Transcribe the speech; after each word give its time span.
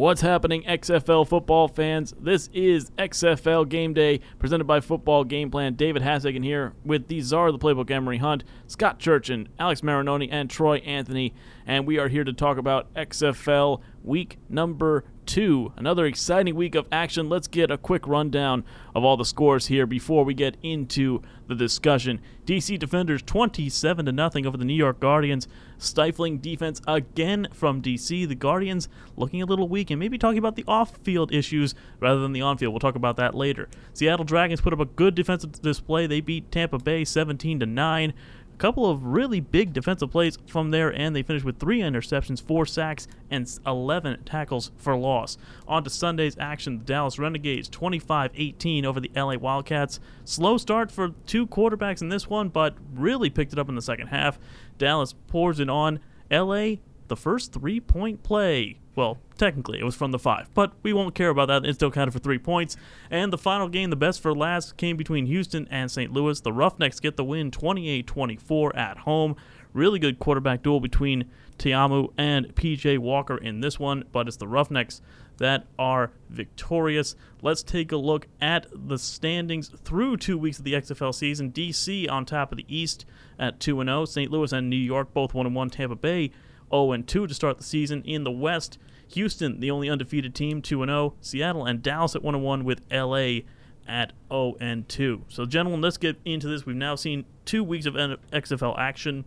What's 0.00 0.22
happening, 0.22 0.62
XFL 0.62 1.28
football 1.28 1.68
fans? 1.68 2.14
This 2.18 2.48
is 2.54 2.90
XFL 2.92 3.68
Game 3.68 3.92
Day, 3.92 4.20
presented 4.38 4.64
by 4.64 4.80
Football 4.80 5.24
Game 5.24 5.50
Plan. 5.50 5.74
David 5.74 6.00
Hassagen 6.00 6.42
here 6.42 6.72
with 6.86 7.08
the 7.08 7.20
czar 7.20 7.48
of 7.48 7.52
the 7.52 7.58
playbook, 7.58 7.90
Emery 7.90 8.16
Hunt, 8.16 8.42
Scott 8.66 8.98
Churchin, 8.98 9.48
Alex 9.58 9.82
Marinoni, 9.82 10.26
and 10.32 10.48
Troy 10.48 10.78
Anthony. 10.78 11.34
And 11.66 11.86
we 11.86 11.98
are 11.98 12.08
here 12.08 12.24
to 12.24 12.32
talk 12.32 12.56
about 12.56 12.90
XFL 12.94 13.82
week 14.02 14.38
number 14.48 15.04
two. 15.26 15.72
Another 15.76 16.06
exciting 16.06 16.54
week 16.54 16.74
of 16.74 16.88
action. 16.90 17.28
Let's 17.28 17.46
get 17.46 17.70
a 17.70 17.76
quick 17.76 18.08
rundown 18.08 18.64
of 18.94 19.04
all 19.04 19.18
the 19.18 19.24
scores 19.26 19.66
here 19.66 19.86
before 19.86 20.24
we 20.24 20.32
get 20.32 20.56
into 20.62 21.20
the 21.46 21.54
discussion. 21.54 22.22
DC 22.46 22.78
Defenders 22.78 23.22
27 23.22 24.06
to 24.06 24.12
nothing 24.12 24.46
over 24.46 24.56
the 24.56 24.64
New 24.64 24.72
York 24.72 24.98
Guardians. 24.98 25.46
Stifling 25.80 26.38
defense 26.38 26.80
again 26.86 27.48
from 27.52 27.82
DC. 27.82 28.28
The 28.28 28.34
Guardians 28.34 28.88
looking 29.16 29.42
a 29.42 29.46
little 29.46 29.68
weak 29.68 29.90
and 29.90 29.98
maybe 29.98 30.18
talking 30.18 30.38
about 30.38 30.56
the 30.56 30.64
off-field 30.68 31.32
issues 31.32 31.74
rather 31.98 32.20
than 32.20 32.32
the 32.32 32.42
on-field. 32.42 32.72
We'll 32.72 32.80
talk 32.80 32.94
about 32.94 33.16
that 33.16 33.34
later. 33.34 33.68
Seattle 33.92 34.24
Dragons 34.24 34.60
put 34.60 34.72
up 34.72 34.80
a 34.80 34.84
good 34.84 35.14
defensive 35.14 35.60
display. 35.62 36.06
They 36.06 36.20
beat 36.20 36.52
Tampa 36.52 36.78
Bay 36.78 37.04
17 37.04 37.60
to 37.60 37.66
9 37.66 38.12
couple 38.60 38.88
of 38.88 39.02
really 39.02 39.40
big 39.40 39.72
defensive 39.72 40.10
plays 40.10 40.36
from 40.46 40.70
there, 40.70 40.90
and 40.94 41.16
they 41.16 41.22
finished 41.22 41.46
with 41.46 41.58
three 41.58 41.80
interceptions, 41.80 42.42
four 42.42 42.66
sacks, 42.66 43.08
and 43.30 43.50
11 43.66 44.22
tackles 44.24 44.70
for 44.76 44.94
loss. 44.94 45.38
On 45.66 45.82
to 45.82 45.88
Sunday's 45.88 46.36
action, 46.38 46.78
the 46.78 46.84
Dallas 46.84 47.18
Renegades 47.18 47.70
25 47.70 48.32
18 48.34 48.84
over 48.84 49.00
the 49.00 49.10
LA 49.16 49.36
Wildcats. 49.36 49.98
Slow 50.26 50.58
start 50.58 50.92
for 50.92 51.12
two 51.26 51.46
quarterbacks 51.46 52.02
in 52.02 52.10
this 52.10 52.28
one, 52.28 52.50
but 52.50 52.74
really 52.94 53.30
picked 53.30 53.54
it 53.54 53.58
up 53.58 53.70
in 53.70 53.76
the 53.76 53.82
second 53.82 54.08
half. 54.08 54.38
Dallas 54.76 55.14
pours 55.26 55.58
it 55.58 55.70
on. 55.70 55.98
LA, 56.30 56.74
the 57.08 57.16
first 57.16 57.54
three 57.54 57.80
point 57.80 58.22
play 58.22 58.78
well, 58.96 59.18
technically, 59.38 59.78
it 59.78 59.84
was 59.84 59.94
from 59.94 60.10
the 60.10 60.18
five, 60.18 60.50
but 60.52 60.72
we 60.82 60.92
won't 60.92 61.14
care 61.14 61.28
about 61.28 61.46
that. 61.46 61.64
It 61.64 61.74
still 61.74 61.90
counted 61.90 62.10
for 62.10 62.18
three 62.18 62.38
points. 62.38 62.76
And 63.10 63.32
the 63.32 63.38
final 63.38 63.68
game, 63.68 63.90
the 63.90 63.96
best 63.96 64.20
for 64.20 64.34
last, 64.34 64.76
came 64.76 64.96
between 64.96 65.26
Houston 65.26 65.68
and 65.70 65.90
St. 65.90 66.12
Louis. 66.12 66.40
The 66.40 66.52
Roughnecks 66.52 67.00
get 67.00 67.16
the 67.16 67.24
win 67.24 67.50
28 67.50 68.06
24 68.06 68.76
at 68.76 68.98
home. 68.98 69.36
Really 69.72 70.00
good 70.00 70.18
quarterback 70.18 70.62
duel 70.62 70.80
between 70.80 71.30
Ta'amu 71.58 72.08
and 72.18 72.54
PJ 72.56 72.98
Walker 72.98 73.36
in 73.36 73.60
this 73.60 73.78
one, 73.78 74.04
but 74.10 74.26
it's 74.26 74.38
the 74.38 74.48
Roughnecks 74.48 75.00
that 75.36 75.66
are 75.78 76.10
victorious. 76.28 77.14
Let's 77.40 77.62
take 77.62 77.92
a 77.92 77.96
look 77.96 78.26
at 78.40 78.66
the 78.72 78.98
standings 78.98 79.68
through 79.68 80.18
two 80.18 80.36
weeks 80.36 80.58
of 80.58 80.64
the 80.64 80.74
XFL 80.74 81.14
season. 81.14 81.52
DC 81.52 82.10
on 82.10 82.26
top 82.26 82.50
of 82.50 82.58
the 82.58 82.66
East 82.68 83.06
at 83.38 83.60
2 83.60 83.82
0. 83.82 84.04
St. 84.04 84.30
Louis 84.30 84.52
and 84.52 84.68
New 84.68 84.76
York 84.76 85.14
both 85.14 85.32
1 85.32 85.54
1. 85.54 85.70
Tampa 85.70 85.94
Bay 85.94 86.32
0 86.70 86.96
2 86.96 87.26
to 87.26 87.34
start 87.34 87.58
the 87.58 87.64
season. 87.64 88.02
In 88.04 88.24
the 88.24 88.30
West, 88.30 88.78
Houston, 89.08 89.60
the 89.60 89.70
only 89.70 89.90
undefeated 89.90 90.34
team, 90.34 90.62
2 90.62 90.84
0. 90.84 91.14
Seattle 91.20 91.66
and 91.66 91.82
Dallas 91.82 92.14
at 92.14 92.22
1 92.22 92.40
1 92.42 92.64
with 92.64 92.82
LA 92.90 93.40
at 93.86 94.12
0 94.30 94.84
2. 94.88 95.24
So, 95.28 95.46
gentlemen, 95.46 95.80
let's 95.80 95.96
get 95.96 96.16
into 96.24 96.48
this. 96.48 96.64
We've 96.64 96.76
now 96.76 96.94
seen 96.94 97.24
two 97.44 97.64
weeks 97.64 97.86
of 97.86 97.94
XFL 97.94 98.78
action, 98.78 99.24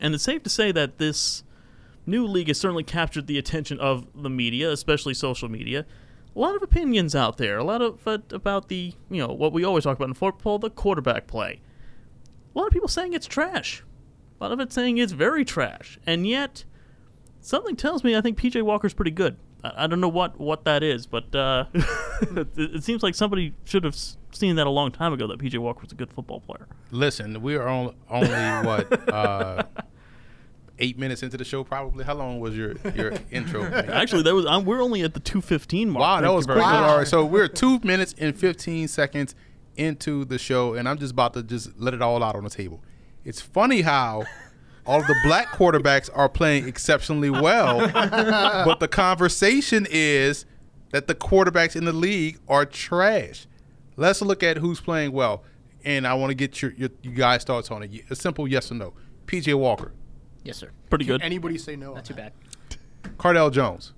and 0.00 0.14
it's 0.14 0.24
safe 0.24 0.42
to 0.42 0.50
say 0.50 0.72
that 0.72 0.98
this 0.98 1.44
new 2.06 2.26
league 2.26 2.48
has 2.48 2.58
certainly 2.58 2.84
captured 2.84 3.26
the 3.26 3.38
attention 3.38 3.78
of 3.80 4.06
the 4.14 4.30
media, 4.30 4.70
especially 4.70 5.14
social 5.14 5.48
media. 5.48 5.84
A 6.34 6.38
lot 6.38 6.54
of 6.54 6.62
opinions 6.62 7.14
out 7.14 7.38
there, 7.38 7.58
a 7.58 7.64
lot 7.64 7.80
of 7.80 8.06
uh, 8.06 8.18
about 8.30 8.68
the, 8.68 8.94
you 9.10 9.26
know, 9.26 9.32
what 9.32 9.52
we 9.52 9.64
always 9.64 9.84
talk 9.84 9.96
about 9.96 10.08
in 10.08 10.14
football, 10.14 10.58
the 10.58 10.70
quarterback 10.70 11.26
play. 11.26 11.60
A 12.54 12.58
lot 12.58 12.66
of 12.66 12.72
people 12.72 12.88
saying 12.88 13.12
it's 13.12 13.26
trash. 13.26 13.82
A 14.38 14.44
lot 14.44 14.52
of 14.52 14.60
it 14.60 14.72
saying 14.72 14.98
it's 14.98 15.12
very 15.12 15.44
trash. 15.44 15.98
And 16.06 16.26
yet, 16.26 16.64
something 17.40 17.76
tells 17.76 18.04
me 18.04 18.16
I 18.16 18.20
think 18.20 18.38
PJ 18.38 18.62
Walker's 18.62 18.94
pretty 18.94 19.10
good. 19.10 19.36
I, 19.64 19.84
I 19.84 19.86
don't 19.86 20.00
know 20.00 20.08
what, 20.08 20.38
what 20.38 20.64
that 20.64 20.82
is, 20.82 21.06
but 21.06 21.34
uh, 21.34 21.64
it, 21.74 22.48
it, 22.56 22.84
seems 22.84 23.02
like 23.02 23.14
somebody 23.14 23.54
should 23.64 23.84
have 23.84 23.96
seen 24.32 24.56
that 24.56 24.66
a 24.66 24.70
long 24.70 24.92
time 24.92 25.12
ago 25.12 25.26
that 25.28 25.38
PJ 25.38 25.58
Walker 25.58 25.80
was 25.82 25.92
a 25.92 25.94
good 25.94 26.12
football 26.12 26.40
player. 26.40 26.66
Listen, 26.90 27.40
we 27.40 27.56
are 27.56 27.68
on, 27.68 27.94
only, 28.10 28.28
what, 28.28 29.08
uh, 29.08 29.62
eight 30.78 30.98
minutes 30.98 31.22
into 31.22 31.36
the 31.36 31.44
show, 31.44 31.64
probably. 31.64 32.04
How 32.04 32.14
long 32.14 32.40
was 32.40 32.56
your 32.56 32.74
your 32.94 33.14
intro? 33.30 33.64
Actually, 33.64 34.22
that 34.22 34.34
was 34.34 34.46
I'm, 34.46 34.64
we're 34.64 34.82
only 34.82 35.02
at 35.02 35.14
the 35.14 35.20
two 35.20 35.40
fifteen 35.40 35.90
mark. 35.90 36.00
Wow, 36.00 36.20
that 36.20 36.32
was 36.32 36.46
quick. 36.46 36.58
Wow. 36.58 36.88
All 36.88 36.98
right, 36.98 37.08
so 37.08 37.24
we're 37.24 37.48
two 37.62 37.80
minutes 37.80 38.14
and 38.18 38.36
fifteen 38.36 38.88
seconds 38.88 39.34
into 39.76 40.24
the 40.24 40.38
show, 40.38 40.74
and 40.74 40.88
I'm 40.88 40.98
just 40.98 41.12
about 41.12 41.34
to 41.34 41.42
just 41.42 41.78
let 41.78 41.94
it 41.94 42.02
all 42.02 42.22
out 42.22 42.34
on 42.36 42.44
the 42.44 42.50
table. 42.50 42.82
It's 43.26 43.40
funny 43.40 43.82
how 43.82 44.22
all 44.86 45.00
of 45.00 45.06
the 45.08 45.16
black 45.24 45.48
quarterbacks 45.48 46.08
are 46.14 46.28
playing 46.28 46.68
exceptionally 46.68 47.28
well, 47.28 47.80
but 48.64 48.78
the 48.78 48.86
conversation 48.86 49.84
is 49.90 50.46
that 50.92 51.08
the 51.08 51.14
quarterbacks 51.14 51.74
in 51.74 51.84
the 51.84 51.92
league 51.92 52.38
are 52.48 52.64
trash. 52.64 53.48
Let's 53.96 54.22
look 54.22 54.44
at 54.44 54.58
who's 54.58 54.80
playing 54.80 55.10
well, 55.10 55.42
and 55.84 56.06
I 56.06 56.14
want 56.14 56.30
to 56.30 56.36
get 56.36 56.62
your, 56.62 56.70
your 56.74 56.90
you 57.02 57.10
guys' 57.10 57.42
thoughts 57.42 57.72
on 57.72 57.82
it. 57.82 58.04
A 58.10 58.14
simple 58.14 58.46
yes 58.46 58.70
or 58.70 58.74
no. 58.76 58.94
PJ 59.26 59.52
Walker. 59.58 59.92
Yes, 60.44 60.58
sir. 60.58 60.70
Pretty 60.88 61.04
good. 61.04 61.20
Anybody 61.20 61.58
say 61.58 61.74
no? 61.74 61.94
Not 61.94 62.04
too 62.04 62.14
bad. 62.14 62.32
Cardale 63.16 63.50
Jones. 63.50 63.92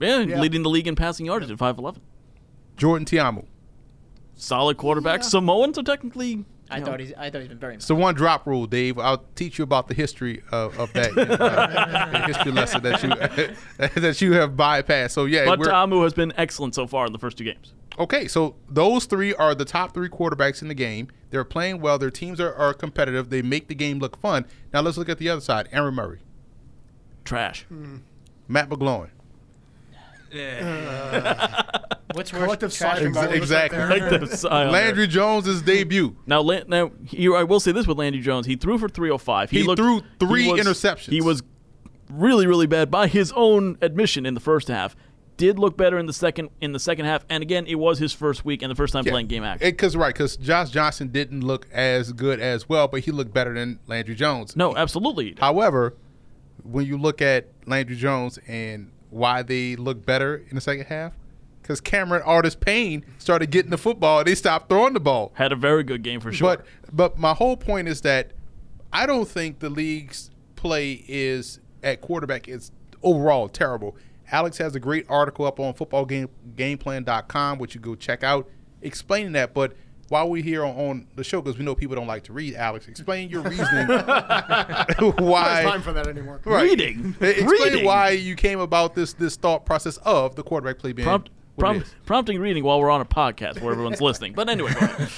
Yeah, 0.00 0.18
yeah, 0.18 0.40
leading 0.40 0.64
the 0.64 0.68
league 0.68 0.88
in 0.88 0.96
passing 0.96 1.26
yardage 1.26 1.50
at 1.52 1.58
5'11. 1.58 1.98
Jordan 2.76 3.04
Ta'amu. 3.04 3.44
Solid 4.34 4.76
quarterback. 4.78 5.20
Yeah. 5.20 5.28
Samoan, 5.28 5.72
so 5.72 5.82
technically 5.82 6.44
I 6.74 6.80
thought 6.80 7.00
he's. 7.00 7.12
I 7.14 7.30
thought 7.30 7.40
he's 7.40 7.48
been 7.48 7.58
very. 7.58 7.74
It's 7.74 7.88
the 7.88 7.94
one 7.94 8.14
drop 8.14 8.46
rule, 8.46 8.66
Dave. 8.66 8.98
I'll 8.98 9.24
teach 9.34 9.58
you 9.58 9.64
about 9.64 9.88
the 9.88 9.94
history 9.94 10.42
of, 10.50 10.78
of 10.78 10.92
that 10.94 11.16
uh, 11.40 12.26
history 12.26 12.52
lesson 12.52 12.82
that 12.82 13.02
you 13.02 14.00
that 14.00 14.20
you 14.20 14.32
have 14.32 14.52
bypassed. 14.52 15.12
So 15.12 15.24
yeah, 15.24 15.44
but 15.44 15.62
Ta'amu 15.62 16.02
has 16.02 16.12
been 16.14 16.32
excellent 16.36 16.74
so 16.74 16.86
far 16.86 17.06
in 17.06 17.12
the 17.12 17.18
first 17.18 17.38
two 17.38 17.44
games. 17.44 17.72
Okay, 17.98 18.26
so 18.26 18.56
those 18.68 19.04
three 19.04 19.34
are 19.34 19.54
the 19.54 19.64
top 19.64 19.94
three 19.94 20.08
quarterbacks 20.08 20.62
in 20.62 20.68
the 20.68 20.74
game. 20.74 21.08
They're 21.30 21.44
playing 21.44 21.80
well. 21.80 21.98
Their 21.98 22.10
teams 22.10 22.40
are, 22.40 22.52
are 22.52 22.74
competitive. 22.74 23.30
They 23.30 23.42
make 23.42 23.68
the 23.68 23.74
game 23.74 24.00
look 24.00 24.16
fun. 24.16 24.46
Now 24.72 24.80
let's 24.80 24.96
look 24.96 25.08
at 25.08 25.18
the 25.18 25.28
other 25.28 25.40
side. 25.40 25.68
Aaron 25.70 25.94
Murray, 25.94 26.20
trash. 27.24 27.66
Mm. 27.72 28.00
Matt 28.48 28.68
McGloin. 28.68 29.10
Yeah. 30.34 31.62
Uh, 31.78 31.96
What's 32.14 32.32
worse? 32.32 32.42
Collective 32.42 32.70
Exactly. 32.70 33.36
exactly. 33.36 33.78
Landry 34.48 35.06
Jones' 35.06 35.62
debut. 35.62 36.16
Now, 36.26 36.42
now 36.42 36.92
I 37.36 37.42
will 37.42 37.60
say 37.60 37.72
this 37.72 37.86
with 37.86 37.98
Landry 37.98 38.22
Jones: 38.22 38.46
he 38.46 38.56
threw 38.56 38.78
for 38.78 38.88
305. 38.88 39.50
He, 39.50 39.58
he 39.58 39.62
looked, 39.64 39.80
threw 39.80 40.00
three 40.20 40.44
he 40.44 40.52
was, 40.52 40.60
interceptions. 40.60 41.10
He 41.10 41.20
was 41.20 41.42
really, 42.10 42.46
really 42.46 42.66
bad 42.66 42.90
by 42.90 43.08
his 43.08 43.32
own 43.32 43.78
admission 43.80 44.26
in 44.26 44.34
the 44.34 44.40
first 44.40 44.68
half. 44.68 44.94
Did 45.36 45.58
look 45.58 45.76
better 45.76 45.98
in 45.98 46.06
the 46.06 46.12
second 46.12 46.50
in 46.60 46.72
the 46.72 46.78
second 46.78 47.06
half, 47.06 47.24
and 47.28 47.42
again, 47.42 47.66
it 47.66 47.74
was 47.74 47.98
his 47.98 48.12
first 48.12 48.44
week 48.44 48.62
and 48.62 48.70
the 48.70 48.76
first 48.76 48.92
time 48.92 49.04
yeah. 49.04 49.10
playing 49.10 49.26
game 49.26 49.42
action. 49.42 49.68
Because 49.68 49.96
right, 49.96 50.14
because 50.14 50.36
Josh 50.36 50.70
Johnson 50.70 51.08
didn't 51.08 51.40
look 51.40 51.66
as 51.72 52.12
good 52.12 52.38
as 52.38 52.68
well, 52.68 52.86
but 52.86 53.00
he 53.00 53.10
looked 53.10 53.34
better 53.34 53.52
than 53.52 53.80
Landry 53.88 54.14
Jones. 54.14 54.54
No, 54.54 54.76
absolutely. 54.76 55.34
However, 55.40 55.96
when 56.62 56.86
you 56.86 56.96
look 56.96 57.20
at 57.20 57.48
Landry 57.66 57.96
Jones 57.96 58.38
and 58.46 58.92
why 59.14 59.42
they 59.42 59.76
look 59.76 60.04
better 60.04 60.44
in 60.48 60.56
the 60.56 60.60
second 60.60 60.86
half? 60.86 61.12
Because 61.62 61.80
Cameron 61.80 62.22
Artis-Payne 62.26 63.06
started 63.16 63.50
getting 63.50 63.70
the 63.70 63.78
football 63.78 64.18
and 64.18 64.26
they 64.26 64.34
stopped 64.34 64.68
throwing 64.68 64.92
the 64.92 65.00
ball. 65.00 65.32
Had 65.34 65.52
a 65.52 65.56
very 65.56 65.84
good 65.84 66.02
game 66.02 66.20
for 66.20 66.32
sure. 66.32 66.56
But 66.56 66.66
but 66.92 67.18
my 67.18 67.32
whole 67.32 67.56
point 67.56 67.88
is 67.88 68.02
that 68.02 68.32
I 68.92 69.06
don't 69.06 69.26
think 69.26 69.60
the 69.60 69.70
league's 69.70 70.30
play 70.56 71.04
is 71.08 71.60
at 71.82 72.00
quarterback 72.00 72.48
is 72.48 72.70
overall 73.02 73.48
terrible. 73.48 73.96
Alex 74.30 74.58
has 74.58 74.74
a 74.74 74.80
great 74.80 75.06
article 75.08 75.46
up 75.46 75.60
on 75.60 75.74
footballgameplan.com, 75.74 77.58
which 77.58 77.74
you 77.74 77.80
go 77.80 77.94
check 77.94 78.24
out, 78.24 78.48
explaining 78.82 79.32
that. 79.32 79.54
But 79.54 79.74
while 80.08 80.28
we're 80.28 80.42
here 80.42 80.64
on, 80.64 80.76
on 80.76 81.06
the 81.16 81.24
show, 81.24 81.40
because 81.40 81.58
we 81.58 81.64
know 81.64 81.74
people 81.74 81.96
don't 81.96 82.06
like 82.06 82.24
to 82.24 82.32
read, 82.32 82.54
Alex, 82.54 82.88
explain 82.88 83.28
your 83.28 83.42
reasoning 83.42 83.86
why. 85.16 85.62
time 85.64 85.82
for 85.82 85.92
that 85.92 86.06
anymore. 86.06 86.40
Right. 86.44 86.62
Reading. 86.62 87.16
Explain 87.20 87.48
reading. 87.48 87.84
why 87.84 88.10
you 88.10 88.34
came 88.36 88.60
about 88.60 88.94
this 88.94 89.12
this 89.12 89.36
thought 89.36 89.64
process 89.66 89.96
of 89.98 90.34
the 90.36 90.42
quarterback 90.42 90.78
play 90.78 90.92
being. 90.92 91.06
Prompt, 91.06 91.30
prompt, 91.58 91.94
prompting 92.06 92.40
reading 92.40 92.64
while 92.64 92.80
we're 92.80 92.90
on 92.90 93.00
a 93.00 93.06
podcast 93.06 93.60
where 93.60 93.72
everyone's 93.72 94.00
listening. 94.00 94.32
But 94.32 94.48
anyway, 94.48 94.72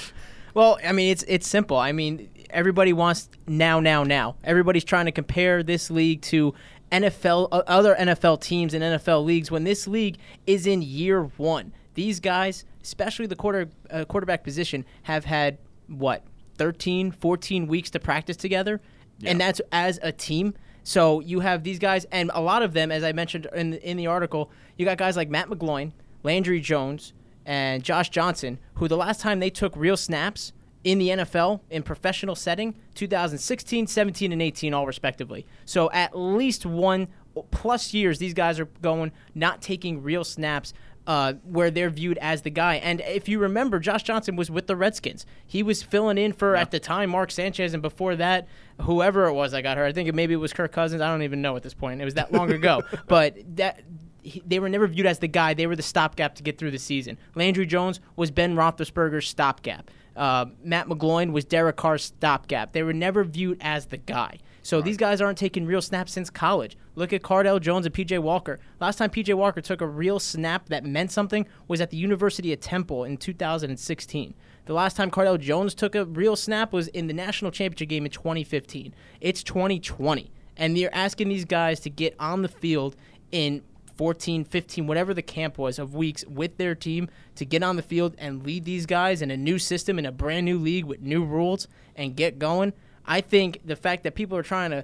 Well, 0.53 0.79
I 0.83 0.91
mean, 0.91 1.11
it's 1.11 1.23
it's 1.27 1.47
simple. 1.47 1.77
I 1.77 1.91
mean, 1.91 2.29
everybody 2.49 2.91
wants 2.91 3.29
now, 3.47 3.79
now, 3.79 4.03
now. 4.03 4.37
Everybody's 4.43 4.83
trying 4.83 5.05
to 5.05 5.11
compare 5.11 5.61
this 5.61 5.91
league 5.91 6.21
to 6.23 6.55
NFL, 6.91 7.49
uh, 7.51 7.61
other 7.67 7.95
NFL 7.95 8.41
teams 8.41 8.73
and 8.73 8.83
NFL 8.83 9.23
leagues 9.23 9.51
when 9.51 9.65
this 9.65 9.87
league 9.87 10.17
is 10.47 10.65
in 10.65 10.81
year 10.81 11.23
one. 11.37 11.73
These 11.93 12.19
guys 12.19 12.65
especially 12.87 13.27
the 13.27 13.35
quarter 13.35 13.69
uh, 13.91 14.05
quarterback 14.05 14.43
position, 14.43 14.85
have 15.03 15.25
had 15.25 15.57
what 15.87 16.23
13, 16.57 17.11
14 17.11 17.67
weeks 17.67 17.89
to 17.91 17.99
practice 17.99 18.37
together, 18.37 18.81
yeah. 19.19 19.31
and 19.31 19.41
that's 19.41 19.61
as 19.71 19.99
a 20.01 20.11
team. 20.11 20.53
So 20.83 21.19
you 21.19 21.41
have 21.41 21.63
these 21.63 21.79
guys, 21.79 22.05
and 22.13 22.31
a 22.33 22.41
lot 22.41 22.63
of 22.63 22.71
them, 22.71 22.91
as 22.93 23.03
I 23.03 23.11
mentioned 23.11 23.45
in 23.53 23.71
the, 23.71 23.89
in 23.89 23.97
the 23.97 24.07
article, 24.07 24.49
you 24.77 24.85
got 24.85 24.97
guys 24.97 25.17
like 25.17 25.29
Matt 25.29 25.49
McGloin, 25.49 25.91
Landry 26.23 26.61
Jones, 26.61 27.11
and 27.45 27.83
Josh 27.83 28.09
Johnson, 28.09 28.57
who 28.75 28.87
the 28.87 28.95
last 28.95 29.19
time 29.19 29.39
they 29.39 29.49
took 29.49 29.75
real 29.75 29.97
snaps 29.97 30.53
in 30.85 30.99
the 30.99 31.09
NFL 31.09 31.59
in 31.69 31.83
professional 31.83 32.35
setting 32.35 32.73
2016, 32.95 33.87
17, 33.87 34.31
and 34.31 34.41
18, 34.41 34.73
all 34.73 34.87
respectively. 34.87 35.45
So 35.65 35.91
at 35.91 36.17
least 36.17 36.65
one 36.65 37.09
plus 37.51 37.93
years, 37.93 38.19
these 38.19 38.33
guys 38.33 38.59
are 38.59 38.69
going 38.81 39.11
not 39.35 39.61
taking 39.61 40.01
real 40.01 40.23
snaps. 40.23 40.73
Uh, 41.07 41.35
where 41.45 41.71
they're 41.71 41.89
viewed 41.89 42.17
as 42.17 42.41
the 42.41 42.49
guy. 42.49 42.75
And 42.75 42.99
if 42.99 43.29
you 43.29 43.39
remember, 43.39 43.79
Josh 43.79 44.03
Johnson 44.03 44.35
was 44.35 44.51
with 44.51 44.67
the 44.67 44.75
Redskins. 44.75 45.25
He 45.45 45.63
was 45.63 45.81
filling 45.81 46.17
in 46.17 46.33
for, 46.33 46.53
at 46.57 46.69
the 46.71 46.81
time, 46.81 47.11
Mark 47.11 47.31
Sanchez, 47.31 47.73
and 47.73 47.81
before 47.81 48.17
that, 48.17 48.45
whoever 48.81 49.25
it 49.27 49.33
was 49.33 49.53
I 49.53 49.61
got 49.61 49.77
hurt. 49.77 49.85
I 49.85 49.93
think 49.93 50.13
maybe 50.13 50.33
it 50.33 50.37
was 50.37 50.51
Kirk 50.51 50.73
Cousins. 50.73 51.01
I 51.01 51.07
don't 51.09 51.21
even 51.21 51.41
know 51.41 51.55
at 51.55 51.63
this 51.63 51.73
point. 51.73 52.01
It 52.01 52.03
was 52.05 52.15
that 52.15 52.33
long 52.33 52.51
ago. 52.51 52.81
but 53.07 53.37
that 53.55 53.83
he- 54.21 54.43
they 54.45 54.59
were 54.59 54.67
never 54.67 54.85
viewed 54.85 55.05
as 55.05 55.19
the 55.19 55.29
guy. 55.29 55.53
They 55.53 55.65
were 55.65 55.77
the 55.77 55.81
stopgap 55.81 56.35
to 56.35 56.43
get 56.43 56.57
through 56.57 56.71
the 56.71 56.77
season. 56.77 57.17
Landry 57.35 57.65
Jones 57.65 58.01
was 58.17 58.29
Ben 58.29 58.55
Roethlisberger's 58.55 59.29
stopgap. 59.29 59.89
Uh, 60.13 60.47
Matt 60.61 60.87
McGloin 60.89 61.31
was 61.31 61.45
Derek 61.45 61.77
Carr's 61.77 62.03
stopgap. 62.03 62.73
They 62.73 62.83
were 62.83 62.91
never 62.91 63.23
viewed 63.23 63.59
as 63.61 63.85
the 63.85 63.97
guy. 63.97 64.39
So 64.61 64.81
these 64.81 64.97
guys 64.97 65.21
aren't 65.21 65.37
taking 65.37 65.65
real 65.65 65.81
snaps 65.81 66.11
since 66.11 66.29
college. 66.29 66.75
Look 66.97 67.13
at 67.13 67.21
Cardale 67.21 67.61
Jones 67.61 67.85
and 67.85 67.93
PJ 67.93 68.17
Walker. 68.23 68.59
Last 68.81 68.95
time 68.97 69.11
PJ 69.11 69.31
Walker 69.35 69.61
took 69.61 69.81
a 69.81 69.87
real 69.87 70.19
snap 70.19 70.67
that 70.69 70.83
meant 70.83 71.11
something 71.11 71.45
was 71.67 71.79
at 71.79 71.91
the 71.91 71.97
University 71.97 72.51
of 72.51 72.59
Temple 72.59 73.03
in 73.03 73.17
2016. 73.17 74.33
The 74.65 74.73
last 74.73 74.97
time 74.97 75.11
Cardale 75.11 75.39
Jones 75.39 75.75
took 75.75 75.93
a 75.93 76.05
real 76.05 76.35
snap 76.35 76.73
was 76.73 76.87
in 76.87 77.05
the 77.05 77.13
national 77.13 77.51
championship 77.51 77.87
game 77.89 78.05
in 78.05 78.11
2015. 78.11 78.95
It's 79.21 79.43
2020. 79.43 80.31
And 80.57 80.75
you're 80.75 80.89
asking 80.91 81.29
these 81.29 81.45
guys 81.45 81.79
to 81.81 81.91
get 81.91 82.15
on 82.19 82.41
the 82.41 82.47
field 82.47 82.95
in 83.31 83.61
14, 83.95 84.43
15, 84.43 84.87
whatever 84.87 85.13
the 85.13 85.21
camp 85.21 85.59
was 85.59 85.77
of 85.77 85.93
weeks 85.93 86.25
with 86.25 86.57
their 86.57 86.73
team 86.73 87.09
to 87.35 87.45
get 87.45 87.61
on 87.61 87.75
the 87.75 87.83
field 87.83 88.15
and 88.17 88.43
lead 88.43 88.65
these 88.65 88.87
guys 88.87 89.21
in 89.21 89.29
a 89.29 89.37
new 89.37 89.59
system 89.59 89.99
in 89.99 90.07
a 90.07 90.11
brand 90.11 90.45
new 90.45 90.57
league 90.57 90.85
with 90.85 91.01
new 91.01 91.23
rules 91.23 91.67
and 91.95 92.15
get 92.15 92.39
going. 92.39 92.73
I 93.05 93.21
think 93.21 93.61
the 93.63 93.75
fact 93.75 94.01
that 94.01 94.15
people 94.15 94.35
are 94.35 94.43
trying 94.43 94.71
to 94.71 94.83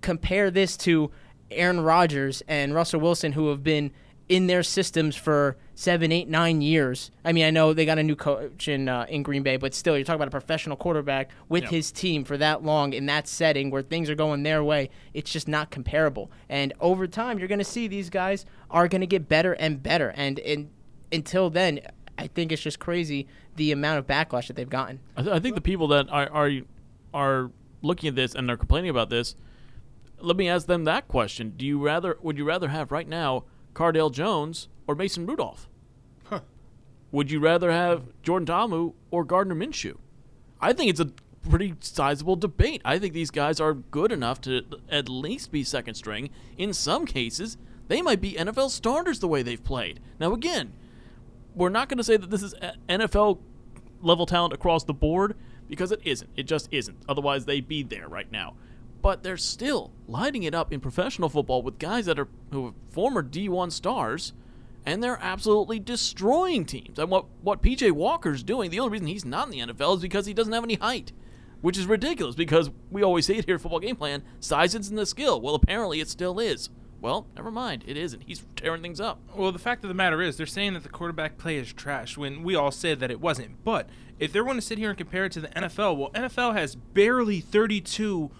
compare 0.00 0.50
this 0.50 0.76
to 0.78 1.10
Aaron 1.50 1.80
Rodgers 1.80 2.42
and 2.48 2.74
Russell 2.74 3.00
Wilson, 3.00 3.32
who 3.32 3.48
have 3.48 3.62
been 3.62 3.90
in 4.28 4.46
their 4.46 4.62
systems 4.62 5.16
for 5.16 5.56
seven, 5.74 6.12
eight, 6.12 6.28
nine 6.28 6.60
years. 6.62 7.10
I 7.24 7.32
mean, 7.32 7.44
I 7.44 7.50
know 7.50 7.72
they 7.72 7.84
got 7.84 7.98
a 7.98 8.02
new 8.04 8.14
coach 8.14 8.68
in 8.68 8.88
uh, 8.88 9.04
in 9.08 9.24
Green 9.24 9.42
Bay, 9.42 9.56
but 9.56 9.74
still, 9.74 9.96
you're 9.96 10.04
talking 10.04 10.18
about 10.18 10.28
a 10.28 10.30
professional 10.30 10.76
quarterback 10.76 11.30
with 11.48 11.64
Yeah. 11.64 11.70
his 11.70 11.90
team 11.90 12.22
for 12.24 12.36
that 12.36 12.62
long 12.62 12.92
in 12.92 13.06
that 13.06 13.26
setting 13.26 13.70
where 13.70 13.82
things 13.82 14.08
are 14.08 14.14
going 14.14 14.44
their 14.44 14.62
way. 14.62 14.90
It's 15.14 15.32
just 15.32 15.48
not 15.48 15.70
comparable. 15.72 16.30
And 16.48 16.72
over 16.80 17.08
time, 17.08 17.38
you're 17.40 17.48
going 17.48 17.58
to 17.58 17.64
see 17.64 17.88
these 17.88 18.08
guys 18.08 18.46
are 18.70 18.86
going 18.86 19.00
to 19.00 19.06
get 19.08 19.28
better 19.28 19.54
and 19.54 19.82
better. 19.82 20.10
And, 20.16 20.38
and 20.40 20.70
until 21.10 21.50
then, 21.50 21.80
I 22.16 22.28
think 22.28 22.52
it's 22.52 22.62
just 22.62 22.78
crazy 22.78 23.26
the 23.56 23.72
amount 23.72 23.98
of 23.98 24.06
backlash 24.06 24.46
that 24.46 24.54
they've 24.54 24.68
gotten. 24.70 25.00
I, 25.16 25.22
th- 25.22 25.34
I 25.34 25.40
think 25.40 25.56
the 25.56 25.60
people 25.60 25.88
that 25.88 26.08
are, 26.08 26.30
are 26.30 26.50
are 27.12 27.50
looking 27.82 28.08
at 28.10 28.14
this 28.14 28.36
and 28.36 28.48
are 28.48 28.56
complaining 28.56 28.90
about 28.90 29.10
this, 29.10 29.34
let 30.22 30.36
me 30.36 30.48
ask 30.48 30.66
them 30.66 30.84
that 30.84 31.08
question: 31.08 31.54
Do 31.56 31.66
you 31.66 31.78
rather 31.78 32.18
would 32.22 32.38
you 32.38 32.44
rather 32.44 32.68
have 32.68 32.92
right 32.92 33.08
now 33.08 33.44
Cardale 33.74 34.12
Jones 34.12 34.68
or 34.86 34.94
Mason 34.94 35.26
Rudolph? 35.26 35.68
Would 37.12 37.30
you 37.30 37.40
rather 37.40 37.72
have 37.72 38.04
Jordan 38.22 38.46
Ta'amu 38.46 38.94
or 39.10 39.24
Gardner 39.24 39.54
Minshew? 39.54 39.96
I 40.60 40.72
think 40.72 40.90
it's 40.90 41.00
a 41.00 41.10
pretty 41.48 41.74
sizable 41.80 42.36
debate. 42.36 42.82
I 42.84 42.98
think 42.98 43.14
these 43.14 43.32
guys 43.32 43.58
are 43.58 43.74
good 43.74 44.12
enough 44.12 44.40
to 44.42 44.62
at 44.88 45.08
least 45.08 45.50
be 45.50 45.64
second 45.64 45.94
string. 45.94 46.30
In 46.56 46.72
some 46.72 47.06
cases, 47.06 47.56
they 47.88 48.00
might 48.00 48.20
be 48.20 48.34
NFL 48.34 48.70
starters 48.70 49.18
the 49.18 49.26
way 49.26 49.42
they've 49.42 49.62
played. 49.62 49.98
Now, 50.20 50.32
again, 50.32 50.72
we're 51.54 51.68
not 51.68 51.88
going 51.88 51.98
to 51.98 52.04
say 52.04 52.16
that 52.16 52.30
this 52.30 52.44
is 52.44 52.54
NFL 52.88 53.40
level 54.00 54.26
talent 54.26 54.52
across 54.52 54.84
the 54.84 54.94
board 54.94 55.36
because 55.68 55.90
it 55.90 56.00
isn't. 56.04 56.30
It 56.36 56.44
just 56.44 56.68
isn't. 56.70 57.02
Otherwise, 57.08 57.44
they'd 57.44 57.66
be 57.66 57.82
there 57.82 58.06
right 58.06 58.30
now. 58.30 58.54
But 59.02 59.22
they're 59.22 59.36
still 59.36 59.92
lighting 60.06 60.42
it 60.42 60.54
up 60.54 60.72
in 60.72 60.80
professional 60.80 61.28
football 61.28 61.62
with 61.62 61.78
guys 61.78 62.06
that 62.06 62.18
are 62.18 62.28
who 62.52 62.68
are 62.68 62.74
former 62.90 63.22
D1 63.22 63.72
stars, 63.72 64.32
and 64.84 65.02
they're 65.02 65.18
absolutely 65.20 65.78
destroying 65.78 66.64
teams. 66.64 66.98
And 66.98 67.10
what 67.10 67.26
what 67.42 67.62
PJ 67.62 67.92
Walker's 67.92 68.42
doing, 68.42 68.70
the 68.70 68.80
only 68.80 68.92
reason 68.92 69.06
he's 69.06 69.24
not 69.24 69.46
in 69.46 69.66
the 69.66 69.72
NFL 69.72 69.96
is 69.96 70.02
because 70.02 70.26
he 70.26 70.34
doesn't 70.34 70.52
have 70.52 70.64
any 70.64 70.74
height, 70.74 71.12
which 71.60 71.78
is 71.78 71.86
ridiculous. 71.86 72.34
Because 72.34 72.70
we 72.90 73.02
always 73.02 73.26
say 73.26 73.36
it 73.36 73.46
here, 73.46 73.58
football 73.58 73.80
game 73.80 73.96
plan, 73.96 74.22
size 74.38 74.74
isn't 74.74 74.96
the 74.96 75.06
skill. 75.06 75.40
Well, 75.40 75.54
apparently 75.54 76.00
it 76.00 76.08
still 76.08 76.38
is. 76.38 76.68
Well, 77.00 77.26
never 77.34 77.50
mind, 77.50 77.84
it 77.86 77.96
isn't. 77.96 78.24
He's 78.26 78.44
tearing 78.56 78.82
things 78.82 79.00
up. 79.00 79.20
Well, 79.34 79.52
the 79.52 79.58
fact 79.58 79.82
of 79.84 79.88
the 79.88 79.94
matter 79.94 80.20
is, 80.20 80.36
they're 80.36 80.44
saying 80.44 80.74
that 80.74 80.82
the 80.82 80.90
quarterback 80.90 81.38
play 81.38 81.56
is 81.56 81.72
trash 81.72 82.18
when 82.18 82.42
we 82.42 82.54
all 82.54 82.70
said 82.70 83.00
that 83.00 83.10
it 83.10 83.22
wasn't. 83.22 83.64
But 83.64 83.88
if 84.18 84.32
they're 84.32 84.44
going 84.44 84.56
to 84.56 84.62
sit 84.62 84.76
here 84.76 84.90
and 84.90 84.98
compare 84.98 85.24
it 85.24 85.32
to 85.32 85.40
the 85.40 85.48
NFL, 85.48 85.96
well, 85.96 86.10
NFL 86.10 86.52
has 86.52 86.74
barely 86.74 87.40
32 87.40 88.30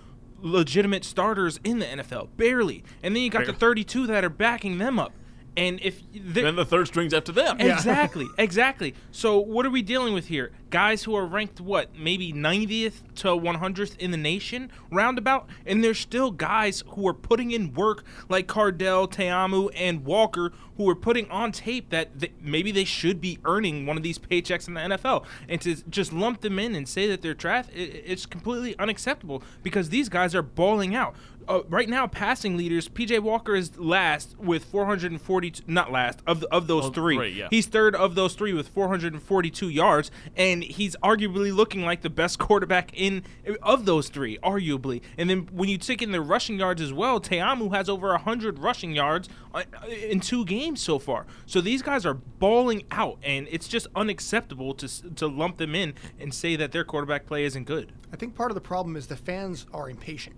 legitimate 0.42 1.04
starters 1.04 1.60
in 1.64 1.78
the 1.78 1.86
NFL, 1.86 2.28
barely, 2.36 2.84
and 3.02 3.14
then 3.14 3.22
you 3.22 3.30
got 3.30 3.46
the 3.46 3.52
32 3.52 4.06
that 4.08 4.24
are 4.24 4.30
backing 4.30 4.78
them 4.78 4.98
up. 4.98 5.12
And 5.56 5.80
if 5.82 6.00
they're- 6.12 6.44
Then 6.44 6.56
the 6.56 6.64
third 6.64 6.86
string's 6.86 7.12
after 7.12 7.32
them. 7.32 7.60
Exactly, 7.60 8.26
exactly. 8.38 8.94
So 9.10 9.38
what 9.38 9.66
are 9.66 9.70
we 9.70 9.82
dealing 9.82 10.14
with 10.14 10.28
here? 10.28 10.52
Guys 10.70 11.02
who 11.02 11.14
are 11.16 11.26
ranked 11.26 11.60
what, 11.60 11.94
maybe 11.98 12.32
90th 12.32 13.02
to 13.16 13.28
100th 13.28 13.98
in 13.98 14.12
the 14.12 14.16
nation, 14.16 14.70
roundabout, 14.92 15.48
and 15.66 15.82
there's 15.82 15.98
still 15.98 16.30
guys 16.30 16.84
who 16.90 17.06
are 17.08 17.12
putting 17.14 17.50
in 17.50 17.74
work 17.74 18.04
like 18.28 18.46
Cardale, 18.46 19.10
Ta'amu, 19.10 19.70
and 19.74 20.04
Walker, 20.04 20.52
who 20.76 20.88
are 20.88 20.94
putting 20.94 21.28
on 21.30 21.50
tape 21.50 21.90
that 21.90 22.20
th- 22.20 22.32
maybe 22.40 22.70
they 22.70 22.84
should 22.84 23.20
be 23.20 23.38
earning 23.44 23.84
one 23.86 23.96
of 23.96 24.02
these 24.04 24.18
paychecks 24.18 24.68
in 24.68 24.74
the 24.74 24.80
NFL, 24.80 25.24
and 25.48 25.60
to 25.60 25.74
just 25.90 26.12
lump 26.12 26.40
them 26.40 26.58
in 26.60 26.74
and 26.76 26.88
say 26.88 27.08
that 27.08 27.20
they're 27.20 27.34
trash, 27.34 27.66
i- 27.74 27.78
i- 27.78 28.02
it's 28.06 28.24
completely 28.24 28.78
unacceptable 28.78 29.42
because 29.64 29.88
these 29.90 30.08
guys 30.08 30.34
are 30.34 30.42
balling 30.42 30.94
out. 30.94 31.16
Uh, 31.50 31.64
right 31.68 31.88
now, 31.88 32.06
passing 32.06 32.56
leaders, 32.56 32.88
PJ 32.88 33.18
Walker 33.18 33.56
is 33.56 33.76
last 33.76 34.38
with 34.38 34.64
440, 34.66 35.54
not 35.66 35.90
last 35.90 36.22
of 36.24 36.38
the, 36.38 36.48
of 36.54 36.68
those 36.68 36.84
Well, 36.84 36.92
three. 36.92 37.16
three, 37.16 37.32
yeah. 37.32 37.48
He's 37.50 37.66
third 37.66 37.96
of 37.96 38.14
those 38.14 38.34
three 38.34 38.52
with 38.52 38.68
442 38.68 39.68
yards, 39.68 40.12
and 40.36 40.62
he's 40.62 40.94
arguably 41.02 41.52
looking 41.52 41.84
like 41.84 42.02
the 42.02 42.08
best 42.08 42.38
quarterback 42.38 42.92
in 42.94 43.24
of 43.64 43.84
those 43.84 44.08
three, 44.10 44.38
arguably. 44.44 45.02
And 45.18 45.28
then 45.28 45.48
when 45.50 45.68
you 45.68 45.76
take 45.76 46.02
in 46.02 46.12
the 46.12 46.20
rushing 46.20 46.56
yards 46.60 46.80
as 46.80 46.92
well, 46.92 47.18
Ta'amu 47.18 47.74
has 47.74 47.88
over 47.88 48.10
100 48.10 48.60
rushing 48.60 48.92
yards 48.94 49.28
uh, 49.52 49.64
in 49.88 50.20
two 50.20 50.44
games 50.44 50.80
so 50.80 51.00
far. 51.00 51.26
So 51.46 51.60
these 51.60 51.82
guys 51.82 52.06
are 52.06 52.14
balling 52.14 52.84
out, 52.92 53.18
and 53.24 53.48
it's 53.50 53.66
just 53.66 53.88
unacceptable 53.96 54.72
to 54.74 54.86
to 55.16 55.26
lump 55.26 55.56
them 55.56 55.74
in 55.74 55.94
and 56.20 56.32
say 56.32 56.54
that 56.54 56.70
their 56.70 56.84
quarterback 56.84 57.26
play 57.26 57.42
isn't 57.42 57.64
good. 57.64 57.92
I 58.12 58.16
think 58.16 58.36
part 58.36 58.52
of 58.52 58.54
the 58.54 58.60
problem 58.60 58.94
is 58.94 59.08
the 59.08 59.16
fans 59.16 59.66
are 59.74 59.90
impatient. 59.90 60.36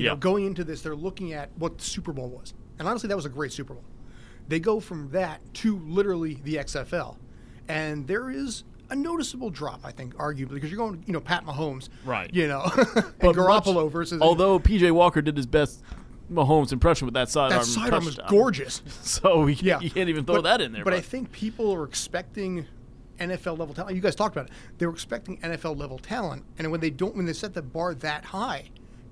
You 0.00 0.06
Yeah. 0.06 0.10
know, 0.12 0.16
going 0.16 0.46
into 0.46 0.64
this, 0.64 0.80
they're 0.82 0.96
looking 0.96 1.32
at 1.34 1.50
what 1.58 1.76
the 1.78 1.84
Super 1.84 2.12
Bowl 2.12 2.28
was, 2.30 2.54
and 2.78 2.88
honestly, 2.88 3.08
that 3.08 3.16
was 3.16 3.26
a 3.26 3.30
great 3.30 3.52
Super 3.52 3.74
Bowl. 3.74 3.84
They 4.48 4.58
go 4.58 4.80
from 4.80 5.10
that 5.10 5.40
to 5.56 5.78
literally 5.78 6.40
the 6.42 6.56
XFL, 6.58 7.16
and 7.68 8.06
there 8.06 8.30
is 8.30 8.64
a 8.88 8.96
noticeable 8.96 9.50
drop, 9.50 9.80
I 9.84 9.92
think, 9.92 10.14
arguably, 10.16 10.54
because 10.54 10.70
you're 10.70 10.78
going, 10.78 11.04
you 11.06 11.12
know, 11.12 11.20
Pat 11.20 11.44
Mahomes, 11.44 11.88
Right. 12.04 12.32
You 12.34 12.48
know, 12.48 12.62
But 12.74 12.96
and 12.96 13.34
Garoppolo 13.36 13.84
much- 13.84 13.92
versus 13.92 14.20
Although 14.22 14.58
PJ 14.58 14.90
Walker 14.90 15.20
did 15.22 15.36
his 15.36 15.46
best 15.46 15.82
Mahomes 16.32 16.72
impression 16.72 17.06
with 17.06 17.14
that 17.14 17.28
sidearm 17.28 17.60
that 17.60 17.66
sidearm 17.66 18.04
was 18.06 18.18
gorgeous. 18.28 18.82
So 19.02 19.46
he, 19.46 19.54
Yeah, 19.66 19.80
you 19.80 19.90
can't 19.90 20.08
even 20.08 20.24
throw 20.24 20.36
But- 20.36 20.44
that 20.44 20.60
in 20.62 20.72
there. 20.72 20.82
But, 20.84 20.94
I 20.94 21.00
think 21.00 21.30
people 21.30 21.72
are 21.74 21.84
expecting 21.84 22.66
NFL 23.20 23.58
level 23.58 23.74
talent. 23.74 23.94
You 23.94 24.00
guys 24.02 24.14
talked 24.16 24.34
about 24.34 24.46
it. 24.48 24.52
They 24.78 24.86
were 24.86 24.92
expecting 24.92 25.36
NFL 25.42 25.76
level 25.78 25.98
talent, 25.98 26.42
and 26.58 26.70
when 26.72 26.80
they 26.80 26.88
don't, 26.90 27.14
when 27.14 27.26
they 27.26 27.34
set 27.34 27.52
the 27.52 27.60
bar 27.62 27.94
that 27.96 28.24
high, 28.24 28.70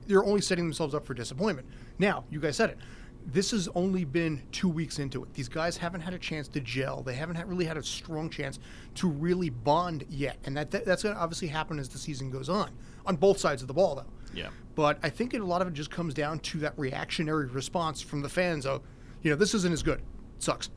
they're 0.08 0.24
only 0.24 0.40
setting 0.40 0.64
themselves 0.64 0.94
up 0.94 1.06
for 1.06 1.14
disappointment. 1.14 1.68
Now, 1.98 2.24
you 2.30 2.40
guys 2.40 2.56
said 2.56 2.70
it. 2.70 2.78
This 3.26 3.50
has 3.50 3.68
only 3.74 4.04
been 4.04 4.42
two 4.52 4.70
weeks 4.70 4.98
into 4.98 5.22
it. 5.22 5.34
These 5.34 5.50
guys 5.50 5.76
haven't 5.76 6.00
had 6.00 6.14
a 6.14 6.18
chance 6.18 6.48
to 6.48 6.60
gel. 6.60 7.02
They 7.02 7.14
haven't 7.14 7.36
had, 7.36 7.46
really 7.46 7.66
had 7.66 7.76
a 7.76 7.82
strong 7.82 8.30
chance 8.30 8.58
to 8.96 9.08
really 9.08 9.50
bond 9.50 10.04
yet, 10.08 10.38
and 10.44 10.56
that, 10.56 10.70
that 10.70 10.86
that's 10.86 11.02
going 11.02 11.14
to 11.14 11.20
obviously 11.20 11.48
happen 11.48 11.78
as 11.78 11.90
the 11.90 11.98
season 11.98 12.30
goes 12.30 12.48
on, 12.48 12.70
on 13.04 13.16
both 13.16 13.38
sides 13.38 13.60
of 13.60 13.68
the 13.68 13.74
ball, 13.74 13.96
though. 13.96 14.06
Yeah. 14.32 14.48
But 14.74 14.98
I 15.02 15.10
think 15.10 15.34
it, 15.34 15.42
a 15.42 15.44
lot 15.44 15.60
of 15.60 15.68
it 15.68 15.74
just 15.74 15.90
comes 15.90 16.14
down 16.14 16.38
to 16.40 16.58
that 16.60 16.72
reactionary 16.78 17.46
response 17.46 18.00
from 18.00 18.22
the 18.22 18.28
fans 18.30 18.64
of, 18.64 18.82
you 19.22 19.30
know, 19.30 19.36
this 19.36 19.52
isn't 19.52 19.72
as 19.72 19.82
good. 19.82 19.98
It 19.98 20.42
sucks. 20.42 20.70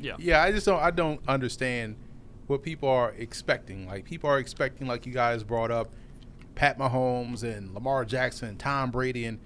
yeah. 0.00 0.16
Yeah, 0.18 0.42
I 0.42 0.50
just 0.50 0.66
don't. 0.66 0.80
I 0.80 0.90
don't 0.90 1.20
understand 1.28 1.96
what 2.48 2.62
people 2.62 2.88
are 2.88 3.12
expecting. 3.12 3.86
Like 3.86 4.04
people 4.04 4.28
are 4.30 4.38
expecting, 4.38 4.86
like 4.88 5.06
you 5.06 5.12
guys 5.12 5.44
brought 5.44 5.70
up, 5.70 5.92
Pat 6.56 6.78
Mahomes 6.78 7.44
and 7.44 7.72
Lamar 7.72 8.04
Jackson, 8.04 8.56
Tom 8.56 8.90
Brady, 8.90 9.24
and 9.26 9.38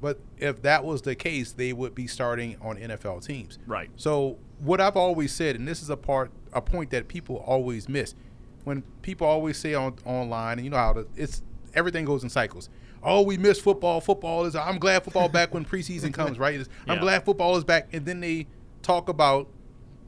but 0.00 0.18
if 0.38 0.62
that 0.62 0.84
was 0.84 1.02
the 1.02 1.14
case, 1.14 1.52
they 1.52 1.72
would 1.74 1.94
be 1.94 2.06
starting 2.06 2.56
on 2.62 2.76
NFL 2.78 3.26
teams. 3.26 3.58
Right. 3.66 3.90
So 3.96 4.38
what 4.60 4.80
I've 4.80 4.96
always 4.96 5.30
said, 5.32 5.56
and 5.56 5.66
this 5.68 5.82
is 5.82 5.90
a 5.90 5.96
part, 5.96 6.30
a 6.54 6.62
point 6.62 6.90
that 6.90 7.06
people 7.08 7.36
always 7.46 7.86
miss, 7.88 8.14
when 8.64 8.82
people 9.02 9.26
always 9.26 9.58
say 9.58 9.74
on 9.74 9.96
online, 10.06 10.58
and 10.58 10.64
you 10.64 10.70
know 10.70 10.76
how 10.78 10.92
the, 10.94 11.06
it's 11.16 11.42
everything 11.74 12.04
goes 12.04 12.22
in 12.22 12.30
cycles. 12.30 12.68
Oh, 13.02 13.22
we 13.22 13.36
miss 13.38 13.58
football. 13.60 14.00
Football 14.00 14.44
is. 14.44 14.54
I'm 14.54 14.78
glad 14.78 15.02
football 15.04 15.28
back 15.28 15.52
when 15.54 15.64
preseason 15.64 16.12
comes. 16.14 16.38
Right. 16.38 16.60
It's, 16.60 16.68
I'm 16.86 16.96
Yeah. 16.96 17.00
glad 17.02 17.24
football 17.24 17.56
is 17.56 17.64
back, 17.64 17.88
and 17.92 18.04
then 18.06 18.20
they 18.20 18.46
talk 18.82 19.08
about 19.08 19.48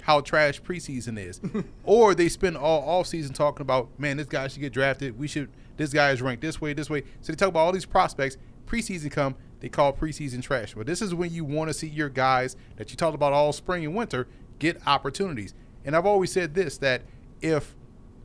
how 0.03 0.21
trash 0.21 0.61
preseason 0.63 1.19
is, 1.19 1.41
or 1.85 2.15
they 2.15 2.29
spend 2.29 2.57
all 2.57 2.83
off 2.89 3.07
season 3.07 3.33
talking 3.35 3.63
about, 3.63 3.89
man, 3.99 4.17
this 4.17 4.27
guy 4.27 4.49
should 4.49 4.61
get 4.61 4.73
drafted. 4.73 5.19
We 5.19 5.29
should. 5.29 5.51
This 5.77 5.93
guy 5.93 6.11
is 6.11 6.23
ranked 6.23 6.43
this 6.43 6.61
way, 6.61 6.73
this 6.73 6.91
way. 6.91 7.03
So 7.21 7.33
they 7.33 7.37
talk 7.37 7.49
about 7.49 7.61
all 7.61 7.73
these 7.73 7.87
prospects. 7.87 8.37
Preseason 8.67 9.11
come, 9.11 9.35
they 9.61 9.69
call 9.69 9.93
preseason 9.93 10.43
trash. 10.43 10.75
But 10.75 10.87
this 10.87 11.03
is 11.03 11.15
when 11.15 11.33
you 11.33 11.45
want 11.45 11.69
to 11.69 11.75
see 11.75 11.89
your 11.89 12.09
guys 12.09 12.57
that 12.77 12.91
you 12.91 12.97
talked 12.97 13.15
about 13.15 13.33
all 13.33 13.53
spring 13.53 13.85
and 13.85 13.95
winter 13.95 14.29
get 14.59 14.87
opportunities. 14.87 15.55
And 15.85 15.97
I've 15.97 16.07
always 16.07 16.33
said 16.33 16.55
this 16.55 16.79
that 16.79 17.03
if 17.41 17.75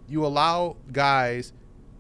you 0.08 0.25
allow 0.25 0.77
guys 0.92 1.54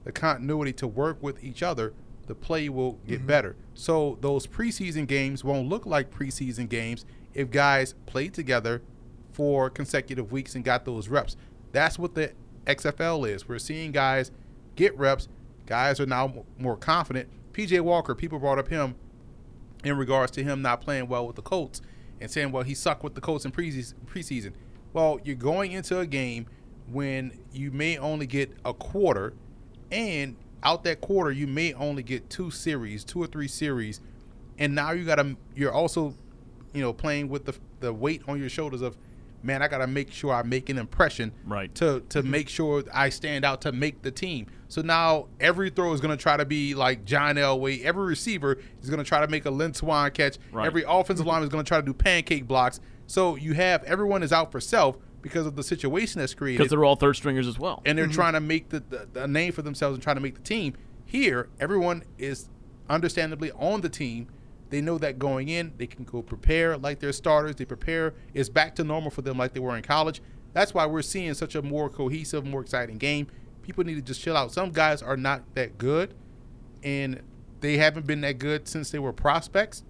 the 0.03 0.11
continuity 0.11 0.73
to 0.73 0.87
work 0.87 1.21
with 1.21 1.43
each 1.43 1.61
other, 1.61 1.93
the 2.27 2.35
play 2.35 2.69
will 2.69 2.93
get 3.07 3.19
mm-hmm. 3.19 3.27
better. 3.27 3.55
So 3.73 4.17
those 4.21 4.47
preseason 4.47 5.07
games 5.07 5.43
won't 5.43 5.67
look 5.67 5.85
like 5.85 6.11
preseason 6.11 6.69
games 6.69 7.05
if 7.33 7.49
guys 7.51 7.95
played 8.05 8.33
together 8.33 8.81
for 9.31 9.69
consecutive 9.69 10.31
weeks 10.31 10.55
and 10.55 10.63
got 10.63 10.85
those 10.85 11.09
reps. 11.09 11.35
That's 11.71 11.99
what 11.99 12.15
the 12.15 12.33
XFL 12.65 13.29
is. 13.29 13.47
We're 13.47 13.59
seeing 13.59 13.91
guys 13.91 14.31
get 14.75 14.97
reps. 14.97 15.27
Guys 15.67 15.99
are 15.99 16.05
now 16.05 16.45
more 16.57 16.75
confident. 16.75 17.29
PJ 17.51 17.79
Walker, 17.81 18.15
people 18.15 18.39
brought 18.39 18.57
up 18.57 18.69
him 18.69 18.95
in 19.83 19.97
regards 19.97 20.31
to 20.31 20.43
him 20.43 20.61
not 20.61 20.81
playing 20.81 21.07
well 21.07 21.27
with 21.27 21.35
the 21.35 21.41
Colts 21.41 21.81
and 22.19 22.31
saying, 22.31 22.51
well, 22.51 22.63
he 22.63 22.73
sucked 22.73 23.03
with 23.03 23.13
the 23.13 23.21
Colts 23.21 23.45
in 23.45 23.51
preseason. 23.51 24.53
Well, 24.93 25.19
you're 25.23 25.35
going 25.35 25.73
into 25.73 25.99
a 25.99 26.07
game 26.07 26.47
when 26.91 27.37
you 27.51 27.71
may 27.71 27.97
only 27.97 28.25
get 28.25 28.51
a 28.65 28.73
quarter, 28.73 29.33
and 29.91 30.35
out 30.63 30.83
that 30.85 31.01
quarter, 31.01 31.31
you 31.31 31.47
may 31.47 31.73
only 31.73 32.01
get 32.01 32.29
two 32.29 32.49
series, 32.49 33.03
two 33.03 33.21
or 33.21 33.27
three 33.27 33.47
series, 33.47 34.01
and 34.57 34.73
now 34.73 34.91
you 34.91 35.05
got 35.05 35.15
to, 35.15 35.35
you're 35.55 35.71
also, 35.71 36.15
you 36.73 36.81
know, 36.81 36.93
playing 36.93 37.29
with 37.29 37.45
the 37.45 37.53
the 37.79 37.93
weight 37.93 38.23
on 38.27 38.39
your 38.39 38.49
shoulders 38.49 38.81
of, 38.81 38.97
man, 39.43 39.61
I 39.61 39.67
got 39.67 39.79
to 39.79 39.87
make 39.87 40.11
sure 40.11 40.33
I 40.33 40.41
make 40.41 40.69
an 40.69 40.77
impression, 40.77 41.31
Right. 41.45 41.73
To 41.75 42.01
to 42.09 42.19
mm-hmm. 42.19 42.31
make 42.31 42.49
sure 42.49 42.83
I 42.93 43.09
stand 43.09 43.45
out 43.45 43.61
to 43.61 43.71
make 43.71 44.01
the 44.01 44.11
team. 44.11 44.47
So 44.69 44.81
now 44.81 45.27
every 45.39 45.69
throw 45.69 45.93
is 45.93 46.01
going 46.01 46.15
to 46.15 46.21
try 46.21 46.37
to 46.37 46.45
be 46.45 46.75
like 46.75 47.05
John 47.05 47.35
Elway. 47.35 47.83
Every 47.83 48.05
receiver 48.05 48.57
is 48.81 48.89
going 48.89 49.03
to 49.03 49.07
try 49.07 49.21
to 49.21 49.27
make 49.27 49.45
a 49.45 49.51
Lynn 49.51 49.73
Swann 49.73 50.11
catch. 50.11 50.37
Right. 50.51 50.65
Every 50.65 50.83
offensive 50.87 51.23
mm-hmm. 51.23 51.29
lineman 51.29 51.47
is 51.47 51.51
going 51.51 51.63
to 51.63 51.67
try 51.67 51.79
to 51.79 51.85
do 51.85 51.93
pancake 51.93 52.47
blocks. 52.47 52.79
So 53.07 53.35
you 53.35 53.53
have 53.53 53.83
everyone 53.85 54.23
is 54.23 54.33
out 54.33 54.51
for 54.51 54.59
self 54.59 54.97
because 55.21 55.45
of 55.45 55.55
the 55.55 55.63
situation 55.63 56.19
that's 56.19 56.33
created 56.33 56.59
Because 56.59 56.69
they're 56.69 56.85
all 56.85 56.95
third 56.95 57.15
stringers 57.15 57.47
as 57.47 57.57
well. 57.57 57.81
and 57.85 57.97
they're 57.97 58.05
mm-hmm. 58.05 58.13
trying 58.13 58.33
to 58.33 58.39
make 58.39 58.69
the, 58.69 58.81
the, 58.81 59.07
the 59.11 59.27
name 59.27 59.51
for 59.51 59.61
themselves 59.61 59.95
and 59.95 60.03
trying 60.03 60.15
to 60.17 60.21
make 60.21 60.35
the 60.35 60.41
team. 60.41 60.73
Here, 61.05 61.49
everyone 61.59 62.03
is 62.17 62.49
understandably 62.89 63.51
on 63.53 63.81
the 63.81 63.89
team. 63.89 64.27
They 64.69 64.81
know 64.81 64.97
that 64.97 65.17
going 65.17 65.47
in, 65.47 65.71
they 65.77 65.87
can 65.87 66.03
go 66.03 66.21
prepare 66.21 66.77
like 66.77 66.99
they're 66.99 67.13
starters. 67.13 67.55
They 67.55 67.63
prepare. 67.63 68.13
It's 68.33 68.49
back 68.49 68.75
to 68.75 68.83
normal 68.83 69.11
for 69.11 69.21
them 69.21 69.37
like 69.37 69.53
they 69.53 69.61
were 69.61 69.77
in 69.77 69.83
college. 69.83 70.21
That's 70.51 70.73
why 70.73 70.85
we're 70.85 71.01
seeing 71.01 71.33
such 71.33 71.55
a 71.55 71.61
more 71.61 71.89
cohesive, 71.89 72.45
more 72.45 72.61
exciting 72.61 72.97
game. 72.97 73.27
People 73.67 73.83
need 73.83 73.95
to 73.95 74.01
just 74.01 74.21
chill 74.21 74.37
out. 74.37 74.53
Some 74.53 74.71
guys 74.71 75.01
are 75.01 75.17
not 75.17 75.43
that 75.55 75.77
good, 75.77 76.13
and 76.83 77.21
they 77.59 77.77
haven't 77.77 78.07
been 78.07 78.21
that 78.21 78.39
good 78.39 78.65
since 78.65 78.91
they 78.91 78.97
were 78.97 79.11
prospects. 79.11 79.83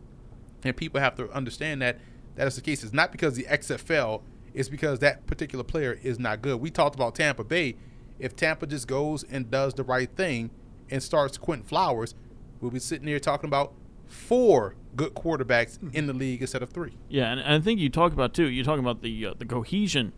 And 0.64 0.76
people 0.76 1.00
have 1.00 1.16
to 1.18 1.30
understand 1.30 1.84
that 1.84 2.00
that 2.36 2.48
is 2.48 2.56
the 2.56 2.62
case. 2.62 2.84
It's 2.84 2.92
not 2.92 3.12
because 3.12 3.36
the 3.36 3.44
XFL, 3.44 4.24
it's 4.56 4.68
because 4.68 4.98
that 5.00 5.28
particular 5.28 5.64
player 5.64 6.00
is 6.02 6.18
not 6.18 6.42
good. 6.42 6.60
We 6.60 6.72
talked 6.72 6.96
about 6.96 7.14
Tampa 7.14 7.44
Bay. 7.44 7.76
If 8.18 8.36
Tampa 8.36 8.66
just 8.66 8.88
goes 8.88 9.24
and 9.24 9.52
does 9.52 9.76
the 9.76 9.84
right 9.84 10.10
thing 10.10 10.50
and 10.90 11.04
starts 11.04 11.38
Quinton 11.38 11.68
Flowers, 11.68 12.16
we'll 12.60 12.72
be 12.72 12.80
sitting 12.80 13.08
here 13.08 13.20
talking 13.20 13.48
about 13.48 13.74
four 14.08 14.74
good 14.96 15.14
quarterbacks 15.14 15.78
in 15.94 16.08
the 16.08 16.14
league 16.14 16.42
instead 16.42 16.64
of 16.64 16.72
three. 16.72 16.98
Yeah, 17.10 17.32
and, 17.32 17.40
and 17.40 17.54
I 17.54 17.60
think 17.60 17.80
you 17.80 17.90
talk 17.90 18.12
about 18.12 18.34
too. 18.34 18.50
You 18.50 18.64
talk 18.64 18.80
about 18.80 19.04
the 19.04 19.28
uh, 19.28 19.34
the 19.38 19.46
cohesion 19.46 20.14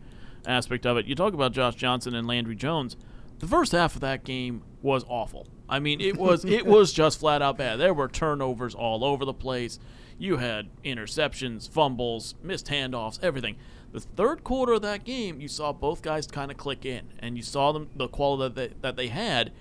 aspect 0.45 0.85
of 0.85 0.95
it. 0.95 1.05
You 1.07 1.15
talk 1.15 1.33
about 1.33 1.51
Josh 1.51 1.75
Johnson 1.75 2.15
and 2.15 2.25
Landry 2.25 2.55
Jones. 2.55 2.95
The 3.39 3.47
first 3.47 3.71
half 3.71 3.95
of 3.95 4.01
that 4.01 4.23
game 4.23 4.63
was 4.81 5.03
awful. 5.07 5.47
I 5.67 5.79
mean, 5.79 6.01
it 6.01 6.17
was 6.25 6.45
it 6.45 6.65
was 6.65 6.93
just 6.93 7.19
flat 7.19 7.41
out 7.41 7.57
bad. 7.57 7.77
There 7.77 7.93
were 7.93 8.07
turnovers 8.07 8.75
all 8.75 9.03
over 9.03 9.25
the 9.25 9.33
place. 9.33 9.79
You 10.17 10.37
had 10.37 10.69
interceptions, 10.83 11.69
fumbles, 11.69 12.35
missed 12.43 12.67
handoffs, 12.67 13.19
everything. 13.23 13.55
The 13.91 14.01
third 14.01 14.43
quarter 14.43 14.73
of 14.73 14.81
that 14.83 15.03
game, 15.03 15.41
you 15.41 15.47
saw 15.47 15.73
both 15.73 16.01
guys 16.01 16.27
kind 16.27 16.51
of 16.51 16.57
click 16.57 16.85
in, 16.85 17.13
and 17.19 17.37
you 17.37 17.41
saw 17.41 17.71
them 17.71 17.89
the 17.95 18.07
quality 18.07 18.53
that 18.53 18.55
they, 18.55 18.75
that 18.81 18.95
they 18.97 19.07
had, 19.07 19.51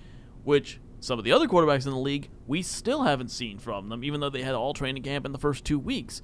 which 0.43 0.79
some 0.99 1.17
of 1.17 1.25
the 1.25 1.31
other 1.31 1.47
quarterbacks 1.47 1.85
in 1.85 1.91
the 1.91 1.97
league 1.97 2.29
we 2.45 2.61
still 2.61 3.03
haven't 3.03 3.29
seen 3.29 3.57
from 3.57 3.89
them, 3.89 4.03
even 4.03 4.19
though 4.19 4.29
they 4.29 4.43
had 4.43 4.53
all 4.53 4.73
training 4.73 5.01
camp 5.01 5.25
in 5.25 5.31
the 5.31 5.39
first 5.39 5.63
two 5.63 5.79
weeks. 5.79 6.21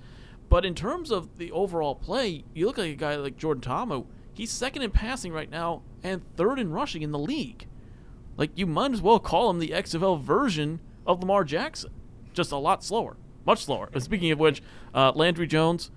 But 0.50 0.66
in 0.66 0.76
terms 0.76 1.12
of 1.12 1.38
the 1.38 1.52
overall 1.52 1.96
play, 1.96 2.44
you 2.54 2.68
look 2.68 2.78
like 2.78 2.92
a 2.92 2.96
guy 2.96 3.16
like 3.16 3.38
Jordan 3.38 3.62
Ta'amu. 3.62 4.06
He's 4.34 4.52
second 4.52 4.82
in 4.82 4.92
passing 4.92 5.32
right 5.32 5.50
now 5.50 5.82
and 6.06 6.22
third 6.36 6.60
in 6.60 6.72
rushing 6.72 7.02
in 7.02 7.12
the 7.12 7.20
league. 7.20 7.68
Like 8.38 8.52
you 8.56 8.68
might 8.68 8.92
as 8.92 9.02
well 9.02 9.20
call 9.20 9.50
him 9.50 9.60
the 9.60 9.70
XFL 9.70 10.22
version 10.22 10.80
of 11.08 11.20
Lamar 11.22 11.44
Jackson, 11.44 11.92
just 12.34 12.52
a 12.52 12.58
lot 12.58 12.84
slower, 12.84 13.18
much 13.46 13.66
slower. 13.66 13.90
And 13.92 14.04
speaking 14.04 14.32
of 14.32 14.40
which, 14.40 14.62
uh, 14.94 15.12
Landry 15.16 15.48
Jones, 15.48 15.90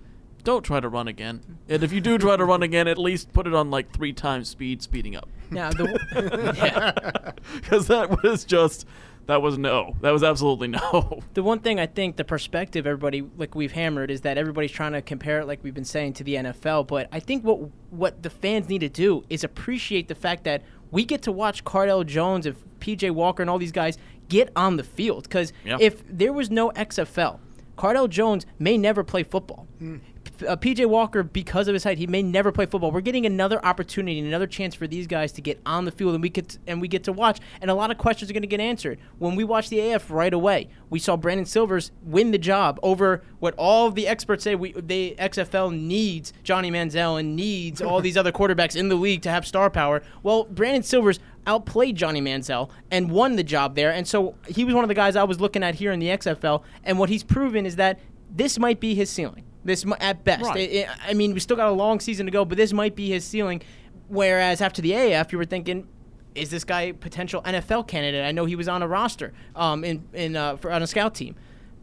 don't 0.45 0.63
try 0.63 0.81
to 0.81 0.89
run 0.89 1.09
again. 1.09 1.43
And 1.69 1.83
if 1.83 1.93
you 1.93 2.01
do 2.01 2.17
try 2.17 2.37
to 2.37 2.45
run 2.45 2.63
again, 2.63 2.89
at 2.89 2.97
least 2.97 3.33
put 3.33 3.47
it 3.47 3.55
on 3.55 3.71
like 3.71 3.93
three 3.93 4.13
times 4.15 4.49
speed, 4.49 4.83
speeding 4.83 5.15
up, 5.15 5.29
Now, 5.51 5.71
the, 5.71 6.55
yeah. 6.57 7.33
because 7.57 7.89
that 7.89 8.23
was 8.23 8.45
just 8.45 8.87
that 9.29 9.41
was 9.41 9.57
no, 9.59 9.95
that 10.01 10.11
was 10.11 10.23
absolutely 10.25 10.69
no. 10.79 11.21
the 11.35 11.43
one 11.43 11.61
thing 11.61 11.79
I 11.79 11.87
think 11.87 12.17
the 12.17 12.25
perspective 12.25 12.87
everybody 12.87 13.23
like 13.37 13.55
we've 13.55 13.73
hammered 13.73 14.11
is 14.11 14.23
that 14.23 14.37
everybody's 14.37 14.73
trying 14.73 14.93
to 14.93 15.01
compare 15.03 15.39
it 15.41 15.47
like 15.47 15.63
we've 15.63 15.75
been 15.75 15.85
saying 15.85 16.15
to 16.15 16.25
the 16.25 16.35
NFL, 16.35 16.87
but 16.89 17.09
I 17.13 17.21
think 17.21 17.45
what 17.45 17.61
what 17.91 18.23
the 18.23 18.31
fans 18.31 18.69
need 18.69 18.81
to 18.81 18.89
do 18.89 19.25
is 19.31 19.45
appreciate 19.45 20.09
the 20.09 20.15
fact 20.17 20.45
that 20.45 20.63
we 20.91 21.05
get 21.05 21.23
to 21.23 21.33
watch 21.33 21.65
Cardale 21.65 22.05
Jones 22.05 22.47
and 22.47 22.57
PJ 22.81 23.11
Walker 23.13 23.43
and 23.43 23.49
all 23.51 23.59
these 23.59 23.73
guys 23.73 23.97
get 24.29 24.51
on 24.57 24.77
the 24.77 24.85
field 24.85 25.31
cuz 25.31 25.53
Yeah. 25.65 25.77
if 25.81 26.03
there 26.09 26.33
was 26.33 26.51
no 26.51 26.71
XFL, 26.71 27.39
Cardale 27.77 28.09
Jones 28.09 28.45
may 28.59 28.77
never 28.77 29.05
play 29.05 29.23
football. 29.23 29.67
P- 29.79 30.01
Uh, 30.47 30.57
PJ 30.57 30.87
Walker, 30.87 31.23
because 31.23 31.69
of 31.69 31.75
his 31.75 31.85
height, 31.85 31.99
he 31.99 32.07
may 32.07 32.23
never 32.23 32.53
play 32.53 32.67
football. 32.67 32.91
We're 32.91 33.01
getting 33.01 33.27
another 33.27 33.65
opportunity, 33.65 34.19
another 34.19 34.47
chance 34.47 34.75
for 34.75 34.87
these 34.87 35.07
guys 35.07 35.33
to 35.33 35.41
get 35.41 35.61
on 35.65 35.85
the 35.85 35.91
field, 35.91 36.15
and 36.15 36.23
we 36.23 36.29
get 36.29 36.59
and 36.67 36.81
we 36.81 36.89
get 36.89 37.05
to 37.05 37.13
watch. 37.13 37.39
And 37.61 37.71
a 37.71 37.75
lot 37.75 37.91
of 37.91 37.99
questions 37.99 38.31
are 38.31 38.35
going 38.35 38.43
to 38.43 38.49
get 38.49 38.61
answered 38.61 38.99
when 39.19 39.37
we 39.37 39.45
watch 39.45 39.69
the 39.69 39.81
AF 39.93 40.11
right 40.11 40.33
away. 40.33 40.69
We 40.91 40.99
saw 40.99 41.17
Brandon 41.17 41.47
Silvers 41.47 41.91
win 42.03 42.31
the 42.31 42.39
job 42.39 42.79
over 42.83 43.23
what 43.39 43.55
all 43.57 43.91
the 43.91 44.07
experts 44.07 44.45
say. 44.45 44.55
We 44.55 44.73
the 44.73 45.17
XFL 45.19 45.77
needs 45.77 46.33
Johnny 46.43 46.71
Manziel 46.71 47.19
and 47.19 47.37
needs 47.37 47.81
all 47.81 48.01
these 48.01 48.17
other 48.17 48.33
quarterbacks 48.33 48.77
in 48.77 48.89
the 48.89 48.97
league 48.97 49.23
to 49.23 49.31
have 49.31 49.47
star 49.47 49.71
power. 49.71 50.03
Well, 50.23 50.45
Brandon 50.45 50.83
Silvers 50.83 51.21
outplayed 51.47 51.97
Johnny 51.97 52.21
Manziel 52.21 52.71
and 52.91 53.11
won 53.11 53.37
the 53.37 53.45
job 53.45 53.75
there, 53.75 53.91
and 53.91 54.07
so 54.07 54.35
he 54.47 54.65
was 54.65 54.75
one 54.75 54.85
of 54.85 54.89
the 54.89 54.95
guys 54.95 55.17
I 55.17 55.25
was 55.25 55.41
looking 55.41 55.63
at 55.63 55.77
here 55.77 55.93
in 55.93 55.99
the 55.99 56.09
XFL. 56.09 56.63
And 56.85 56.99
what 56.99 57.09
he's 57.09 57.25
proven 57.25 57.67
is 57.67 57.77
that 57.77 57.99
this 58.31 58.59
might 58.59 58.81
be 58.81 58.95
his 58.95 59.11
ceiling. 59.11 59.45
This 59.69 59.85
at 60.01 60.25
best. 60.25 60.43
Right. 60.45 60.87
I- 60.89 61.07
I 61.07 61.11
I 61.11 61.15
mean, 61.15 61.33
we 61.35 61.41
still 61.41 61.57
got 61.57 61.69
a 61.69 61.73
long 61.73 62.01
season 62.01 62.27
to 62.27 62.33
go, 62.33 62.45
but 62.45 62.59
this 62.59 62.73
might 62.73 62.97
be 62.97 63.09
his 63.11 63.25
ceiling. 63.25 63.63
Whereas 64.09 64.61
after 64.61 64.83
the 64.83 64.95
AF, 64.95 65.31
you 65.33 65.39
were 65.39 65.45
thinking, 65.45 65.87
is 66.35 66.51
this 66.51 66.65
guy 66.65 66.83
a 66.83 66.95
potential 66.95 67.43
NFL 67.43 67.87
candidate? 67.89 68.25
I 68.25 68.33
know 68.33 68.45
he 68.47 68.57
was 68.57 68.69
on 68.69 68.83
a 68.83 68.89
roster, 68.89 69.33
um, 69.55 69.85
in 69.85 70.05
in 70.13 70.35
uh, 70.37 70.57
for, 70.57 70.73
on 70.73 70.83
a 70.83 70.87
scout 70.87 71.15
team. 71.15 71.37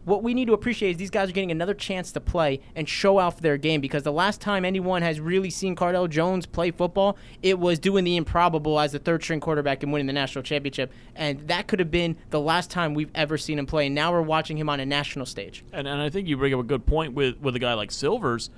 What 0.05 0.21
we 0.21 0.35
need 0.35 0.45
to 0.45 0.53
appreciate 0.53 0.91
is 0.91 0.97
these 0.97 1.09
guys 1.09 1.29
are 1.29 1.33
getting 1.33 1.51
another 1.51 1.74
chance 1.74 2.12
to 2.12 2.21
play 2.21 2.62
and 2.75 2.88
show 2.88 3.17
off 3.17 3.41
their 3.41 3.57
game 3.57 3.81
because 3.81 4.03
the 4.03 4.12
last 4.12 4.39
time 4.39 4.63
anyone 4.63 5.01
has 5.01 5.19
really 5.19 5.50
seen 5.50 5.75
Cardale 5.75 6.07
Jones 6.07 6.45
play 6.45 6.69
football, 6.69 7.17
it 7.41 7.57
was 7.57 7.79
doing 7.79 8.03
the 8.03 8.15
improbable 8.15 8.79
as 8.79 8.91
the 8.91 9.00
third 9.00 9.24
string 9.24 9.39
quarterback 9.39 9.81
and 9.81 9.91
winning 9.91 10.05
the 10.05 10.13
national 10.13 10.43
championship. 10.43 10.93
And 11.15 11.47
that 11.47 11.67
could 11.67 11.79
have 11.79 11.89
been 11.89 12.17
the 12.29 12.39
last 12.39 12.69
time 12.69 12.93
we've 12.93 13.09
ever 13.15 13.35
seen 13.35 13.57
him 13.57 13.65
play. 13.65 13.88
And 13.88 13.95
now 13.95 14.12
we're 14.12 14.21
watching 14.21 14.57
him 14.57 14.69
on 14.69 14.79
a 14.79 14.85
national 14.85 15.25
stage. 15.25 15.65
And, 15.74 15.88
and 15.88 16.00
I 16.00 16.09
think 16.12 16.27
you 16.27 16.38
bring 16.38 16.53
up 16.53 16.59
a 16.59 16.63
good 16.63 16.85
point 16.85 17.13
with, 17.13 17.39
with 17.39 17.55
a 17.55 17.59
guy 17.59 17.74
like 17.74 17.91
Silvers. 17.91 18.51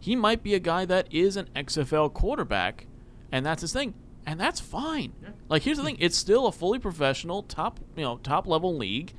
He 0.00 0.16
might 0.16 0.42
be 0.42 0.54
a 0.54 0.58
guy 0.58 0.86
that 0.86 1.12
is 1.12 1.36
an 1.36 1.48
XFL 1.54 2.12
quarterback, 2.12 2.86
and 3.30 3.44
that's 3.44 3.60
his 3.60 3.72
thing. 3.72 3.94
And 4.26 4.40
that's 4.40 4.60
fine. 4.60 5.12
Like 5.48 5.62
here's 5.62 5.76
the 5.76 5.84
thing, 5.84 5.96
it's 6.00 6.16
still 6.16 6.46
a 6.46 6.52
fully 6.52 6.78
professional 6.78 7.42
top 7.42 7.80
you 7.96 8.02
know, 8.02 8.16
top 8.18 8.46
level 8.46 8.76
league. 8.76 9.12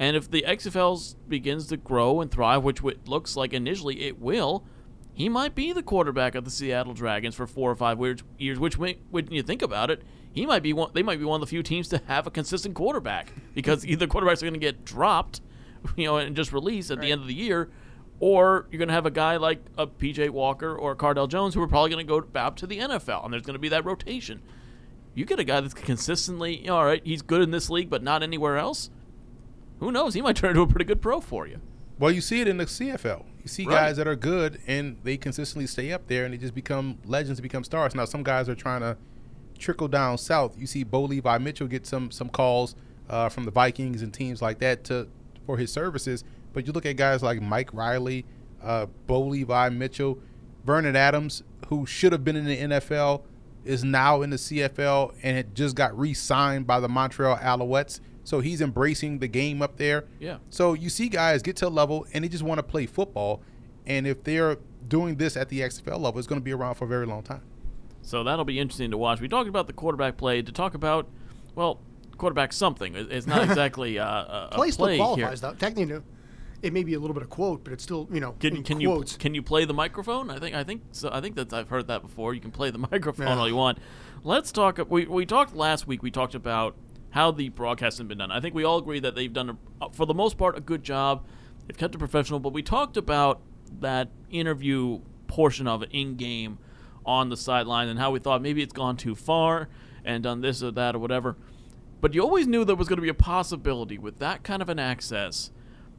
And 0.00 0.16
if 0.16 0.30
the 0.30 0.46
XFL 0.48 1.14
begins 1.28 1.66
to 1.66 1.76
grow 1.76 2.22
and 2.22 2.30
thrive, 2.30 2.62
which 2.64 2.82
it 2.82 3.06
looks 3.06 3.36
like 3.36 3.52
initially 3.52 4.06
it 4.06 4.18
will, 4.18 4.64
he 5.12 5.28
might 5.28 5.54
be 5.54 5.74
the 5.74 5.82
quarterback 5.82 6.34
of 6.34 6.44
the 6.46 6.50
Seattle 6.50 6.94
Dragons 6.94 7.34
for 7.34 7.46
four 7.46 7.70
or 7.70 7.76
five 7.76 7.98
weird 7.98 8.22
years. 8.38 8.58
Which, 8.58 8.78
when 8.78 8.96
you 9.30 9.42
think 9.42 9.60
about 9.60 9.90
it, 9.90 10.02
he 10.32 10.46
might 10.46 10.62
be 10.62 10.72
one. 10.72 10.90
They 10.94 11.02
might 11.02 11.18
be 11.18 11.26
one 11.26 11.36
of 11.36 11.40
the 11.42 11.50
few 11.50 11.62
teams 11.62 11.86
to 11.88 12.00
have 12.06 12.26
a 12.26 12.30
consistent 12.30 12.74
quarterback 12.74 13.34
because 13.52 13.84
either 13.84 14.06
quarterbacks 14.06 14.38
are 14.38 14.46
going 14.46 14.54
to 14.54 14.58
get 14.58 14.86
dropped, 14.86 15.42
you 15.96 16.06
know, 16.06 16.16
and 16.16 16.34
just 16.34 16.50
released 16.50 16.90
at 16.90 17.02
the 17.02 17.12
end 17.12 17.20
of 17.20 17.26
the 17.26 17.34
year, 17.34 17.70
or 18.20 18.68
you're 18.70 18.78
going 18.78 18.88
to 18.88 18.94
have 18.94 19.04
a 19.04 19.10
guy 19.10 19.36
like 19.36 19.62
a 19.76 19.86
PJ 19.86 20.30
Walker 20.30 20.74
or 20.74 20.96
Cardale 20.96 21.28
Jones 21.28 21.52
who 21.52 21.60
are 21.60 21.68
probably 21.68 21.90
going 21.90 22.06
to 22.06 22.08
go 22.08 22.26
out 22.40 22.56
to 22.56 22.66
the 22.66 22.78
NFL, 22.78 23.22
and 23.22 23.34
there's 23.34 23.42
going 23.42 23.52
to 23.52 23.60
be 23.60 23.68
that 23.68 23.84
rotation. 23.84 24.40
You 25.14 25.26
get 25.26 25.38
a 25.38 25.44
guy 25.44 25.60
that's 25.60 25.74
consistently, 25.74 26.60
you 26.60 26.68
know, 26.68 26.76
all 26.76 26.86
right, 26.86 27.02
he's 27.04 27.20
good 27.20 27.42
in 27.42 27.50
this 27.50 27.68
league, 27.68 27.90
but 27.90 28.02
not 28.02 28.22
anywhere 28.22 28.56
else. 28.56 28.88
Who 29.80 29.90
knows? 29.90 30.14
He 30.14 30.22
might 30.22 30.36
turn 30.36 30.50
into 30.50 30.62
a 30.62 30.66
pretty 30.66 30.84
good 30.84 31.00
pro 31.02 31.20
for 31.20 31.46
you. 31.46 31.60
Well, 31.98 32.10
you 32.10 32.20
see 32.20 32.40
it 32.40 32.48
in 32.48 32.56
the 32.58 32.64
CFL. 32.66 33.24
You 33.42 33.48
see 33.48 33.64
Right. 33.66 33.74
guys 33.74 33.96
that 33.96 34.06
are 34.06 34.16
good 34.16 34.60
and 34.66 34.96
they 35.02 35.16
consistently 35.16 35.66
stay 35.66 35.92
up 35.92 36.06
there 36.06 36.24
and 36.24 36.32
they 36.32 36.38
just 36.38 36.54
become 36.54 36.98
legends 37.04 37.40
become 37.40 37.64
stars. 37.64 37.94
Now 37.94 38.04
some 38.04 38.22
guys 38.22 38.48
are 38.48 38.54
trying 38.54 38.80
to 38.80 38.96
trickle 39.58 39.88
down 39.88 40.16
south. 40.18 40.58
You 40.58 40.66
see 40.66 40.84
Bo 40.84 41.02
Levi 41.02 41.38
Mitchell 41.38 41.66
get 41.66 41.86
some 41.86 42.10
some 42.10 42.28
calls 42.28 42.74
uh, 43.08 43.28
from 43.28 43.44
the 43.44 43.50
Vikings 43.50 44.02
and 44.02 44.12
teams 44.14 44.40
like 44.40 44.58
that 44.60 44.84
to 44.84 45.08
for 45.46 45.56
his 45.58 45.72
services. 45.72 46.24
But 46.52 46.66
you 46.66 46.72
look 46.72 46.86
at 46.86 46.96
guys 46.96 47.22
like 47.22 47.40
Mike 47.42 47.72
Reilly, 47.74 48.24
uh, 48.62 48.86
Bo 49.06 49.20
Levi 49.22 49.68
Mitchell, 49.70 50.18
Vernon 50.64 50.96
Adams, 50.96 51.42
who 51.68 51.86
should 51.86 52.12
have 52.12 52.24
been 52.24 52.36
in 52.36 52.44
the 52.46 52.56
NFL, 52.56 53.22
is 53.64 53.84
now 53.84 54.22
in 54.22 54.30
the 54.30 54.36
CFL 54.38 55.12
and 55.22 55.36
it 55.36 55.54
just 55.54 55.76
got 55.76 55.96
re-signed 55.98 56.66
by 56.66 56.80
the 56.80 56.88
Montreal 56.88 57.36
Alouettes. 57.38 58.00
So 58.30 58.38
he's 58.38 58.60
embracing 58.60 59.18
the 59.18 59.26
game 59.26 59.60
up 59.60 59.76
there. 59.76 60.04
Yeah. 60.20 60.36
So 60.50 60.72
you 60.74 60.88
see 60.88 61.08
guys 61.08 61.42
get 61.42 61.56
to 61.56 61.66
a 61.66 61.68
level 61.68 62.06
and 62.14 62.22
they 62.22 62.28
just 62.28 62.44
want 62.44 62.58
to 62.60 62.62
play 62.62 62.86
football. 62.86 63.42
And 63.88 64.06
if 64.06 64.22
they're 64.22 64.56
doing 64.86 65.16
this 65.16 65.36
at 65.36 65.48
the 65.48 65.58
XFL 65.62 65.98
level, 65.98 66.20
it's 66.20 66.28
going 66.28 66.40
to 66.40 66.44
be 66.44 66.52
around 66.52 66.76
for 66.76 66.84
a 66.84 66.86
very 66.86 67.06
long 67.06 67.24
time. 67.24 67.42
So 68.02 68.22
that'll 68.22 68.44
be 68.44 68.60
interesting 68.60 68.92
to 68.92 68.96
watch. 68.96 69.20
We 69.20 69.26
talked 69.26 69.48
about 69.48 69.66
the 69.66 69.72
quarterback 69.72 70.16
play. 70.16 70.42
To 70.42 70.52
talk 70.52 70.74
about, 70.74 71.08
well, 71.56 71.80
quarterback 72.18 72.52
something. 72.52 72.94
It's 72.94 73.26
not 73.26 73.42
exactly 73.48 73.98
uh, 73.98 74.06
a, 74.06 74.48
a 74.52 74.54
Play 74.54 74.70
still 74.70 74.86
play 74.86 74.98
qualifies 74.98 75.40
here. 75.40 75.50
though. 75.50 75.56
Technically, 75.56 76.00
it 76.62 76.72
may 76.72 76.84
be 76.84 76.94
a 76.94 77.00
little 77.00 77.14
bit 77.14 77.24
of 77.24 77.30
quote, 77.30 77.64
but 77.64 77.72
it's 77.72 77.82
still 77.82 78.08
you 78.12 78.20
know 78.20 78.36
Can, 78.38 78.58
in 78.58 78.62
can 78.62 78.80
you 78.80 79.02
can 79.18 79.34
you 79.34 79.42
play 79.42 79.64
the 79.64 79.74
microphone? 79.74 80.30
I 80.30 80.38
think 80.38 80.54
I 80.54 80.62
think 80.62 80.82
so. 80.92 81.10
I 81.12 81.20
think 81.20 81.34
that 81.34 81.52
I've 81.52 81.68
heard 81.68 81.88
that 81.88 82.00
before. 82.00 82.32
You 82.32 82.40
can 82.40 82.52
play 82.52 82.70
the 82.70 82.78
microphone 82.92 83.26
Yeah. 83.26 83.36
all 83.36 83.48
you 83.48 83.56
want. 83.56 83.78
Let's 84.22 84.52
talk. 84.52 84.78
We 84.88 85.06
we 85.06 85.26
talked 85.26 85.56
last 85.56 85.88
week. 85.88 86.00
We 86.00 86.12
talked 86.12 86.36
about 86.36 86.76
how 87.10 87.30
the 87.30 87.48
broadcast 87.48 87.98
has 87.98 88.06
been 88.06 88.18
done. 88.18 88.30
I 88.30 88.40
think 88.40 88.54
we 88.54 88.64
all 88.64 88.78
agree 88.78 89.00
that 89.00 89.14
they've 89.14 89.32
done 89.32 89.50
a, 89.50 89.84
uh, 89.84 89.88
for 89.90 90.06
the 90.06 90.14
most 90.14 90.38
part 90.38 90.56
a 90.56 90.60
good 90.60 90.82
job. 90.82 91.26
They've 91.66 91.76
kept 91.76 91.94
it 91.94 91.98
professional. 91.98 92.40
But 92.40 92.52
we 92.52 92.62
talked 92.62 92.96
about 92.96 93.40
that 93.80 94.08
interview 94.30 95.00
portion 95.26 95.66
of 95.66 95.82
it 95.82 95.90
in 95.92 96.16
game 96.16 96.58
on 97.04 97.28
the 97.28 97.36
sideline 97.36 97.88
and 97.88 97.98
how 97.98 98.10
we 98.10 98.18
thought 98.18 98.42
maybe 98.42 98.62
it's 98.62 98.72
gone 98.72 98.96
too 98.96 99.14
far 99.14 99.68
and 100.04 100.22
done 100.22 100.40
this 100.40 100.62
or 100.62 100.70
that 100.72 100.94
or 100.94 100.98
whatever. 100.98 101.36
But 102.00 102.14
you 102.14 102.22
always 102.22 102.46
knew 102.46 102.64
there 102.64 102.76
was 102.76 102.88
going 102.88 102.96
to 102.96 103.02
be 103.02 103.08
a 103.08 103.14
possibility 103.14 103.98
with 103.98 104.18
that 104.20 104.42
kind 104.42 104.62
of 104.62 104.68
an 104.68 104.78
access 104.78 105.50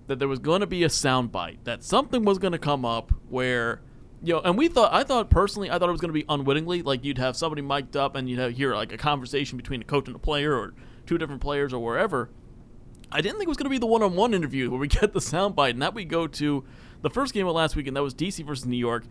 that 0.08 0.20
there 0.20 0.28
was 0.28 0.40
going 0.40 0.62
to 0.62 0.68
be 0.68 0.84
a 0.84 0.88
soundbite, 0.88 1.60
that 1.64 1.84
something 1.84 2.24
was 2.24 2.40
going 2.40 2.54
to 2.54 2.60
come 2.60 2.84
up 2.84 3.14
where, 3.30 3.82
you 4.24 4.34
know, 4.34 4.42
and 4.42 4.58
we 4.58 4.68
thought, 4.68 4.92
I 4.92 5.04
thought 5.04 5.30
personally, 5.30 5.70
I 5.70 5.78
thought 5.78 5.90
it 5.90 5.92
was 5.92 6.02
going 6.02 6.10
to 6.10 6.14
be 6.14 6.26
unwittingly, 6.28 6.82
like 6.82 7.06
you'd 7.06 7.20
have 7.20 7.38
somebody 7.38 7.62
mic'd 7.62 7.96
up 7.96 8.16
and 8.16 8.30
you'd 8.30 8.40
have, 8.40 8.54
hear 8.54 8.76
like 8.76 8.92
a 8.92 8.98
conversation 8.98 9.58
between 9.58 9.82
a 9.82 9.86
coach 9.86 10.08
and 10.08 10.16
a 10.16 10.20
player 10.20 10.54
or 10.54 10.74
two 11.06 11.18
different 11.18 11.42
players 11.42 11.74
or 11.74 11.84
wherever. 11.84 12.30
I 13.12 13.22
didn't 13.22 13.38
think 13.38 13.48
it 13.48 13.50
was 13.50 13.58
going 13.58 13.66
to 13.66 13.72
be 13.72 13.78
the 13.78 13.88
one-on-one 13.88 14.34
interview 14.34 14.70
where 14.70 14.80
we 14.80 14.88
get 14.90 15.14
the 15.14 15.20
soundbite, 15.20 15.72
and 15.72 15.82
that 15.82 15.94
we 15.94 16.06
go 16.06 16.28
to 16.28 16.64
the 17.02 17.10
first 17.10 17.34
game 17.34 17.48
of 17.48 17.56
last 17.56 17.76
week, 17.76 17.88
and 17.88 17.96
that 17.98 18.04
was 18.04 18.14
DC 18.14 18.46
versus 18.46 18.66
New 18.66 18.78
York, 18.78 19.06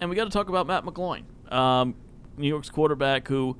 and 0.00 0.08
we 0.08 0.16
got 0.16 0.24
to 0.24 0.30
talk 0.30 0.48
about 0.48 0.66
Matt 0.66 0.84
McGloin, 0.84 1.24
um, 1.52 1.94
New 2.36 2.48
York's 2.48 2.70
quarterback 2.70 3.28
who 3.28 3.56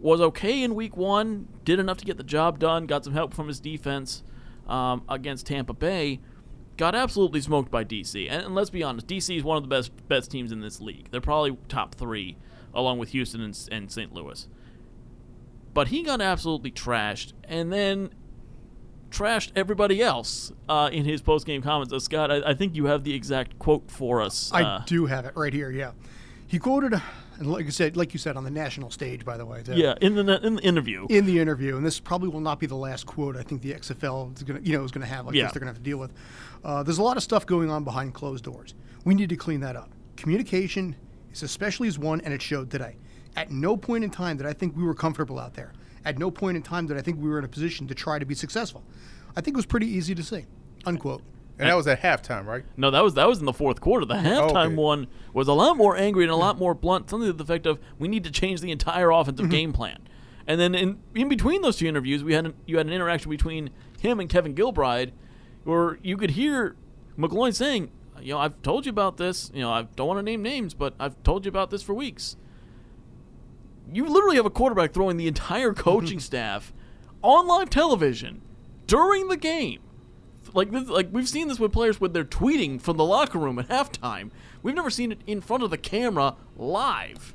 was 0.00 0.20
okay 0.20 0.62
in 0.62 0.74
week 0.74 0.96
one, 0.96 1.46
did 1.64 1.78
enough 1.78 1.96
to 1.98 2.04
get 2.04 2.16
the 2.16 2.24
job 2.24 2.58
done, 2.58 2.86
got 2.86 3.04
some 3.04 3.12
help 3.12 3.32
from 3.32 3.46
his 3.46 3.60
defense 3.60 4.24
um, 4.66 5.02
against 5.08 5.46
Tampa 5.46 5.72
Bay, 5.72 6.20
got 6.76 6.94
absolutely 6.94 7.40
smoked 7.40 7.70
by 7.70 7.84
DC. 7.84 8.28
And, 8.28 8.46
and 8.46 8.54
let's 8.54 8.70
be 8.70 8.82
honest, 8.82 9.06
DC 9.06 9.36
is 9.36 9.44
one 9.44 9.56
of 9.56 9.62
the 9.62 9.68
best 9.68 9.92
best 10.08 10.30
teams 10.30 10.50
in 10.50 10.60
this 10.60 10.80
league. 10.80 11.08
They're 11.10 11.20
probably 11.20 11.56
top 11.68 11.94
three, 11.94 12.36
along 12.74 12.98
with 12.98 13.10
Houston 13.10 13.40
and, 13.40 13.68
and 13.70 13.90
St. 13.90 14.12
Louis. 14.12 14.48
But 15.74 15.88
he 15.88 16.02
got 16.02 16.20
absolutely 16.20 16.70
trashed, 16.70 17.32
and 17.44 17.72
then 17.72 18.10
trashed 19.10 19.52
everybody 19.54 20.02
else 20.02 20.52
uh, 20.68 20.90
in 20.92 21.04
his 21.04 21.20
post 21.22 21.46
game 21.46 21.62
comments. 21.62 21.92
Uh, 21.92 21.98
Scott, 22.00 22.30
I, 22.30 22.50
I 22.50 22.54
think 22.54 22.74
you 22.74 22.86
have 22.86 23.04
the 23.04 23.14
exact 23.14 23.58
quote 23.58 23.90
for 23.90 24.20
us. 24.20 24.50
I 24.52 24.62
uh, 24.62 24.82
do 24.86 25.06
have 25.06 25.24
it 25.26 25.34
right 25.36 25.52
here. 25.52 25.70
Yeah, 25.70 25.92
he 26.46 26.58
quoted, 26.58 26.94
and 27.38 27.46
like 27.50 27.66
I 27.66 27.70
said, 27.70 27.96
like 27.96 28.12
you 28.12 28.18
said 28.18 28.36
on 28.36 28.44
the 28.44 28.50
national 28.50 28.90
stage, 28.90 29.24
by 29.24 29.36
the 29.36 29.46
way. 29.46 29.62
too, 29.62 29.74
yeah, 29.74 29.94
in 30.00 30.14
the 30.14 30.44
in 30.44 30.56
the 30.56 30.62
interview. 30.62 31.06
in 31.08 31.26
the 31.26 31.38
interview, 31.38 31.76
and 31.76 31.84
this 31.86 32.00
probably 32.00 32.28
will 32.28 32.40
not 32.40 32.58
be 32.60 32.66
the 32.66 32.76
last 32.76 33.06
quote. 33.06 33.36
I 33.36 33.42
think 33.42 33.62
the 33.62 33.72
XFL 33.72 34.36
is 34.36 34.42
going 34.42 34.62
to, 34.62 34.68
you 34.68 34.76
know, 34.76 34.84
is 34.84 34.92
to 34.92 35.00
have 35.04 35.26
like 35.26 35.34
Yeah. 35.34 35.44
this. 35.44 35.52
They're 35.52 35.60
going 35.60 35.72
to 35.72 35.74
have 35.74 35.82
to 35.82 35.90
deal 35.90 35.98
with. 35.98 36.12
Uh, 36.64 36.82
there's 36.82 36.98
a 36.98 37.02
lot 37.02 37.16
of 37.16 37.22
stuff 37.22 37.46
going 37.46 37.70
on 37.70 37.84
behind 37.84 38.14
closed 38.14 38.44
doors. 38.44 38.74
We 39.04 39.14
need 39.14 39.30
to 39.30 39.36
clean 39.36 39.60
that 39.60 39.76
up. 39.76 39.90
Communication 40.16 40.96
is 41.32 41.42
especially 41.42 41.88
as 41.88 41.98
one, 41.98 42.20
and 42.20 42.32
it 42.32 42.42
showed 42.42 42.70
today. 42.70 42.96
At 43.36 43.50
no 43.50 43.76
point 43.76 44.04
in 44.04 44.10
time 44.10 44.36
did 44.36 44.46
I 44.46 44.52
think 44.52 44.76
we 44.76 44.84
were 44.84 44.94
comfortable 44.94 45.38
out 45.38 45.54
there. 45.54 45.72
At 46.04 46.18
no 46.18 46.30
point 46.30 46.56
in 46.56 46.62
time 46.62 46.86
did 46.86 46.96
I 46.96 47.00
think 47.00 47.20
we 47.20 47.28
were 47.28 47.38
in 47.38 47.44
a 47.44 47.48
position 47.48 47.86
to 47.88 47.94
try 47.94 48.18
to 48.18 48.26
be 48.26 48.34
successful. 48.34 48.82
I 49.36 49.40
think 49.40 49.56
it 49.56 49.58
was 49.58 49.66
pretty 49.66 49.86
easy 49.86 50.14
to 50.14 50.22
see. 50.22 50.46
Unquote. 50.84 51.22
And 51.58 51.68
that 51.68 51.76
was 51.76 51.86
at 51.86 52.00
halftime, 52.02 52.46
right? 52.46 52.64
No, 52.76 52.90
that 52.90 53.04
was 53.04 53.14
that 53.14 53.28
was 53.28 53.38
in 53.38 53.44
the 53.44 53.52
fourth 53.52 53.80
quarter. 53.80 54.04
The 54.04 54.14
halftime 54.14 54.66
okay. 54.66 54.74
one 54.74 55.06
was 55.32 55.48
a 55.48 55.52
lot 55.52 55.76
more 55.76 55.96
angry 55.96 56.24
and 56.24 56.32
a 56.32 56.36
lot 56.36 56.58
more 56.58 56.74
blunt. 56.74 57.08
Something 57.08 57.28
to 57.28 57.32
the 57.32 57.44
effect 57.44 57.66
of, 57.66 57.78
"We 57.98 58.08
need 58.08 58.24
to 58.24 58.30
change 58.30 58.60
the 58.60 58.70
entire 58.70 59.10
offensive 59.10 59.44
mm-hmm. 59.44 59.52
game 59.52 59.72
plan." 59.72 59.98
And 60.46 60.60
then 60.60 60.74
in 60.74 60.98
in 61.14 61.28
between 61.28 61.62
those 61.62 61.76
two 61.76 61.86
interviews, 61.86 62.24
we 62.24 62.32
had 62.32 62.46
an, 62.46 62.54
you 62.66 62.78
had 62.78 62.86
an 62.86 62.92
interaction 62.92 63.30
between 63.30 63.70
him 64.00 64.18
and 64.18 64.28
Kevin 64.28 64.54
Gilbride, 64.54 65.12
where 65.64 65.98
you 66.02 66.16
could 66.16 66.32
hear 66.32 66.74
McGloin 67.16 67.54
saying, 67.54 67.92
"You 68.20 68.34
know, 68.34 68.38
I've 68.38 68.60
told 68.62 68.86
you 68.86 68.90
about 68.90 69.18
this. 69.18 69.50
You 69.54 69.60
know, 69.60 69.70
I 69.70 69.82
don't 69.82 70.08
want 70.08 70.18
to 70.18 70.22
name 70.22 70.42
names, 70.42 70.74
but 70.74 70.94
I've 70.98 71.22
told 71.22 71.44
you 71.44 71.48
about 71.48 71.70
this 71.70 71.82
for 71.82 71.94
weeks." 71.94 72.36
You 73.92 74.08
literally 74.08 74.36
have 74.36 74.46
a 74.46 74.50
quarterback 74.50 74.92
throwing 74.92 75.16
the 75.16 75.28
entire 75.28 75.72
coaching 75.74 76.20
staff 76.20 76.72
on 77.22 77.46
live 77.46 77.70
television 77.70 78.40
during 78.86 79.28
the 79.28 79.36
game 79.36 79.80
like 80.54 80.70
this, 80.70 80.88
like 80.88 81.08
we've 81.12 81.28
seen 81.28 81.48
this 81.48 81.58
with 81.58 81.72
players 81.72 82.00
when 82.00 82.12
they're 82.12 82.24
tweeting 82.24 82.80
from 82.80 82.96
the 82.96 83.04
locker 83.04 83.38
room 83.38 83.58
at 83.58 83.68
halftime. 83.68 84.30
We've 84.62 84.74
never 84.74 84.90
seen 84.90 85.12
it 85.12 85.20
in 85.26 85.40
front 85.40 85.62
of 85.62 85.70
the 85.70 85.78
camera 85.78 86.36
live. 86.56 87.34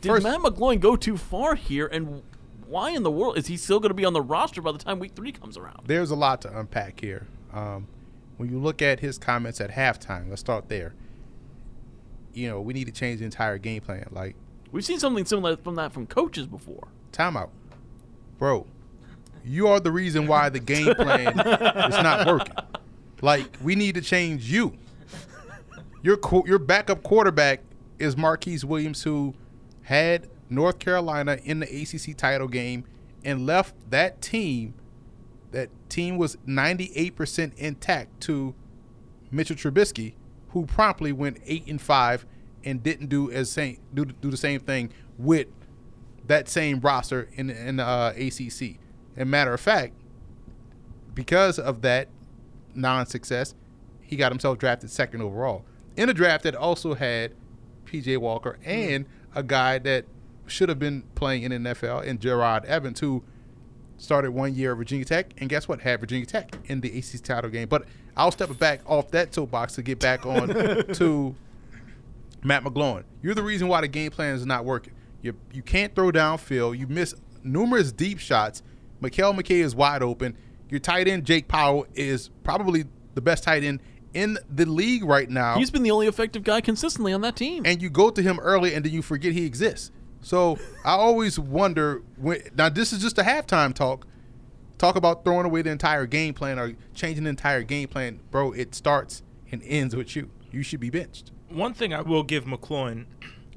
Did 0.00 0.10
First- 0.10 0.24
Matt 0.24 0.40
McGloin 0.40 0.80
go 0.80 0.96
too 0.96 1.16
far 1.16 1.54
here? 1.54 1.86
And 1.86 2.22
why 2.66 2.90
in 2.90 3.02
the 3.02 3.10
world 3.10 3.38
is 3.38 3.46
he 3.46 3.56
still 3.56 3.80
going 3.80 3.90
to 3.90 3.94
be 3.94 4.04
on 4.04 4.12
the 4.12 4.22
roster 4.22 4.62
by 4.62 4.72
the 4.72 4.78
time 4.78 4.98
Week 4.98 5.12
Three 5.14 5.32
comes 5.32 5.56
around? 5.56 5.82
There's 5.86 6.10
a 6.10 6.16
lot 6.16 6.40
to 6.42 6.58
unpack 6.58 7.00
here. 7.00 7.26
Um, 7.52 7.86
when 8.38 8.50
you 8.50 8.58
look 8.58 8.80
at 8.82 9.00
his 9.00 9.18
comments 9.18 9.60
at 9.60 9.70
halftime, 9.70 10.28
let's 10.30 10.40
start 10.40 10.68
there. 10.68 10.94
You 12.32 12.48
know, 12.48 12.60
we 12.60 12.72
need 12.72 12.86
to 12.86 12.92
change 12.92 13.18
the 13.18 13.26
entire 13.26 13.58
game 13.58 13.82
plan. 13.82 14.08
Like, 14.10 14.36
We've 14.72 14.84
seen 14.84 14.98
something 14.98 15.24
similar 15.24 15.56
from 15.56 15.74
that 15.76 15.92
from 15.92 16.06
coaches 16.06 16.46
before. 16.46 16.88
timeout. 17.12 17.50
Bro, 18.38 18.66
you 19.44 19.68
are 19.68 19.78
the 19.78 19.92
reason 19.92 20.26
why 20.26 20.48
the 20.48 20.58
game 20.58 20.94
plan 20.94 21.28
is 21.38 22.02
not 22.02 22.26
working. 22.26 22.54
Like, 23.20 23.46
we 23.62 23.76
need 23.76 23.94
to 23.94 24.00
change 24.00 24.50
you. 24.50 24.76
Your 26.02 26.16
qu- 26.16 26.42
your 26.46 26.58
backup 26.58 27.02
quarterback 27.04 27.60
is 28.00 28.16
Marquise 28.16 28.64
Williams, 28.64 29.02
who 29.04 29.34
had 29.82 30.28
North 30.50 30.78
Carolina 30.80 31.38
in 31.44 31.60
the 31.60 31.66
ACC 31.66 32.16
title 32.16 32.48
game 32.48 32.84
and 33.24 33.46
left 33.46 33.74
that 33.90 34.20
team. 34.20 34.74
That 35.52 35.68
team 35.88 36.16
was 36.16 36.36
98% 36.48 37.54
intact 37.56 38.20
to 38.22 38.54
Mitchell 39.30 39.54
Trubisky, 39.54 40.14
who 40.48 40.64
promptly 40.66 41.12
went 41.12 41.38
eight 41.46 41.66
and 41.68 41.80
five 41.80 42.26
and 42.64 42.82
didn't 42.82 43.08
do 43.08 43.30
as 43.30 43.50
same 43.50 43.78
do, 43.94 44.04
do 44.04 44.30
the 44.30 44.36
same 44.36 44.60
thing 44.60 44.90
with 45.18 45.48
that 46.26 46.48
same 46.48 46.80
roster 46.80 47.28
in 47.34 47.50
in 47.50 47.76
the 47.76 47.84
uh, 47.84 48.12
ACC. 48.16 48.78
And 49.16 49.30
matter 49.30 49.52
of 49.52 49.60
fact, 49.60 49.94
because 51.14 51.58
of 51.58 51.82
that 51.82 52.08
non-success, 52.74 53.54
he 54.00 54.16
got 54.16 54.32
himself 54.32 54.58
drafted 54.58 54.90
second 54.90 55.22
overall 55.22 55.64
in 55.96 56.08
a 56.08 56.14
draft 56.14 56.44
that 56.44 56.54
also 56.54 56.94
had 56.94 57.34
PJ 57.84 58.18
Walker 58.18 58.58
and 58.64 59.06
a 59.34 59.42
guy 59.42 59.78
that 59.78 60.06
should 60.46 60.68
have 60.68 60.78
been 60.78 61.02
playing 61.14 61.42
in 61.42 61.62
the 61.62 61.70
NFL 61.70 62.06
and 62.06 62.20
Jerod 62.20 62.64
Evans, 62.64 63.00
who 63.00 63.22
started 63.96 64.32
one 64.32 64.54
year 64.54 64.72
at 64.72 64.78
Virginia 64.78 65.04
Tech, 65.04 65.32
and 65.38 65.48
guess 65.48 65.68
what? 65.68 65.80
Had 65.80 66.00
Virginia 66.00 66.26
Tech 66.26 66.54
in 66.66 66.80
the 66.80 66.98
ACC 66.98 67.22
title 67.22 67.50
game. 67.50 67.68
But 67.68 67.84
I'll 68.16 68.32
step 68.32 68.56
back 68.58 68.80
off 68.86 69.10
that 69.12 69.34
soapbox 69.34 69.74
to 69.74 69.82
get 69.82 69.98
back 69.98 70.26
on 70.26 70.48
to 70.94 71.34
Matt 72.42 72.64
McGloin. 72.64 73.04
You're 73.22 73.34
the 73.34 73.42
reason 73.42 73.68
why 73.68 73.80
the 73.80 73.88
game 73.88 74.10
plan 74.10 74.34
is 74.34 74.46
not 74.46 74.64
working. 74.64 74.94
You 75.22 75.34
you 75.52 75.62
can't 75.62 75.94
throw 75.94 76.10
downfield. 76.10 76.78
You 76.78 76.86
miss 76.86 77.14
numerous 77.44 77.92
deep 77.92 78.18
shots. 78.18 78.62
Mekale 79.00 79.34
McKay 79.38 79.62
is 79.62 79.74
wide 79.74 80.02
open. 80.02 80.36
Your 80.68 80.80
tight 80.80 81.06
end 81.08 81.24
Jake 81.24 81.48
Powell 81.48 81.86
is 81.94 82.30
probably 82.44 82.84
the 83.14 83.20
best 83.20 83.44
tight 83.44 83.62
end 83.62 83.80
in 84.14 84.38
the 84.48 84.66
league 84.66 85.04
right 85.04 85.28
now. 85.28 85.56
He's 85.56 85.70
been 85.70 85.82
the 85.82 85.90
only 85.90 86.06
effective 86.06 86.42
guy 86.42 86.60
consistently 86.60 87.12
on 87.12 87.20
that 87.22 87.36
team. 87.36 87.62
and 87.64 87.80
you 87.80 87.90
go 87.90 88.10
to 88.10 88.22
him 88.22 88.38
early 88.40 88.74
and 88.74 88.84
then 88.84 88.92
you 88.92 89.02
forget 89.02 89.32
he 89.32 89.44
exists. 89.44 89.90
So 90.20 90.58
I 90.84 90.92
always 90.92 91.38
wonder 91.38 92.02
when 92.16 92.42
now 92.56 92.68
this 92.68 92.92
is 92.92 93.00
just 93.00 93.18
a 93.18 93.22
halftime 93.22 93.74
talk. 93.74 94.06
Talk 94.78 94.96
about 94.96 95.24
throwing 95.24 95.46
away 95.46 95.62
the 95.62 95.70
entire 95.70 96.06
game 96.06 96.34
plan 96.34 96.58
or 96.58 96.74
changing 96.94 97.24
the 97.24 97.30
entire 97.30 97.62
game 97.62 97.88
plan, 97.88 98.20
bro. 98.30 98.52
It 98.52 98.74
starts 98.74 99.22
and 99.50 99.62
ends 99.64 99.94
with 99.94 100.16
you. 100.16 100.30
You 100.50 100.62
should 100.62 100.80
be 100.80 100.90
benched. 100.90 101.30
One 101.54 101.74
thing 101.74 101.92
I 101.94 102.00
will 102.02 102.22
give 102.22 102.44
McGloin 102.44 103.06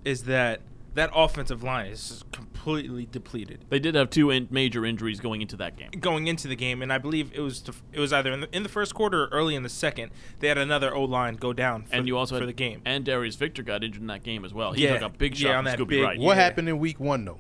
is 0.04 0.24
that 0.24 0.62
that 0.94 1.10
offensive 1.14 1.62
line 1.64 1.88
is 1.88 2.08
just 2.10 2.32
completely 2.32 3.06
depleted 3.12 3.66
They 3.70 3.80
did 3.80 3.96
have 3.96 4.10
two 4.10 4.30
in- 4.32 4.48
major 4.50 4.86
injuries 4.86 5.20
going 5.20 5.42
into 5.42 5.58
that 5.58 5.76
game. 5.76 5.90
going 6.00 6.28
into 6.28 6.48
the 6.48 6.56
game, 6.56 6.82
and 6.82 6.92
I 6.94 6.98
believe 7.00 7.32
it 7.34 7.42
was 7.42 7.62
the, 7.64 7.74
it 7.92 8.00
was 8.00 8.14
either 8.14 8.32
in 8.32 8.40
the, 8.42 8.56
in 8.56 8.64
the 8.64 8.70
first 8.70 8.96
quarter 8.96 9.24
or 9.24 9.28
early 9.28 9.56
in 9.56 9.64
the 9.64 9.70
second. 9.70 10.12
They 10.40 10.48
had 10.48 10.58
another 10.58 10.94
O 10.96 11.04
line 11.04 11.36
go 11.36 11.52
down, 11.54 11.84
for, 11.84 11.96
and 11.96 12.08
you 12.08 12.18
also 12.18 12.36
for 12.36 12.40
had, 12.42 12.50
the 12.50 12.54
game. 12.54 12.82
And 12.86 13.04
Darius 13.04 13.36
Victor 13.36 13.62
got 13.62 13.84
injured 13.84 14.02
in 14.02 14.08
that 14.08 14.24
game 14.24 14.46
as 14.46 14.54
well. 14.54 14.72
He 14.72 14.84
Yeah. 14.84 14.94
took 14.94 15.02
a 15.02 15.10
big 15.10 15.36
shot 15.36 15.50
Yeah, 15.50 15.58
on 15.58 15.66
that 15.66 15.78
Scooby 15.80 15.88
big- 15.90 16.04
Wright. 16.04 16.20
What 16.20 16.38
Yeah. 16.38 16.44
happened 16.44 16.70
in 16.70 16.80
week 16.80 17.00
one 17.00 17.26
though? 17.26 17.40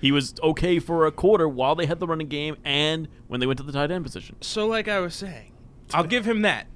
He 0.00 0.12
was 0.12 0.34
okay 0.42 0.78
for 0.78 1.04
a 1.06 1.12
quarter 1.12 1.48
while 1.48 1.74
they 1.74 1.86
had 1.86 1.98
the 2.00 2.06
running 2.06 2.28
game 2.28 2.56
and 2.64 3.08
when 3.28 3.40
they 3.40 3.46
went 3.46 3.58
to 3.58 3.62
the 3.64 3.72
tight 3.72 3.90
end 3.90 4.04
position. 4.04 4.36
So, 4.40 4.66
like 4.66 4.86
I 4.88 4.98
was 5.00 5.14
saying, 5.14 5.52
I'll 5.94 6.04
give 6.04 6.26
him 6.26 6.42
that, 6.42 6.66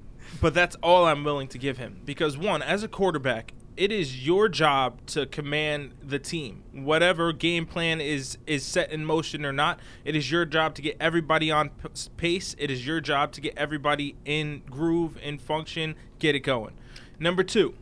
but 0.41 0.53
that's 0.53 0.75
all 0.83 1.05
I'm 1.05 1.23
willing 1.23 1.47
to 1.49 1.57
give 1.57 1.77
him 1.77 2.01
because 2.05 2.37
one, 2.37 2.61
as 2.61 2.83
a 2.83 2.87
quarterback, 2.87 3.53
it 3.77 3.91
is 3.91 4.25
your 4.25 4.49
job 4.49 5.05
to 5.07 5.27
command 5.27 5.93
the 6.03 6.17
team. 6.17 6.63
Whatever 6.73 7.31
game 7.31 7.65
plan 7.65 8.01
is 8.01 8.37
is 8.47 8.65
set 8.65 8.91
in 8.91 9.05
motion 9.05 9.45
or 9.45 9.53
not, 9.53 9.79
it 10.03 10.15
is 10.15 10.31
your 10.31 10.45
job 10.45 10.73
to 10.75 10.81
get 10.81 10.97
everybody 10.99 11.51
on 11.51 11.69
p- 11.69 11.89
pace. 12.17 12.55
It 12.57 12.71
is 12.71 12.85
your 12.85 12.99
job 12.99 13.31
to 13.33 13.41
get 13.41 13.53
everybody 13.55 14.15
in 14.25 14.63
groove, 14.69 15.17
in 15.21 15.37
function, 15.37 15.95
get 16.17 16.35
it 16.35 16.39
going. 16.39 16.73
Number 17.19 17.43
two, 17.43 17.75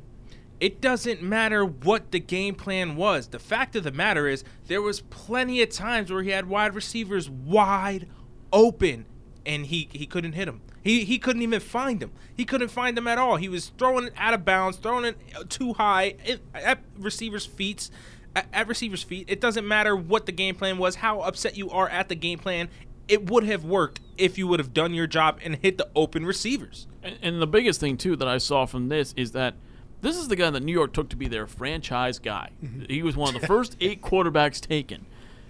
it 0.59 0.81
doesn't 0.81 1.21
matter 1.21 1.65
what 1.65 2.11
the 2.11 2.19
game 2.19 2.55
plan 2.55 2.95
was. 2.95 3.27
The 3.27 3.39
fact 3.39 3.75
of 3.75 3.83
the 3.83 3.91
matter 3.91 4.27
is 4.27 4.43
there 4.67 4.81
was 4.81 5.01
plenty 5.01 5.61
of 5.61 5.69
times 5.69 6.11
where 6.11 6.23
he 6.23 6.31
had 6.31 6.47
wide 6.47 6.75
receivers 6.75 7.29
wide 7.29 8.07
open 8.51 9.05
and 9.45 9.65
he 9.67 9.89
he 9.91 10.05
couldn't 10.05 10.33
hit 10.33 10.45
them. 10.45 10.61
He 10.85 11.03
he 11.03 11.17
couldn't 11.17 11.41
even 11.41 11.59
find 11.59 11.99
them. 11.99 12.11
He 12.37 12.45
couldn't 12.45 12.69
find 12.69 12.95
them 12.95 13.07
at 13.07 13.17
all. 13.17 13.37
He 13.37 13.49
was 13.49 13.71
throwing 13.77 14.05
it 14.05 14.13
out 14.15 14.35
of 14.35 14.45
bounds, 14.45 14.77
throwing 14.77 15.03
it 15.03 15.17
too 15.49 15.73
high 15.73 16.15
at 16.53 16.79
receivers' 16.97 17.45
feet. 17.45 17.89
At, 18.35 18.45
at 18.53 18.67
receivers' 18.67 19.01
feet. 19.01 19.25
It 19.27 19.41
doesn't 19.41 19.67
matter 19.67 19.95
what 19.95 20.25
the 20.25 20.31
game 20.31 20.55
plan 20.55 20.77
was, 20.77 20.95
how 20.95 21.21
upset 21.21 21.57
you 21.57 21.71
are 21.71 21.89
at 21.89 22.07
the 22.07 22.15
game 22.15 22.37
plan. 22.37 22.69
It 23.07 23.29
would 23.29 23.45
have 23.45 23.63
worked 23.63 24.01
if 24.17 24.37
you 24.37 24.47
would 24.47 24.59
have 24.59 24.73
done 24.73 24.93
your 24.93 25.07
job 25.07 25.39
and 25.43 25.55
hit 25.55 25.77
the 25.77 25.87
open 25.95 26.25
receivers. 26.25 26.85
And, 27.01 27.17
and 27.21 27.41
the 27.41 27.47
biggest 27.47 27.79
thing 27.79 27.97
too 27.97 28.15
that 28.17 28.27
I 28.27 28.37
saw 28.37 28.65
from 28.65 28.89
this 28.89 29.13
is 29.17 29.31
that 29.31 29.55
this 30.01 30.17
is 30.17 30.27
the 30.27 30.35
guy 30.35 30.51
that 30.51 30.61
New 30.61 30.73
York 30.73 30.93
took 30.93 31.09
to 31.09 31.15
be 31.15 31.27
their 31.27 31.47
franchise 31.47 32.19
guy. 32.19 32.49
Mm-hmm. 32.63 32.83
He 32.89 33.01
was 33.01 33.17
one 33.17 33.33
of 33.33 33.41
the 33.41 33.47
first 33.55 33.75
eight 33.81 34.01
quarterbacks 34.01 34.61
taken. 34.61 35.05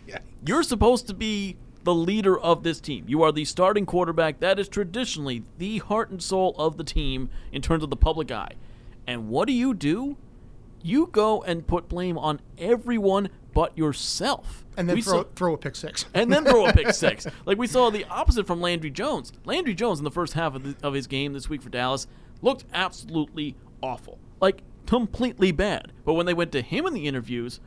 Yeah. 0.08 0.20
You're 0.46 0.64
supposed 0.64 1.08
to 1.08 1.14
be 1.14 1.58
the 1.86 1.96
leader 1.96 2.38
of 2.38 2.64
this 2.64 2.82
team. 2.82 3.06
You 3.08 3.22
are 3.24 3.32
the 3.32 3.46
starting 3.46 3.86
quarterback. 3.86 4.40
That 4.42 4.60
is 4.60 4.68
traditionally 4.68 5.44
the 5.58 5.78
heart 5.78 6.10
and 6.10 6.22
soul 6.22 6.54
of 6.58 6.76
the 6.78 6.84
team 6.84 7.30
in 7.54 7.62
terms 7.62 7.84
of 7.84 7.90
the 7.90 7.96
public 7.96 8.30
eye. 8.32 8.54
And 9.08 9.30
what 9.30 9.48
do 9.48 9.54
you 9.54 9.74
do? 9.74 10.18
You 10.84 11.08
go 11.12 11.42
and 11.44 11.66
put 11.66 11.88
blame 11.88 12.18
on 12.18 12.42
everyone 12.58 13.30
but 13.54 13.78
yourself. 13.78 14.66
and 14.76 14.90
then 14.90 14.96
We 14.98 15.02
throw, 15.02 15.22
saw- 15.24 15.28
throw 15.36 15.54
a 15.54 15.58
pick 15.58 15.76
six. 15.76 16.06
and 16.14 16.32
then 16.32 16.44
throw 16.44 16.66
a 16.68 16.74
pick 16.74 16.90
six. 16.94 17.26
Like 17.46 17.58
we 17.58 17.68
saw 17.68 17.90
the 17.90 18.04
opposite 18.06 18.46
from 18.46 18.60
Landry 18.62 18.90
Jones. 18.92 19.32
Landry 19.46 19.74
Jones 19.74 20.00
in 20.00 20.04
the 20.04 20.12
first 20.12 20.34
half 20.34 20.56
of, 20.56 20.64
the, 20.64 20.76
of 20.86 20.94
his 20.94 21.08
game 21.08 21.34
this 21.34 21.48
week 21.50 21.62
for 21.62 21.70
Dallas 21.70 22.08
looked 22.42 22.66
absolutely 22.74 23.56
awful, 23.82 24.18
like 24.42 24.62
completely 24.86 25.52
bad. 25.52 25.92
But 26.04 26.14
when 26.16 26.26
they 26.26 26.34
went 26.34 26.52
to 26.52 26.62
him 26.62 26.86
in 26.86 26.94
the 26.94 27.08
interviews, 27.08 27.60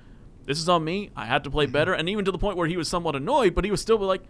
this 0.48 0.58
is 0.58 0.68
on 0.68 0.82
me. 0.82 1.10
I 1.14 1.26
had 1.26 1.44
to 1.44 1.50
play 1.50 1.66
mm-hmm. 1.66 1.72
better, 1.72 1.92
and 1.92 2.08
even 2.08 2.24
to 2.24 2.32
the 2.32 2.38
point 2.38 2.56
where 2.56 2.66
he 2.66 2.78
was 2.78 2.88
somewhat 2.88 3.14
annoyed, 3.14 3.54
but 3.54 3.66
he 3.66 3.70
was 3.70 3.82
still 3.82 3.98
like, 3.98 4.22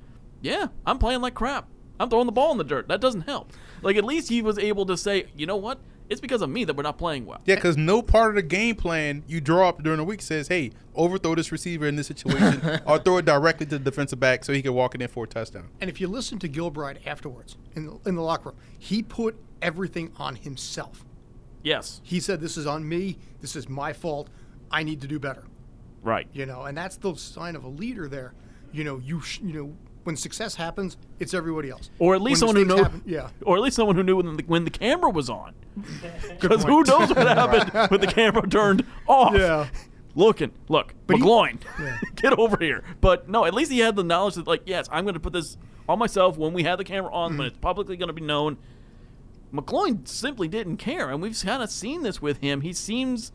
"Yeah, 0.43 0.67
I'm 0.85 0.99
playing 0.99 1.21
like 1.21 1.35
crap. 1.35 1.69
I'm 2.01 2.11
throwing 2.11 2.27
the 2.27 2.33
ball 2.33 2.51
in 2.51 2.59
the 2.59 2.65
dirt. 2.65 2.89
That 2.89 3.01
doesn't 3.01 3.23
help." 3.23 3.53
Like 3.83 3.97
at 3.97 4.05
least 4.05 4.29
he 4.29 4.43
was 4.43 4.59
able 4.59 4.85
to 4.87 4.97
say, 4.97 5.27
"You 5.37 5.47
know 5.47 5.57
what? 5.57 5.79
It's 6.09 6.21
because 6.21 6.43
of 6.43 6.51
me 6.51 6.65
that 6.65 6.75
we're 6.75 6.83
not 6.83 6.99
playing 6.99 7.25
well." 7.25 7.41
Yeah, 7.45 7.55
because 7.55 7.77
no 7.77 8.03
part 8.03 8.31
of 8.31 8.35
the 8.35 8.43
game 8.43 8.75
plan 8.75 9.23
you 9.29 9.41
draw 9.41 9.69
up 9.69 9.81
during 9.85 9.99
the 9.99 10.05
week 10.05 10.21
says, 10.21 10.49
"Hey, 10.49 10.73
overthrow 10.97 11.37
this 11.37 11.53
receiver 11.53 11.87
in 11.87 11.95
this 11.95 12.09
situation, 12.09 12.81
or 12.87 12.99
throw 12.99 13.19
it 13.19 13.25
directly 13.25 13.67
to 13.67 13.79
the 13.79 13.85
defensive 13.85 14.19
back 14.19 14.45
so 14.45 14.53
he 14.53 14.61
can 14.61 14.75
walk 14.75 14.97
it 14.97 15.03
in 15.03 15.07
for 15.07 15.23
a 15.23 15.29
touchdown." 15.29 15.69
And 15.81 15.89
if 15.89 16.01
you 16.01 16.09
listen 16.09 16.41
to 16.41 16.49
Gilbride 16.49 17.07
afterwards 17.07 17.57
in 17.77 17.87
the, 17.87 18.01
in 18.07 18.17
the 18.17 18.23
locker 18.23 18.49
room, 18.49 18.59
he 18.77 19.05
put 19.05 19.39
everything 19.63 20.11
on 20.17 20.35
himself. 20.35 21.05
Yes, 21.63 22.01
He 22.03 22.19
said, 22.19 22.41
"This 22.41 22.57
is 22.57 22.67
on 22.67 22.89
me. 22.89 23.19
This 23.41 23.55
is 23.55 23.69
my 23.69 23.93
fault. 23.93 24.29
I 24.73 24.83
need 24.83 25.01
to 25.03 25.07
do 25.07 25.21
better." 25.21 25.45
Right. 26.03 26.27
You 26.33 26.47
know, 26.47 26.63
and 26.65 26.77
that's 26.77 26.97
the 26.97 27.15
sign 27.15 27.57
of 27.57 27.65
a 27.65 27.69
leader. 27.69 28.09
There, 28.09 28.35
you 28.73 28.85
know, 28.85 28.99
you 28.99 29.21
sh- 29.21 29.41
you 29.41 29.53
know, 29.53 29.77
when 30.05 30.17
success 30.17 30.55
happens, 30.55 30.97
it's 31.19 31.35
everybody 31.35 31.71
else. 31.71 31.91
Or 31.99 32.15
at 32.15 32.23
least 32.23 32.43
When 32.43 32.55
someone 32.55 32.69
who 32.69 32.77
knows. 32.77 32.81
happen- 32.87 33.03
yeah. 33.07 33.29
Or 33.43 33.57
at 33.57 33.63
least 33.63 33.77
someone 33.77 33.97
who 33.97 34.03
knew 34.03 34.17
when 34.17 34.37
the, 34.37 34.45
when 34.45 34.65
the 34.65 34.71
camera 34.71 35.11
was 35.11 35.29
on. 35.31 35.55
Because 36.41 36.65
who 36.65 36.83
knows 36.85 37.09
what 37.11 37.17
happened 37.27 37.91
when 37.91 38.01
the 38.01 38.07
camera 38.07 38.49
turned 38.49 38.85
off? 39.07 39.35
Yeah. 39.35 39.69
Looking, 40.15 40.51
look, 40.69 40.95
But 41.07 41.17
he- 41.17 41.23
McGloin, 41.23 41.59
get 42.17 42.33
over 42.39 42.57
here. 42.59 42.83
But 43.01 43.29
no, 43.29 43.45
at 43.45 43.55
least 43.55 43.71
he 43.71 43.79
had 43.81 43.95
the 43.95 44.03
knowledge 44.03 44.35
that, 44.37 44.47
like, 44.49 44.63
yes, 44.67 44.89
I'm 44.91 45.05
going 45.05 45.15
to 45.15 45.21
put 45.21 45.33
this 45.33 45.57
on 45.89 45.99
myself 45.99 46.37
when 46.37 46.53
we 46.53 46.65
have 46.65 46.79
the 46.79 46.85
camera 46.85 47.13
on, 47.13 47.31
Mm-hmm. 47.31 47.39
when 47.39 47.47
it's 47.49 47.59
publicly 47.59 47.97
going 47.97 48.09
to 48.09 48.13
be 48.15 48.23
known. 48.23 48.57
McGloin 49.53 50.07
simply 50.09 50.49
didn't 50.49 50.77
care, 50.79 51.09
and 51.11 51.23
we've 51.23 51.39
kind 51.41 51.63
of 51.63 51.71
seen 51.71 52.03
this 52.03 52.21
with 52.21 52.39
him. 52.39 52.61
He 52.63 52.73
seems 52.73 53.33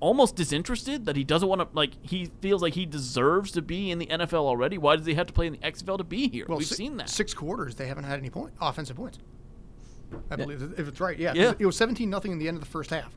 almost 0.00 0.36
disinterested 0.36 1.06
that 1.06 1.16
he 1.16 1.24
doesn't 1.24 1.48
want 1.48 1.60
to 1.60 1.68
like 1.72 1.92
he 2.02 2.30
feels 2.40 2.62
like 2.62 2.74
he 2.74 2.86
deserves 2.86 3.50
to 3.52 3.62
be 3.62 3.90
in 3.90 3.98
the 3.98 4.06
NFL 4.06 4.34
already. 4.44 4.78
Why 4.78 4.96
does 4.96 5.06
he 5.06 5.14
have 5.14 5.26
to 5.26 5.32
play 5.32 5.46
in 5.46 5.52
the 5.54 5.58
XFL 5.58 5.98
to 5.98 6.04
be 6.04 6.28
here? 6.28 6.46
Well, 6.48 6.58
We've 6.58 6.66
si- 6.66 6.74
seen 6.76 6.96
that. 6.98 7.08
six 7.08 7.34
quarters 7.34 7.74
they 7.74 7.86
haven't 7.86 8.04
had 8.04 8.18
any 8.18 8.30
point 8.30 8.52
offensive 8.60 8.96
points. 8.96 9.18
I 10.30 10.36
believe 10.36 10.62
if 10.78 10.88
it's 10.88 11.00
right, 11.00 11.18
yeah. 11.18 11.32
Yeah. 11.34 11.52
It 11.58 11.66
was 11.66 11.76
seventeen 11.76 12.10
nothing 12.10 12.32
in 12.32 12.38
the 12.38 12.48
end 12.48 12.56
of 12.56 12.62
the 12.64 12.70
first 12.70 12.90
half. 12.90 13.12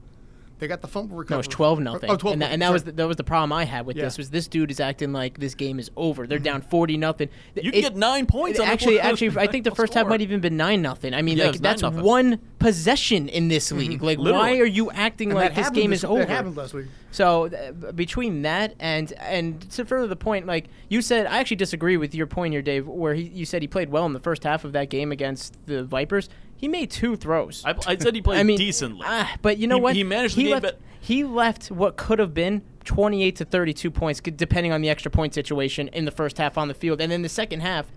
They 0.62 0.68
got 0.68 0.80
the 0.82 0.88
fumble 0.88 1.18
recovery. 1.18 1.34
No, 1.34 1.38
it 1.40 1.40
was 1.40 1.48
twelve 1.50 1.80
nothing. 1.82 2.10
Oh, 2.10 2.16
12 2.16 2.34
and, 2.34 2.42
that, 2.44 2.52
and 2.52 2.62
that 2.62 2.72
was 2.72 2.84
the, 2.86 2.92
that 2.94 3.08
was 3.08 3.18
the 3.18 3.24
problem 3.24 3.52
I 3.52 3.66
had 3.66 3.86
with 3.86 3.98
Yeah. 3.98 4.04
this 4.04 4.18
was 4.18 4.30
this 4.30 4.48
dude 4.48 4.72
is 4.72 4.80
acting 4.80 5.12
like 5.12 5.40
this 5.40 5.56
game 5.56 5.80
is 5.80 5.90
over. 5.98 6.26
They're 6.28 6.38
down 6.40 6.62
forty 6.62 6.96
nothing. 6.98 7.30
You 7.56 7.72
can 7.72 7.82
get 7.82 7.96
nine 7.98 8.28
points 8.28 8.60
on 8.60 8.68
Actually, 8.68 8.98
fourth- 9.00 9.06
actually, 9.06 9.38
I 9.40 9.48
think 9.48 9.64
the 9.66 9.76
first 9.76 9.94
half 9.96 10.02
score. 10.04 10.12
might 10.12 10.22
even 10.22 10.40
been 10.40 10.56
nine 10.58 10.82
nothing. 10.82 11.14
I 11.14 11.22
mean, 11.24 11.38
Yeah, 11.38 11.46
like 11.46 11.56
it's 11.56 11.62
nine 11.64 11.72
that's 11.72 11.82
nothing. 11.82 12.04
one 12.04 12.40
possession 12.60 13.28
in 13.28 13.48
this 13.48 13.72
league. 13.72 14.02
Like, 14.02 14.20
why 14.20 14.60
are 14.60 14.66
you 14.66 14.92
acting 14.92 15.32
And 15.32 15.40
like 15.40 15.56
this 15.56 15.66
happened 15.66 15.76
game 15.76 15.94
is 15.94 16.02
That 16.02 16.10
over? 16.10 16.26
happened 16.26 16.56
last 16.56 16.74
week. 16.76 16.86
So 17.10 17.48
uh, 17.48 17.92
between 17.92 18.44
that 18.44 18.76
and 18.80 19.12
and 19.14 19.70
to 19.72 19.84
further 19.84 20.08
the 20.08 20.16
point, 20.16 20.46
like 20.46 20.68
you 20.90 21.02
said, 21.02 21.26
I 21.26 21.40
actually 21.40 21.58
disagree 21.58 21.98
with 21.98 22.14
your 22.16 22.28
point 22.28 22.54
here, 22.54 22.62
Dave. 22.62 22.88
Where 22.88 23.16
he, 23.16 23.24
you 23.24 23.46
said 23.46 23.62
he 23.64 23.68
played 23.68 23.90
well 23.90 24.06
in 24.06 24.14
the 24.14 24.20
first 24.20 24.44
half 24.44 24.64
of 24.64 24.72
that 24.74 24.90
game 24.90 25.12
against 25.12 25.58
the 25.66 25.84
Vipers. 25.84 26.30
He 26.62 26.68
made 26.70 26.90
two 26.92 27.16
throws. 27.18 27.64
I, 27.66 27.76
I 27.88 27.98
said 27.98 28.16
he 28.16 28.22
played 28.24 28.40
I 28.40 28.44
mean, 28.44 28.58
decently. 28.58 29.02
ah, 29.04 29.36
but 29.42 29.58
you 29.58 29.68
know 29.68 29.76
He- 29.78 29.82
what? 29.82 29.96
he 29.96 30.04
managed 30.06 30.36
the 30.38 30.42
he 30.42 30.48
game, 30.48 30.54
left, 30.54 30.64
but- 30.64 30.80
he 31.02 31.24
left 31.24 31.72
what 31.72 31.98
could 31.98 32.20
have 32.20 32.34
been 32.34 32.62
28 32.86 33.36
to 33.38 33.46
32 33.46 33.90
points, 33.92 34.22
depending 34.22 34.72
on 34.72 34.82
the 34.82 34.90
extra 34.90 35.10
point 35.12 35.34
situation 35.34 35.88
in 35.90 36.06
the 36.06 36.12
first 36.12 36.38
half 36.38 36.58
on 36.58 36.68
the 36.68 36.74
field, 36.76 37.02
and 37.02 37.12
then 37.12 37.22
the 37.24 37.30
second 37.30 37.60
half 37.62 37.88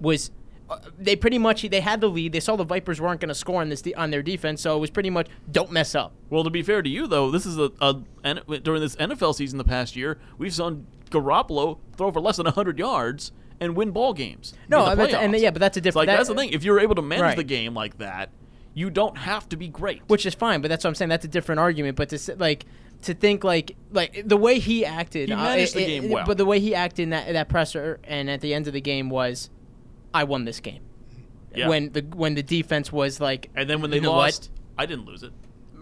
was. 0.00 0.30
Uh, 0.68 0.78
they 0.98 1.14
pretty 1.14 1.38
much 1.38 1.62
they 1.62 1.78
had 1.80 2.00
the 2.00 2.08
lead. 2.08 2.32
They 2.32 2.40
saw 2.40 2.56
the 2.56 2.64
Vipers 2.64 3.00
weren't 3.00 3.20
going 3.20 3.28
to 3.28 3.36
score 3.36 3.60
on 3.60 3.68
this 3.68 3.82
de- 3.82 3.94
on 3.94 4.10
their 4.10 4.20
defense, 4.22 4.60
so 4.60 4.76
it 4.76 4.80
was 4.80 4.90
pretty 4.90 5.10
much 5.10 5.28
don't 5.52 5.70
mess 5.70 5.94
up. 5.94 6.12
Well, 6.28 6.42
to 6.42 6.50
be 6.50 6.60
fair 6.60 6.82
to 6.82 6.88
you, 6.88 7.06
though, 7.06 7.30
this 7.30 7.46
is 7.46 7.56
a, 7.56 7.70
a 7.80 8.02
N- 8.24 8.40
during 8.64 8.80
this 8.80 8.96
NFL 8.96 9.36
season 9.36 9.58
the 9.58 9.64
past 9.64 9.94
year, 9.94 10.18
we've 10.38 10.52
seen 10.52 10.88
Garoppolo 11.10 11.78
throw 11.96 12.10
for 12.10 12.20
less 12.20 12.38
than 12.38 12.46
100 12.46 12.80
yards 12.80 13.30
and 13.60 13.74
win 13.76 13.90
ball 13.90 14.12
games. 14.12 14.54
No, 14.68 14.84
in 14.84 14.90
the 14.90 14.96
that's- 15.06 15.22
and 15.22 15.34
yeah, 15.36 15.50
but 15.50 15.60
that's 15.60 15.76
a 15.76 15.80
It's 15.80 15.84
different- 15.84 15.96
Like 15.96 16.06
that- 16.08 16.16
that's 16.18 16.28
the 16.28 16.34
thing. 16.34 16.50
If 16.52 16.64
you're 16.64 16.80
able 16.80 16.94
to 16.96 17.02
manage 17.02 17.22
Right. 17.22 17.36
the 17.36 17.44
game 17.44 17.74
like 17.74 17.98
that, 17.98 18.30
you 18.74 18.90
don't 18.90 19.16
have 19.16 19.48
to 19.50 19.56
be 19.56 19.68
great. 19.68 20.02
which 20.08 20.26
is 20.26 20.34
fine. 20.34 20.60
But 20.60 20.68
that's 20.68 20.84
what 20.84 20.88
I'm 20.88 20.94
saying. 20.94 21.08
That's 21.08 21.24
a 21.24 21.28
different 21.28 21.60
argument. 21.60 21.96
But 21.96 22.10
to 22.10 22.36
like 22.36 22.66
to 23.02 23.14
think 23.14 23.44
like 23.44 23.76
like 23.92 24.22
the 24.26 24.36
way 24.36 24.58
he 24.58 24.84
acted, 24.84 25.28
He 25.28 25.34
uh, 25.34 25.38
managed 25.38 25.74
the 25.74 25.84
game 25.86 26.04
it- 26.04 26.10
well. 26.10 26.26
But 26.26 26.36
the 26.38 26.44
way 26.44 26.60
he 26.60 26.74
acted 26.74 27.04
in 27.04 27.10
that 27.10 27.32
that 27.32 27.48
presser 27.48 28.00
and 28.04 28.28
at 28.30 28.40
the 28.40 28.52
end 28.54 28.66
of 28.66 28.72
the 28.74 28.80
game 28.80 29.08
was, 29.10 29.48
I 30.12 30.24
won 30.24 30.44
this 30.44 30.60
game. 30.60 30.80
Yeah. 31.54 31.68
When 31.68 31.92
the 31.92 32.02
when 32.14 32.34
the 32.34 32.42
defense 32.42 32.92
was 32.92 33.18
like, 33.20 33.48
and 33.56 33.68
then 33.70 33.80
when 33.80 33.90
they 33.90 34.00
know 34.00 34.10
what? 34.12 34.18
lost, 34.18 34.50
I 34.76 34.84
didn't 34.84 35.06
lose 35.06 35.22
it. 35.22 35.32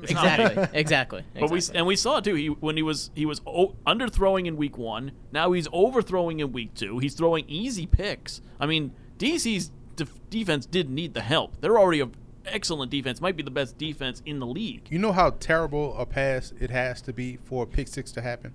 It's 0.02 0.10
exactly, 0.10 0.68
exactly. 0.78 1.24
But 1.38 1.50
we 1.50 1.60
and 1.74 1.86
we 1.86 1.96
saw 1.96 2.20
too. 2.20 2.34
He 2.34 2.48
when 2.48 2.76
he 2.76 2.82
was 2.82 3.10
he 3.14 3.26
was 3.26 3.40
o- 3.46 3.74
underthrowing 3.86 4.46
in 4.46 4.56
week 4.56 4.76
one. 4.78 5.12
Now 5.32 5.52
he's 5.52 5.68
overthrowing 5.72 6.40
in 6.40 6.52
week 6.52 6.74
two. 6.74 6.98
He's 6.98 7.14
throwing 7.14 7.44
easy 7.48 7.86
picks. 7.86 8.40
I 8.60 8.66
mean, 8.66 8.92
DC's 9.18 9.70
def- 9.96 10.20
defense 10.30 10.66
didn't 10.66 10.94
need 10.94 11.14
the 11.14 11.22
help. 11.22 11.60
They're 11.60 11.78
already 11.78 12.00
a 12.00 12.08
excellent 12.46 12.90
defense. 12.90 13.20
Might 13.20 13.36
be 13.36 13.42
the 13.42 13.50
best 13.50 13.78
defense 13.78 14.22
in 14.26 14.38
the 14.38 14.46
league. 14.46 14.86
You 14.90 14.98
know 14.98 15.12
how 15.12 15.30
terrible 15.30 15.96
a 15.96 16.04
pass 16.04 16.52
it 16.60 16.70
has 16.70 17.00
to 17.02 17.12
be 17.12 17.36
for 17.36 17.62
a 17.64 17.66
pick 17.66 17.88
six 17.88 18.12
to 18.12 18.20
happen? 18.20 18.52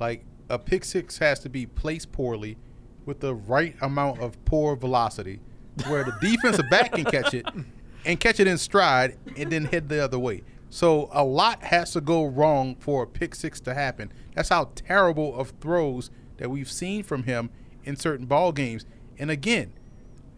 Like 0.00 0.24
a 0.48 0.58
pick 0.58 0.84
six 0.84 1.18
has 1.18 1.40
to 1.40 1.48
be 1.48 1.66
placed 1.66 2.12
poorly 2.12 2.56
with 3.04 3.20
the 3.20 3.34
right 3.34 3.76
amount 3.82 4.20
of 4.20 4.42
poor 4.44 4.76
velocity 4.76 5.40
where 5.86 6.04
the 6.04 6.14
defensive 6.20 6.68
back 6.70 6.92
can 6.92 7.04
catch 7.04 7.34
it 7.34 7.46
and 8.06 8.18
catch 8.18 8.40
it 8.40 8.46
in 8.46 8.56
stride 8.56 9.18
and 9.36 9.52
then 9.52 9.64
head 9.66 9.88
the 9.88 10.02
other 10.02 10.18
way. 10.18 10.42
So 10.68 11.08
a 11.12 11.24
lot 11.24 11.64
has 11.64 11.92
to 11.92 12.00
go 12.00 12.24
wrong 12.24 12.76
for 12.76 13.04
a 13.04 13.06
pick 13.06 13.34
six 13.34 13.60
to 13.60 13.74
happen. 13.74 14.12
That's 14.34 14.48
how 14.48 14.70
terrible 14.74 15.38
of 15.38 15.52
throws 15.60 16.10
that 16.38 16.50
we've 16.50 16.70
seen 16.70 17.02
from 17.02 17.22
him 17.22 17.50
in 17.84 17.96
certain 17.96 18.26
ball 18.26 18.52
games. 18.52 18.84
And 19.18 19.30
again, 19.30 19.72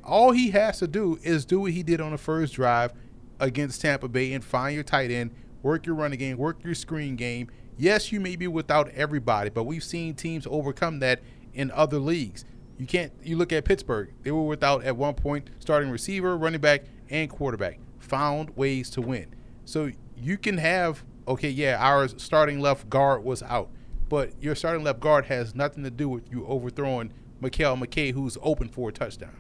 all 0.04 0.32
he 0.32 0.50
has 0.50 0.78
to 0.78 0.86
do 0.86 1.18
is 1.22 1.44
do 1.44 1.60
what 1.60 1.72
he 1.72 1.82
did 1.82 2.00
on 2.00 2.12
the 2.12 2.18
first 2.18 2.54
drive 2.54 2.92
against 3.40 3.80
Tampa 3.80 4.08
Bay 4.08 4.32
and 4.32 4.44
find 4.44 4.74
your 4.74 4.84
tight 4.84 5.10
end, 5.10 5.32
work 5.62 5.86
your 5.86 5.94
running 5.94 6.18
game, 6.18 6.36
work 6.36 6.62
your 6.62 6.74
screen 6.74 7.16
game, 7.16 7.48
Yes, 7.80 8.10
you 8.10 8.18
may 8.18 8.34
be 8.34 8.48
without 8.48 8.90
everybody, 8.90 9.50
but 9.50 9.62
we've 9.62 9.84
seen 9.84 10.14
teams 10.14 10.48
overcome 10.50 10.98
that 10.98 11.22
in 11.54 11.70
other 11.70 11.98
leagues. 12.00 12.44
You 12.76 12.86
can't. 12.86 13.12
You 13.22 13.36
look 13.36 13.52
at 13.52 13.64
Pittsburgh; 13.64 14.12
they 14.24 14.32
were 14.32 14.42
without 14.42 14.82
at 14.82 14.96
one 14.96 15.14
point 15.14 15.50
starting 15.60 15.88
receiver, 15.88 16.36
running 16.36 16.60
back, 16.60 16.82
and 17.08 17.30
quarterback. 17.30 17.78
Found 18.00 18.56
ways 18.56 18.90
to 18.90 19.00
win. 19.00 19.32
So 19.64 19.92
you 20.22 20.38
can 20.38 20.58
have 20.58 21.04
okay, 21.26 21.50
yeah, 21.50 21.76
our 21.78 22.08
starting 22.08 22.58
left 22.58 22.88
guard 22.88 23.22
was 23.22 23.42
out, 23.42 23.68
but 24.08 24.32
your 24.40 24.54
starting 24.54 24.82
left 24.82 25.00
guard 25.00 25.26
has 25.26 25.54
nothing 25.54 25.84
to 25.84 25.90
do 25.90 26.08
with 26.08 26.30
you 26.32 26.46
overthrowing 26.46 27.12
Mekale 27.42 27.78
McKay, 27.78 28.12
who's 28.14 28.38
open 28.42 28.68
for 28.68 28.88
a 28.88 28.92
touchdown. 28.92 29.36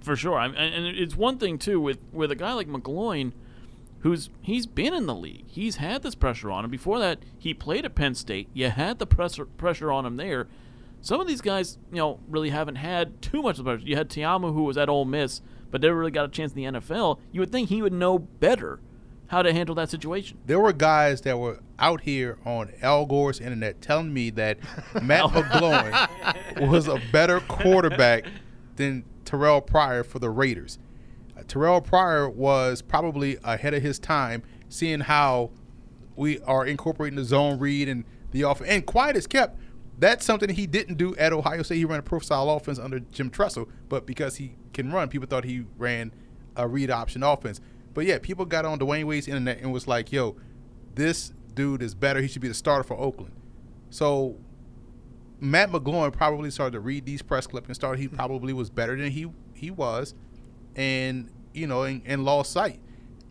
for 0.00 0.14
sure. 0.16 0.38
I 0.38 0.46
and 0.46 0.56
and 0.56 0.86
it's 0.86 1.16
one 1.16 1.38
thing 1.38 1.58
too 1.58 1.80
with 1.80 1.98
with 2.12 2.30
a 2.30 2.36
guy 2.36 2.52
like 2.52 2.68
McGloin, 2.68 3.32
who's 4.00 4.30
he's 4.42 4.66
been 4.66 4.92
in 4.94 5.06
the 5.06 5.14
league. 5.14 5.46
He's 5.48 5.76
had 5.76 6.02
this 6.02 6.14
pressure 6.14 6.50
on 6.50 6.64
him. 6.64 6.70
Before 6.70 6.98
that, 6.98 7.20
he 7.38 7.54
played 7.54 7.84
at 7.84 7.94
Penn 7.94 8.14
State. 8.14 8.48
You 8.52 8.68
had 8.68 8.98
the 8.98 9.06
pressure 9.06 9.46
pressure 9.46 9.90
on 9.90 10.04
him 10.04 10.16
there. 10.16 10.48
Some 11.00 11.20
of 11.20 11.26
these 11.26 11.42
guys, 11.42 11.76
you 11.90 11.98
know, 11.98 12.20
really 12.28 12.48
haven't 12.50 12.76
had 12.76 13.20
too 13.20 13.42
much 13.42 13.58
of 13.58 13.64
the 13.64 13.70
pressure. 13.72 13.86
You 13.86 13.96
had 13.96 14.08
Ta'amu, 14.08 14.54
who 14.54 14.64
was 14.64 14.78
at 14.78 14.88
Ole 14.88 15.04
Miss, 15.04 15.42
but 15.70 15.82
never 15.82 15.96
really 15.96 16.10
got 16.10 16.24
a 16.24 16.28
chance 16.28 16.52
in 16.52 16.56
the 16.56 16.80
NFL. 16.80 17.18
You 17.30 17.40
would 17.40 17.52
think 17.52 17.68
he 17.68 17.82
would 17.82 17.92
know 17.92 18.18
better 18.18 18.80
how 19.34 19.42
to 19.42 19.52
handle 19.52 19.74
that 19.74 19.90
situation. 19.90 20.38
There 20.46 20.60
were 20.60 20.72
guys 20.72 21.22
that 21.22 21.36
were 21.38 21.58
out 21.80 22.02
here 22.02 22.38
on 22.44 22.72
Al 22.82 23.04
Gore's 23.04 23.40
internet 23.40 23.82
telling 23.82 24.14
me 24.14 24.30
that 24.30 24.58
Matt 25.02 25.24
McGloin 25.30 26.68
was 26.70 26.86
a 26.86 27.02
better 27.10 27.40
quarterback 27.40 28.26
than 28.76 29.04
Terrell 29.24 29.60
Pryor 29.60 30.04
for 30.04 30.20
the 30.20 30.30
Raiders. 30.30 30.78
Uh, 31.36 31.42
Terrell 31.48 31.80
Pryor 31.80 32.30
was 32.30 32.80
probably 32.80 33.36
ahead 33.42 33.74
of 33.74 33.82
his 33.82 33.98
time, 33.98 34.44
seeing 34.68 35.00
how 35.00 35.50
we 36.14 36.38
are 36.42 36.64
incorporating 36.64 37.16
the 37.16 37.24
zone 37.24 37.58
read 37.58 37.88
and 37.88 38.04
the 38.30 38.42
offense. 38.42 38.70
And 38.70 38.86
quiet 38.86 39.16
as 39.16 39.26
kept, 39.26 39.58
that's 39.98 40.24
something 40.24 40.48
he 40.48 40.68
didn't 40.68 40.96
do 40.96 41.16
at 41.16 41.32
Ohio 41.32 41.62
State. 41.62 41.78
He 41.78 41.84
ran 41.84 41.98
a 41.98 42.02
profile 42.02 42.48
offense 42.50 42.78
under 42.78 43.00
Jim 43.00 43.30
Tressel, 43.30 43.68
but 43.88 44.06
because 44.06 44.36
he 44.36 44.54
can 44.72 44.92
run, 44.92 45.08
people 45.08 45.26
thought 45.26 45.42
he 45.42 45.64
ran 45.76 46.12
a 46.54 46.68
read 46.68 46.90
option 46.90 47.24
offense. 47.24 47.60
But 47.94 48.06
yeah, 48.06 48.18
people 48.20 48.44
got 48.44 48.64
on 48.64 48.78
Dwayne 48.78 49.04
Wade's 49.04 49.28
internet 49.28 49.60
and 49.60 49.72
was 49.72 49.86
like, 49.88 50.12
"Yo, 50.12 50.36
this 50.94 51.32
dude 51.54 51.80
is 51.82 51.94
better. 51.94 52.20
He 52.20 52.28
should 52.28 52.42
be 52.42 52.48
the 52.48 52.54
starter 52.54 52.82
for 52.84 52.98
Oakland." 52.98 53.32
So 53.90 54.36
Matt 55.40 55.70
McGloin 55.70 56.12
probably 56.12 56.50
started 56.50 56.72
to 56.72 56.80
read 56.80 57.04
these 57.06 57.22
press 57.22 57.46
clips 57.46 57.66
and 57.68 57.74
started. 57.74 58.00
He 58.00 58.08
probably 58.08 58.52
was 58.52 58.70
better 58.70 58.96
than 58.96 59.10
he 59.10 59.30
he 59.54 59.70
was, 59.70 60.14
and 60.76 61.30
you 61.52 61.66
know, 61.66 61.82
and, 61.82 62.02
and 62.04 62.24
lost 62.24 62.50
sight. 62.52 62.80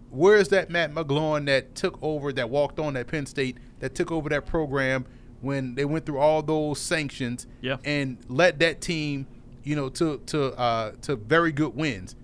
Where 0.10 0.38
is 0.38 0.50
that 0.50 0.70
Matt 0.70 0.94
McGloin 0.94 1.46
that 1.48 1.74
took 1.76 1.98
over, 2.02 2.32
that 2.34 2.50
walked 2.50 2.80
on 2.80 2.96
at 2.96 3.08
Penn 3.08 3.26
State, 3.26 3.58
that 3.80 3.96
took 3.96 4.12
over 4.12 4.30
that 4.30 4.46
program 4.46 5.06
when 5.42 5.74
they 5.76 5.86
went 5.86 6.06
through 6.06 6.20
all 6.20 6.42
those 6.44 6.80
sanctions 6.80 7.48
Yeah. 7.62 7.78
and 7.84 8.18
led 8.30 8.60
that 8.60 8.80
team, 8.80 9.26
you 9.64 9.76
know, 9.76 9.90
to 9.90 10.20
to 10.28 10.54
uh, 10.58 10.92
to 11.02 11.16
very 11.16 11.52
good 11.52 11.76
wins? 11.76 12.16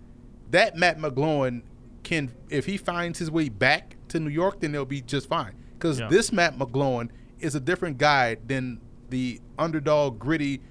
That 0.52 0.78
Matt 0.78 1.00
McGloin 1.00 1.64
can, 2.10 2.32
if 2.50 2.66
he 2.66 2.76
finds 2.78 3.20
his 3.20 3.30
way 3.32 3.50
back 3.50 3.96
to 4.10 4.20
New 4.20 4.30
York, 4.30 4.60
then 4.60 4.72
they'll 4.72 4.86
be 4.86 5.02
just 5.02 5.28
fine. 5.30 5.54
Because 5.74 6.00
Yeah. 6.00 6.08
this 6.10 6.32
Matt 6.32 6.58
McGloin 6.58 7.10
is 7.40 7.56
a 7.56 7.60
different 7.60 7.98
guy 7.98 8.38
than 8.46 8.80
the 9.10 9.40
underdog, 9.58 10.20
gritty, 10.20 10.62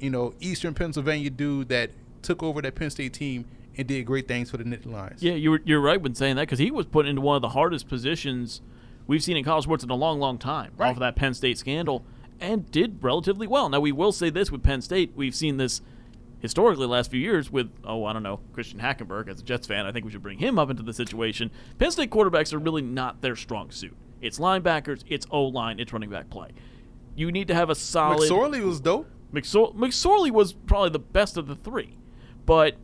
you 0.00 0.10
know, 0.10 0.34
Eastern 0.40 0.74
Pennsylvania 0.74 1.30
dude 1.30 1.68
that 1.68 1.90
took 2.22 2.42
over 2.42 2.62
that 2.62 2.74
Penn 2.74 2.90
State 2.90 3.12
team 3.12 3.44
and 3.76 3.86
did 3.88 4.04
great 4.04 4.28
things 4.28 4.50
for 4.50 4.56
the 4.58 4.64
Nittany 4.64 4.92
Lions. 4.92 5.22
Yeah, 5.22 5.32
you're 5.34 5.60
you're 5.64 5.80
right 5.80 6.00
when 6.00 6.14
saying 6.14 6.36
that 6.36 6.42
because 6.42 6.58
he 6.58 6.70
was 6.70 6.86
put 6.86 7.06
into 7.06 7.20
one 7.22 7.36
of 7.36 7.42
the 7.42 7.48
hardest 7.50 7.88
positions 7.88 8.60
we've 9.06 9.22
seen 9.22 9.36
in 9.36 9.44
college 9.44 9.64
sports 9.64 9.82
in 9.82 9.90
a 9.90 9.94
long, 9.94 10.20
long 10.20 10.38
time 10.38 10.70
Right. 10.76 10.90
off 10.90 10.96
of 10.96 11.00
that 11.00 11.16
Penn 11.16 11.34
State 11.34 11.58
scandal, 11.58 12.04
and 12.40 12.70
did 12.70 12.98
relatively 13.02 13.46
well. 13.46 13.68
Now 13.68 13.80
we 13.80 13.90
will 13.92 14.12
say 14.12 14.30
this 14.30 14.52
with 14.52 14.62
Penn 14.62 14.80
State, 14.82 15.12
we've 15.16 15.34
seen 15.34 15.56
this 15.56 15.80
historically 16.42 16.84
the 16.84 16.90
last 16.90 17.10
few 17.10 17.20
years 17.20 17.50
with 17.50 17.70
oh 17.84 18.04
I 18.04 18.12
don't 18.12 18.22
know 18.22 18.40
Christian 18.52 18.80
Hackenberg 18.80 19.28
as 19.28 19.40
a 19.40 19.44
Jets 19.44 19.66
fan. 19.66 19.86
I 19.86 19.92
think 19.92 20.04
we 20.04 20.10
should 20.10 20.22
bring 20.22 20.38
him 20.38 20.58
up 20.58 20.68
into 20.68 20.82
the 20.82 20.92
situation. 20.92 21.50
Penn 21.78 21.90
State 21.90 22.10
quarterbacks 22.10 22.52
are 22.52 22.58
really 22.58 22.82
not 22.82 23.22
their 23.22 23.36
strong 23.36 23.70
suit. 23.70 23.96
It's 24.20 24.38
linebackers, 24.38 25.04
it's 25.08 25.26
O 25.30 25.44
line, 25.44 25.80
it's 25.80 25.92
running 25.92 26.10
back 26.10 26.28
play. 26.28 26.50
You 27.14 27.32
need 27.32 27.48
to 27.48 27.54
have 27.54 27.70
a 27.70 27.74
solid. 27.74 28.28
McSorley 28.28 28.62
was 28.62 28.80
dope. 28.80 29.08
McSor- 29.32 29.74
McSorley 29.74 30.30
was 30.30 30.52
probably 30.52 30.90
the 30.90 30.98
best 30.98 31.36
of 31.36 31.46
the 31.46 31.54
three, 31.54 31.96
but 32.44 32.76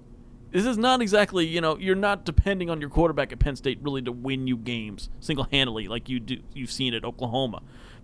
this 0.51 0.65
is 0.65 0.79
not 0.79 1.03
exactly 1.03 1.47
you 1.47 1.61
know 1.61 1.77
you're 1.79 1.95
not 1.95 2.25
depending 2.25 2.71
on 2.71 2.81
your 2.81 2.89
quarterback 2.89 3.33
at 3.33 3.39
Penn 3.39 3.57
State 3.57 3.79
really 3.83 4.01
to 4.03 4.13
win 4.13 4.47
you 4.47 4.57
games 4.57 5.11
single 5.21 5.47
handedly 5.51 5.89
like 5.89 6.09
you 6.09 6.21
do 6.21 6.39
you've 6.55 6.73
seen 6.73 6.95
at 6.95 7.05
Oklahoma, 7.05 7.63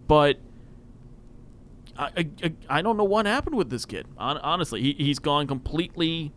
but. 0.09 0.38
I, 1.96 2.28
I, 2.42 2.52
I 2.68 2.83
don't 2.83 2.96
know 2.96 3.04
what 3.04 3.26
happened 3.26 3.57
with 3.57 3.70
this 3.70 3.85
kid. 3.85 4.07
Honestly, 4.18 4.80
he, 4.83 4.92
he's 4.94 5.18
gone 5.18 5.46
completely 5.46 6.33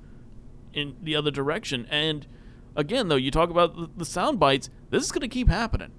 in 0.74 0.96
the 1.02 1.16
other 1.16 1.32
direction. 1.32 1.88
And 1.90 2.28
again, 2.76 3.08
though, 3.08 3.16
you 3.16 3.32
talk 3.32 3.50
about 3.50 3.76
the, 3.76 3.90
the 3.98 4.06
sound 4.06 4.40
bites. 4.40 4.70
This 4.90 5.04
is 5.04 5.12
going 5.12 5.22
to 5.22 5.28
keep 5.28 5.48
happening. 5.50 5.92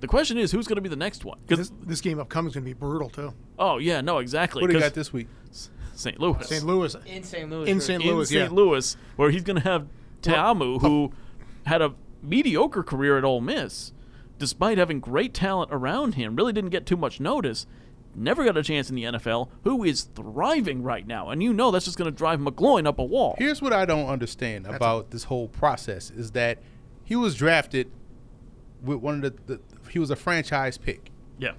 The 0.00 0.06
question 0.06 0.36
is, 0.36 0.52
who's 0.52 0.66
going 0.66 0.76
to 0.76 0.82
be 0.82 0.90
the 0.90 0.96
next 0.96 1.24
one? 1.24 1.38
Because 1.46 1.70
This, 1.70 1.78
this 1.86 2.00
game 2.02 2.18
upcoming 2.18 2.48
is 2.50 2.54
going 2.54 2.64
to 2.64 2.68
be 2.68 2.74
brutal 2.74 3.08
too. 3.08 3.32
oh 3.58 3.78
yeah, 3.78 4.02
no, 4.02 4.18
exactly. 4.18 4.60
What 4.60 4.66
do 4.68 4.74
you 4.74 4.80
'cause 4.80 4.90
got 4.90 4.94
this 4.94 5.12
week? 5.12 5.28
St. 5.94 6.20
Louis. 6.20 6.46
St. 6.46 6.62
Louis. 6.64 6.94
in 7.06 7.22
St. 7.22 7.48
Louis. 7.48 7.70
In 7.70 7.78
for- 7.78 7.84
St. 7.86 8.02
in 8.04 8.08
Louis, 8.10 8.28
St. 8.28 8.50
yeah. 8.50 8.54
Louis, 8.54 8.96
where 9.16 9.30
he's 9.30 9.42
going 9.42 9.56
to 9.56 9.62
have 9.62 9.88
Ta'amu, 10.20 10.78
who 10.82 11.06
uh, 11.06 11.44
had 11.70 11.80
a 11.80 11.94
mediocre 12.22 12.82
career 12.82 13.16
at 13.16 13.24
Ole 13.24 13.40
Miss, 13.40 13.92
despite 14.38 14.76
having 14.76 15.00
great 15.00 15.32
talent 15.32 15.70
around 15.72 16.16
him, 16.16 16.36
really 16.36 16.52
didn't 16.52 16.68
get 16.68 16.84
too 16.84 16.98
much 16.98 17.18
notice. 17.18 17.66
Never 18.16 18.44
got 18.44 18.56
a 18.56 18.62
chance 18.62 18.88
in 18.88 18.96
the 18.96 19.04
NFL. 19.04 19.48
Who 19.64 19.84
is 19.84 20.04
thriving 20.14 20.82
right 20.82 21.06
now, 21.06 21.28
and 21.28 21.42
you 21.42 21.52
know 21.52 21.70
that's 21.70 21.84
just 21.84 21.98
going 21.98 22.10
to 22.10 22.16
drive 22.16 22.40
McGloin 22.40 22.86
up 22.86 22.98
a 22.98 23.04
wall. 23.04 23.34
Here's 23.38 23.60
what 23.60 23.72
I 23.72 23.84
don't 23.84 24.08
understand 24.08 24.66
about 24.66 25.10
this 25.10 25.24
whole 25.24 25.48
process 25.48 26.10
is 26.10 26.30
that 26.32 26.58
he 27.04 27.14
was 27.14 27.34
drafted 27.34 27.90
with 28.82 28.98
one 28.98 29.22
of 29.22 29.46
the, 29.46 29.54
the 29.56 29.60
he 29.90 29.98
was 29.98 30.10
a 30.10 30.16
franchise 30.16 30.78
pick. 30.78 31.10
Yeah, 31.38 31.52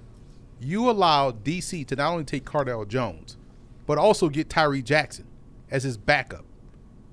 You 0.60 0.90
allowed 0.90 1.44
DC 1.44 1.86
to 1.86 1.96
not 1.96 2.12
only 2.12 2.24
take 2.24 2.44
Cardale 2.44 2.86
Jones, 2.88 3.36
but 3.86 3.96
also 3.98 4.28
get 4.28 4.50
Tyree 4.50 4.82
Jackson 4.82 5.26
as 5.70 5.84
his 5.84 5.96
backup. 5.96 6.44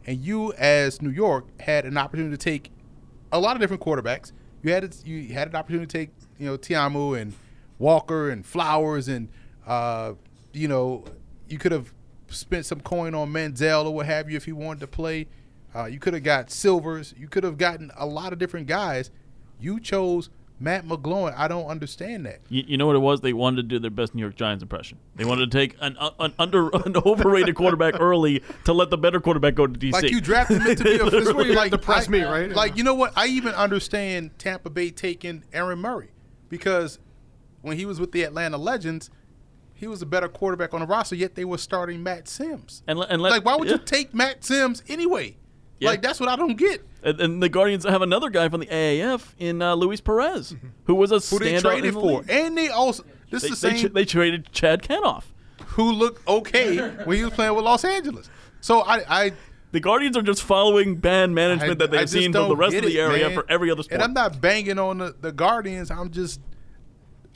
And 0.08 0.20
you, 0.22 0.54
as 0.54 1.02
New 1.02 1.10
York, 1.10 1.46
had 1.62 1.86
an 1.86 1.98
opportunity 1.98 2.36
to 2.36 2.44
take 2.44 2.72
a 3.32 3.40
lot 3.40 3.56
of 3.56 3.62
different 3.62 3.84
quarterbacks. 3.84 4.32
You 4.64 4.72
had 4.72 4.96
you 5.06 5.34
had 5.34 5.50
an 5.50 5.56
opportunity 5.56 5.86
to 5.86 5.98
take 5.98 6.10
you 6.40 6.48
know 6.48 6.58
Ta'amu 6.58 7.20
and 7.20 7.34
Walker 7.80 8.30
and 8.30 8.46
Flowers 8.46 9.08
and 9.08 9.30
uh, 9.68 10.14
you 10.54 10.68
know 10.68 11.04
you 11.48 11.58
could 11.58 11.72
have 11.72 11.94
spent 12.28 12.66
some 12.66 12.82
coin 12.82 13.14
on 13.14 13.32
Manziel 13.32 13.86
or 13.86 13.94
what 13.94 14.06
have 14.06 14.30
you 14.30 14.38
if 14.38 14.48
you 14.48 14.56
wanted 14.56 14.80
to 14.82 14.88
play. 14.88 15.28
Uh, 15.76 15.86
you 15.86 16.00
could 16.00 16.14
have 16.14 16.24
got 16.24 16.50
Silvers. 16.50 17.14
You 17.18 17.28
could 17.28 17.44
have 17.44 17.58
gotten 17.58 17.92
a 17.98 18.06
lot 18.06 18.32
of 18.34 18.40
different 18.40 18.68
guys. 18.68 19.12
You 19.60 19.80
chose 19.80 20.30
Matt 20.58 20.86
McGloin. 20.86 21.34
I 21.38 21.50
don't 21.50 21.66
understand 21.66 22.26
that. 22.26 22.40
you, 22.48 22.64
you 22.66 22.78
know 22.78 22.88
what 22.88 22.96
it 22.96 23.00
was? 23.00 23.20
They 23.20 23.34
wanted 23.34 23.58
to 23.58 23.64
do 23.64 23.80
their 23.80 23.92
best 23.92 24.16
New 24.16 24.22
York 24.22 24.36
Giants 24.36 24.62
impression. 24.62 24.98
They 25.16 25.26
wanted 25.26 25.52
to 25.52 25.58
take 25.58 25.76
an, 25.82 25.98
an 26.20 26.34
under 26.40 26.70
an 26.86 26.96
overrated 27.06 27.56
quarterback 27.56 28.00
early 28.00 28.42
to 28.64 28.72
let 28.74 28.90
the 28.90 28.98
better 28.98 29.20
quarterback 29.20 29.56
go 29.56 29.68
to 29.68 29.78
DC. 29.78 29.92
Like 29.92 30.12
you 30.12 30.22
drafted 30.22 30.62
him 30.62 30.76
to 30.76 30.84
be 30.84 30.98
a 30.98 31.04
Literally. 31.04 31.26
this 31.26 31.34
way, 31.34 31.56
like 31.56 31.72
Depress 31.72 32.08
me, 32.08 32.22
right? 32.24 32.50
Like 32.50 32.78
you 32.78 32.84
know 32.84 32.96
what? 32.96 33.12
I 33.18 33.28
even 33.28 33.54
understand 33.54 34.38
Tampa 34.40 34.70
Bay 34.70 34.92
taking 34.92 35.44
Aaron 35.52 35.80
Murray 35.80 36.12
because 36.48 37.00
when 37.66 37.78
he 37.78 37.86
was 37.86 38.00
with 38.00 38.12
the 38.12 38.24
Atlanta 38.24 38.58
Legends, 38.58 39.10
he 39.74 39.88
was 39.88 40.02
a 40.02 40.06
better 40.06 40.28
quarterback 40.30 40.74
on 40.74 40.80
the 40.82 40.86
roster. 40.88 41.16
Yet 41.16 41.36
they 41.36 41.46
were 41.46 41.58
starting 41.58 42.02
Matt 42.04 42.28
Simms. 42.28 42.84
And 42.88 43.00
and 43.10 43.22
let- 43.22 43.32
like, 43.32 43.46
why 43.46 43.56
would 43.56 43.68
yeah. 43.68 43.74
you 43.76 43.80
take 43.80 44.14
Matt 44.14 44.44
Simms 44.44 44.84
anyway? 44.88 45.38
Yeah. 45.80 45.90
Like 45.90 46.02
that's 46.02 46.20
what 46.22 46.30
I 46.30 46.36
don't 46.38 46.56
get. 46.58 46.86
And, 47.04 47.20
and 47.20 47.44
the 47.44 47.50
Guardians 47.50 47.84
have 47.84 48.02
another 48.02 48.30
guy 48.30 48.48
from 48.50 48.62
the 48.62 48.66
AAF 48.68 49.34
in 49.38 49.62
uh, 49.62 49.76
Luis 49.76 50.00
Perez, 50.02 50.56
who 50.86 50.96
was 50.96 51.12
a 51.12 51.20
Who 51.20 51.38
they 51.40 51.60
traded 51.60 51.86
in 51.86 51.94
the 51.94 52.00
for, 52.00 52.20
league. 52.22 52.30
and 52.30 52.58
they 52.58 52.70
also 52.70 53.04
this 53.30 53.42
They, 53.44 53.50
is 53.50 53.62
the 53.62 53.68
they, 53.68 53.74
same 53.74 53.82
tra- 53.82 53.90
they 53.90 54.06
traded 54.06 54.52
Chad 54.54 54.82
Kanoff. 54.82 55.26
who 55.68 55.92
looked 55.92 56.26
okay 56.28 56.78
when 57.04 57.18
he 57.18 57.24
was 57.26 57.34
playing 57.34 57.54
with 57.56 57.66
Los 57.66 57.84
Angeles. 57.84 58.30
So 58.62 58.82
I, 58.82 59.26
I 59.26 59.32
The 59.72 59.82
Guardians 59.82 60.16
are 60.16 60.22
just 60.22 60.44
following 60.44 60.96
bad 60.96 61.30
management 61.32 61.74
I- 61.74 61.86
that 61.86 61.92
they've 61.92 62.10
seen 62.10 62.32
from 62.32 62.48
the 62.48 62.56
rest 62.56 62.72
get 62.72 62.86
of 62.86 62.90
the 62.90 63.00
area 63.00 63.28
man. 63.28 63.38
for 63.38 63.46
every 63.50 63.70
other 63.70 63.84
sport. 63.84 63.96
And 63.96 64.04
I'm 64.04 64.14
not 64.14 64.40
banging 64.40 64.80
on 64.80 65.00
the, 65.00 65.14
the 65.20 65.34
Guardians. 65.34 65.92
I'm 65.92 66.10
just 66.10 66.40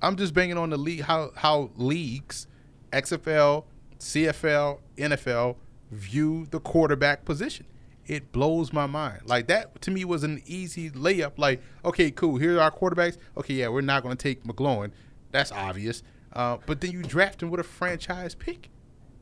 I'm 0.01 0.15
just 0.15 0.33
banging 0.33 0.57
on 0.57 0.69
the 0.69 0.77
league 0.77 1.01
how 1.01 1.31
how 1.35 1.71
leagues, 1.75 2.47
XFL, 2.91 3.65
CFL, 3.99 4.79
NFL 4.97 5.55
view 5.91 6.47
the 6.51 6.59
quarterback 6.59 7.25
position. 7.25 7.65
It 8.05 8.31
blows 8.31 8.73
my 8.73 8.87
mind. 8.87 9.21
Like 9.25 9.47
that 9.47 9.81
to 9.81 9.91
me 9.91 10.05
was 10.05 10.23
an 10.23 10.41
easy 10.45 10.89
layup. 10.89 11.33
Like, 11.37 11.61
okay, 11.85 12.11
cool. 12.11 12.37
Here 12.37 12.57
are 12.57 12.61
our 12.61 12.71
quarterbacks. 12.71 13.17
Okay, 13.37 13.55
yeah, 13.55 13.67
we're 13.67 13.81
not 13.81 14.03
going 14.03 14.15
to 14.15 14.21
take 14.21 14.43
McGloin. 14.43 14.91
That's 15.31 15.51
obvious. 15.51 16.01
Uh, 16.33 16.57
but 16.65 16.81
then 16.81 16.91
you 16.91 17.03
draft 17.03 17.43
him 17.43 17.49
with 17.49 17.59
a 17.59 17.63
franchise 17.63 18.35
pick. 18.35 18.69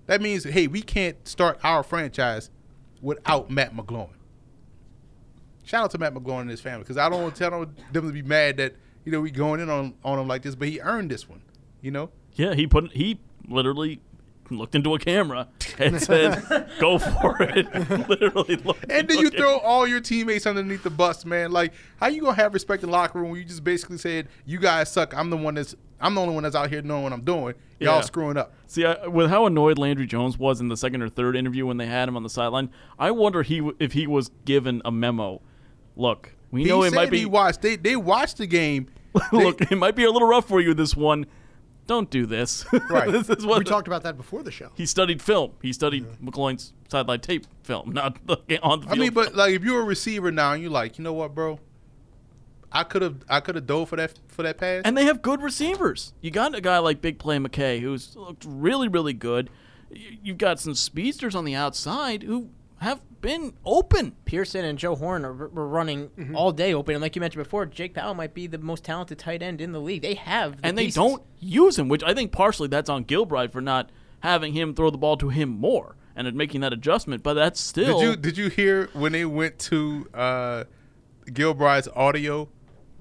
That 0.05 0.21
means, 0.21 0.45
hey, 0.45 0.67
we 0.67 0.81
can't 0.81 1.27
start 1.27 1.59
our 1.63 1.83
franchise 1.83 2.49
without 3.01 3.49
Matt 3.49 3.75
McGloin. 3.75 4.09
Shout 5.63 5.83
out 5.83 5.91
to 5.91 5.97
Matt 5.97 6.13
McGloin 6.13 6.41
and 6.41 6.49
his 6.49 6.61
family 6.61 6.83
because 6.83 6.97
I 6.97 7.09
don't 7.09 7.21
want 7.21 7.35
to 7.35 7.39
tell 7.39 7.65
them 7.65 7.75
to 8.07 8.13
be 8.13 8.21
mad 8.21 8.55
that 8.57 8.75
you 9.07 9.13
know 9.13 9.21
we 9.21 9.31
going 9.31 9.61
in 9.61 9.69
on 9.69 9.93
on 10.03 10.19
him 10.19 10.27
like 10.27 10.41
this, 10.41 10.53
but 10.53 10.67
he 10.67 10.81
earned 10.81 11.09
this 11.09 11.29
one. 11.29 11.41
You 11.81 11.91
know, 11.91 12.09
Yeah, 12.33 12.53
he 12.55 12.67
put 12.67 12.91
he 12.91 13.21
literally 13.47 14.01
looked 14.49 14.75
into 14.75 14.93
a 14.95 14.99
camera 14.99 15.47
and 15.79 16.01
said, 16.01 16.43
"Go 16.81 16.99
for 16.99 17.41
it." 17.41 17.73
literally. 18.09 18.57
looked 18.57 18.85
and 18.91 19.07
then 19.07 19.19
you 19.19 19.27
a 19.29 19.31
throw 19.31 19.59
all 19.59 19.87
your 19.87 20.01
teammates 20.01 20.45
underneath 20.45 20.83
the 20.83 20.89
bus, 20.89 21.23
man. 21.25 21.51
Like, 21.53 21.71
how 22.01 22.07
you 22.07 22.19
gonna 22.21 22.35
have 22.35 22.53
respect 22.53 22.83
in 22.83 22.89
the 22.89 22.93
locker 22.97 23.19
room 23.19 23.29
when 23.31 23.39
you 23.39 23.45
just 23.45 23.63
basically 23.63 23.97
said, 23.97 24.27
"You 24.45 24.59
guys 24.59 24.91
suck. 24.91 25.15
I'm 25.15 25.29
the 25.29 25.37
one 25.37 25.53
that's 25.55 25.73
I'm 26.01 26.13
the 26.15 26.19
only 26.21 26.33
one 26.33 26.43
that's 26.43 26.55
out 26.55 26.69
here 26.69 26.81
knowing 26.81 27.03
what 27.03 27.13
I'm 27.13 27.21
doing. 27.23 27.55
Y'all 27.79 27.95
Yeah. 27.95 28.01
screwing 28.01 28.35
up." 28.35 28.53
See, 28.67 28.83
I, 28.83 29.07
with 29.07 29.29
how 29.29 29.45
annoyed 29.45 29.77
Landry 29.77 30.05
Jones 30.05 30.37
was 30.37 30.59
in 30.59 30.67
the 30.67 30.75
second 30.75 31.01
or 31.01 31.07
third 31.07 31.37
interview 31.37 31.65
when 31.65 31.77
they 31.77 31.85
had 31.85 32.09
him 32.09 32.17
on 32.17 32.23
the 32.23 32.29
sideline, 32.29 32.69
I 32.99 33.11
wonder 33.11 33.41
he 33.43 33.71
if 33.79 33.93
he 33.93 34.05
was 34.05 34.31
given 34.43 34.81
a 34.83 34.91
memo. 34.91 35.41
Look, 35.95 36.33
we 36.51 36.63
He 36.63 36.67
know 36.69 36.83
it 36.83 36.93
might 36.93 37.09
be. 37.09 37.19
he 37.19 37.25
watched. 37.25 37.61
They 37.61 37.75
they 37.77 37.95
watched 37.95 38.37
the 38.37 38.47
game. 38.47 38.87
Look, 39.31 39.61
it 39.61 39.77
might 39.77 39.95
be 39.95 40.03
a 40.03 40.11
little 40.11 40.27
rough 40.27 40.47
for 40.47 40.61
you 40.61 40.73
this 40.73 40.95
one. 40.95 41.25
Don't 41.85 42.09
do 42.09 42.25
this. 42.25 42.65
Right. 42.89 43.09
this 43.09 43.29
is 43.29 43.45
what 43.45 43.59
We 43.59 43.63
talked 43.65 43.87
about 43.87 44.03
that 44.03 44.17
before 44.17 44.43
the 44.43 44.51
show. 44.51 44.71
he 44.75 44.85
studied 44.85 45.21
film. 45.21 45.53
He 45.61 45.71
studied 45.71 46.05
McGloin's 46.21 46.73
sideline 46.89 47.21
tape 47.21 47.45
film, 47.63 47.91
not 47.91 48.17
the, 48.27 48.59
on 48.61 48.81
the 48.81 48.87
field. 48.87 48.97
I 48.97 49.01
mean, 49.01 49.13
but 49.13 49.35
like 49.35 49.53
if 49.53 49.63
you're 49.63 49.81
a 49.81 49.85
receiver 49.85 50.31
now 50.31 50.53
and 50.53 50.61
you're 50.61 50.71
like, 50.71 50.97
you 50.97 51.03
know 51.03 51.13
what, 51.13 51.33
bro, 51.33 51.59
I 52.71 52.83
could 52.83 53.01
have 53.01 53.23
I 53.29 53.39
could 53.39 53.55
have 53.55 53.65
dove 53.65 53.89
for 53.89 53.95
that 53.95 54.13
for 54.27 54.43
that 54.43 54.57
pass. 54.57 54.81
And 54.85 54.97
they 54.97 55.05
have 55.05 55.21
good 55.21 55.41
receivers. 55.41 56.13
You 56.21 56.31
got 56.31 56.53
a 56.55 56.61
guy 56.61 56.77
like 56.79 57.01
Big 57.01 57.19
Play 57.19 57.37
McKay 57.37 57.79
who's 57.79 58.15
looked 58.15 58.45
really, 58.45 58.87
really 58.87 59.13
good. 59.13 59.49
You've 59.89 60.37
got 60.37 60.59
some 60.59 60.75
speedsters 60.75 61.33
on 61.33 61.45
the 61.45 61.55
outside 61.55 62.23
who 62.23 62.49
have 62.79 63.01
been 63.21 63.53
open. 63.65 64.15
Pearson 64.25 64.63
and 64.65 64.77
Joe 64.77 64.95
Horn 64.95 65.25
are, 65.25 65.33
were 65.33 65.67
running 65.67 66.09
all 66.35 66.51
day 66.51 66.73
open, 66.73 66.95
and 66.95 67.01
like 67.01 67.15
you 67.15 67.19
mentioned 67.19 67.43
before, 67.43 67.65
Jake 67.65 67.93
Powell 67.95 68.13
might 68.13 68.33
be 68.33 68.47
the 68.47 68.57
most 68.59 68.83
talented 68.83 69.17
tight 69.19 69.41
end 69.41 69.59
in 69.61 69.71
the 69.71 69.79
league. 69.81 70.01
They 70.03 70.13
have, 70.15 70.61
the 70.61 70.67
and 70.67 70.77
they 70.77 70.85
pieces. 70.85 70.95
don't 70.95 71.23
use 71.39 71.77
him, 71.79 71.89
which 71.89 72.03
I 72.03 72.13
think 72.13 72.31
partially 72.31 72.67
that's 72.67 72.89
on 72.89 73.05
Gilbride 73.05 73.51
for 73.51 73.61
not 73.61 73.89
having 74.19 74.53
him 74.53 74.73
throw 74.75 74.89
the 74.89 74.97
ball 74.97 75.17
to 75.17 75.29
him 75.29 75.49
more 75.49 75.95
and 76.15 76.31
making 76.35 76.61
that 76.61 76.73
adjustment. 76.73 77.23
But 77.23 77.33
that's 77.35 77.59
still 77.59 77.99
did 77.99 78.05
you 78.07 78.15
did 78.15 78.37
you 78.37 78.49
hear 78.49 78.89
when 78.93 79.11
they 79.11 79.25
went 79.25 79.57
to 79.59 80.07
uh, 80.13 80.63
Gilbride's 81.25 81.87
audio 81.95 82.49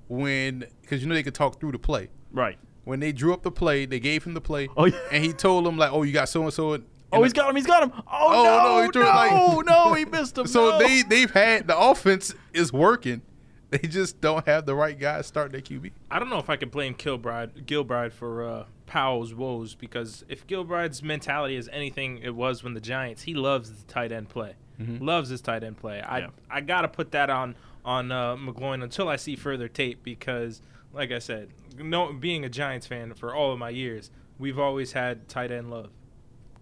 when 0.09 0.65
because 0.83 1.03
you 1.03 1.09
know 1.09 1.15
they 1.15 1.23
could 1.23 1.35
talk 1.35 1.61
through 1.61 1.73
the 1.73 1.79
play. 1.79 2.09
right. 2.33 2.59
When 2.85 3.01
they 3.01 3.11
drew 3.11 3.33
up 3.33 3.43
the 3.43 3.51
play, 3.51 3.85
they 3.85 3.99
gave 3.99 4.23
him 4.23 4.35
the 4.35 4.41
play, 4.41 4.69
Oh, 4.77 4.85
yeah. 4.85 4.97
and 5.11 5.25
he 5.25 5.33
told 5.33 5.65
them 5.67 5.77
like, 5.77 5.91
"Oh, 5.93 6.05
you 6.05 6.12
got 6.12 6.29
so 6.29 6.45
and 6.45 6.53
so." 6.53 6.81
Oh, 7.12 7.23
he's 7.23 7.33
got 7.33 7.49
him! 7.49 7.57
He's 7.57 7.66
got 7.66 7.83
him! 7.85 7.92
Oh, 7.97 8.03
Oh, 8.11 8.42
no, 8.42 8.42
no! 8.42 8.83
he 8.83 8.88
No, 8.95 9.01
it 9.03 9.14
like- 9.14 9.33
no, 9.33 9.61
no, 9.61 9.95
he 9.95 10.05
missed 10.05 10.37
him. 10.38 10.47
So 10.49 10.71
no. 10.71 10.79
they 10.79 11.03
they've 11.03 11.31
had 11.31 11.66
the 11.69 11.79
offense 11.79 12.35
is 12.53 12.73
working. 12.73 13.23
They 13.71 13.79
just 13.79 14.21
don't 14.21 14.47
have 14.47 14.64
the 14.64 14.77
right 14.77 14.99
guys 14.99 15.27
start 15.27 15.51
their 15.51 15.61
QB. 15.61 15.90
I 16.11 16.21
don't 16.21 16.31
know 16.31 16.38
if 16.38 16.49
I 16.49 16.57
could 16.57 16.71
blame 16.71 16.95
Kilbride, 16.95 17.66
Gilbride 17.66 18.12
for 18.12 18.49
uh, 18.49 18.64
Powell's 18.87 19.35
woes 19.35 19.75
because 19.75 20.25
if 20.29 20.47
Gilbride's 20.47 21.03
mentality 21.03 21.57
is 21.57 21.69
anything 21.73 22.19
it 22.19 22.35
was 22.37 22.62
when 22.62 22.75
the 22.75 22.81
Giants, 22.81 23.23
he 23.23 23.35
loves 23.35 23.71
the 23.73 23.83
tight 23.92 24.12
end 24.12 24.29
play, 24.29 24.55
loves 24.79 25.31
his 25.31 25.40
tight 25.40 25.64
end 25.64 25.79
play. 25.79 26.01
I 26.01 26.19
Yeah. 26.19 26.27
I 26.49 26.61
gotta 26.61 26.87
put 26.88 27.11
that 27.11 27.29
on 27.29 27.57
on 27.85 28.12
uh, 28.12 28.37
McGloin 28.37 28.85
until 28.85 29.09
I 29.09 29.16
see 29.16 29.35
further 29.35 29.66
tape 29.69 30.03
because, 30.05 30.61
like 30.92 31.11
I 31.11 31.19
said, 31.19 31.49
no, 31.77 32.12
being 32.12 32.45
a 32.45 32.49
Giants 32.49 32.87
fan 32.87 33.14
for 33.14 33.35
all 33.35 33.53
of 33.53 33.59
my 33.59 33.71
years, 33.71 34.11
we've 34.38 34.59
always 34.61 34.92
had 34.92 35.29
tight 35.29 35.51
end 35.51 35.71
love. 35.71 35.90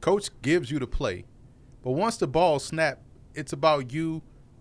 Coach 0.05 0.29
gives 0.43 0.71
you 0.71 0.79
the 0.79 0.87
play, 0.87 1.25
but 1.83 1.93
once 1.93 2.19
the 2.19 2.27
ball 2.27 2.59
snap, 2.59 3.01
it's 3.35 3.55
about 3.55 3.90
you 3.90 4.21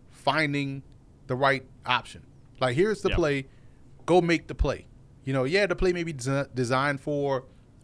finding 0.09 0.83
the 1.27 1.35
right 1.35 1.65
option. 1.85 2.25
Like 2.61 2.77
here's 2.77 3.01
the 3.01 3.09
Yep. 3.09 3.17
play, 3.17 3.45
go 4.05 4.21
make 4.21 4.47
the 4.47 4.55
play. 4.55 4.87
You 5.25 5.33
know, 5.33 5.43
yeah, 5.43 5.65
the 5.65 5.75
play 5.75 5.91
may 5.91 6.03
be 6.05 6.13
desi- 6.13 6.47
designed 6.55 7.01
for 7.01 7.43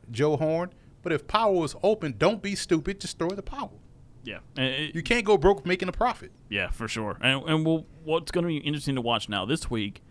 Joe 0.10 0.38
Horn, 0.38 0.72
but 1.04 1.12
if 1.12 1.28
Powell 1.28 1.65
is 1.65 1.76
open, 1.84 2.15
don't 2.17 2.41
be 2.41 2.56
stupid. 2.56 3.02
Just 3.02 3.17
throw 3.19 3.28
the 3.30 3.36
to 3.38 3.41
Powell. 3.41 3.80
yeah, 4.24 4.39
and 4.56 4.65
it- 4.65 4.95
You 4.95 5.04
can't 5.04 5.26
go 5.26 5.38
broke 5.38 5.65
making 5.65 5.89
a 5.89 5.91
profit. 5.93 6.32
Yeah, 6.50 6.69
for 6.69 6.88
sure. 6.88 7.17
And, 7.22 7.43
and 7.43 7.65
we'll, 7.65 7.86
what's 8.06 8.32
going 8.32 8.43
to 8.43 8.48
be 8.48 8.58
interesting 8.58 8.95
to 8.95 9.02
watch 9.02 9.28
now 9.28 9.45
this 9.45 9.69
week, 9.69 10.02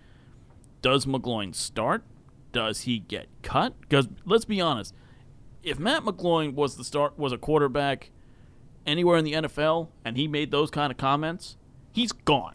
does 0.82 1.06
McGloin 1.06 1.54
start? 1.54 2.04
Does 2.52 2.82
he 2.82 2.98
get 2.98 3.28
cut? 3.42 3.80
Because 3.80 4.06
let's 4.26 4.44
be 4.44 4.60
honest, 4.60 4.94
if 5.62 5.78
Matt 5.78 6.02
McGloin 6.04 6.54
was 6.54 6.76
the 6.76 6.84
start 6.84 7.18
was 7.18 7.32
a 7.32 7.38
quarterback 7.38 8.10
anywhere 8.86 9.18
in 9.18 9.24
the 9.24 9.32
NFL 9.32 9.88
and 10.04 10.16
he 10.16 10.28
made 10.28 10.50
those 10.50 10.70
kind 10.70 10.90
of 10.90 10.96
comments, 10.96 11.56
he's 11.92 12.12
gone. 12.12 12.54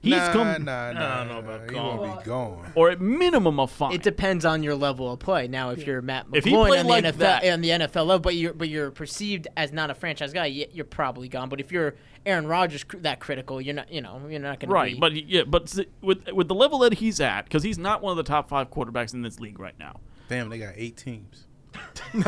He's 0.00 0.14
nah, 0.14 0.32
come, 0.32 0.64
nah, 0.64 0.92
nah. 0.92 1.14
I 1.14 1.18
don't 1.24 1.28
know 1.28 1.38
about 1.38 1.70
He 1.70 1.76
gone. 1.76 1.96
won't 1.98 2.18
be 2.18 2.24
gone. 2.26 2.72
or 2.74 2.90
at 2.90 3.00
minimum 3.00 3.60
a 3.60 3.68
fine. 3.68 3.92
It 3.92 4.02
depends 4.02 4.44
on 4.44 4.64
your 4.64 4.74
level 4.74 5.12
of 5.12 5.20
play. 5.20 5.46
Now, 5.46 5.70
if 5.70 5.86
you're 5.86 6.02
Matt 6.02 6.26
If 6.32 6.42
McGloin 6.44 6.66
played 6.66 6.80
on 6.80 6.86
the 6.86 6.90
like 6.90 7.04
NFL, 7.04 7.16
that- 7.18 7.44
on 7.44 7.60
the 7.60 7.68
NFL 7.70 8.06
level, 8.06 8.18
but 8.18 8.34
you're 8.34 8.52
but 8.52 8.68
you're 8.68 8.90
perceived 8.90 9.46
as 9.56 9.72
not 9.72 9.90
a 9.90 9.94
franchise 9.94 10.32
guy, 10.32 10.46
you're 10.46 10.84
probably 10.84 11.28
gone. 11.28 11.48
But 11.48 11.60
if 11.60 11.70
you're 11.70 11.94
Aaron 12.26 12.48
Rodgers 12.48 12.82
cr- 12.82 12.96
that 12.98 13.20
critical, 13.20 13.60
you're 13.60 13.76
not. 13.76 13.92
You 13.92 14.00
know, 14.00 14.20
you're 14.28 14.40
not 14.40 14.58
going 14.58 14.70
to 14.70 14.74
right, 14.74 14.94
be. 14.94 14.98
but 14.98 15.14
yeah, 15.14 15.44
but 15.44 15.72
with 16.00 16.28
with 16.32 16.48
the 16.48 16.54
level 16.56 16.80
that 16.80 16.94
he's 16.94 17.20
at, 17.20 17.42
because 17.44 17.62
he's 17.62 17.78
not 17.78 18.02
one 18.02 18.10
of 18.10 18.16
the 18.16 18.28
top 18.28 18.48
five 18.48 18.70
quarterbacks 18.72 19.14
in 19.14 19.22
this 19.22 19.38
league 19.38 19.60
right 19.60 19.78
now. 19.78 20.00
Damn, 20.28 20.48
they 20.48 20.58
got 20.58 20.74
eight 20.76 20.96
teams. 20.96 21.46
He's 22.12 22.24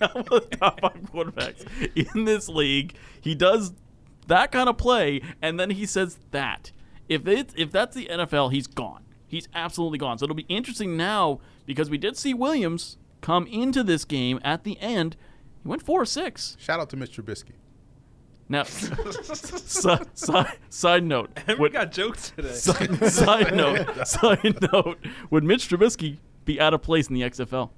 not 0.00 0.14
one 0.14 0.24
of 0.30 0.50
the 0.50 0.56
top 0.58 0.80
five 0.80 0.92
quarterbacks 1.12 1.66
in 2.14 2.24
this 2.24 2.48
league. 2.48 2.94
He 3.20 3.34
does 3.34 3.72
that 4.26 4.52
kind 4.52 4.68
of 4.68 4.76
play, 4.78 5.20
and 5.42 5.58
then 5.58 5.70
he 5.70 5.86
says 5.86 6.18
that. 6.30 6.72
If 7.08 7.26
it's 7.26 7.52
if 7.56 7.70
that's 7.70 7.94
the 7.94 8.06
NFL, 8.06 8.52
he's 8.52 8.66
gone. 8.66 9.04
He's 9.26 9.48
absolutely 9.54 9.98
gone. 9.98 10.18
So 10.18 10.24
it'll 10.24 10.36
be 10.36 10.46
interesting 10.48 10.96
now 10.96 11.40
because 11.66 11.90
we 11.90 11.98
did 11.98 12.16
see 12.16 12.32
Williams 12.34 12.96
come 13.20 13.46
into 13.48 13.82
this 13.82 14.04
game 14.04 14.38
at 14.44 14.64
the 14.64 14.78
end. 14.80 15.16
He 15.62 15.68
went 15.68 15.82
four 15.82 16.00
or 16.02 16.06
six. 16.06 16.56
Shout 16.60 16.80
out 16.80 16.90
to 16.90 16.96
Mr. 16.96 17.22
Trubisky. 17.22 17.52
Now, 18.48 18.62
si- 18.64 20.04
si- 20.14 20.44
side 20.68 21.04
note. 21.04 21.30
we 21.58 21.70
got 21.70 21.90
jokes 21.92 22.30
today. 22.30 22.52
side, 22.52 23.04
side 23.10 23.56
note. 23.56 24.06
Side 24.06 24.58
note. 24.72 24.98
Would 25.30 25.44
Mitch 25.44 25.68
Trubisky 25.68 26.18
be 26.44 26.60
out 26.60 26.74
of 26.74 26.82
place 26.82 27.08
in 27.08 27.14
the 27.14 27.22
XFL? 27.22 27.70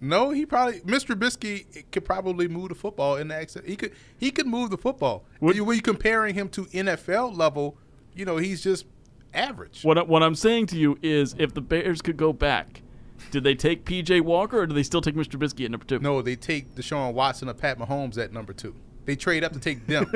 No, 0.00 0.30
he 0.30 0.44
probably 0.44 0.80
Mr. 0.80 1.14
Trubisky 1.14 1.90
could 1.90 2.04
probably 2.04 2.48
move 2.48 2.68
the 2.68 2.74
football 2.74 3.16
in 3.16 3.28
the 3.28 3.36
X. 3.36 3.56
He 3.64 3.76
could 3.76 3.92
he 4.18 4.30
could 4.30 4.46
move 4.46 4.70
the 4.70 4.76
football. 4.76 5.24
You, 5.40 5.64
when 5.64 5.76
you 5.76 5.82
comparing 5.82 6.34
him 6.34 6.48
to 6.50 6.66
NFL 6.66 7.36
level, 7.36 7.78
you 8.14 8.24
know 8.24 8.36
he's 8.36 8.62
just 8.62 8.86
average. 9.32 9.82
What 9.82 10.06
what 10.08 10.22
I'm 10.22 10.34
saying 10.34 10.66
to 10.66 10.78
you 10.78 10.98
is, 11.02 11.34
if 11.38 11.54
the 11.54 11.60
Bears 11.60 12.02
could 12.02 12.16
go 12.16 12.32
back, 12.32 12.82
did 13.30 13.44
they 13.44 13.54
take 13.54 13.84
P.J. 13.84 14.20
Walker 14.20 14.60
or 14.60 14.66
do 14.66 14.74
they 14.74 14.82
still 14.82 15.00
take 15.00 15.14
Mr. 15.14 15.36
Trubisky 15.36 15.64
at 15.64 15.70
number 15.70 15.86
two? 15.86 15.98
No, 15.98 16.20
they 16.22 16.36
take 16.36 16.74
Deshaun 16.74 17.14
Watson 17.14 17.48
or 17.48 17.54
Pat 17.54 17.78
Mahomes 17.78 18.18
at 18.18 18.32
number 18.32 18.52
two. 18.52 18.74
They 19.06 19.16
trade 19.16 19.44
up 19.44 19.52
to 19.52 19.60
take 19.60 19.86
them. 19.86 20.10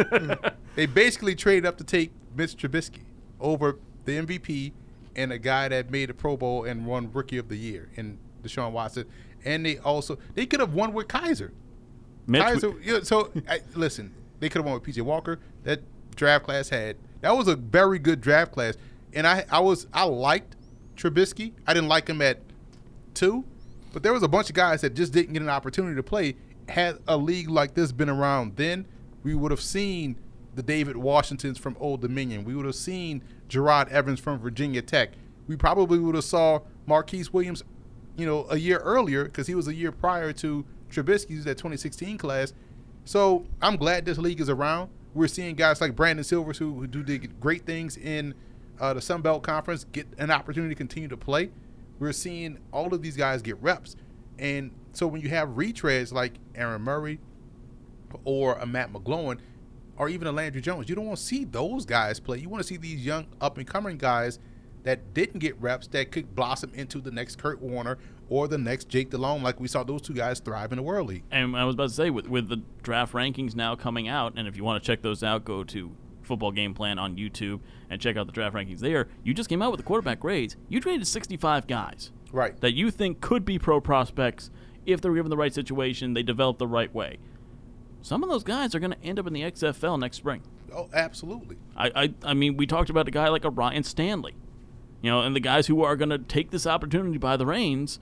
they 0.74 0.86
basically 0.86 1.34
trade 1.34 1.64
up 1.64 1.78
to 1.78 1.84
take 1.84 2.12
Mr. 2.36 2.68
Trubisky 2.68 3.02
over 3.40 3.78
the 4.04 4.12
MVP 4.18 4.72
and 5.20 5.32
a 5.32 5.38
guy 5.38 5.68
that 5.68 5.90
made 5.90 6.10
a 6.10 6.14
Pro 6.14 6.36
Bowl 6.36 6.64
and 6.64 6.86
won 6.86 7.10
Rookie 7.12 7.38
of 7.38 7.48
the 7.48 7.56
Year 7.56 7.90
in 7.96 8.18
Deshaun 8.42 8.72
Watson. 8.72 9.06
And 9.44 9.64
they 9.64 9.78
also 9.78 10.18
they 10.34 10.46
could 10.46 10.60
have 10.60 10.74
won 10.74 10.92
with 10.92 11.08
Kizer. 11.08 11.50
Mitch, 12.26 12.42
Kizer, 12.42 12.84
yeah, 12.84 13.00
so 13.02 13.30
I, 13.48 13.60
listen, 13.74 14.12
they 14.40 14.48
could 14.48 14.58
have 14.60 14.66
won 14.66 14.74
with 14.74 14.82
PJ 14.82 15.02
Walker. 15.02 15.38
That 15.64 15.80
draft 16.16 16.44
class 16.44 16.68
had 16.68 16.96
that 17.20 17.36
was 17.36 17.48
a 17.48 17.56
very 17.56 17.98
good 17.98 18.20
draft 18.20 18.52
class, 18.52 18.76
and 19.12 19.26
I 19.26 19.44
I 19.50 19.60
was 19.60 19.86
I 19.92 20.04
liked 20.04 20.56
Trubisky. 20.96 21.52
I 21.66 21.74
didn't 21.74 21.88
like 21.88 22.08
him 22.08 22.22
at 22.22 22.40
two, 23.14 23.44
but 23.92 24.02
there 24.02 24.12
was 24.12 24.22
a 24.22 24.28
bunch 24.28 24.48
of 24.48 24.54
guys 24.54 24.80
that 24.80 24.94
just 24.94 25.12
didn't 25.12 25.34
get 25.34 25.42
an 25.42 25.50
opportunity 25.50 25.96
to 25.96 26.02
play. 26.02 26.36
Had 26.68 26.98
a 27.08 27.16
league 27.16 27.50
like 27.50 27.74
this 27.74 27.92
been 27.92 28.08
around 28.08 28.56
then, 28.56 28.86
we 29.22 29.34
would 29.34 29.50
have 29.50 29.60
seen 29.60 30.16
the 30.54 30.62
David 30.62 30.96
Washingtons 30.96 31.58
from 31.58 31.76
Old 31.80 32.00
Dominion. 32.00 32.44
We 32.44 32.54
would 32.54 32.66
have 32.66 32.74
seen 32.74 33.22
Jerod 33.48 33.88
Evans 33.88 34.20
from 34.20 34.38
Virginia 34.38 34.82
Tech. 34.82 35.10
We 35.46 35.56
probably 35.56 35.98
would 35.98 36.14
have 36.14 36.24
saw 36.24 36.60
Marquise 36.86 37.32
Williams, 37.32 37.62
you 38.16 38.26
know, 38.26 38.46
a 38.50 38.56
year 38.56 38.78
earlier 38.78 39.24
because 39.24 39.46
he 39.46 39.54
was 39.54 39.68
a 39.68 39.74
year 39.74 39.92
prior 39.92 40.32
to 40.34 40.64
Trubisky's 40.90 41.44
that 41.44 41.56
2016 41.58 42.18
class. 42.18 42.52
So 43.04 43.46
I'm 43.62 43.76
glad 43.76 44.04
this 44.04 44.18
league 44.18 44.40
is 44.40 44.48
around. 44.48 44.90
We're 45.14 45.28
seeing 45.28 45.56
guys 45.56 45.80
like 45.80 45.96
Brandon 45.96 46.24
Silvers 46.24 46.58
who, 46.58 46.74
who 46.74 46.86
do 46.86 47.02
the 47.02 47.18
great 47.18 47.66
things 47.66 47.96
in 47.96 48.34
uh, 48.80 48.94
the 48.94 49.00
Sun 49.00 49.22
Belt 49.22 49.42
Conference 49.42 49.84
get 49.92 50.06
an 50.18 50.30
opportunity 50.30 50.74
to 50.74 50.78
continue 50.78 51.08
to 51.08 51.16
play. 51.16 51.50
We're 51.98 52.12
seeing 52.12 52.58
all 52.72 52.94
of 52.94 53.02
these 53.02 53.16
guys 53.16 53.42
get 53.42 53.60
reps. 53.62 53.96
And 54.38 54.70
so 54.92 55.06
when 55.06 55.20
you 55.20 55.28
have 55.28 55.50
retreads 55.50 56.12
like 56.12 56.34
Aaron 56.54 56.82
Murray 56.82 57.18
or 58.24 58.54
a 58.54 58.66
Matt 58.66 58.92
McGloin 58.92 59.38
or 60.00 60.08
even 60.08 60.26
a 60.26 60.32
Landry 60.32 60.62
Jones, 60.62 60.88
you 60.88 60.94
don't 60.94 61.04
want 61.04 61.18
to 61.18 61.22
see 61.22 61.44
those 61.44 61.84
guys 61.84 62.18
play. 62.18 62.38
You 62.38 62.48
want 62.48 62.62
to 62.62 62.66
see 62.66 62.78
these 62.78 63.04
young 63.04 63.26
up 63.38 63.58
and 63.58 63.66
coming 63.66 63.98
guys 63.98 64.38
that 64.82 65.12
didn't 65.12 65.40
get 65.40 65.60
reps 65.60 65.88
that 65.88 66.10
could 66.10 66.34
blossom 66.34 66.72
into 66.72 67.02
the 67.02 67.10
next 67.10 67.36
Kurt 67.36 67.60
Warner 67.60 67.98
or 68.30 68.48
the 68.48 68.56
next 68.56 68.88
Jake 68.88 69.10
Delhomme, 69.10 69.42
like 69.42 69.60
we 69.60 69.68
saw 69.68 69.82
those 69.84 70.00
two 70.00 70.14
guys 70.14 70.40
thrive 70.40 70.72
in 70.72 70.76
the 70.76 70.82
World 70.82 71.08
League. 71.08 71.24
and 71.30 71.54
I 71.54 71.64
was 71.64 71.74
about 71.74 71.90
to 71.90 71.94
say, 71.94 72.08
with, 72.08 72.28
with 72.28 72.48
the 72.48 72.62
draft 72.82 73.12
rankings 73.12 73.54
now 73.54 73.76
coming 73.76 74.08
out, 74.08 74.32
and 74.36 74.48
if 74.48 74.56
you 74.56 74.64
want 74.64 74.82
to 74.82 74.86
check 74.86 75.02
those 75.02 75.22
out, 75.22 75.44
go 75.44 75.64
to 75.64 75.94
Football 76.22 76.52
Game 76.52 76.72
Plan 76.72 76.98
on 76.98 77.16
YouTube 77.16 77.60
and 77.90 78.00
check 78.00 78.16
out 78.16 78.24
the 78.24 78.32
draft 78.32 78.56
rankings 78.56 78.78
there. 78.78 79.06
You 79.22 79.34
just 79.34 79.50
came 79.50 79.60
out 79.60 79.70
with 79.70 79.80
the 79.80 79.84
quarterback 79.84 80.20
grades. 80.20 80.56
You 80.70 80.80
traded 80.80 81.06
65 81.06 81.66
guys. 81.66 82.10
Right. 82.32 82.58
that 82.60 82.72
you 82.72 82.90
think 82.92 83.20
could 83.20 83.44
be 83.44 83.58
pro 83.58 83.80
prospects 83.80 84.50
if 84.86 85.00
they're 85.00 85.12
given 85.14 85.30
the 85.30 85.36
right 85.36 85.52
situation, 85.52 86.14
they 86.14 86.22
develop 86.22 86.58
the 86.58 86.66
right 86.66 86.94
way. 86.94 87.18
Some 88.02 88.22
of 88.22 88.28
those 88.28 88.44
guys 88.44 88.74
are 88.74 88.80
going 88.80 88.92
to 88.92 89.04
end 89.04 89.18
up 89.18 89.26
in 89.26 89.32
the 89.32 89.42
XFL 89.42 89.98
next 89.98 90.16
spring. 90.16 90.42
Oh, 90.74 90.88
absolutely. 90.92 91.56
I, 91.76 91.90
I, 91.94 92.14
I 92.22 92.34
mean, 92.34 92.56
we 92.56 92.66
talked 92.66 92.90
about 92.90 93.08
a 93.08 93.10
guy 93.10 93.28
like 93.28 93.44
a 93.44 93.50
Ryan 93.50 93.82
Stanley, 93.82 94.34
you 95.02 95.10
know, 95.10 95.20
and 95.22 95.34
the 95.34 95.40
guys 95.40 95.66
who 95.66 95.82
are 95.82 95.96
going 95.96 96.10
to 96.10 96.18
take 96.18 96.50
this 96.50 96.66
opportunity 96.66 97.18
by 97.18 97.36
the 97.36 97.46
reins 97.46 97.98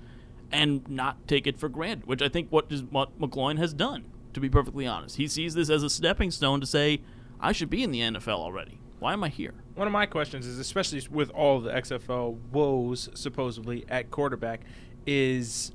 and 0.53 0.89
not 0.89 1.27
take 1.27 1.47
it 1.47 1.59
for 1.59 1.69
granted, 1.69 2.07
which 2.07 2.23
I 2.23 2.29
think 2.29 2.49
what 2.51 2.67
is 2.71 2.83
what 2.83 3.19
McGloin 3.19 3.59
has 3.59 3.73
done. 3.73 4.05
To 4.35 4.41
be 4.41 4.51
perfectly 4.51 4.87
honest, 4.87 5.17
he 5.17 5.27
sees 5.27 5.55
this 5.55 5.71
as 5.71 5.83
a 5.83 5.91
stepping 5.91 6.31
stone 6.31 6.61
to 6.61 6.67
say, 6.67 7.01
I 7.41 7.53
should 7.53 7.71
be 7.71 7.83
in 7.83 7.91
the 7.91 8.01
NFL 8.01 8.39
already. 8.39 8.79
Why 8.99 9.13
am 9.13 9.25
I 9.25 9.31
here? 9.31 9.55
One 9.75 9.87
of 9.87 9.93
my 9.93 10.07
questions 10.07 10.47
is, 10.47 10.59
especially 10.59 11.03
with 11.11 11.31
all 11.31 11.61
the 11.61 11.71
XFL 11.71 12.39
woes 12.53 13.09
supposedly 13.15 13.85
at 13.89 14.11
quarterback, 14.11 14.61
is 15.07 15.73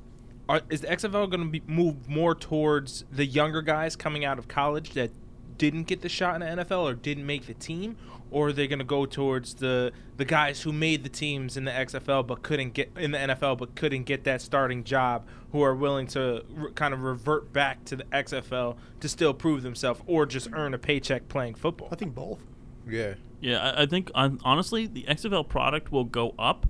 are, 0.50 0.62
is 0.70 0.82
the 0.82 0.88
XFL 0.88 1.30
going 1.30 1.52
to 1.52 1.62
move 1.68 2.08
more 2.10 2.36
towards 2.36 3.06
the 3.12 3.26
younger 3.26 3.62
guys 3.62 3.96
coming 3.96 4.26
out 4.26 4.38
of 4.38 4.48
college 4.48 4.92
that 4.92 5.12
didn't 5.58 5.84
get 5.84 6.02
the 6.02 6.10
shot 6.10 6.42
in 6.42 6.58
the 6.58 6.64
NFL 6.64 6.84
or 6.84 6.94
didn't 6.94 7.26
make 7.26 7.46
the 7.46 7.54
team, 7.54 7.96
or 8.32 8.48
are 8.48 8.54
they 8.54 8.68
going 8.68 8.80
to 8.80 8.86
go 8.86 9.06
towards 9.06 9.56
the 9.56 9.92
the 10.18 10.26
guys 10.26 10.62
who 10.62 10.72
made 10.72 11.04
the 11.04 11.10
teams 11.10 11.58
in 11.58 11.66
the 11.66 11.72
XFL 11.72 12.26
but 12.26 12.44
couldn't 12.44 12.74
get 12.74 12.92
in 12.98 13.12
the 13.12 13.18
NFL 13.18 13.58
but 13.58 13.76
couldn't 13.76 14.04
get 14.04 14.24
that 14.26 14.42
starting 14.42 14.84
job, 14.84 15.26
who 15.52 15.62
are 15.62 15.76
willing 15.76 16.08
to 16.08 16.44
re- 16.50 16.72
kind 16.74 16.94
of 16.94 17.04
revert 17.04 17.54
back 17.54 17.86
to 17.86 17.96
the 17.96 18.04
XFL 18.06 18.76
to 19.00 19.08
still 19.10 19.34
prove 19.34 19.64
themselves 19.64 20.02
or 20.08 20.26
just 20.26 20.50
earn 20.54 20.74
a 20.74 20.78
paycheck 20.78 21.28
playing 21.30 21.56
football? 21.56 21.90
I 21.92 21.96
think 21.96 22.14
both. 22.14 22.40
Yeah. 22.88 23.14
Yeah, 23.40 23.60
I, 23.60 23.84
I 23.84 23.86
think 23.86 24.10
um, 24.16 24.40
honestly, 24.44 24.88
the 24.88 25.04
XFL 25.04 25.48
product 25.48 25.92
will 25.92 26.06
go 26.06 26.34
up 26.40 26.66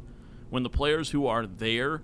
when 0.49 0.63
the 0.63 0.69
players 0.69 1.11
who 1.11 1.25
are 1.27 1.45
there 1.45 2.01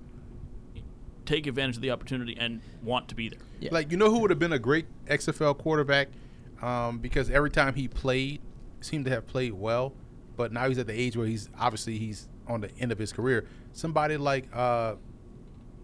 take 1.30 1.48
advantage 1.48 1.76
of 1.76 1.82
the 1.82 1.92
opportunity 1.92 2.36
and 2.40 2.62
want 2.84 3.08
to 3.10 3.16
be 3.16 3.30
there. 3.30 3.40
Yeah. 3.60 3.70
Like 3.72 3.92
you 3.92 3.98
know 3.98 4.10
who 4.10 4.20
would 4.20 4.30
have 4.32 4.40
been 4.40 4.54
a 4.54 4.60
great 4.60 4.86
XFL 5.08 5.58
quarterback 5.58 6.10
um, 6.62 7.00
because 7.00 7.30
every 7.30 7.50
time 7.52 7.74
he 7.76 7.88
played, 7.88 8.42
seemed 8.82 9.06
to 9.06 9.12
have 9.12 9.28
played 9.28 9.54
well, 9.54 9.94
but 10.36 10.52
now 10.52 10.68
he's 10.68 10.78
at 10.78 10.88
the 10.88 11.00
age 11.00 11.16
where 11.18 11.28
he's 11.28 11.50
obviously 11.60 11.98
he's 11.98 12.28
on 12.48 12.62
the 12.62 12.70
end 12.80 12.92
of 12.92 12.98
his 12.98 13.14
career. 13.14 13.46
Somebody 13.74 14.18
like 14.18 14.46
uh, 14.54 14.96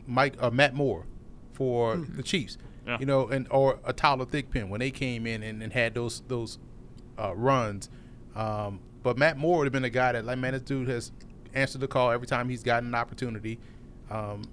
Mike 0.08 0.36
uh, 0.42 0.50
Matt 0.50 0.74
Moore 0.74 1.06
for 1.54 1.96
the 1.98 2.24
Chiefs, 2.24 2.58
Yeah. 2.86 2.98
you 3.00 3.06
know, 3.06 3.28
and 3.28 3.48
or 3.52 3.80
a 3.86 3.94
Tyler 3.94 4.26
Thigpen 4.26 4.70
when 4.70 4.80
they 4.80 4.92
came 4.92 5.26
in 5.28 5.44
and, 5.44 5.62
and 5.64 5.72
had 5.74 5.94
those 5.94 6.22
those 6.28 6.58
uh, 7.20 7.34
runs. 7.36 7.90
Um, 8.36 8.80
but 9.04 9.18
Matt 9.18 9.38
Moore 9.38 9.60
would 9.60 9.66
have 9.66 9.74
been 9.74 9.86
a 9.86 9.90
guy 9.90 10.12
that 10.14 10.26
like 10.26 10.38
man, 10.38 10.54
this 10.54 10.64
dude 10.64 10.88
has 10.90 11.12
answered 11.54 11.82
the 11.82 11.88
call 11.88 12.12
every 12.12 12.28
time 12.28 12.50
he's 12.50 12.64
gotten 12.64 12.90
an 12.90 12.96
opportunity. 12.96 13.60
Um, 14.10 14.44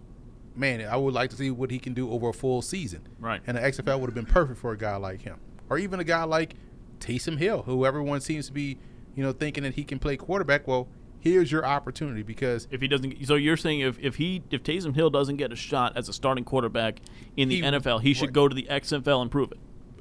man, 0.57 0.87
I 0.89 0.97
would 0.97 1.15
like 1.15 1.31
to 1.31 1.37
see 1.37 1.51
what 1.51 1.71
he 1.71 1.79
can 1.79 1.95
do 1.95 2.11
over 2.11 2.29
a 2.29 2.33
full 2.33 2.63
season. 2.63 3.07
Right. 3.19 3.41
And 3.47 3.57
the 3.57 3.61
XFL 3.63 3.99
would 4.01 4.07
have 4.09 4.15
been 4.15 4.27
perfect 4.27 4.59
for 4.59 4.73
a 4.73 4.77
guy 4.79 4.97
like 4.97 5.23
him, 5.23 5.39
or 5.71 5.79
even 5.79 6.01
a 6.01 6.05
guy 6.05 6.25
like 6.25 6.55
Taysom 7.01 7.39
Hill, 7.39 7.63
who 7.63 7.85
everyone 7.87 8.21
seems 8.21 8.47
to 8.47 8.53
be, 8.53 8.79
you 9.15 9.23
know, 9.23 9.33
thinking 9.33 9.63
that 9.65 9.75
he 9.75 9.85
can 9.85 9.99
play 9.99 10.17
quarterback. 10.17 10.67
Well, 10.69 10.89
here's 11.21 11.51
your 11.53 11.65
opportunity 11.65 12.23
because 12.23 12.67
If 12.71 12.81
he 12.81 12.89
doesn't, 12.89 13.27
so 13.27 13.35
you're 13.37 13.57
saying 13.57 13.81
if, 13.81 13.99
if 14.01 14.17
he 14.17 14.43
if 14.51 14.63
Taysom 14.63 14.95
Hill 14.95 15.11
doesn't 15.11 15.37
get 15.37 15.53
a 15.53 15.57
shot 15.57 15.97
as 15.97 16.09
a 16.09 16.13
starting 16.13 16.45
quarterback 16.45 17.01
in 17.37 17.49
the 17.49 17.57
He- 17.57 17.63
NFL, 17.63 18.01
he 18.03 18.13
should 18.15 18.27
right. 18.27 18.33
go 18.33 18.49
to 18.49 18.55
the 18.55 18.67
XFL 18.71 19.23
and 19.23 19.31
prove 19.31 19.53
it. 19.53 19.59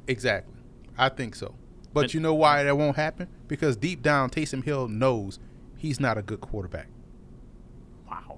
exactly, 0.08 0.56
I 0.98 1.10
think 1.10 1.36
so. 1.36 1.56
But 1.94 2.06
And- 2.06 2.14
you 2.16 2.20
know 2.22 2.34
why 2.34 2.64
that 2.64 2.78
won't 2.78 2.96
happen? 2.96 3.28
Because 3.48 3.76
deep 3.78 4.02
down, 4.02 4.30
Taysom 4.30 4.64
Hill 4.64 4.88
knows 4.88 5.40
he's 5.78 6.00
not 6.00 6.18
a 6.18 6.22
good 6.22 6.42
quarterback. 6.42 6.88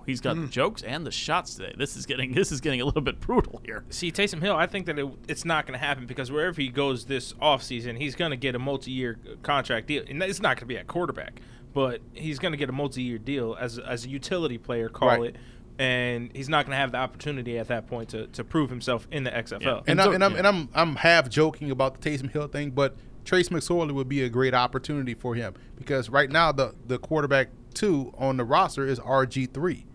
Wow, 0.03 0.05
he's 0.05 0.21
got 0.21 0.35
the 0.35 0.43
mm. 0.43 0.49
jokes 0.49 0.81
and 0.83 1.05
the 1.05 1.11
shots 1.11 1.55
today. 1.55 1.73
This 1.77 1.95
is 1.95 2.05
getting 2.05 2.33
this 2.33 2.51
is 2.51 2.61
getting 2.61 2.81
a 2.81 2.85
little 2.85 3.01
bit 3.01 3.19
brutal 3.19 3.61
here. 3.65 3.83
See, 3.89 4.11
Taysom 4.11 4.41
Hill, 4.41 4.55
I 4.55 4.67
think 4.67 4.85
that 4.87 4.99
it, 4.99 5.07
it's 5.27 5.45
not 5.45 5.65
going 5.65 5.79
to 5.79 5.85
happen 5.85 6.05
because 6.05 6.31
wherever 6.31 6.59
he 6.59 6.69
goes 6.69 7.05
this 7.05 7.33
offseason, 7.33 7.97
he's 7.97 8.15
going 8.15 8.31
to 8.31 8.37
get 8.37 8.55
a 8.55 8.59
multi-year 8.59 9.19
uh, 9.25 9.35
contract 9.43 9.87
deal. 9.87 10.03
And 10.07 10.21
it's 10.23 10.41
not 10.41 10.57
going 10.57 10.61
to 10.61 10.65
be 10.65 10.77
at 10.77 10.87
quarterback, 10.87 11.41
but 11.73 12.01
he's 12.13 12.39
going 12.39 12.51
to 12.51 12.57
get 12.57 12.69
a 12.69 12.73
multi-year 12.73 13.17
deal 13.17 13.55
as, 13.59 13.79
as 13.79 14.05
a 14.05 14.09
utility 14.09 14.57
player, 14.57 14.89
call 14.89 15.09
Right. 15.09 15.23
it. 15.23 15.35
And 15.79 16.29
he's 16.35 16.49
not 16.49 16.65
going 16.65 16.73
to 16.73 16.77
have 16.77 16.91
the 16.91 16.99
opportunity 16.99 17.57
at 17.57 17.67
that 17.69 17.87
point 17.87 18.09
to, 18.09 18.27
to 18.27 18.43
prove 18.43 18.69
himself 18.69 19.07
in 19.11 19.23
the 19.23 19.31
XFL. 19.31 19.61
Yeah. 19.61 19.81
And, 19.87 19.99
And 19.99 20.01
I'm, 20.01 20.13
and, 20.13 20.23
I'm, 20.23 20.31
yeah. 20.33 20.37
and 20.37 20.47
I'm 20.47 20.69
I'm 20.75 20.95
half 20.97 21.29
joking 21.29 21.71
about 21.71 21.99
the 21.99 22.09
Taysom 22.09 22.29
Hill 22.29 22.47
thing, 22.47 22.71
but 22.71 22.95
Trace 23.25 23.49
McSorley 23.49 23.91
would 23.91 24.09
be 24.09 24.21
a 24.23 24.29
great 24.29 24.53
opportunity 24.53 25.13
for 25.13 25.33
him 25.35 25.53
because 25.75 26.09
right 26.09 26.29
now 26.29 26.51
the 26.51 26.75
the 26.85 26.99
quarterback 26.99 27.49
two 27.73 28.13
on 28.17 28.37
the 28.37 28.43
roster 28.43 28.85
is 28.85 28.99
RG 28.99 29.51
three. 29.53 29.85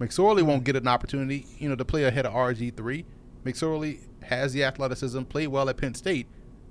McSorley 0.00 0.42
won't 0.42 0.64
get 0.64 0.76
an 0.76 0.88
opportunity, 0.88 1.46
you 1.58 1.68
know, 1.68 1.76
to 1.76 1.84
play 1.84 2.04
ahead 2.04 2.26
of 2.26 2.32
RG 2.32 2.76
three. 2.76 3.04
McSorley 3.44 4.00
has 4.24 4.52
the 4.52 4.64
athleticism, 4.64 5.22
played 5.22 5.48
well 5.48 5.68
at 5.68 5.76
Penn 5.76 5.94
State. 5.94 6.26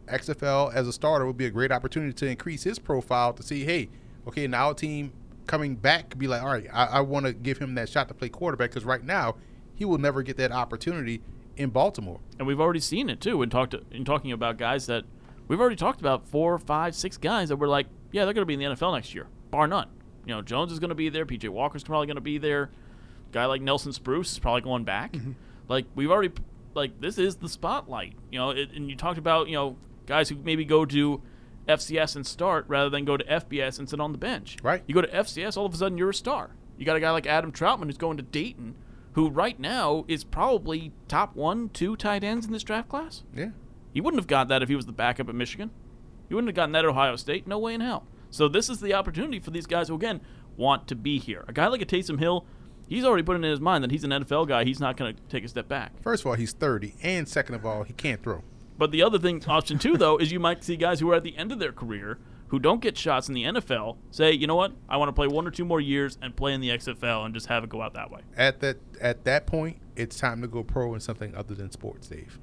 XFL 0.08 0.74
as 0.74 0.88
a 0.88 0.94
starter 0.94 1.26
would 1.26 1.38
be 1.38 1.46
a 1.46 1.52
great 1.52 1.72
opportunity 1.72 2.14
to 2.14 2.28
increase 2.28 2.64
his 2.64 2.78
profile 2.78 3.32
to 3.34 3.44
see, 3.44 3.64
hey, 3.64 3.90
okay, 4.28 4.48
now 4.48 4.72
a 4.72 4.76
team 4.76 5.14
coming 5.48 5.76
back 5.76 6.10
could 6.10 6.20
be 6.20 6.28
like, 6.28 6.42
all 6.42 6.50
right, 6.50 6.68
I, 6.74 6.86
I 6.86 7.02
want 7.02 7.26
to 7.26 7.34
give 7.34 7.58
him 7.58 7.76
that 7.76 7.90
shot 7.90 8.08
to 8.10 8.14
play 8.14 8.30
quarterback 8.30 8.72
because 8.72 8.86
right 8.86 9.04
now 9.04 9.36
he 9.76 9.86
will 9.86 9.98
never 9.98 10.22
get 10.22 10.38
that 10.38 10.52
opportunity 10.52 11.22
in 11.56 11.70
Baltimore. 11.70 12.20
And 12.38 12.48
we've 12.48 12.60
already 12.60 12.80
seen 12.80 13.10
it 13.10 13.22
too 13.22 13.42
in 13.42 13.50
talked 13.50 13.76
in 13.92 14.06
talking 14.06 14.32
about 14.32 14.58
guys 14.58 14.86
that 14.88 15.06
we've 15.48 15.60
already 15.60 15.76
talked 15.76 16.00
about 16.00 16.28
four, 16.28 16.58
five, 16.58 16.96
six 16.96 17.18
guys 17.18 17.50
that 17.50 17.58
were 17.58 17.68
like, 17.68 17.88
yeah, 18.12 18.26
they're 18.26 18.34
going 18.34 18.44
to 18.44 18.46
be 18.46 18.54
in 18.54 18.60
the 18.60 18.76
NFL 18.76 18.94
next 18.96 19.14
year, 19.14 19.28
bar 19.52 19.68
none. 19.68 19.90
You 20.26 20.36
know, 20.36 20.42
Jones 20.42 20.72
is 20.72 20.80
going 20.80 20.90
to 20.90 20.96
be 20.96 21.10
there. 21.10 21.26
PJ 21.26 21.50
Walker's 21.50 21.84
probably 21.84 22.08
going 22.08 22.16
to 22.16 22.22
be 22.22 22.38
there. 22.38 22.72
Guy 23.34 23.46
like 23.46 23.62
Nelson 23.62 23.92
Spruce 23.92 24.32
is 24.32 24.40
probably 24.40 24.62
going 24.62 24.86
back. 24.86 25.14
Mm-hmm. 25.14 25.32
Like 25.68 25.86
we've 25.96 26.12
already 26.12 26.34
like 26.74 27.02
this 27.02 27.18
is 27.18 27.36
the 27.38 27.50
spotlight. 27.50 28.14
You 28.32 28.40
know, 28.40 28.52
it, 28.52 28.72
and 28.74 28.90
you 28.90 28.96
talked 28.96 29.18
about 29.18 29.48
you 29.48 29.56
know 29.56 29.76
guys 30.06 30.30
who 30.30 30.36
maybe 30.36 30.64
go 30.64 30.86
to 30.86 31.22
FCS 31.68 32.16
and 32.16 32.26
start 32.26 32.66
rather 32.68 32.90
than 32.90 33.06
go 33.06 33.18
to 33.18 33.24
FBS 33.26 33.80
and 33.80 33.90
sit 33.90 34.00
on 34.00 34.12
the 34.12 34.18
bench. 34.18 34.58
Right. 34.64 34.84
You 34.88 34.96
go 34.96 35.02
to 35.02 35.08
FCS, 35.08 35.58
all 35.58 35.66
of 35.66 35.74
a 35.74 35.78
sudden 35.78 35.98
you're 35.98 36.10
a 36.10 36.14
star. 36.14 36.52
You 36.78 36.86
got 36.86 36.96
a 36.96 37.00
guy 37.00 37.12
like 37.12 37.28
Adam 37.28 37.52
Trautman 37.52 37.86
who's 37.86 37.98
going 37.98 38.18
to 38.18 38.24
Dayton, 38.24 38.76
who 39.14 39.30
right 39.30 39.60
now 39.60 40.06
is 40.08 40.24
probably 40.24 40.92
top 41.08 41.36
one, 41.36 41.70
two 41.70 41.96
tight 41.96 42.24
ends 42.24 42.46
in 42.46 42.52
this 42.52 42.64
draft 42.64 42.90
class. 42.90 43.24
Yeah. 43.34 43.50
He 43.94 44.02
wouldn't 44.02 44.20
have 44.20 44.28
got 44.28 44.48
that 44.48 44.64
if 44.64 44.70
he 44.70 44.76
was 44.76 44.86
the 44.86 44.92
backup 44.92 45.30
at 45.30 45.36
Michigan. 45.36 45.70
He 46.28 46.36
wouldn't 46.36 46.50
have 46.50 46.56
gotten 46.56 46.72
that 46.74 46.84
at 46.84 46.90
Ohio 46.90 47.16
State. 47.16 47.48
No 47.48 47.60
way 47.60 47.76
in 47.76 47.82
hell. 47.82 48.08
So 48.32 48.48
this 48.48 48.70
is 48.70 48.80
the 48.80 48.96
opportunity 48.96 49.40
for 49.40 49.52
these 49.52 49.68
guys 49.68 49.88
who 49.88 49.96
again 49.96 50.22
want 50.58 50.88
to 50.88 50.96
be 50.96 51.20
here. 51.20 51.46
A 51.48 51.54
guy 51.54 51.68
like 51.68 51.82
a 51.82 51.86
Taysom 51.86 52.20
Hill, 52.20 52.46
he's 52.94 53.06
already 53.06 53.24
put 53.24 53.34
it 53.34 53.44
in 53.44 53.50
his 53.50 53.60
mind 53.60 53.84
that 53.84 53.92
he's 53.92 54.04
an 54.04 54.12
NFL 54.12 54.48
guy. 54.48 54.64
He's 54.64 54.80
not 54.80 54.98
going 54.98 55.16
to 55.16 55.22
take 55.30 55.44
a 55.44 55.48
step 55.48 55.68
back. 55.68 55.92
First 56.02 56.24
of 56.24 56.28
all, 56.28 56.34
he's 56.34 56.54
30, 56.54 56.96
and 57.02 57.28
second 57.28 57.56
of 57.56 57.66
all, 57.66 57.84
he 57.84 57.94
can't 57.94 58.22
throw. 58.22 58.44
But 58.78 58.92
the 58.92 59.04
other 59.04 59.20
thing, 59.20 59.44
option 59.48 59.80
two, 59.80 59.98
though, 59.98 60.18
is 60.18 60.32
you 60.32 60.40
might 60.40 60.64
see 60.64 60.76
guys 60.76 61.00
who 61.00 61.12
are 61.12 61.16
at 61.16 61.24
the 61.24 61.38
end 61.38 61.52
of 61.52 61.60
their 61.60 61.72
career 61.72 62.20
who 62.48 62.60
don't 62.60 62.82
get 62.82 62.98
shots 62.98 63.28
in 63.28 63.34
the 63.34 63.44
NFL 63.44 63.98
say, 64.12 64.32
you 64.32 64.46
know 64.46 64.56
what, 64.56 64.74
I 64.88 64.98
want 64.98 65.10
to 65.10 65.14
play 65.14 65.28
one 65.28 65.48
or 65.48 65.52
two 65.52 65.66
more 65.66 65.82
years 65.82 66.20
and 66.22 66.36
play 66.36 66.54
in 66.54 66.62
the 66.62 66.70
XFL 66.70 67.26
and 67.26 67.34
just 67.34 67.48
have 67.48 67.64
it 67.64 67.70
go 67.70 67.82
out 67.82 67.96
that 67.96 68.12
way. 68.12 68.22
At 68.38 68.60
that 68.60 68.78
at 69.02 69.24
that 69.24 69.48
point, 69.48 69.78
it's 69.96 70.20
time 70.20 70.42
to 70.42 70.48
go 70.48 70.64
pro 70.64 70.94
in 70.94 71.00
something 71.00 71.34
other 71.36 71.56
than 71.56 71.72
sports, 71.72 72.08
Dave. 72.08 72.40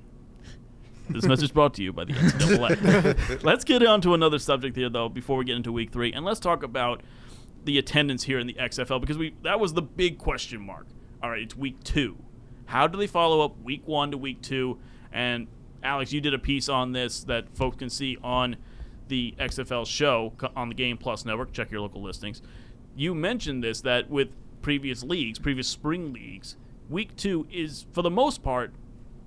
This 1.09 1.25
message 1.25 1.53
brought 1.55 1.75
to 1.75 1.83
you 1.83 1.93
by 1.93 2.05
the 2.05 2.13
NCAA. 2.13 3.43
let's 3.45 3.65
get 3.65 3.85
on 3.85 4.01
to 4.01 4.15
another 4.15 4.39
subject 4.39 4.77
here, 4.77 4.89
though, 4.89 5.09
before 5.09 5.37
we 5.37 5.45
get 5.45 5.57
into 5.57 5.73
week 5.73 5.93
three, 5.93 6.13
and 6.13 6.25
let's 6.25 6.41
talk 6.41 6.63
about 6.63 7.03
the 7.65 7.79
attendance 7.79 8.25
here 8.25 8.39
in 8.39 8.47
the 8.47 8.55
XFL 8.55 9.01
because 9.01 9.19
we 9.19 9.35
that 9.43 9.61
was 9.61 9.75
the 9.75 9.83
big 9.83 10.19
question 10.19 10.61
mark. 10.61 10.87
All 11.23 11.31
right, 11.31 11.43
it's 11.43 11.57
week 11.57 11.83
two. 11.85 12.17
How 12.67 12.87
do 12.87 12.97
they 12.99 13.07
follow 13.07 13.41
up 13.45 13.61
week 13.63 13.83
one 13.87 14.11
to 14.13 14.17
week 14.19 14.41
two? 14.43 14.79
And 15.13 15.49
Alex, 15.83 16.13
you 16.13 16.21
did 16.21 16.35
a 16.35 16.39
piece 16.39 16.69
on 16.69 16.93
this 16.93 17.25
that 17.25 17.55
folks 17.57 17.77
can 17.79 17.91
see 17.91 18.17
on 18.23 18.57
the 19.09 19.35
XFL 19.39 19.87
show 19.87 20.33
on 20.55 20.69
the 20.69 20.75
Game 20.75 20.97
Plus 20.97 21.25
network. 21.25 21.53
Check 21.53 21.71
your 21.71 21.81
local 21.81 22.01
listings. 22.03 22.43
You 22.97 23.15
mentioned 23.15 23.63
this 23.65 23.81
that 23.83 24.09
with 24.09 24.29
previous 24.63 25.03
leagues, 25.03 25.39
previous 25.39 25.67
spring 25.69 26.13
leagues, 26.13 26.57
week 26.89 27.17
two 27.17 27.47
is 27.51 27.87
for 27.93 28.03
the 28.03 28.11
most 28.11 28.43
part 28.43 28.73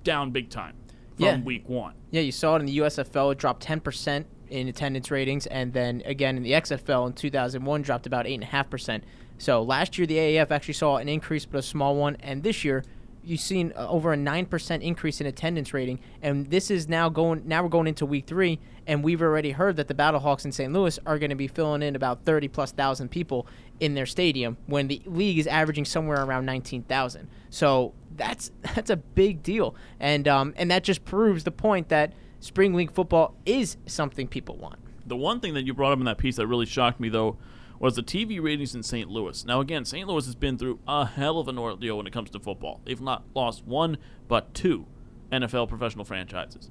down 0.04 0.30
big 0.30 0.48
time 0.48 0.74
from 1.16 1.24
Yeah. 1.24 1.40
week 1.40 1.68
one. 1.68 1.94
Yeah, 2.10 2.20
you 2.22 2.32
saw 2.32 2.56
it 2.56 2.60
in 2.60 2.66
the 2.66 2.78
USFL. 2.78 3.30
It 3.32 3.38
dropped 3.38 3.62
10% 3.62 4.24
in 4.54 4.68
attendance 4.68 5.10
ratings, 5.10 5.46
and 5.46 5.72
then 5.72 6.02
again 6.04 6.36
in 6.36 6.42
the 6.42 6.52
XFL 6.52 7.08
in 7.08 7.12
2001 7.12 7.82
dropped 7.82 8.06
about 8.06 8.26
8.5%. 8.26 9.02
So 9.38 9.62
last 9.62 9.98
year 9.98 10.06
the 10.06 10.16
AAF 10.16 10.50
actually 10.50 10.74
saw 10.74 10.96
an 10.96 11.08
increase, 11.08 11.44
but 11.44 11.58
a 11.58 11.62
small 11.62 11.96
one, 11.96 12.16
and 12.20 12.42
this 12.42 12.64
year 12.64 12.84
you've 13.24 13.40
seen 13.40 13.72
uh, 13.76 13.88
over 13.88 14.12
a 14.12 14.16
9% 14.16 14.82
increase 14.82 15.20
in 15.20 15.26
attendance 15.26 15.74
rating, 15.74 15.98
and 16.22 16.50
this 16.50 16.70
is 16.70 16.88
now 16.88 17.08
going. 17.08 17.42
Now 17.46 17.62
we're 17.62 17.68
going 17.68 17.86
into 17.86 18.06
week 18.06 18.26
three, 18.26 18.60
and 18.86 19.02
we've 19.02 19.22
already 19.22 19.50
heard 19.50 19.76
that 19.76 19.88
the 19.88 19.94
Battlehawks 19.94 20.44
in 20.44 20.52
St. 20.52 20.72
Louis 20.72 20.98
are 21.06 21.18
going 21.18 21.30
to 21.30 21.36
be 21.36 21.48
filling 21.48 21.82
in 21.82 21.96
about 21.96 22.24
30 22.24 22.48
plus 22.48 22.72
thousand 22.72 23.10
people 23.10 23.46
in 23.80 23.94
their 23.94 24.06
stadium 24.06 24.56
when 24.66 24.88
the 24.88 25.02
league 25.06 25.38
is 25.38 25.46
averaging 25.46 25.84
somewhere 25.84 26.22
around 26.22 26.46
19,000. 26.46 27.28
So 27.50 27.92
that's 28.16 28.52
that's 28.74 28.90
a 28.90 28.96
big 28.96 29.42
deal, 29.42 29.74
and 29.98 30.28
um, 30.28 30.54
and 30.56 30.70
that 30.70 30.84
just 30.84 31.04
proves 31.04 31.44
the 31.44 31.50
point 31.50 31.88
that 31.88 32.12
spring 32.44 32.74
league 32.74 32.92
football 32.92 33.34
is 33.46 33.78
something 33.86 34.28
people 34.28 34.56
want. 34.56 34.78
The 35.06 35.16
one 35.16 35.40
thing 35.40 35.54
that 35.54 35.64
you 35.64 35.72
brought 35.72 35.92
up 35.92 35.98
in 35.98 36.04
that 36.04 36.18
piece 36.18 36.36
that 36.36 36.46
really 36.46 36.66
shocked 36.66 37.00
me, 37.00 37.08
though, 37.08 37.38
was 37.78 37.96
the 37.96 38.02
TV 38.02 38.40
ratings 38.40 38.74
in 38.74 38.82
St. 38.82 39.08
Louis. 39.08 39.44
Now, 39.46 39.60
again, 39.60 39.86
St. 39.86 40.06
Louis 40.06 40.26
has 40.26 40.34
been 40.34 40.58
through 40.58 40.78
a 40.86 41.06
hell 41.06 41.38
of 41.38 41.48
an 41.48 41.58
ordeal 41.58 41.96
when 41.96 42.06
it 42.06 42.12
comes 42.12 42.28
to 42.30 42.38
football. 42.38 42.82
They've 42.84 43.00
not 43.00 43.24
lost 43.34 43.64
one, 43.64 43.96
but 44.28 44.52
two 44.52 44.86
NFL 45.32 45.70
professional 45.70 46.04
franchises. 46.04 46.70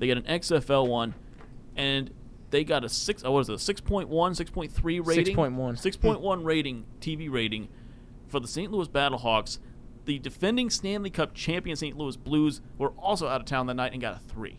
They 0.00 0.08
get 0.08 0.16
an 0.16 0.24
XFL 0.24 0.88
one, 0.88 1.14
and 1.76 2.10
they 2.50 2.64
got 2.64 2.84
a 2.84 2.88
six. 2.88 3.22
Oh, 3.24 3.30
what 3.30 3.40
is 3.40 3.48
it? 3.48 3.60
Six 3.60 3.80
point 3.80 4.08
one, 4.08 4.34
six 4.34 4.50
point 4.50 4.72
three 4.72 4.98
rating. 4.98 5.36
6.1. 5.36 5.78
Six 5.78 5.96
point 5.96 6.20
one 6.20 6.42
rating, 6.42 6.84
TV 7.00 7.30
rating, 7.30 7.68
for 8.26 8.40
the 8.40 8.48
St. 8.48 8.72
Louis 8.72 8.88
Battlehawks. 8.88 9.58
The 10.04 10.18
defending 10.18 10.68
Stanley 10.68 11.10
Cup 11.10 11.32
champion 11.32 11.76
St. 11.76 11.96
Louis 11.96 12.16
Blues 12.16 12.60
were 12.76 12.90
also 12.98 13.28
out 13.28 13.40
of 13.40 13.46
town 13.46 13.68
that 13.68 13.74
night 13.74 13.92
and 13.92 14.00
got 14.00 14.16
a 14.16 14.18
three. 14.18 14.58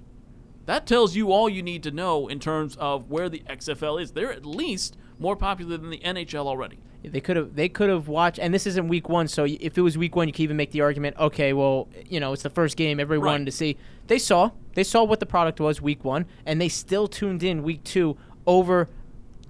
That 0.66 0.88
tells 0.88 1.16
you 1.16 1.32
all 1.32 1.49
you 1.49 1.61
need 1.61 1.84
to 1.84 1.91
know 1.91 2.28
in 2.28 2.39
terms 2.39 2.76
of 2.78 3.09
where 3.09 3.28
the 3.30 3.43
XFL 3.49 4.01
is. 4.01 4.11
They're 4.11 4.32
at 4.32 4.45
least 4.45 4.97
more 5.20 5.36
popular 5.36 5.78
than 5.78 5.89
the 5.89 5.99
NHL 5.99 6.45
already. 6.45 6.80
They 7.03 7.20
could 7.20 7.36
have 7.36 7.55
they 7.55 7.68
could 7.68 7.89
have 7.89 8.07
watched, 8.07 8.39
and 8.39 8.53
this 8.53 8.66
isn't 8.66 8.88
week 8.88 9.09
one. 9.09 9.28
So 9.28 9.43
if 9.45 9.78
it 9.78 9.82
was 9.82 9.97
week 9.97 10.16
one, 10.16 10.30
you 10.30 10.32
could 10.34 10.43
even 10.43 10.55
make 10.55 10.72
the 10.72 10.80
argument. 10.80 11.18
Okay, 11.20 11.51
well, 11.51 11.89
you 12.07 12.22
know, 12.22 12.32
it's 12.32 12.43
the 12.43 12.49
first 12.49 12.78
game 12.78 12.97
everyone 12.97 13.26
Right. 13.26 13.32
wanted 13.34 13.45
to 13.47 13.51
see. 13.51 13.76
They 14.07 14.18
saw 14.20 14.51
they 14.74 14.86
saw 14.86 15.03
what 15.03 15.20
the 15.20 15.26
product 15.26 15.59
was 15.59 15.82
week 15.82 16.05
one, 16.05 16.26
and 16.45 16.61
they 16.61 16.70
still 16.70 17.09
tuned 17.09 17.43
in 17.43 17.61
week 17.61 17.84
two 17.84 18.16
over, 18.47 18.88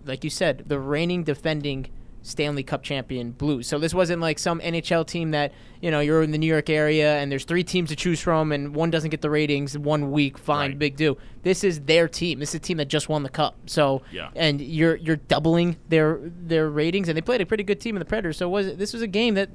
like 0.03 0.23
you 0.23 0.31
said, 0.31 0.63
the 0.67 0.79
reigning 0.79 1.23
defending 1.23 1.89
Stanley 2.23 2.63
Cup 2.63 2.81
champion 2.83 3.31
Blues. 3.31 3.67
So 3.67 3.77
this 3.77 3.93
wasn't 3.93 4.21
like 4.21 4.39
some 4.39 4.59
NHL 4.61 5.05
team 5.05 5.31
that 5.31 5.51
you 5.81 5.91
know 5.91 5.99
you're 5.99 6.23
in 6.23 6.31
the 6.31 6.37
New 6.37 6.47
York 6.47 6.69
area 6.69 7.17
and 7.17 7.31
there's 7.31 7.43
three 7.43 7.63
teams 7.63 7.89
to 7.89 7.95
choose 7.95 8.19
from, 8.21 8.51
and 8.51 8.73
one 8.73 8.89
doesn't 8.89 9.09
get 9.11 9.21
the 9.21 9.29
ratings 9.29 9.77
one 9.77 10.11
week. 10.11 10.37
Fine, 10.37 10.71
Right. 10.71 10.79
big 10.79 10.95
do. 10.95 11.17
This 11.43 11.63
is 11.63 11.81
their 11.81 12.07
team. 12.07 12.39
This 12.39 12.49
is 12.49 12.55
a 12.55 12.59
team 12.59 12.77
that 12.77 12.87
just 12.87 13.09
won 13.09 13.23
the 13.23 13.29
cup. 13.29 13.55
So 13.67 14.01
Yeah. 14.11 14.29
and 14.35 14.59
you're 14.61 14.95
you're 14.95 15.17
doubling 15.17 15.75
their 15.89 16.19
their 16.23 16.69
ratings, 16.69 17.09
and 17.09 17.17
they 17.17 17.21
played 17.21 17.41
a 17.41 17.45
pretty 17.45 17.63
good 17.63 17.79
team 17.79 17.95
in 17.95 17.99
the 17.99 18.05
Predators. 18.05 18.37
So 18.37 18.47
was 18.49 18.75
this 18.77 18.93
was 18.93 19.01
a 19.01 19.07
game 19.07 19.33
that, 19.35 19.49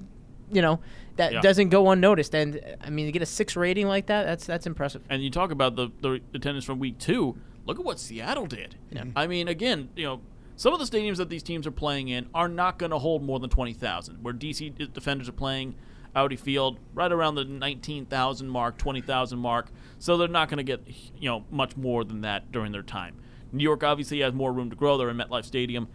you 0.53 0.61
know, 0.63 0.81
that 1.17 1.33
Yeah. 1.33 1.41
doesn't 1.41 1.71
go 1.71 1.91
unnoticed. 1.91 2.35
And 2.35 2.61
I 2.85 2.91
mean, 2.91 3.07
to 3.07 3.13
get 3.13 3.23
a 3.23 3.27
six 3.27 3.57
rating 3.57 3.87
like 3.89 4.07
that, 4.07 4.25
that's 4.25 4.45
that's 4.47 4.67
impressive. 4.67 5.03
And 5.09 5.23
you 5.23 5.31
talk 5.31 5.51
about 5.51 5.75
the, 5.77 5.89
the 6.03 6.21
attendance 6.35 6.65
from 6.67 6.79
week 6.79 6.99
two. 6.99 7.37
Look 7.67 7.79
at 7.79 7.85
what 7.85 7.99
Seattle 7.99 8.47
did. 8.47 8.77
I 9.17 9.27
mean, 9.27 9.49
again, 9.49 9.89
you 9.97 10.05
know, 10.05 10.21
some 10.59 10.75
of 10.75 10.81
the 10.81 10.99
stadiums 10.99 11.19
that 11.19 11.29
these 11.29 11.45
teams 11.45 11.69
are 11.69 11.71
playing 11.71 12.09
in 12.09 12.29
are 12.35 12.49
not 12.49 12.81
going 12.81 12.91
to 12.91 12.99
hold 12.99 13.23
more 13.23 13.39
than 13.39 13.49
20,000. 13.49 14.25
Where 14.25 14.35
DC 14.35 14.93
defenders 14.93 15.29
are 15.29 15.33
playing 15.33 15.77
Audi 16.17 16.35
Field 16.35 16.81
right 16.95 17.13
around 17.13 17.37
the 17.37 17.45
19,000 17.45 18.49
mark, 18.49 18.77
20,000 18.77 19.39
mark. 19.39 19.71
So 20.01 20.17
they're 20.17 20.27
not 20.27 20.49
going 20.49 20.57
to 20.57 20.65
get, 20.65 20.83
you 21.17 21.31
know, 21.31 21.45
much 21.53 21.77
more 21.77 22.03
than 22.03 22.23
that 22.23 22.51
during 22.51 22.73
their 22.73 22.83
time. 22.83 23.21
New 23.53 23.63
York 23.63 23.85
obviously 23.85 24.19
has 24.19 24.35
more 24.35 24.53
room 24.53 24.69
to 24.69 24.75
grow. 24.75 24.99
They're 24.99 25.11
in 25.11 25.17
MetLife 25.17 25.45
Stadium. 25.45 25.87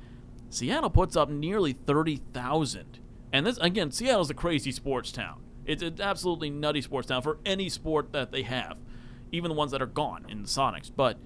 Seattle 0.50 0.90
puts 0.90 1.18
up 1.18 1.30
nearly 1.30 1.74
30,000. 1.74 3.00
And 3.34 3.46
this, 3.46 3.58
again, 3.58 3.92
Seattle's 3.92 4.30
a 4.30 4.34
crazy 4.34 4.72
sports 4.72 5.12
town. 5.12 5.44
It's 5.66 5.84
an 5.84 6.00
absolutely 6.00 6.50
nutty 6.50 6.82
sports 6.82 7.10
town 7.10 7.22
for 7.22 7.38
any 7.46 7.68
sport 7.68 8.14
that 8.14 8.32
they 8.32 8.44
have, 8.44 8.78
even 9.34 9.50
the 9.50 9.56
ones 9.56 9.74
that 9.74 9.82
are 9.82 9.88
gone 9.88 10.26
in 10.30 10.42
the 10.42 10.48
Sonics. 10.48 10.90
But 10.96 11.18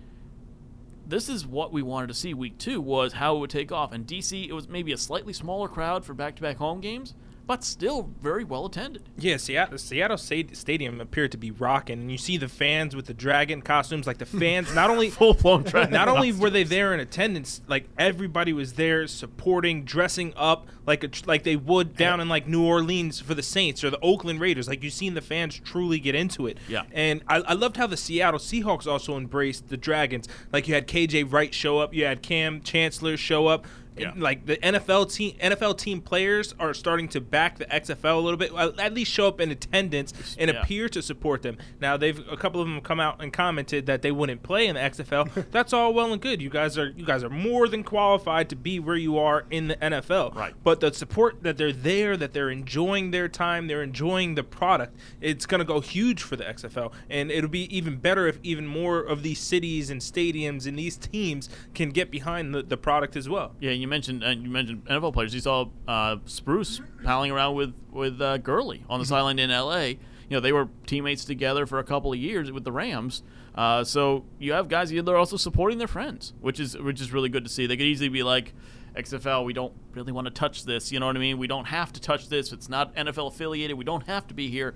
this 1.08 1.30
is 1.30 1.48
what 1.48 1.72
we 1.72 1.82
wanted 1.82 2.08
to 2.08 2.14
see 2.14 2.34
week 2.34 2.58
two 2.58 2.82
was 2.82 3.14
how 3.14 3.36
it 3.36 3.40
would 3.40 3.50
take 3.50 3.72
off. 3.72 3.92
And 3.92 4.06
DC, 4.06 4.48
it 4.48 4.54
was 4.54 4.68
maybe 4.68 4.92
a 4.92 4.98
slightly 4.98 5.34
smaller 5.34 5.68
crowd 5.68 6.06
for 6.06 6.14
back-to-back 6.14 6.58
home 6.58 6.82
games, 6.82 7.14
but 7.48 7.64
still 7.64 8.12
very 8.22 8.44
well 8.44 8.66
attended. 8.66 9.10
Yeah, 9.18 9.38
Seattle, 9.38 9.78
Seattle 9.78 10.18
Stadium 10.18 11.00
appeared 11.00 11.32
to 11.32 11.38
be 11.38 11.50
rocking, 11.50 12.00
and 12.02 12.12
you 12.12 12.18
see 12.18 12.38
the 12.38 12.50
fans 12.50 12.96
with 12.96 13.06
the 13.06 13.14
dragon 13.14 13.62
costumes. 13.62 14.06
Like 14.06 14.18
the 14.18 14.26
fans, 14.26 14.76
not 14.76 14.90
only 14.90 15.10
Full-blown 15.18 15.64
dragon 15.64 15.94
not 15.94 16.10
only 16.10 16.34
were 16.34 16.50
they 16.50 16.64
there 16.64 16.94
in 16.94 17.00
attendance, 17.00 17.62
like 17.68 17.88
everybody 17.98 18.52
was 18.52 18.74
there 18.74 19.08
supporting, 19.08 19.86
dressing 19.86 20.34
up 20.36 20.68
like 20.86 21.04
a, 21.04 21.10
like 21.26 21.44
they 21.44 21.56
would 21.56 21.96
down 21.96 22.20
in 22.20 22.28
like 22.30 22.48
New 22.48 22.66
Orleans 22.66 23.20
for 23.22 23.34
the 23.34 23.44
Saints 23.44 23.84
or 23.84 23.90
the 23.90 24.00
Oakland 24.02 24.42
Raiders. 24.42 24.68
Like 24.68 24.84
you've 24.84 24.94
seen 24.94 25.14
the 25.14 25.22
fans 25.22 25.60
truly 25.64 26.00
get 26.00 26.16
into 26.16 26.48
it. 26.48 26.58
Yeah. 26.68 26.84
and 26.92 27.22
I, 27.28 27.38
I 27.38 27.54
loved 27.54 27.78
how 27.78 27.88
the 27.88 27.98
Seattle 27.98 28.40
Seahawks 28.40 28.88
also 28.88 29.18
embraced 29.18 29.70
the 29.70 29.78
Dragons. 29.78 30.28
Like 30.52 30.68
you 30.68 30.74
had 30.74 30.88
KJ 30.88 31.32
Wright 31.32 31.54
show 31.54 31.80
up, 31.80 31.94
you 31.94 32.06
had 32.06 32.22
Kam 32.22 32.62
Chancellor 32.62 33.16
show 33.18 33.48
up. 33.48 33.66
Yeah. 34.00 34.14
Like 34.16 34.46
the 34.46 34.58
NFL 34.58 35.14
team, 35.14 35.36
NFL 35.42 35.78
team 35.78 36.02
players 36.02 36.54
are 36.60 36.74
starting 36.74 37.08
to 37.10 37.22
back 37.22 37.58
the 37.58 37.66
XFL 37.66 38.18
a 38.18 38.22
little 38.22 38.38
bit. 38.38 38.54
At 38.54 38.94
least 38.94 39.12
show 39.12 39.28
up 39.28 39.40
in 39.40 39.52
attendance 39.52 40.36
and 40.40 40.50
Yeah. 40.52 40.62
appear 40.62 40.90
to 40.90 41.02
support 41.02 41.42
them. 41.42 41.58
Now 41.82 41.98
they've 41.98 42.20
a 42.30 42.38
couple 42.38 42.62
of 42.62 42.68
them 42.68 42.82
come 42.82 43.00
out 43.00 43.22
and 43.22 43.32
commented 43.34 43.86
that 43.88 44.02
they 44.02 44.12
wouldn't 44.12 44.44
play 44.44 44.68
in 44.68 44.76
the 44.76 44.82
XFL. 44.82 45.30
That's 45.52 45.74
all 45.74 45.94
well 45.94 46.12
and 46.14 46.22
good. 46.22 46.42
You 46.42 46.50
guys 46.50 46.78
are 46.78 46.90
you 46.96 47.06
guys 47.06 47.24
are 47.24 47.30
more 47.30 47.68
than 47.68 47.84
qualified 47.84 48.50
to 48.50 48.56
be 48.56 48.80
where 48.80 48.96
you 48.96 49.18
are 49.18 49.46
in 49.50 49.68
the 49.70 49.76
NFL. 49.78 50.36
Right. 50.36 50.54
But 50.64 50.80
the 50.80 50.94
support 50.94 51.44
that 51.44 51.58
they're 51.58 51.72
there, 51.74 52.16
that 52.18 52.34
they're 52.34 52.50
enjoying 52.50 53.12
their 53.12 53.28
time, 53.28 53.68
they're 53.68 53.84
enjoying 53.84 54.36
the 54.36 54.44
product. 54.44 54.96
It's 55.22 55.46
gonna 55.46 55.64
go 55.66 55.80
huge 55.80 56.22
for 56.24 56.36
the 56.36 56.44
XFL, 56.44 56.92
and 57.10 57.32
it'll 57.32 57.50
be 57.50 57.76
even 57.76 57.98
better 57.98 58.28
if 58.28 58.40
even 58.44 58.68
more 58.68 59.00
of 59.00 59.24
these 59.24 59.40
cities 59.40 59.90
and 59.90 60.02
stadiums 60.02 60.66
and 60.68 60.78
these 60.78 60.98
teams 60.98 61.50
can 61.74 61.90
get 61.90 62.12
behind 62.12 62.54
the, 62.54 62.62
the 62.64 62.78
product 62.78 63.16
as 63.16 63.28
well. 63.30 63.56
Yeah, 63.60 63.72
you 63.72 63.87
mentioned 63.88 64.24
uh, 64.24 64.30
you 64.30 64.50
mentioned 64.50 64.86
NFL 64.86 65.14
players. 65.14 65.34
You 65.34 65.42
saw 65.42 65.70
uh, 65.88 66.18
Spruce 66.26 66.82
palling 67.04 67.32
around 67.32 67.56
with 67.56 67.74
with 67.92 68.22
uh, 68.22 68.38
Gurley 68.38 68.84
on 68.90 69.00
the 69.00 69.06
sideline 69.06 69.40
in 69.40 69.52
L.A. 69.52 69.90
You 69.92 69.98
know 70.30 70.40
they 70.40 70.52
were 70.52 70.70
teammates 70.86 71.26
together 71.26 71.66
for 71.66 71.80
a 71.80 71.84
couple 71.84 72.14
of 72.14 72.20
years 72.20 72.52
with 72.52 72.64
the 72.64 72.72
Rams. 72.72 73.24
Uh, 73.56 73.84
so 73.84 74.26
you 74.38 74.54
have 74.54 74.68
guys 74.68 74.92
they're 74.92 75.18
also 75.18 75.38
supporting 75.38 75.78
their 75.78 75.88
friends, 75.88 76.34
which 76.42 76.60
is 76.60 76.78
which 76.78 77.02
is 77.02 77.12
really 77.12 77.30
good 77.30 77.44
to 77.44 77.50
see. 77.50 77.66
They 77.68 77.78
could 77.78 77.86
easily 77.86 78.10
be 78.10 78.24
like. 78.24 78.54
XFL, 78.96 79.46
we 79.46 79.54
don't 79.54 79.74
really 79.94 80.12
want 80.12 80.26
to 80.26 80.32
touch 80.32 80.66
this. 80.66 80.92
You 80.92 81.00
know 81.00 81.06
what 81.06 81.16
I 81.16 81.20
mean? 81.20 81.38
We 81.38 81.46
don't 81.46 81.66
have 81.66 81.94
to 81.94 82.02
touch 82.02 82.30
this. 82.30 82.52
It's 82.52 82.68
not 82.68 82.96
NFL 82.96 83.28
affiliated. 83.28 83.78
We 83.78 83.84
don't 83.84 84.08
have 84.08 84.26
to 84.26 84.34
be 84.34 84.50
here. 84.50 84.74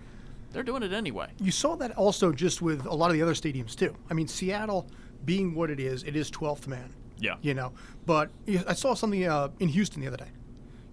They're 0.51 0.63
doing 0.63 0.83
it 0.83 0.93
anyway. 0.93 1.29
You 1.39 1.51
saw 1.51 1.75
that 1.77 1.97
also 1.97 2.31
just 2.31 2.61
with 2.61 2.85
a 2.85 2.93
lot 2.93 3.09
of 3.09 3.13
the 3.13 3.21
other 3.21 3.33
stadiums 3.33 3.75
too. 3.75 3.95
I 4.09 4.13
mean, 4.13 4.27
Seattle 4.27 4.87
being 5.23 5.55
what 5.55 5.69
it 5.69 5.79
is, 5.79 6.03
it 6.03 6.15
is 6.15 6.29
12th 6.29 6.67
man. 6.67 6.93
Yeah. 7.21 7.35
You 7.41 7.53
know, 7.53 7.71
but 8.05 8.31
I 8.67 8.73
saw 8.73 8.93
something 8.93 9.23
uh, 9.25 9.49
in 9.59 9.69
Houston 9.69 10.01
the 10.01 10.07
other 10.07 10.17
day. 10.17 10.29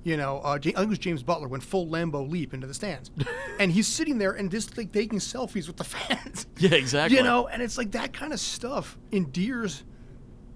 You 0.04 0.16
know, 0.16 0.40
uh, 0.44 0.50
I 0.50 0.58
think 0.58 0.78
it 0.78 0.88
was 0.88 0.98
James 0.98 1.22
Butler 1.24 1.48
went 1.48 1.62
full 1.64 1.86
Lambo 1.86 2.26
leap 2.30 2.54
into 2.54 2.66
the 2.68 2.72
stands, 2.74 3.10
and 3.58 3.72
he's 3.72 3.86
sitting 3.88 4.16
there 4.18 4.32
and 4.32 4.50
just 4.50 4.76
like 4.78 4.92
taking 4.92 5.18
selfies 5.18 5.66
with 5.66 5.76
the 5.76 5.84
fans. 5.84 6.46
Yeah, 6.58 6.74
exactly. 6.74 7.16
You 7.18 7.24
know, 7.24 7.48
and 7.48 7.60
it's 7.62 7.76
like 7.76 7.90
that 7.92 8.12
kind 8.12 8.32
of 8.32 8.38
stuff 8.40 8.96
endears, 9.12 9.84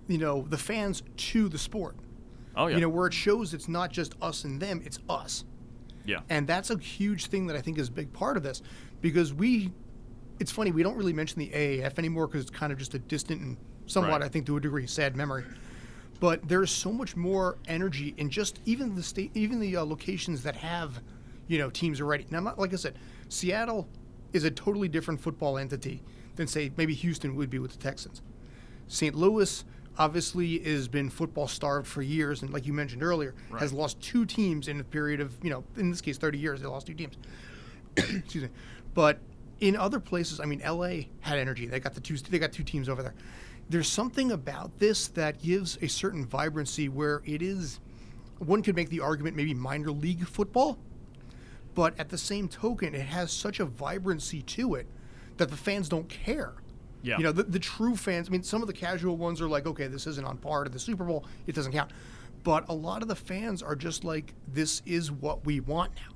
you 0.08 0.18
know, 0.18 0.42
the 0.48 0.56
fans 0.58 1.02
to 1.16 1.48
the 1.48 1.58
sport. 1.58 1.96
Oh 2.56 2.66
yeah. 2.68 2.76
You 2.76 2.80
know, 2.82 2.88
where 2.88 3.06
it 3.08 3.14
shows 3.14 3.52
it's 3.54 3.68
not 3.68 3.90
just 3.90 4.14
us 4.22 4.44
and 4.44 4.60
them, 4.60 4.80
it's 4.84 4.98
us. 5.08 5.44
yeah. 6.04 6.20
And 6.28 6.46
that's 6.46 6.70
a 6.70 6.78
huge 6.78 7.26
thing 7.26 7.46
that 7.48 7.56
I 7.56 7.60
think 7.60 7.78
is 7.78 7.88
a 7.88 7.92
big 7.92 8.12
part 8.12 8.36
of 8.36 8.42
this 8.42 8.62
because 9.00 9.32
we, 9.34 9.70
it's 10.38 10.50
funny, 10.52 10.70
we 10.70 10.82
don't 10.82 10.96
really 10.96 11.12
mention 11.12 11.38
the 11.38 11.48
AAF 11.50 11.98
anymore 11.98 12.26
because 12.26 12.42
it's 12.42 12.50
kind 12.50 12.72
of 12.72 12.78
just 12.78 12.94
a 12.94 12.98
distant 12.98 13.40
and 13.40 13.56
somewhat, 13.86 14.20
Right. 14.20 14.22
I 14.22 14.28
think, 14.28 14.46
to 14.46 14.56
a 14.56 14.60
degree, 14.60 14.86
sad 14.86 15.16
memory. 15.16 15.44
But 16.22 16.46
there's 16.48 16.70
so 16.70 16.92
much 16.92 17.16
more 17.16 17.58
energy 17.66 18.14
in 18.16 18.30
just 18.30 18.60
even 18.64 18.94
the 18.94 19.02
state, 19.02 19.32
even 19.34 19.58
the 19.58 19.78
uh, 19.78 19.84
locations 19.84 20.44
that 20.44 20.54
have, 20.54 21.02
you 21.48 21.58
know, 21.58 21.68
teams 21.68 22.00
already. 22.00 22.26
Now, 22.30 22.38
not, 22.38 22.60
like 22.60 22.72
I 22.72 22.76
said, 22.76 22.94
Seattle 23.28 23.88
is 24.32 24.44
a 24.44 24.50
totally 24.52 24.86
different 24.86 25.20
football 25.20 25.58
entity 25.58 26.00
than, 26.36 26.46
say, 26.46 26.70
maybe 26.76 26.94
Houston 26.94 27.34
would 27.34 27.50
be 27.50 27.58
with 27.58 27.72
the 27.72 27.78
Texans. 27.78 28.22
St. 28.86 29.16
Louis 29.16 29.64
obviously 29.98 30.60
has 30.60 30.86
been 30.86 31.10
football 31.10 31.48
starved 31.48 31.88
for 31.88 32.02
years, 32.02 32.42
and 32.42 32.52
like 32.52 32.68
you 32.68 32.72
mentioned 32.72 33.02
earlier, 33.02 33.34
has 33.58 33.72
lost 33.72 34.00
two 34.00 34.24
teams 34.24 34.68
in 34.68 34.78
a 34.78 34.84
period 34.84 35.18
of 35.18 35.36
you 35.42 35.50
know, 35.50 35.64
in 35.76 35.90
this 35.90 36.00
case, 36.00 36.18
30 36.18 36.38
years. 36.38 36.60
They 36.60 36.68
lost 36.68 36.86
two 36.86 36.94
teams. 36.94 37.16
Excuse 37.96 38.44
me, 38.44 38.48
but 38.94 39.18
in 39.58 39.74
other 39.74 39.98
places, 39.98 40.38
I 40.38 40.44
mean, 40.44 40.62
LA 40.64 41.06
had 41.20 41.38
energy. 41.38 41.66
They 41.66 41.80
got 41.80 41.94
the 41.94 42.00
two. 42.00 42.16
They 42.16 42.38
got 42.38 42.52
two 42.52 42.64
teams 42.64 42.88
over 42.88 43.02
there. 43.02 43.14
There's 43.68 43.88
something 43.88 44.32
about 44.32 44.78
this 44.78 45.08
that 45.08 45.42
gives 45.42 45.78
a 45.80 45.88
certain 45.88 46.26
vibrancy 46.26 46.88
where 46.88 47.22
it 47.24 47.42
is. 47.42 47.80
One 48.38 48.62
could 48.62 48.76
make 48.76 48.90
the 48.90 49.00
argument 49.00 49.36
maybe 49.36 49.54
minor 49.54 49.90
league 49.90 50.26
football, 50.26 50.78
but 51.74 51.98
at 51.98 52.08
the 52.08 52.18
same 52.18 52.48
token, 52.48 52.94
it 52.94 53.06
has 53.06 53.32
such 53.32 53.60
a 53.60 53.64
vibrancy 53.64 54.42
to 54.42 54.74
it 54.74 54.86
that 55.36 55.48
the 55.48 55.56
fans 55.56 55.88
don't 55.88 56.08
care. 56.08 56.54
Yeah. 57.02 57.18
You 57.18 57.24
know, 57.24 57.32
the, 57.32 57.42
the 57.44 57.58
true 57.58 57.96
fans, 57.96 58.28
I 58.28 58.30
mean, 58.30 58.42
some 58.42 58.62
of 58.62 58.68
the 58.68 58.74
casual 58.74 59.16
ones 59.16 59.40
are 59.40 59.48
like, 59.48 59.66
okay, 59.66 59.86
this 59.86 60.06
isn't 60.06 60.24
on 60.24 60.38
par 60.38 60.64
to 60.64 60.70
the 60.70 60.78
Super 60.78 61.04
Bowl. 61.04 61.24
It 61.46 61.54
doesn't 61.54 61.72
count. 61.72 61.90
But 62.44 62.68
a 62.68 62.74
lot 62.74 63.02
of 63.02 63.08
the 63.08 63.16
fans 63.16 63.62
are 63.62 63.76
just 63.76 64.04
like, 64.04 64.34
this 64.52 64.82
is 64.86 65.10
what 65.10 65.44
we 65.44 65.60
want 65.60 65.92
now. 65.94 66.14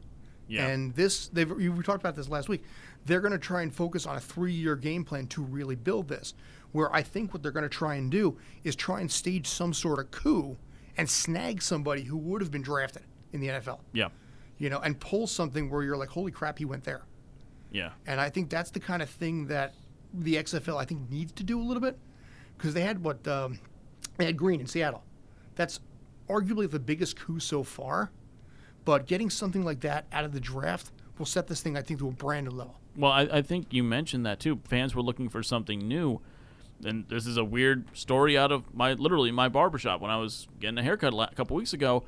Yeah. 0.49 0.67
And 0.69 0.95
this, 0.95 1.29
they've, 1.29 1.51
we 1.51 1.69
talked 1.83 2.03
about 2.03 2.15
this 2.15 2.29
last 2.29 2.49
week. 2.49 2.63
They're 3.05 3.21
going 3.21 3.33
to 3.33 3.39
try 3.39 3.63
and 3.63 3.75
focus 3.75 4.07
on 4.07 4.17
a 4.17 4.21
three 4.21 4.53
year 4.53 4.77
game 4.77 5.05
plan 5.05 5.27
to 5.29 5.43
really 5.43 5.75
build 5.75 6.09
this. 6.09 6.35
Where 6.77 6.95
I 6.95 7.01
think 7.01 7.33
what 7.33 7.43
they're 7.43 7.53
going 7.53 7.63
to 7.63 7.71
try 7.71 7.95
and 7.95 8.11
do 8.11 8.37
is 8.63 8.77
try 8.77 9.01
and 9.01 9.11
stage 9.11 9.47
some 9.47 9.73
sort 9.73 9.99
of 9.99 10.11
coup 10.11 10.59
and 10.99 11.09
snag 11.09 11.63
somebody 11.63 12.03
who 12.03 12.19
would 12.19 12.43
have 12.43 12.51
been 12.51 12.61
drafted 12.61 13.05
in 13.33 13.41
the 13.41 13.49
NFL. 13.49 13.81
yeah. 13.95 14.09
You 14.59 14.69
know, 14.69 14.81
and 14.81 14.99
pull 15.01 15.27
something 15.27 15.71
where 15.71 15.83
you're 15.83 15.97
like, 15.97 16.11
holy 16.11 16.31
crap, 16.31 16.59
he 16.59 16.67
went 16.67 16.85
there. 16.85 17.03
Yeah. 17.71 17.93
And 18.07 18.21
I 18.21 18.29
think 18.29 18.51
that's 18.51 18.71
the 18.71 18.81
kind 18.81 19.01
of 19.01 19.09
thing 19.09 19.47
that 19.47 19.75
the 20.13 20.35
XFL 20.35 20.77
I 20.77 20.85
think 20.85 21.11
needs 21.11 21.33
to 21.33 21.43
do 21.43 21.59
a 21.59 21.65
little 21.65 21.81
bit 21.81 21.99
because 22.57 22.75
they 22.75 22.83
had 22.83 23.03
what 23.03 23.27
um, 23.27 23.59
they 24.19 24.27
had 24.27 24.37
Green 24.37 24.61
in 24.61 24.67
Seattle. 24.67 25.03
That's 25.55 25.81
arguably 26.29 26.71
the 26.71 26.79
biggest 26.79 27.19
coup 27.19 27.41
so 27.41 27.63
far. 27.63 28.11
But 28.85 29.07
getting 29.07 29.31
something 29.31 29.65
like 29.65 29.81
that 29.81 30.07
out 30.13 30.25
of 30.25 30.33
the 30.33 30.41
draft 30.41 30.93
will 31.19 31.27
set 31.27 31.47
this 31.47 31.63
thing, 31.63 31.77
I 31.77 31.83
think, 31.83 32.01
to 32.01 32.09
a 32.09 32.13
brand 32.13 32.47
new 32.47 32.53
level. 32.53 32.79
Well, 32.97 33.13
I, 33.13 33.23
I 33.23 33.43
think 33.43 33.73
you 33.73 33.83
mentioned 33.83 34.25
that 34.27 34.41
too. 34.41 34.61
Fans 34.65 34.95
were 34.95 35.03
looking 35.03 35.29
for 35.29 35.43
something 35.43 35.81
new. 35.81 36.21
And 36.85 37.09
this 37.09 37.27
is 37.27 37.37
a 37.37 37.45
weird 37.45 37.97
story 37.97 38.37
out 38.37 38.53
of 38.53 38.75
my 38.75 38.93
literally 38.93 39.31
my 39.31 39.49
barbershop 39.49 40.01
when 40.01 40.11
I 40.11 40.19
was 40.19 40.47
getting 40.61 40.79
a 40.79 40.83
haircut 40.83 41.15
a 41.15 41.35
couple 41.35 41.57
weeks 41.57 41.73
ago. 41.73 42.05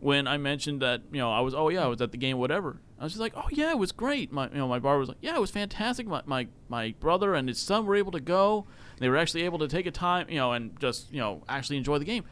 When 0.00 0.26
I 0.26 0.36
mentioned 0.36 0.82
that, 0.82 1.02
you 1.12 1.18
know, 1.18 1.30
I 1.30 1.40
was, 1.40 1.54
oh 1.54 1.68
yeah, 1.68 1.84
I 1.84 1.86
was 1.86 2.00
at 2.02 2.10
the 2.10 2.18
game, 2.18 2.36
whatever. 2.36 2.80
I 2.98 3.04
was 3.04 3.12
just 3.12 3.20
like, 3.20 3.34
oh 3.36 3.46
yeah, 3.52 3.70
it 3.70 3.78
was 3.78 3.92
great. 3.92 4.32
My, 4.32 4.48
you 4.48 4.56
know, 4.56 4.66
my 4.66 4.80
barber 4.80 4.98
was 4.98 5.08
like, 5.08 5.18
yeah, 5.20 5.36
it 5.36 5.40
was 5.40 5.52
fantastic. 5.52 6.08
My, 6.08 6.22
my, 6.26 6.48
my 6.68 6.92
brother 6.98 7.34
and 7.34 7.48
his 7.48 7.60
son 7.60 7.86
were 7.86 7.94
able 7.94 8.10
to 8.10 8.20
go. 8.20 8.66
They 8.98 9.08
were 9.08 9.16
actually 9.16 9.44
able 9.44 9.60
to 9.60 9.68
take 9.68 9.86
a 9.86 9.92
time, 9.92 10.28
you 10.28 10.38
know, 10.38 10.52
and 10.52 10.78
just, 10.80 11.12
you 11.12 11.20
know, 11.20 11.44
actually 11.48 11.76
enjoy 11.76 11.98
the 11.98 12.04
game. 12.04 12.24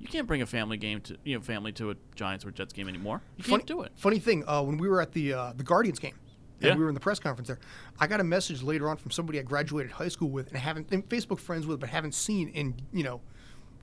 You 0.00 0.08
can't 0.08 0.26
bring 0.26 0.42
a 0.42 0.46
family 0.46 0.76
game 0.78 1.00
to, 1.02 1.16
you 1.22 1.36
know, 1.36 1.40
family 1.40 1.70
to 1.74 1.90
a 1.90 1.94
Giants 2.16 2.44
or 2.44 2.50
Jets 2.50 2.72
game 2.72 2.88
anymore. 2.88 3.22
You 3.36 3.44
funny, 3.44 3.58
can't 3.58 3.68
do 3.68 3.82
it. 3.82 3.92
Funny 3.94 4.18
thing, 4.18 4.42
uh, 4.48 4.60
when 4.62 4.76
we 4.76 4.88
were 4.88 5.00
at 5.00 5.12
the 5.12 5.32
uh, 5.32 5.52
the 5.56 5.62
Guardians 5.62 6.00
game, 6.00 6.14
and 6.62 6.70
Yeah. 6.70 6.74
we 6.76 6.82
were 6.84 6.88
in 6.88 6.94
the 6.94 7.00
press 7.00 7.18
conference 7.18 7.48
there, 7.48 7.58
I 7.98 8.06
got 8.06 8.20
a 8.20 8.24
message 8.24 8.62
later 8.62 8.88
on 8.88 8.96
from 8.96 9.10
somebody 9.10 9.38
I 9.38 9.42
graduated 9.42 9.92
high 9.92 10.08
school 10.08 10.30
with 10.30 10.48
and 10.48 10.56
haven't 10.56 10.90
and 10.92 11.06
Facebook 11.08 11.38
friends 11.38 11.66
with, 11.66 11.80
but 11.80 11.88
haven't 11.88 12.14
seen 12.14 12.48
in 12.48 12.74
you 12.92 13.02
know, 13.04 13.20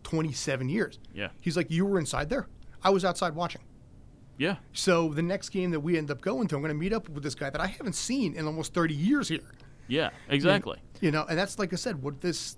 27 0.04 0.70
years. 0.70 1.00
Yeah. 1.14 1.30
He's 1.42 1.58
like, 1.58 1.70
you 1.70 1.86
were 1.86 2.00
inside 2.00 2.30
there. 2.30 2.48
I 2.84 2.90
was 2.90 3.04
outside 3.04 3.36
watching. 3.36 3.62
Yeah. 4.38 4.56
So 4.72 5.10
the 5.10 5.22
next 5.22 5.50
game 5.50 5.72
that 5.72 5.82
we 5.82 5.98
end 5.98 6.10
up 6.10 6.22
going 6.22 6.48
to, 6.48 6.56
I'm 6.56 6.62
going 6.62 6.70
to 6.74 6.80
meet 6.80 6.94
up 6.94 7.10
with 7.10 7.24
this 7.24 7.36
guy 7.36 7.50
that 7.50 7.60
I 7.60 7.68
haven't 7.68 7.94
seen 7.96 8.36
in 8.36 8.46
almost 8.46 8.74
30 8.74 8.94
years 8.94 9.28
here. 9.28 9.42
Yeah. 9.88 10.12
Exactly. 10.30 10.78
You 11.02 11.12
know, 11.12 11.26
and 11.28 11.38
that's 11.38 11.60
like 11.60 11.74
I 11.74 11.76
said, 11.76 12.02
what 12.02 12.22
this 12.22 12.58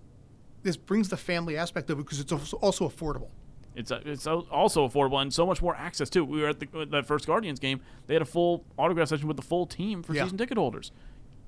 this 0.63 0.77
brings 0.77 1.09
the 1.09 1.17
family 1.17 1.57
aspect 1.57 1.89
of 1.89 1.97
it 1.97 2.03
because 2.03 2.19
it's 2.19 2.31
also- 2.31 2.57
also 2.57 2.87
affordable. 2.87 3.29
It's 3.75 3.91
uh, 3.91 4.01
it's 4.05 4.27
al- 4.27 4.47
also 4.51 4.87
affordable 4.87 5.21
and 5.21 5.33
so 5.33 5.45
much 5.45 5.61
more 5.61 5.75
access 5.75 6.09
too. 6.09 6.25
We 6.25 6.41
were 6.41 6.49
at 6.49 6.59
the 6.59 6.87
that 6.91 7.05
first 7.05 7.27
Guardians 7.27 7.59
game. 7.59 7.81
They 8.07 8.15
had 8.15 8.21
a 8.21 8.25
full 8.25 8.65
autograph 8.77 9.07
session 9.07 9.27
with 9.27 9.37
the 9.37 9.43
full 9.43 9.65
team 9.65 10.03
for 10.03 10.13
Yeah. 10.13 10.23
season 10.23 10.37
ticket 10.37 10.57
holders. 10.57 10.91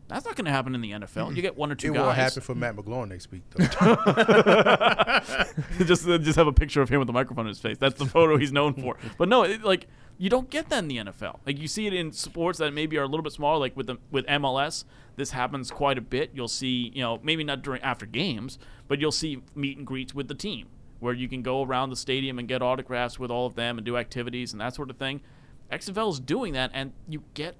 That's 0.09 0.25
not 0.25 0.35
going 0.35 0.45
to 0.45 0.51
happen 0.51 0.75
in 0.75 0.81
the 0.81 0.91
NFL. 0.91 1.35
You 1.35 1.41
get 1.41 1.57
one 1.57 1.71
or 1.71 1.75
two 1.75 1.91
It 1.91 1.95
guys. 1.95 2.03
will 2.05 2.11
happen 2.11 2.41
for 2.41 2.53
Matt 2.53 2.75
McGloin 2.75 3.07
next 3.07 3.31
week, 3.31 3.41
though. 3.51 3.65
just 5.85 6.07
uh, 6.07 6.17
just 6.17 6.35
have 6.35 6.47
a 6.47 6.53
picture 6.53 6.81
of 6.81 6.89
him 6.89 6.99
with 6.99 7.09
a 7.09 7.13
microphone 7.13 7.45
in 7.45 7.49
his 7.49 7.59
face. 7.59 7.77
That's 7.77 7.97
the 7.97 8.05
photo 8.05 8.37
he's 8.37 8.51
known 8.51 8.73
for. 8.73 8.97
But 9.17 9.29
no, 9.29 9.43
it, 9.43 9.63
like 9.63 9.87
you 10.17 10.29
don't 10.29 10.49
get 10.49 10.69
that 10.69 10.79
in 10.79 10.87
the 10.87 10.97
NFL. 10.97 11.39
Like 11.45 11.59
you 11.59 11.67
see 11.67 11.87
it 11.87 11.93
in 11.93 12.11
sports 12.11 12.59
that 12.59 12.73
maybe 12.73 12.97
are 12.97 13.03
a 13.03 13.07
little 13.07 13.23
bit 13.23 13.33
smaller, 13.33 13.59
like 13.59 13.75
with 13.77 13.87
the, 13.87 13.97
with 14.11 14.25
MLS. 14.27 14.83
This 15.15 15.31
happens 15.31 15.71
quite 15.71 15.97
a 15.97 16.01
bit. 16.01 16.31
You'll 16.33 16.47
see, 16.47 16.91
you 16.93 17.01
know, 17.01 17.19
maybe 17.23 17.43
not 17.43 17.61
during 17.61 17.81
after 17.81 18.05
games, 18.05 18.57
but 18.87 18.99
you'll 18.99 19.11
see 19.11 19.41
meet 19.55 19.77
and 19.77 19.87
greets 19.87 20.13
with 20.13 20.27
the 20.27 20.35
team 20.35 20.67
where 21.03 21.13
you 21.13 21.27
can 21.27 21.41
go 21.41 21.61
around 21.61 21.89
the 21.89 21.95
stadium 21.97 22.39
and 22.39 22.47
get 22.47 22.61
autographs 22.61 23.19
with 23.19 23.29
all 23.29 23.45
of 23.45 23.55
them 23.55 23.77
and 23.77 23.85
do 23.85 23.97
activities 23.97 24.53
and 24.53 24.61
that 24.61 24.73
sort 24.73 24.89
of 24.89 24.97
thing. 24.97 25.21
XFL 25.69 26.11
is 26.11 26.19
doing 26.19 26.53
that, 26.53 26.71
and 26.73 26.93
you 27.09 27.23
get 27.33 27.55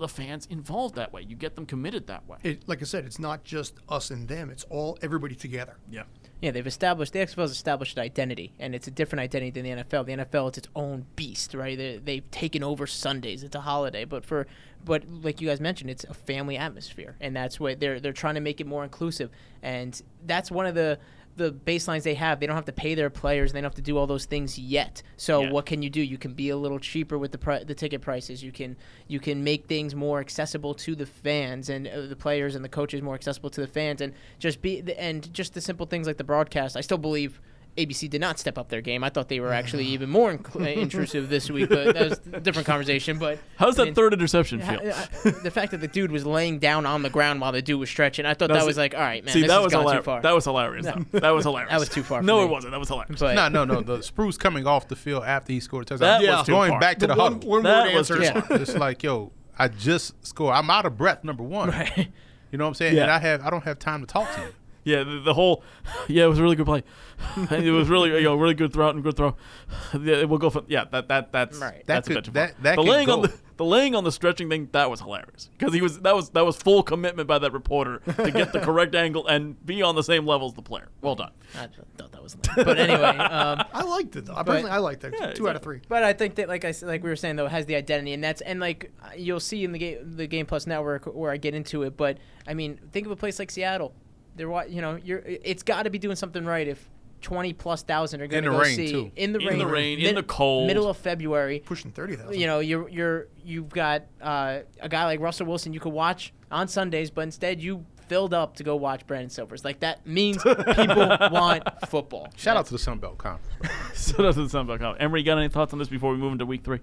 the 0.00 0.08
fans 0.08 0.46
involved 0.46 0.94
that 0.94 1.12
way. 1.12 1.22
You 1.22 1.36
get 1.36 1.56
them 1.56 1.66
committed 1.66 2.06
that 2.06 2.26
way. 2.26 2.38
It, 2.42 2.68
like 2.68 2.80
I 2.80 2.84
said, 2.84 3.04
it's 3.04 3.18
not 3.18 3.44
just 3.44 3.74
us 3.88 4.10
and 4.10 4.28
them; 4.28 4.50
it's 4.50 4.64
all 4.64 4.98
everybody 5.02 5.34
together. 5.34 5.76
Yeah. 5.90 6.04
Yeah, 6.40 6.50
they've 6.50 6.66
established 6.66 7.14
the 7.14 7.20
XFL 7.20 7.42
has 7.42 7.50
established 7.50 7.96
an 7.96 8.02
identity, 8.02 8.52
and 8.58 8.74
it's 8.74 8.86
a 8.86 8.90
different 8.90 9.20
identity 9.20 9.50
than 9.50 9.64
the 9.64 9.82
NFL. 9.82 10.06
The 10.06 10.12
NFL 10.24 10.48
it's 10.48 10.58
its 10.58 10.68
own 10.76 11.06
beast, 11.16 11.54
right? 11.54 11.76
They, 11.76 11.96
they've 11.96 12.30
taken 12.30 12.62
over 12.62 12.86
Sundays; 12.86 13.42
it's 13.42 13.56
a 13.56 13.60
holiday. 13.60 14.04
But 14.04 14.24
for, 14.24 14.46
but 14.84 15.04
like 15.08 15.40
you 15.40 15.48
guys 15.48 15.60
mentioned, 15.60 15.90
it's 15.90 16.04
a 16.04 16.14
family 16.14 16.56
atmosphere, 16.56 17.16
and 17.20 17.34
that's 17.34 17.58
what 17.58 17.80
they're 17.80 18.00
they're 18.00 18.12
trying 18.12 18.34
to 18.36 18.40
make 18.40 18.60
it 18.60 18.66
more 18.66 18.84
inclusive, 18.84 19.30
and 19.62 20.00
that's 20.26 20.50
one 20.50 20.66
of 20.66 20.74
the 20.74 20.98
the 21.36 21.52
baselines 21.52 22.02
they 22.02 22.14
have. 22.14 22.40
They 22.40 22.46
don't 22.46 22.56
have 22.56 22.64
to 22.64 22.72
pay 22.72 22.94
their 22.94 23.10
players; 23.10 23.52
they 23.52 23.60
don't 23.60 23.64
have 23.70 23.74
to 23.76 23.82
do 23.82 23.96
all 23.98 24.06
those 24.06 24.24
things 24.24 24.58
yet. 24.58 25.02
So 25.16 25.42
Yeah. 25.42 25.50
what 25.52 25.66
can 25.66 25.82
you 25.82 25.90
do? 25.90 26.00
You 26.00 26.18
can 26.18 26.32
be 26.34 26.48
a 26.48 26.56
little 26.56 26.78
cheaper 26.78 27.18
with 27.18 27.32
the 27.32 27.38
pri- 27.38 27.64
the 27.64 27.74
ticket 27.74 28.00
prices. 28.00 28.42
You 28.42 28.52
can 28.52 28.76
you 29.06 29.20
can 29.20 29.44
make 29.44 29.66
things 29.66 29.94
more 29.94 30.20
accessible 30.20 30.74
to 30.74 30.94
the 30.94 31.06
fans 31.06 31.68
and 31.68 31.86
uh, 31.86 32.06
the 32.06 32.16
players 32.16 32.54
and 32.54 32.64
the 32.64 32.68
coaches 32.68 33.02
more 33.02 33.14
accessible 33.14 33.50
to 33.50 33.60
the 33.60 33.66
fans, 33.66 34.00
and 34.00 34.12
just 34.38 34.62
be 34.62 34.82
and 34.98 35.32
just 35.32 35.54
the 35.54 35.60
simple 35.60 35.86
things 35.86 36.06
like 36.06 36.16
the 36.16 36.24
broadcast. 36.24 36.76
I 36.76 36.80
still 36.80 36.98
believe. 36.98 37.40
ABC 37.76 38.08
did 38.08 38.20
not 38.20 38.38
step 38.38 38.56
up 38.58 38.68
their 38.68 38.80
game. 38.80 39.04
I 39.04 39.10
thought 39.10 39.28
they 39.28 39.40
were 39.40 39.52
actually 39.52 39.84
even 39.88 40.08
more 40.10 40.32
inc- 40.36 40.56
uh, 40.60 40.64
intrusive 40.80 41.28
this 41.28 41.50
week, 41.50 41.68
but 41.68 41.94
that 41.94 42.08
was 42.10 42.20
a 42.32 42.40
different 42.40 42.66
conversation. 42.66 43.18
But 43.18 43.38
How's 43.56 43.78
I 43.78 43.82
that 43.82 43.84
mean, 43.86 43.94
third 43.94 44.12
interception 44.14 44.60
ha- 44.60 44.78
feel? 44.78 44.92
uh, 44.92 45.30
the 45.42 45.50
fact 45.50 45.72
that 45.72 45.78
the 45.82 45.88
dude 45.88 46.10
was 46.10 46.24
laying 46.24 46.58
down 46.58 46.86
on 46.86 47.02
the 47.02 47.10
ground 47.10 47.40
while 47.40 47.52
the 47.52 47.62
dude 47.62 47.78
was 47.80 47.90
stretching, 47.90 48.24
I 48.26 48.30
thought 48.30 48.48
that 48.48 48.54
That's- 48.54 48.66
was 48.66 48.76
like, 48.76 48.94
all 48.94 49.00
right, 49.00 49.24
man, 49.24 49.32
See, 49.34 49.40
this 49.42 49.48
that 49.48 49.54
has 49.56 49.64
was 49.64 49.72
gone 49.72 49.82
hilarious. 49.82 50.00
too 50.02 50.04
far. 50.04 50.22
That 50.22 50.34
was 50.34 50.44
hilarious. 50.44 50.86
though. 50.86 51.18
That 51.20 51.30
was 51.30 51.44
hilarious. 51.44 51.70
That 51.72 51.80
was 51.80 51.88
too 51.88 52.02
far 52.02 52.20
for 52.20 52.26
No, 52.26 52.38
me. 52.38 52.44
it 52.44 52.50
wasn't. 52.50 52.70
That 52.72 52.78
was 52.80 52.88
hilarious. 52.88 53.20
but, 53.20 53.34
no, 53.34 53.48
no, 53.48 53.64
no. 53.64 53.80
The 53.82 54.02
Spruce 54.02 54.36
coming 54.38 54.66
off 54.66 54.88
the 54.88 54.96
field 54.96 55.24
after 55.24 55.52
he 55.52 55.60
scored 55.60 55.82
a 55.82 55.86
touchdown. 55.86 56.22
That 56.22 56.30
was 56.38 56.46
too 56.46 56.52
going 56.52 56.70
far. 56.70 56.80
back 56.80 56.98
to 57.00 57.06
the, 57.06 57.14
one, 57.14 57.32
huddle. 57.34 57.48
one 57.50 57.62
That 57.62 57.86
word 57.86 57.94
was 57.96 58.10
answers. 58.10 58.24
Yeah. 58.50 58.56
it's 58.56 58.74
like, 58.76 59.02
yo, 59.02 59.32
I 59.58 59.68
just 59.68 60.14
scored. 60.26 60.54
I'm 60.54 60.70
out 60.70 60.86
of 60.86 60.96
breath. 60.96 61.24
Number 61.24 61.42
one. 61.42 61.70
Right. 61.76 62.08
You 62.52 62.58
know 62.58 62.64
what 62.64 62.68
I'm 62.68 62.74
saying? 62.74 62.94
Yeah. 62.96 63.02
And 63.02 63.10
I 63.10 63.18
have 63.18 63.42
I 63.44 63.50
don't 63.50 63.64
have 63.64 63.78
time 63.80 64.00
to 64.00 64.06
talk 64.06 64.32
to 64.36 64.40
you. 64.40 64.46
Yeah, 64.86 65.02
the, 65.02 65.18
the 65.18 65.34
whole, 65.34 65.64
yeah, 66.08 66.24
it 66.24 66.28
was 66.28 66.38
a 66.38 66.42
really 66.42 66.54
good 66.54 66.64
play. 66.66 66.84
it 67.50 67.72
was 67.72 67.88
really, 67.88 68.10
you 68.14 68.22
know, 68.22 68.36
really 68.36 68.54
good 68.54 68.72
throw 68.72 68.88
and 68.90 69.02
good 69.02 69.16
throw. 69.16 69.36
Yeah, 70.00 70.24
we'll 70.24 70.38
go 70.38 70.48
for 70.50 70.62
yeah. 70.68 70.84
That 70.92 71.08
that 71.08 71.32
that's 71.32 71.58
Right. 71.58 71.82
that's 71.86 72.06
That 72.08 72.12
a 72.12 72.14
bit 72.20 72.24
too 72.26 72.30
far. 72.32 72.46
that- 72.46 72.62
that 72.62 72.76
the 72.76 72.82
could 72.82 72.90
laying 72.90 73.10
on 73.10 73.22
the 73.22 73.32
the 73.56 73.64
laying 73.64 73.94
on 73.94 74.04
the 74.04 74.12
stretching 74.12 74.48
thing 74.50 74.68
that 74.72 74.90
was 74.90 75.00
hilarious 75.00 75.48
because 75.58 75.72
he 75.74 75.80
was 75.80 75.98
that 76.00 76.14
was 76.14 76.28
that 76.30 76.44
was 76.44 76.56
full 76.56 76.82
commitment 76.82 77.26
by 77.26 77.38
that 77.38 77.52
reporter 77.52 78.00
to 78.16 78.30
get 78.30 78.52
the 78.52 78.60
correct 78.60 78.94
angle 78.94 79.26
and 79.26 79.56
be 79.66 79.80
on 79.82 79.94
the 79.96 80.02
same 80.04 80.26
level 80.26 80.46
as 80.46 80.52
the 80.54 80.62
player. 80.62 80.88
Well 81.00 81.14
done. 81.16 81.32
I 81.54 81.68
thought 81.96 82.12
that 82.12 82.22
was 82.22 82.36
lame. 82.36 82.64
But 82.66 82.78
anyway, 82.78 83.16
um, 83.16 83.64
I 83.72 83.82
liked 83.82 84.14
it 84.16 84.26
though. 84.26 84.36
I 84.36 84.42
personally, 84.42 84.70
I 84.70 84.78
liked 84.78 85.02
it. 85.04 85.14
Yeah, 85.18 85.32
Two 85.32 85.48
out 85.48 85.56
of 85.56 85.62
three. 85.62 85.80
But 85.88 86.04
I 86.04 86.12
think 86.12 86.34
that, 86.36 86.48
like 86.48 86.64
I 86.64 86.68
s- 86.68 86.82
like 86.82 87.02
we 87.02 87.08
were 87.08 87.16
saying 87.16 87.36
though, 87.36 87.46
it 87.46 87.52
has 87.52 87.64
the 87.66 87.74
identity, 87.76 88.12
and 88.12 88.22
that's 88.22 88.42
and 88.42 88.60
like 88.60 88.92
uh, 89.02 89.08
you'll 89.16 89.40
see 89.40 89.64
in 89.64 89.72
the 89.72 89.78
game, 89.78 89.98
the 90.16 90.26
Game 90.26 90.44
Plus 90.46 90.66
Network 90.66 91.06
where 91.06 91.32
I 91.32 91.38
get 91.38 91.54
into 91.54 91.82
it. 91.82 91.96
But 91.96 92.18
I 92.46 92.52
mean, 92.54 92.78
think 92.92 93.06
of 93.06 93.10
a 93.12 93.16
place 93.16 93.38
like 93.40 93.50
Seattle. 93.50 93.94
They're 94.36 94.66
you 94.68 94.80
know, 94.82 94.98
you're 95.02 95.22
it's 95.24 95.62
got 95.62 95.84
to 95.84 95.90
be 95.90 95.98
doing 95.98 96.16
something 96.16 96.44
right 96.44 96.68
if 96.68 96.88
twenty 97.22 97.52
plus 97.52 97.82
thousand 97.82 98.20
are 98.20 98.26
going 98.26 98.44
to 98.44 98.50
be 98.50 98.52
in 98.52 98.52
the 98.52 98.58
go 98.58 98.62
rain, 98.64 98.76
see 98.76 98.90
too. 98.92 99.10
in 99.16 99.32
the 99.32 99.38
In 99.40 99.46
rain, 99.46 99.58
the 99.58 99.66
rain, 99.66 99.98
in 99.98 100.14
the 100.14 100.22
cold. 100.22 100.66
middle 100.66 100.88
of 100.88 100.96
February. 100.96 101.60
Pushing 101.64 101.90
thirty 101.90 102.16
thousand. 102.16 102.38
You 102.38 102.46
know, 102.46 102.60
you're 102.60 102.88
you're 102.88 103.26
you've 103.44 103.70
got 103.70 104.02
uh, 104.20 104.60
a 104.80 104.88
guy 104.88 105.04
like 105.04 105.20
Russell 105.20 105.46
Wilson 105.46 105.72
you 105.72 105.80
could 105.80 105.92
watch 105.92 106.32
on 106.50 106.68
Sundays, 106.68 107.10
but 107.10 107.22
instead 107.22 107.60
you 107.60 107.84
filled 108.08 108.32
up 108.32 108.54
to 108.56 108.62
go 108.62 108.76
watch 108.76 109.04
Brandon 109.06 109.28
Silvers. 109.30 109.64
Like 109.64 109.80
that 109.80 110.06
means 110.06 110.40
people 110.42 111.08
want 111.32 111.64
football. 111.88 112.28
Shout 112.36 112.56
out 112.56 112.66
to 112.66 112.72
the 112.72 112.78
Sun 112.78 112.98
Belt 112.98 113.18
Conference 113.18 113.52
bro. 113.60 113.70
so 113.94 114.22
that's 114.22 114.36
the 114.36 114.48
sound 114.48 114.70
about 114.70 115.00
Emery, 115.00 115.20
you 115.20 115.26
got 115.26 115.38
any 115.38 115.48
thoughts 115.48 115.72
on 115.72 115.78
this 115.80 115.88
before 115.88 116.12
we 116.12 116.18
move 116.18 116.32
into 116.32 116.46
week 116.46 116.62
three 116.62 116.78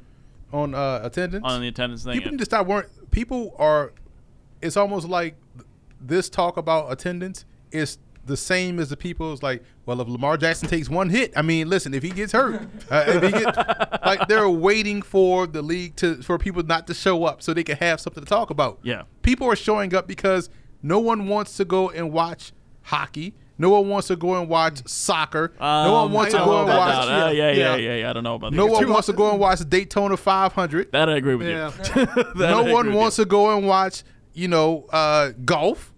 on 0.52 0.76
uh, 0.76 1.00
attendance. 1.04 1.44
on 1.46 1.62
the 1.62 1.68
attendance 1.68 2.04
thing? 2.04 2.14
people 2.16 2.32
need 2.32 2.40
to 2.40 2.46
stop 2.46 2.68
worrying. 2.68 2.90
People 3.12 3.56
are. 3.58 3.94
It's 4.62 4.76
almost 4.78 5.08
like 5.08 5.36
th- 5.56 5.66
this 6.06 6.30
talk 6.30 6.58
about 6.58 6.92
attendance 6.92 7.46
is 7.72 7.98
the 8.26 8.38
same 8.38 8.80
as 8.80 8.90
the 8.90 8.98
people. 8.98 9.38
Like, 9.42 9.64
well, 9.86 10.00
if 10.02 10.08
Lamar 10.08 10.38
Jackson 10.38 10.70
takes 10.70 10.90
one 10.90 11.10
hit, 11.10 11.34
I 11.36 11.42
mean, 11.42 11.70
listen, 11.70 11.94
if 11.94 12.04
he 12.04 12.10
gets 12.10 12.32
hurt, 12.32 12.62
uh, 12.90 13.04
if 13.08 13.24
he 13.24 13.32
get 13.32 13.56
like 14.06 14.28
they're 14.28 14.50
waiting 14.50 15.02
for 15.02 15.46
the 15.48 15.62
league 15.62 15.96
to 15.98 16.22
for 16.24 16.38
people 16.38 16.64
not 16.64 16.88
to 16.88 16.94
show 16.94 17.26
up 17.26 17.42
so 17.42 17.54
they 17.54 17.64
can 17.64 17.78
have 17.78 18.00
something 18.00 18.24
to 18.24 18.30
talk 18.30 18.50
about. 18.50 18.80
Yeah. 18.84 19.04
people 19.24 19.48
are 19.48 19.56
showing 19.56 19.94
up 19.96 20.08
because 20.08 20.50
no 20.82 21.00
one 21.00 21.28
wants 21.28 21.58
to 21.58 21.66
go 21.66 21.90
and 21.90 22.12
watch 22.12 22.54
hockey. 22.84 23.34
No 23.58 23.70
one 23.70 23.88
wants 23.88 24.08
to 24.08 24.16
go 24.16 24.36
and 24.40 24.50
watch 24.50 24.86
soccer. 24.88 25.54
no 25.62 25.94
one 25.94 26.06
Um, 26.06 26.12
wants 26.12 26.34
to 26.34 26.40
go 26.40 26.60
and 26.62 26.68
watch. 26.70 27.06
that. 27.08 27.28
Uh, 27.28 27.30
yeah, 27.30 27.52
yeah, 27.52 27.52
yeah. 27.52 27.76
yeah, 27.76 27.96
yeah, 27.98 28.10
I 28.10 28.14
don't 28.14 28.24
know 28.24 28.36
about 28.36 28.52
that. 28.52 28.58
No 28.58 28.66
one 28.66 28.90
wants 28.90 29.06
to 29.08 29.14
go 29.14 29.30
and 29.30 29.40
watch 29.40 29.60
Daytona 29.70 30.18
500 30.18 30.92
That 30.92 31.08
I 31.08 31.18
agree 31.18 31.36
with 31.36 31.48
Yeah. 31.48 31.72
you. 31.96 32.26
No 32.36 32.64
one 32.74 32.94
wants 32.94 33.18
you. 33.20 33.26
to 33.26 33.30
go 33.30 33.56
and 33.56 33.68
watch, 33.68 34.04
you 34.34 34.48
know, 34.48 34.86
uh, 34.92 35.32
golf. 35.46 35.93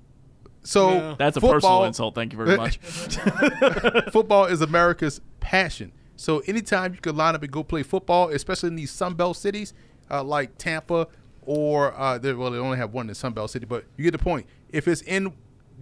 So 0.66 0.91
Yeah. 0.91 1.16
That's 1.18 1.38
a 1.38 1.41
football, 1.41 1.53
personal 1.53 1.84
insult. 1.86 2.16
Thank 2.16 2.34
you 2.34 2.43
very 2.43 2.57
much. 2.63 2.78
football 4.11 4.45
is 4.45 4.61
America's 4.61 5.22
passion. 5.39 5.91
So 6.18 6.39
anytime 6.39 6.93
you 6.93 6.99
can 6.99 7.16
line 7.16 7.36
up 7.36 7.43
and 7.43 7.51
go 7.51 7.63
play 7.63 7.84
football, 7.84 8.30
especially 8.30 8.68
in 8.68 8.76
these 8.76 8.91
Sunbelt 8.91 9.36
cities 9.36 9.74
uh, 10.09 10.24
like 10.24 10.57
Tampa 10.57 11.07
or 11.41 11.93
uh, 11.97 12.18
they, 12.18 12.34
well, 12.34 12.51
they 12.51 12.57
only 12.57 12.78
have 12.78 12.93
one 12.93 13.07
in 13.07 13.16
Sunbelt 13.16 13.49
city, 13.49 13.66
but 13.66 13.86
you 13.97 14.03
get 14.03 14.11
the 14.11 14.18
point. 14.18 14.47
If 14.70 14.88
it's 14.88 15.01
in 15.01 15.34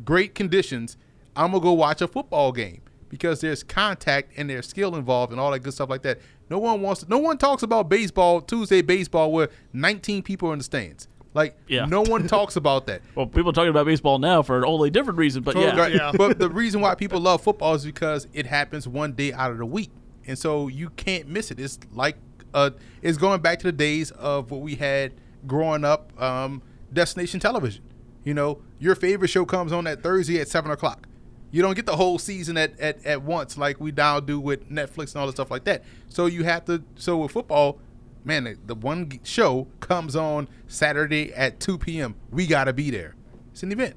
great 0.03 0.35
conditions, 0.35 0.97
I'm 1.35 1.51
gonna 1.51 1.63
go 1.63 1.73
watch 1.73 2.01
a 2.01 2.07
football 2.07 2.51
game 2.51 2.81
because 3.09 3.41
there's 3.41 3.63
contact 3.63 4.33
and 4.37 4.49
there's 4.49 4.67
skill 4.67 4.95
involved 4.95 5.31
and 5.31 5.39
all 5.39 5.51
that 5.51 5.59
good 5.59 5.73
stuff 5.73 5.89
like 5.89 6.01
that. 6.01 6.19
No 6.49 6.59
one 6.59 6.81
wants. 6.81 7.03
To, 7.03 7.09
no 7.09 7.19
one 7.19 7.37
talks 7.37 7.63
about 7.63 7.89
baseball 7.89 8.41
Tuesday 8.41 8.81
baseball 8.81 9.31
where 9.31 9.49
19 9.71 10.23
people 10.23 10.49
are 10.49 10.53
in 10.53 10.59
the 10.59 10.63
stands. 10.63 11.07
Like 11.33 11.57
Yeah. 11.67 11.85
no 11.85 12.01
one 12.01 12.27
talks 12.27 12.55
about 12.55 12.85
that. 12.87 13.01
well, 13.15 13.25
people 13.25 13.49
are 13.49 13.53
talking 13.53 13.69
about 13.69 13.85
baseball 13.85 14.19
now 14.19 14.41
for 14.43 14.61
a 14.61 14.65
wholly 14.65 14.89
different 14.89 15.17
reason, 15.17 15.41
but 15.43 15.55
yeah. 15.55 15.75
Right. 15.75 15.95
Yeah. 15.95 16.11
But 16.15 16.37
the 16.39 16.49
reason 16.49 16.81
why 16.81 16.95
people 16.95 17.19
love 17.19 17.41
football 17.41 17.73
is 17.73 17.83
because 17.85 18.27
it 18.33 18.45
happens 18.45 18.87
one 18.87 19.13
day 19.13 19.33
out 19.33 19.51
of 19.51 19.57
the 19.57 19.65
week, 19.65 19.89
and 20.27 20.37
so 20.37 20.67
you 20.67 20.89
can't 20.91 21.27
miss 21.27 21.49
it. 21.51 21.59
It's 21.59 21.79
like 21.93 22.17
uh, 22.53 22.69
it's 23.01 23.17
going 23.17 23.41
back 23.41 23.59
to 23.59 23.65
the 23.65 23.71
days 23.71 24.11
of 24.11 24.51
what 24.51 24.61
we 24.61 24.75
had 24.75 25.13
growing 25.47 25.83
up, 25.83 26.11
um, 26.21 26.61
destination 26.91 27.39
television. 27.39 27.83
You 28.23 28.33
know, 28.33 28.61
your 28.79 28.95
favorite 28.95 29.29
show 29.29 29.43
comes 29.45 29.71
on 29.73 29.83
that 29.85 30.03
Thursday 30.03 30.39
at 30.39 30.47
seven 30.47 30.69
o'clock. 30.71 31.07
You 31.51 31.61
don't 31.61 31.75
get 31.75 31.85
the 31.85 31.95
whole 31.95 32.17
season 32.17 32.57
at, 32.57 32.79
at, 32.79 33.05
at 33.05 33.21
once 33.21 33.57
like 33.57 33.79
we 33.79 33.91
now 33.91 34.19
do 34.19 34.39
with 34.39 34.69
Netflix 34.71 35.13
and 35.13 35.17
all 35.21 35.27
the 35.27 35.33
stuff 35.33 35.51
like 35.51 35.65
that. 35.65 35.83
So 36.09 36.25
you 36.27 36.43
have 36.45 36.65
to. 36.65 36.83
So 36.95 37.17
with 37.17 37.31
football, 37.31 37.79
man, 38.23 38.43
the, 38.43 38.57
the 38.65 38.75
one 38.75 39.19
show 39.23 39.67
comes 39.79 40.15
on 40.15 40.47
Saturday 40.67 41.33
at 41.33 41.59
2 41.59 41.77
p.m. 41.77 42.15
We 42.31 42.47
gotta 42.47 42.73
be 42.73 42.89
there. 42.89 43.15
It's 43.51 43.63
an 43.63 43.71
event. 43.71 43.95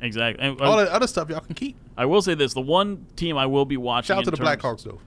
Exactly. 0.00 0.44
And, 0.44 0.60
All 0.60 0.78
uh, 0.78 0.84
the 0.84 0.92
other 0.92 1.06
stuff 1.06 1.30
y'all 1.30 1.40
can 1.40 1.54
keep. 1.54 1.76
I 1.96 2.06
will 2.06 2.22
say 2.22 2.34
this: 2.34 2.54
the 2.54 2.60
one 2.60 3.06
team 3.16 3.36
I 3.36 3.46
will 3.46 3.64
be 3.64 3.76
watching. 3.76 4.08
Shout 4.08 4.18
out 4.18 4.24
to 4.24 4.30
the 4.30 4.36
terms- 4.36 4.48
Blackhawks 4.62 4.84
though. 4.84 5.00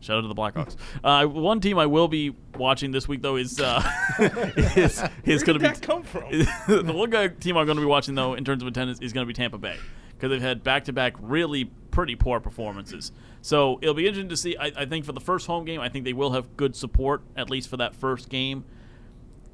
Shout 0.00 0.18
out 0.18 0.20
to 0.22 0.28
the 0.28 0.34
Blackhawks. 0.34 0.76
Uh, 1.02 1.26
one 1.26 1.60
team 1.60 1.76
I 1.76 1.86
will 1.86 2.06
be 2.06 2.34
watching 2.56 2.92
this 2.92 3.08
week 3.08 3.20
though 3.20 3.36
is 3.36 3.60
uh, 3.60 3.82
is, 4.18 5.02
is 5.24 5.42
going 5.42 5.58
to 5.58 5.64
be 5.64 5.66
that 5.66 5.82
come 5.82 6.04
from? 6.04 6.30
the 6.68 6.92
one 6.94 7.10
guy 7.10 7.28
team 7.28 7.56
I'm 7.56 7.66
going 7.66 7.76
to 7.76 7.82
be 7.82 7.86
watching 7.86 8.14
though 8.14 8.34
in 8.34 8.44
terms 8.44 8.62
of 8.62 8.68
attendance 8.68 9.00
is 9.00 9.12
going 9.12 9.24
to 9.24 9.28
be 9.28 9.34
Tampa 9.34 9.58
Bay 9.58 9.76
because 10.12 10.30
they've 10.30 10.40
had 10.40 10.62
back 10.62 10.84
to 10.84 10.92
back 10.92 11.14
really 11.18 11.64
pretty 11.90 12.14
poor 12.14 12.38
performances. 12.38 13.10
So 13.42 13.78
it'll 13.82 13.94
be 13.94 14.06
interesting 14.06 14.28
to 14.30 14.36
see. 14.36 14.56
I, 14.56 14.72
I 14.76 14.84
think 14.86 15.04
for 15.04 15.12
the 15.12 15.20
first 15.20 15.46
home 15.46 15.64
game, 15.64 15.80
I 15.80 15.88
think 15.88 16.04
they 16.04 16.12
will 16.12 16.32
have 16.32 16.56
good 16.56 16.74
support 16.74 17.22
at 17.36 17.50
least 17.50 17.68
for 17.68 17.76
that 17.76 17.94
first 17.94 18.28
game. 18.28 18.64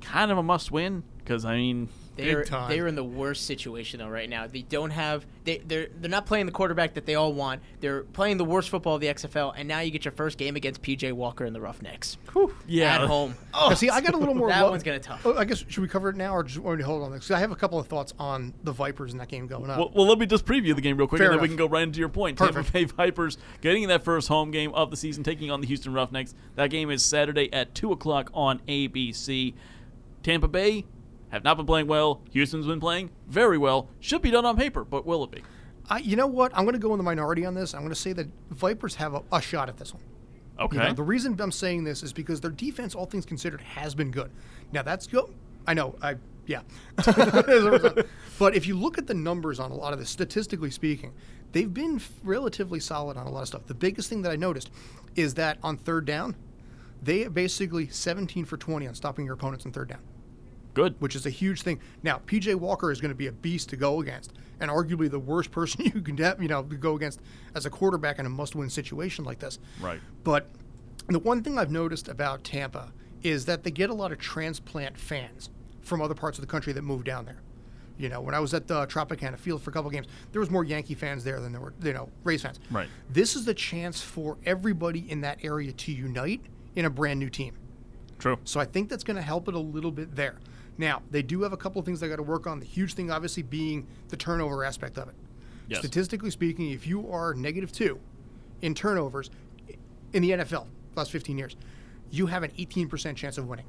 Kind 0.00 0.30
of 0.30 0.38
a 0.38 0.42
must 0.42 0.70
win 0.70 1.02
because 1.18 1.44
I 1.44 1.56
mean 1.56 1.88
They're 2.16 2.44
they're 2.44 2.86
in 2.86 2.94
the 2.94 3.04
worst 3.04 3.46
situation 3.46 3.98
though 3.98 4.08
right 4.08 4.28
now. 4.28 4.46
They 4.46 4.62
don't 4.62 4.90
have 4.90 5.26
they 5.44 5.58
they're 5.58 5.88
they're 6.00 6.10
not 6.10 6.26
playing 6.26 6.46
the 6.46 6.52
quarterback 6.52 6.94
that 6.94 7.06
they 7.06 7.14
all 7.14 7.32
want. 7.32 7.62
They're 7.80 8.02
playing 8.04 8.36
the 8.36 8.44
worst 8.44 8.70
football 8.70 8.94
of 8.94 9.00
the 9.00 9.08
XFL, 9.08 9.52
and 9.56 9.66
now 9.66 9.80
you 9.80 9.90
get 9.90 10.04
your 10.04 10.12
first 10.12 10.38
game 10.38 10.56
against 10.56 10.82
PJ 10.82 11.12
Walker 11.12 11.44
and 11.44 11.54
the 11.54 11.60
Roughnecks 11.60 12.16
yeah 12.66 12.96
at 12.96 13.08
home. 13.08 13.34
Oh, 13.56 13.72
see, 13.72 13.88
I 13.88 14.00
got 14.00 14.14
a 14.14 14.16
little 14.16 14.34
more. 14.34 14.48
That 14.48 14.62
lo- 14.62 14.70
one's 14.70 14.82
gonna 14.82 14.98
tough. 14.98 15.24
Oh, 15.24 15.36
I 15.36 15.44
guess 15.44 15.64
should 15.68 15.80
we 15.80 15.86
cover 15.86 16.08
it 16.08 16.16
now, 16.16 16.34
or 16.34 16.42
just 16.42 16.58
or 16.58 16.76
hold 16.78 17.04
on? 17.04 17.12
Because 17.12 17.30
I 17.30 17.38
have 17.38 17.52
a 17.52 17.56
couple 17.56 17.78
of 17.78 17.86
thoughts 17.86 18.12
on 18.18 18.52
the 18.64 18.72
Vipers 18.72 19.12
in 19.12 19.18
that 19.18 19.28
game 19.28 19.46
going 19.46 19.70
up. 19.70 19.78
Well, 19.78 19.92
well, 19.94 20.06
let 20.08 20.18
me 20.18 20.26
just 20.26 20.44
preview 20.44 20.74
the 20.74 20.80
game 20.80 20.96
real 20.96 21.06
quick, 21.06 21.20
Fair 21.20 21.30
and 21.30 21.38
then 21.38 21.42
we 21.42 21.48
can 21.48 21.56
go 21.56 21.68
right 21.68 21.84
into 21.84 22.00
your 22.00 22.08
point. 22.08 22.36
Perfect. 22.36 22.72
Tampa 22.72 22.72
Bay 22.72 22.84
Vipers 22.84 23.38
getting 23.60 23.86
that 23.88 24.02
first 24.04 24.26
home 24.26 24.50
game 24.50 24.74
of 24.74 24.90
the 24.90 24.96
season, 24.96 25.22
taking 25.22 25.52
on 25.52 25.60
the 25.60 25.68
Houston 25.68 25.92
Roughnecks. 25.92 26.34
That 26.56 26.70
game 26.70 26.90
is 26.90 27.04
Saturday 27.04 27.52
at 27.52 27.76
two 27.76 27.92
o'clock 27.92 28.28
on 28.34 28.58
ABC. 28.66 29.54
Tampa 30.24 30.48
Bay 30.48 30.84
have 31.34 31.44
not 31.44 31.56
been 31.56 31.66
playing 31.66 31.88
well. 31.88 32.22
Houston's 32.30 32.66
been 32.66 32.80
playing 32.80 33.10
very 33.26 33.58
well. 33.58 33.88
Should 34.00 34.22
be 34.22 34.30
done 34.30 34.44
on 34.44 34.56
paper, 34.56 34.84
but 34.84 35.04
will 35.04 35.24
it 35.24 35.32
be? 35.32 35.42
I, 35.90 35.98
you 35.98 36.16
know 36.16 36.28
what? 36.28 36.52
I'm 36.56 36.64
going 36.64 36.74
to 36.74 36.78
go 36.78 36.92
in 36.92 36.98
the 36.98 37.04
minority 37.04 37.44
on 37.44 37.54
this. 37.54 37.74
I'm 37.74 37.80
going 37.80 37.90
to 37.90 38.00
say 38.00 38.12
that 38.14 38.28
Vipers 38.50 38.94
have 38.94 39.14
a, 39.14 39.22
a 39.32 39.42
shot 39.42 39.68
at 39.68 39.76
this 39.76 39.92
one. 39.92 40.02
Okay. 40.58 40.76
You 40.76 40.82
know, 40.84 40.92
the 40.92 41.02
reason 41.02 41.38
I'm 41.40 41.50
saying 41.50 41.82
this 41.82 42.04
is 42.04 42.12
because 42.12 42.40
their 42.40 42.52
defense, 42.52 42.94
all 42.94 43.04
things 43.04 43.26
considered, 43.26 43.60
has 43.60 43.94
been 43.94 44.12
good. 44.12 44.30
Now 44.72 44.82
that's 44.82 45.08
good. 45.08 45.26
I 45.66 45.74
know. 45.74 45.96
I 46.00 46.14
yeah. 46.46 46.60
but 48.38 48.54
if 48.54 48.66
you 48.66 48.78
look 48.78 48.96
at 48.96 49.08
the 49.08 49.14
numbers 49.14 49.58
on 49.58 49.72
a 49.72 49.74
lot 49.74 49.92
of 49.92 49.98
this, 49.98 50.10
statistically 50.10 50.70
speaking, 50.70 51.12
they've 51.50 51.72
been 51.72 52.00
relatively 52.22 52.78
solid 52.78 53.16
on 53.16 53.26
a 53.26 53.30
lot 53.30 53.42
of 53.42 53.48
stuff. 53.48 53.66
The 53.66 53.74
biggest 53.74 54.08
thing 54.08 54.22
that 54.22 54.30
I 54.30 54.36
noticed 54.36 54.70
is 55.16 55.34
that 55.34 55.58
on 55.62 55.76
third 55.76 56.04
down, 56.04 56.36
they 57.02 57.26
basically 57.26 57.88
17 57.88 58.44
for 58.44 58.56
20 58.56 58.86
on 58.86 58.94
stopping 58.94 59.24
your 59.24 59.34
opponents 59.34 59.66
on 59.66 59.72
third 59.72 59.88
down 59.88 60.00
Good. 60.74 60.96
which 60.98 61.16
is 61.16 61.24
a 61.26 61.30
huge 61.30 61.62
thing. 61.62 61.80
Now, 62.02 62.20
PJ 62.26 62.54
Walker 62.56 62.90
is 62.90 63.00
going 63.00 63.10
to 63.10 63.16
be 63.16 63.28
a 63.28 63.32
beast 63.32 63.68
to 63.70 63.76
go 63.76 64.00
against, 64.00 64.32
and 64.60 64.70
arguably 64.70 65.10
the 65.10 65.18
worst 65.18 65.50
person 65.52 65.84
you 65.84 66.02
can, 66.02 66.16
you 66.40 66.48
know, 66.48 66.62
go 66.62 66.96
against 66.96 67.20
as 67.54 67.66
a 67.66 67.70
quarterback 67.70 68.18
in 68.18 68.26
a 68.26 68.30
must-win 68.30 68.68
situation 68.68 69.24
like 69.24 69.38
this. 69.38 69.58
Right. 69.80 70.00
But 70.24 70.48
the 71.08 71.18
one 71.18 71.42
thing 71.42 71.58
I've 71.58 71.70
noticed 71.70 72.08
about 72.08 72.44
Tampa 72.44 72.92
is 73.22 73.46
that 73.46 73.64
they 73.64 73.70
get 73.70 73.90
a 73.90 73.94
lot 73.94 74.12
of 74.12 74.18
transplant 74.18 74.98
fans 74.98 75.50
from 75.80 76.02
other 76.02 76.14
parts 76.14 76.38
of 76.38 76.42
the 76.42 76.50
country 76.50 76.72
that 76.72 76.82
move 76.82 77.04
down 77.04 77.24
there. 77.24 77.40
You 77.96 78.08
know, 78.08 78.20
when 78.20 78.34
I 78.34 78.40
was 78.40 78.52
at 78.54 78.66
the 78.66 78.86
Tropicana 78.86 79.38
Field 79.38 79.62
for 79.62 79.70
a 79.70 79.72
couple 79.72 79.90
games, 79.90 80.08
there 80.32 80.40
was 80.40 80.50
more 80.50 80.64
Yankee 80.64 80.94
fans 80.94 81.22
there 81.22 81.40
than 81.40 81.52
there 81.52 81.60
were, 81.60 81.74
you 81.82 81.92
know, 81.92 82.08
Rays 82.24 82.42
fans. 82.42 82.58
Right. 82.70 82.88
This 83.08 83.36
is 83.36 83.44
the 83.44 83.54
chance 83.54 84.00
for 84.00 84.36
everybody 84.44 85.08
in 85.10 85.20
that 85.20 85.38
area 85.44 85.72
to 85.72 85.92
unite 85.92 86.40
in 86.74 86.86
a 86.86 86.90
brand 86.90 87.20
new 87.20 87.30
team. 87.30 87.54
True. 88.18 88.38
So 88.44 88.58
I 88.58 88.64
think 88.64 88.88
that's 88.88 89.04
going 89.04 89.16
to 89.16 89.22
help 89.22 89.48
it 89.48 89.54
a 89.54 89.58
little 89.58 89.92
bit 89.92 90.16
there. 90.16 90.38
Now, 90.76 91.02
they 91.10 91.22
do 91.22 91.42
have 91.42 91.52
a 91.52 91.56
couple 91.56 91.78
of 91.78 91.86
things 91.86 92.00
they 92.00 92.08
got 92.08 92.16
to 92.16 92.22
work 92.22 92.46
on. 92.46 92.58
The 92.58 92.66
huge 92.66 92.94
thing, 92.94 93.10
obviously, 93.10 93.42
being 93.42 93.86
the 94.08 94.16
turnover 94.16 94.64
aspect 94.64 94.98
of 94.98 95.08
it. 95.08 95.14
Yes. 95.68 95.78
Statistically 95.78 96.30
speaking, 96.30 96.70
if 96.70 96.86
you 96.86 97.10
are 97.10 97.34
negative 97.34 97.72
two 97.72 97.98
in 98.62 98.74
turnovers 98.74 99.30
in 100.12 100.22
the 100.22 100.30
NFL 100.30 100.66
last 100.94 101.10
15 101.10 101.38
years, 101.38 101.56
you 102.10 102.26
have 102.26 102.42
an 102.42 102.50
18% 102.58 103.16
chance 103.16 103.38
of 103.38 103.46
winning. 103.48 103.66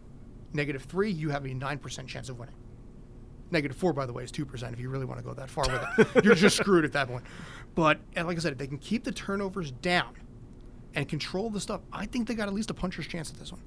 Negative 0.53 0.83
three, 0.83 1.11
you 1.11 1.29
have 1.29 1.45
a 1.45 1.49
9% 1.49 2.07
chance 2.07 2.29
of 2.29 2.39
winning. 2.39 2.55
Negative 3.51 3.77
four, 3.77 3.93
by 3.93 4.05
the 4.05 4.13
way, 4.13 4.23
is 4.23 4.31
2% 4.31 4.73
if 4.73 4.79
you 4.79 4.89
really 4.89 5.05
want 5.05 5.19
to 5.19 5.25
go 5.25 5.33
that 5.33 5.49
far 5.49 5.65
with 5.69 6.15
it. 6.15 6.25
You're 6.25 6.35
just 6.35 6.57
screwed 6.57 6.83
at 6.83 6.93
that 6.93 7.07
point. 7.07 7.23
But 7.75 7.99
and 8.15 8.27
like 8.27 8.37
I 8.37 8.39
said, 8.39 8.53
if 8.53 8.57
they 8.57 8.67
can 8.67 8.79
keep 8.79 9.03
the 9.03 9.11
turnovers 9.11 9.71
down 9.71 10.15
and 10.95 11.07
control 11.07 11.49
the 11.49 11.59
stuff, 11.59 11.81
I 11.93 12.05
think 12.05 12.27
they 12.27 12.33
got 12.33 12.47
at 12.47 12.53
least 12.53 12.71
a 12.71 12.73
puncher's 12.73 13.07
chance 13.07 13.29
at 13.29 13.37
this 13.37 13.51
one. 13.51 13.61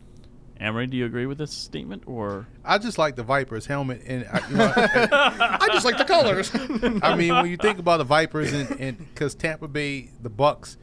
Emery, 0.60 0.88
do 0.88 0.96
you 0.96 1.06
agree 1.06 1.26
with 1.26 1.38
this 1.38 1.52
statement, 1.52 2.02
or 2.06 2.48
I 2.64 2.78
just 2.78 2.98
like 2.98 3.14
the 3.14 3.22
Vipers 3.22 3.66
helmet, 3.66 4.02
and 4.06 4.26
I, 4.26 4.48
you 4.48 4.56
know, 4.56 4.72
I 4.76 5.68
just 5.72 5.84
like 5.84 5.98
the 5.98 6.04
colors. 6.04 6.50
I 7.02 7.14
mean, 7.14 7.32
when 7.32 7.46
you 7.46 7.56
think 7.56 7.78
about 7.78 7.98
the 7.98 8.04
Vipers 8.04 8.52
and 8.52 8.98
because 8.98 9.36
Tampa 9.36 9.68
Bay, 9.68 10.10
the 10.20 10.30
Bucks, 10.30 10.76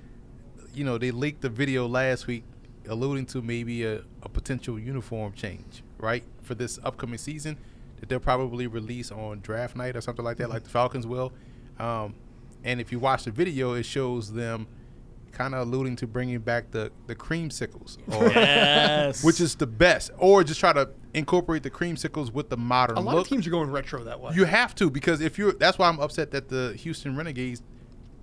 you 0.73 0.85
know, 0.85 0.97
they 0.97 1.11
leaked 1.11 1.41
the 1.41 1.49
video 1.49 1.87
last 1.87 2.25
week 2.25 2.45
alluding 2.87 3.25
to 3.25 3.41
maybe 3.41 3.83
a, 3.83 4.01
a 4.23 4.29
potential 4.29 4.79
uniform 4.79 5.33
change, 5.33 5.83
right, 5.97 6.23
for 6.41 6.55
this 6.55 6.79
upcoming 6.83 7.17
season 7.17 7.57
that 7.99 8.09
they'll 8.09 8.19
probably 8.19 8.67
release 8.67 9.11
on 9.11 9.41
draft 9.41 9.75
night 9.75 9.95
or 9.95 10.01
something 10.01 10.23
like 10.23 10.37
that, 10.37 10.49
like 10.49 10.63
the 10.63 10.69
Falcons 10.69 11.07
will. 11.07 11.33
Um, 11.79 12.15
and 12.63 12.79
if 12.79 12.91
you 12.91 12.99
watch 12.99 13.25
the 13.25 13.31
video, 13.31 13.73
it 13.73 13.83
shows 13.83 14.31
them 14.33 14.67
kind 15.35 15.53
of 15.53 15.67
alluding 15.67 15.95
to 15.97 16.07
bringing 16.07 16.39
back 16.39 16.71
the 16.71 16.91
the 17.07 17.15
creamsicles, 17.15 17.97
or, 18.19 18.27
yes, 18.31 19.23
which 19.23 19.39
is 19.39 19.53
the 19.55 19.67
best, 19.67 20.09
or 20.17 20.43
just 20.43 20.59
try 20.59 20.73
to 20.73 20.89
incorporate 21.13 21.61
the 21.63 21.69
creamsicles 21.69 22.31
with 22.33 22.49
the 22.49 22.57
modern 22.57 22.97
A 22.97 23.01
lot 23.01 23.15
look. 23.15 23.25
of 23.25 23.29
teams 23.29 23.45
are 23.45 23.51
going 23.51 23.69
retro 23.69 24.03
that 24.05 24.19
way. 24.19 24.31
You 24.33 24.45
have 24.45 24.73
to 24.75 24.89
because 24.89 25.21
if 25.21 25.37
you're 25.37 25.51
that's 25.53 25.77
why 25.77 25.87
I'm 25.87 25.99
upset 25.99 26.31
that 26.31 26.49
the 26.49 26.73
Houston 26.79 27.15
Renegades 27.15 27.61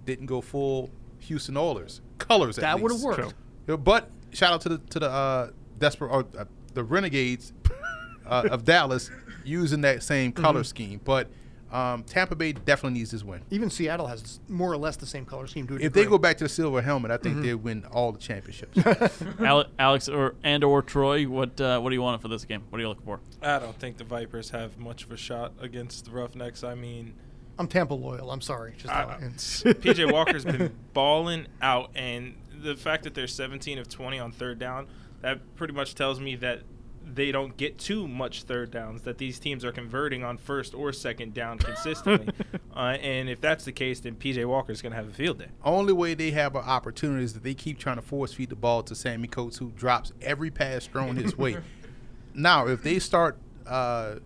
didn't 0.05 0.27
go 0.27 0.41
full 0.41 0.91
Houston 1.21 1.57
Oilers 1.57 2.01
colors. 2.19 2.59
at 2.59 2.63
that 2.63 2.81
would 2.81 2.91
have 2.93 3.03
worked. 3.03 3.35
Yeah, 3.69 3.77
But 3.77 4.11
shout 4.33 4.53
out 4.53 4.61
to 4.63 4.69
the 4.71 4.79
to 4.79 4.99
the 4.99 5.09
uh, 5.11 5.51
desperate 5.79 6.09
or 6.11 6.25
uh, 6.39 6.45
the 6.75 6.83
Renegades 6.83 7.53
uh, 8.27 8.49
of 8.51 8.65
Dallas 8.65 9.11
using 9.45 9.83
that 9.83 10.03
same 10.03 10.33
color 10.33 10.61
Mm-hmm. 10.61 10.65
scheme. 10.65 11.01
But 11.05 11.29
um, 11.73 12.03
Tampa 12.05 12.37
Bay 12.37 12.53
definitely 12.53 12.99
needs 12.99 13.11
this 13.13 13.25
win. 13.25 13.41
Even 13.51 13.71
Seattle 13.71 14.07
has 14.07 14.41
more 14.49 14.71
or 14.71 14.77
less 14.77 14.97
the 14.97 15.07
same 15.07 15.25
color 15.25 15.47
scheme. 15.47 15.67
To 15.69 15.77
If 15.81 15.93
they 15.95 16.05
go 16.05 16.19
back 16.19 16.37
to 16.39 16.45
the 16.45 16.49
silver 16.49 16.83
helmet, 16.83 17.11
I 17.11 17.15
Mm-hmm. 17.17 17.23
think 17.23 17.43
they 17.43 17.55
win 17.55 17.85
all 17.91 18.13
the 18.13 18.19
championships. 18.19 18.79
Alex 19.79 20.09
or 20.09 20.35
and 20.45 20.65
or 20.65 20.83
Troy, 20.83 21.25
what 21.29 21.61
uh, 21.61 21.81
what 21.81 21.91
do 21.91 21.95
you 21.97 22.03
want 22.03 22.21
for 22.23 22.29
this 22.29 22.45
game? 22.45 22.63
What 22.71 22.79
are 22.79 22.83
you 22.83 22.89
looking 22.89 23.05
for? 23.05 23.21
I 23.43 23.59
don't 23.59 23.79
think 23.79 23.97
the 23.97 24.05
Vipers 24.05 24.51
have 24.51 24.79
much 24.79 25.05
of 25.05 25.13
a 25.13 25.17
shot 25.17 25.53
against 25.61 26.05
the 26.07 26.11
Roughnecks. 26.11 26.63
I 26.65 26.75
mean, 26.75 27.15
I'm 27.59 27.69
Tampa 27.69 27.95
loyal. 27.95 28.31
I'm 28.31 28.41
sorry. 28.41 28.75
Just 28.77 28.93
I- 28.93 29.03
how- 29.05 29.17
PJ 29.19 30.13
Walker's 30.13 30.45
been 30.45 30.73
balling 30.93 31.47
out, 31.61 31.91
and 31.95 32.35
the 32.63 32.77
fact 32.77 33.05
that 33.05 33.15
they're 33.15 33.27
17 33.27 33.79
of 33.79 33.89
20 33.89 34.19
on 34.19 34.33
third 34.33 34.59
down, 34.59 34.87
that 35.21 35.41
pretty 35.57 35.73
much 35.75 35.95
tells 35.95 36.21
me 36.21 36.37
that 36.37 36.61
they 37.05 37.33
don't 37.33 37.57
get 37.57 37.79
too 37.79 38.07
much 38.09 38.45
third 38.45 38.71
downs. 38.71 39.03
That 39.03 39.19
these 39.19 39.39
teams 39.39 39.65
are 39.65 39.73
converting 39.73 40.25
on 40.25 40.39
first 40.39 40.75
or 40.75 40.93
second 40.93 41.35
down 41.35 41.59
consistently, 41.59 42.33
uh, 42.77 42.97
and 43.01 43.29
if 43.29 43.41
that's 43.41 43.65
the 43.65 43.73
case, 43.73 44.01
then 44.01 44.17
PJ 44.17 44.45
Walker 44.47 44.73
is 44.73 44.83
going 44.83 44.93
to 44.93 44.97
have 44.97 45.09
a 45.09 45.13
field 45.13 45.39
day. 45.39 45.49
Only 45.65 45.93
way 45.93 46.15
they 46.15 46.31
have 46.33 46.55
an 46.55 46.65
opportunity 46.65 47.25
is 47.25 47.35
that 47.35 47.43
they 47.43 47.55
keep 47.55 47.79
trying 47.79 47.97
to 47.97 48.03
force 48.03 48.35
feed 48.35 48.51
the 48.51 48.57
ball 48.57 48.83
to 48.85 48.95
Sammy 48.95 49.29
Coates, 49.29 49.59
who 49.59 49.71
drops 49.71 50.13
every 50.21 50.51
pass 50.51 50.87
thrown 50.87 51.17
his 51.17 51.37
way. 51.37 51.57
Now, 52.35 52.67
if 52.67 52.83
they 52.83 52.99
start 52.99 53.39
uh, 53.67 54.17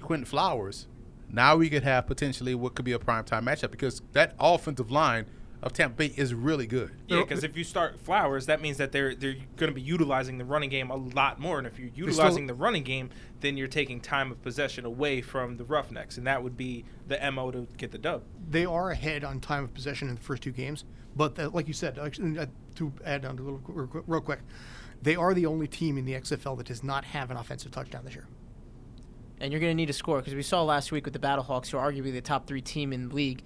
Quinton 0.00 0.24
Flowers, 0.24 0.88
now 1.30 1.56
we 1.56 1.70
could 1.70 1.82
have 1.82 2.06
potentially 2.06 2.54
what 2.54 2.74
could 2.74 2.84
be 2.84 2.92
a 2.92 2.98
prime 2.98 3.24
time 3.24 3.44
matchup 3.44 3.70
because 3.70 4.02
that 4.12 4.34
offensive 4.40 4.90
line 4.90 5.26
of 5.62 5.72
Tampa 5.72 5.96
Bay 5.96 6.14
is 6.16 6.32
really 6.34 6.66
good. 6.66 6.92
Yeah, 7.08 7.20
because 7.22 7.42
if 7.42 7.56
you 7.56 7.64
start 7.64 7.98
Flowers, 8.00 8.46
that 8.46 8.60
means 8.60 8.76
that 8.76 8.92
they're 8.92 9.14
they're 9.14 9.36
going 9.56 9.70
to 9.70 9.74
be 9.74 9.80
utilizing 9.82 10.38
the 10.38 10.44
running 10.44 10.70
game 10.70 10.90
a 10.90 10.96
lot 10.96 11.40
more. 11.40 11.58
And 11.58 11.66
if 11.66 11.78
you're 11.78 11.90
utilizing 11.94 12.46
the 12.46 12.54
running 12.54 12.84
game, 12.84 13.10
then 13.40 13.56
you're 13.56 13.66
taking 13.68 14.00
time 14.00 14.30
of 14.30 14.40
possession 14.42 14.84
away 14.84 15.20
from 15.20 15.56
the 15.56 15.64
Roughnecks, 15.64 16.16
and 16.16 16.26
that 16.26 16.42
would 16.44 16.56
be 16.56 16.84
the 17.08 17.18
mo 17.32 17.50
to 17.50 17.66
get 17.76 17.90
the 17.92 17.98
dub. 17.98 18.22
they 18.50 18.64
are 18.64 18.90
ahead 18.90 19.24
on 19.24 19.40
time 19.40 19.64
of 19.64 19.74
possession 19.74 20.08
in 20.08 20.14
the 20.14 20.20
first 20.20 20.42
two 20.42 20.52
games, 20.52 20.84
but 21.16 21.38
uh, 21.38 21.50
like 21.52 21.66
you 21.66 21.74
said, 21.74 21.98
actually, 21.98 22.38
uh, 22.38 22.46
to 22.76 22.92
add 23.04 23.24
on 23.24 23.36
to 23.36 23.42
a 23.42 23.44
little 23.50 24.02
real 24.06 24.20
quick- 24.20 24.40
they 25.02 25.14
are 25.16 25.32
the 25.34 25.46
only 25.46 25.66
team 25.68 25.96
in 25.98 26.04
the 26.04 26.14
XFL 26.14 26.56
that 26.58 26.66
does 26.66 26.82
not 26.82 27.04
have 27.04 27.30
an 27.30 27.36
offensive 27.36 27.70
touchdown 27.72 28.04
this 28.04 28.14
year. 28.14 28.26
and 29.40 29.52
you're 29.52 29.60
going 29.60 29.70
to 29.70 29.76
need 29.76 29.90
a 29.90 29.92
score 29.92 30.18
because 30.18 30.34
we 30.34 30.42
saw 30.42 30.62
last 30.64 30.90
week 30.90 31.04
with 31.04 31.12
the 31.12 31.20
Battlehawks, 31.20 31.68
who 31.70 31.78
are 31.78 31.92
arguably 31.92 32.12
the 32.12 32.20
top 32.20 32.46
three 32.48 32.60
team 32.60 32.92
in 32.92 33.08
the 33.08 33.14
league. 33.14 33.42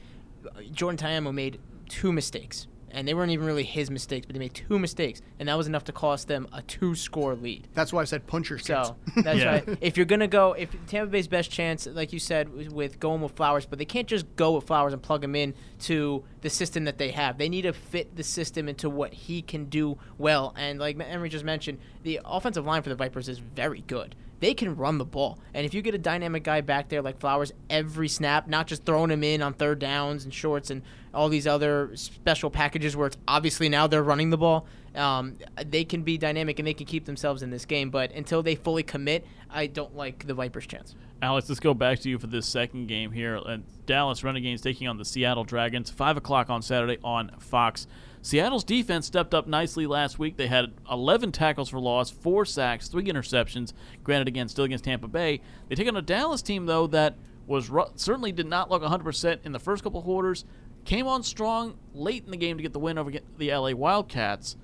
uh, 0.47 0.63
Jordan 0.73 0.97
Ta'amu 0.97 1.33
made 1.33 1.59
two 1.93 2.13
mistakes, 2.13 2.67
and 2.91 3.07
they 3.07 3.15
weren't 3.15 3.31
even 3.31 3.47
really 3.47 3.63
his 3.65 3.91
mistakes, 3.91 4.27
but 4.27 4.33
they 4.35 4.39
made 4.39 4.55
two 4.55 4.79
mistakes, 4.79 5.21
and 5.39 5.49
that 5.49 5.57
was 5.57 5.67
enough 5.67 5.85
to 5.85 5.93
cost 5.93 6.29
them 6.29 6.47
a 6.53 6.63
two-score 6.63 7.35
lead. 7.35 7.69
That's 7.75 7.93
why 7.93 8.03
I 8.03 8.05
said 8.05 8.27
punch 8.27 8.51
your 8.51 8.59
chance. 8.59 8.89
So 8.89 8.97
that's 9.23 9.39
Yeah. 9.41 9.45
right. 9.47 9.79
If 9.81 9.97
you're 9.97 10.07
gonna 10.07 10.27
go, 10.29 10.53
if 10.55 10.71
Tampa 10.87 11.11
Bay's 11.11 11.29
best 11.29 11.51
chance, 11.51 11.87
like 11.87 12.13
you 12.13 12.19
said, 12.19 12.73
with 12.73 12.99
going 13.01 13.21
with 13.21 13.33
Flowers, 13.33 13.67
but 13.67 13.79
they 13.79 13.85
can't 13.85 14.09
just 14.09 14.27
go 14.37 14.53
with 14.57 14.65
Flowers 14.67 14.93
and 14.93 15.01
plug 15.03 15.23
him 15.25 15.35
in 15.35 15.55
to 15.81 16.25
the 16.41 16.51
system 16.51 16.85
that 16.85 16.99
they 16.99 17.11
have. 17.13 17.39
They 17.39 17.49
need 17.49 17.63
to 17.63 17.73
fit 17.73 18.17
the 18.17 18.23
system 18.25 18.69
into 18.69 18.91
what 18.91 19.13
he 19.15 19.43
can 19.43 19.67
do 19.67 19.99
well. 20.19 20.55
And 20.57 20.79
like 20.79 20.99
Emery 21.01 21.29
just 21.29 21.45
mentioned, 21.45 21.79
the 22.03 22.21
offensive 22.25 22.65
line 22.67 22.83
for 22.83 22.89
the 22.89 22.95
Vipers 22.97 23.29
is 23.29 23.39
very 23.39 23.83
good. 23.87 24.15
They 24.41 24.55
can 24.55 24.75
run 24.75 24.99
the 24.99 25.05
ball, 25.05 25.39
and 25.55 25.65
if 25.65 25.73
you 25.73 25.83
get 25.83 25.95
a 25.95 25.99
dynamic 25.99 26.43
guy 26.43 26.63
back 26.63 26.89
there 26.89 27.01
like 27.01 27.21
Flowers 27.21 27.53
every 27.71 28.09
snap, 28.09 28.49
not 28.49 28.67
just 28.67 28.85
throwing 28.85 29.13
him 29.13 29.23
in 29.23 29.41
on 29.41 29.55
third 29.55 29.79
downs 29.79 30.25
and 30.25 30.35
shorts 30.35 30.69
and 30.69 30.83
all 31.15 31.29
these 31.29 31.47
other 31.47 31.93
special 31.95 32.51
packages 32.51 32.97
where 32.97 33.09
it's 33.09 33.17
obviously 33.29 33.69
now 33.69 33.87
they're 33.87 34.03
running 34.03 34.31
the 34.31 34.39
ball. 34.39 34.67
Um, 34.95 35.37
they 35.65 35.85
can 35.85 36.03
be 36.03 36.19
dynamic 36.19 36.59
and 36.59 36.67
they 36.69 36.75
can 36.75 36.87
keep 36.87 37.05
themselves 37.07 37.43
in 37.43 37.51
this 37.51 37.65
game, 37.65 37.91
but 37.91 38.13
until 38.13 38.43
they 38.43 38.55
fully 38.55 38.83
commit, 38.83 39.27
I 39.51 39.67
don't 39.67 39.97
like 39.97 40.27
the 40.27 40.35
Vipers' 40.35 40.67
chance. 40.67 40.95
Alex, 41.23 41.49
let's 41.49 41.61
go 41.61 41.73
back 41.73 42.01
to 42.01 42.11
you 42.11 42.19
for 42.19 42.27
this 42.27 42.47
second 42.47 42.89
game 42.89 43.13
here. 43.13 43.39
Uh, 43.39 43.59
Dallas 43.87 44.25
Renegades 44.25 44.61
taking 44.61 44.89
on 44.89 44.99
the 44.99 45.05
Seattle 45.05 45.45
Dragons. 45.45 45.89
5 45.89 46.17
o'clock 46.17 46.51
on 46.51 46.63
Saturday 46.63 46.99
on 47.05 47.31
Fox. 47.39 47.87
Seattle's 48.23 48.65
defense 48.65 49.07
stepped 49.07 49.33
up 49.35 49.47
nicely 49.47 49.87
last 49.87 50.19
week. 50.19 50.37
They 50.37 50.47
had 50.47 50.73
11 50.91 51.33
tackles 51.33 51.69
for 51.69 51.79
loss, 51.81 52.11
4 52.11 52.45
sacks, 52.45 52.89
3 52.89 53.05
interceptions, 53.05 53.73
granted, 54.05 54.29
again, 54.29 54.49
still 54.49 54.65
against 54.65 54.85
Tampa 54.85 55.09
Bay. 55.09 55.41
They 55.69 55.75
take 55.75 55.89
on 55.89 55.97
a 55.97 56.03
Dallas 56.03 56.43
team, 56.43 56.67
though, 56.67 56.87
that 56.89 57.17
was 57.47 57.69
ru- 57.69 57.91
certainly 57.97 58.33
did 58.33 58.47
not 58.47 58.71
look 58.71 58.83
100% 58.83 59.39
in 59.45 59.53
the 59.53 59.59
first 59.59 59.83
couple 59.83 60.03
quarters. 60.03 60.45
Came 60.85 61.07
on 61.07 61.23
strong 61.23 61.77
late 61.95 62.25
in 62.25 62.31
the 62.31 62.37
game 62.37 62.57
to 62.57 62.63
get 62.63 62.73
the 62.73 62.79
win 62.79 62.99
over 62.99 63.11
the 63.39 63.55
LA 63.55 63.73
Wildcats. 63.73 64.57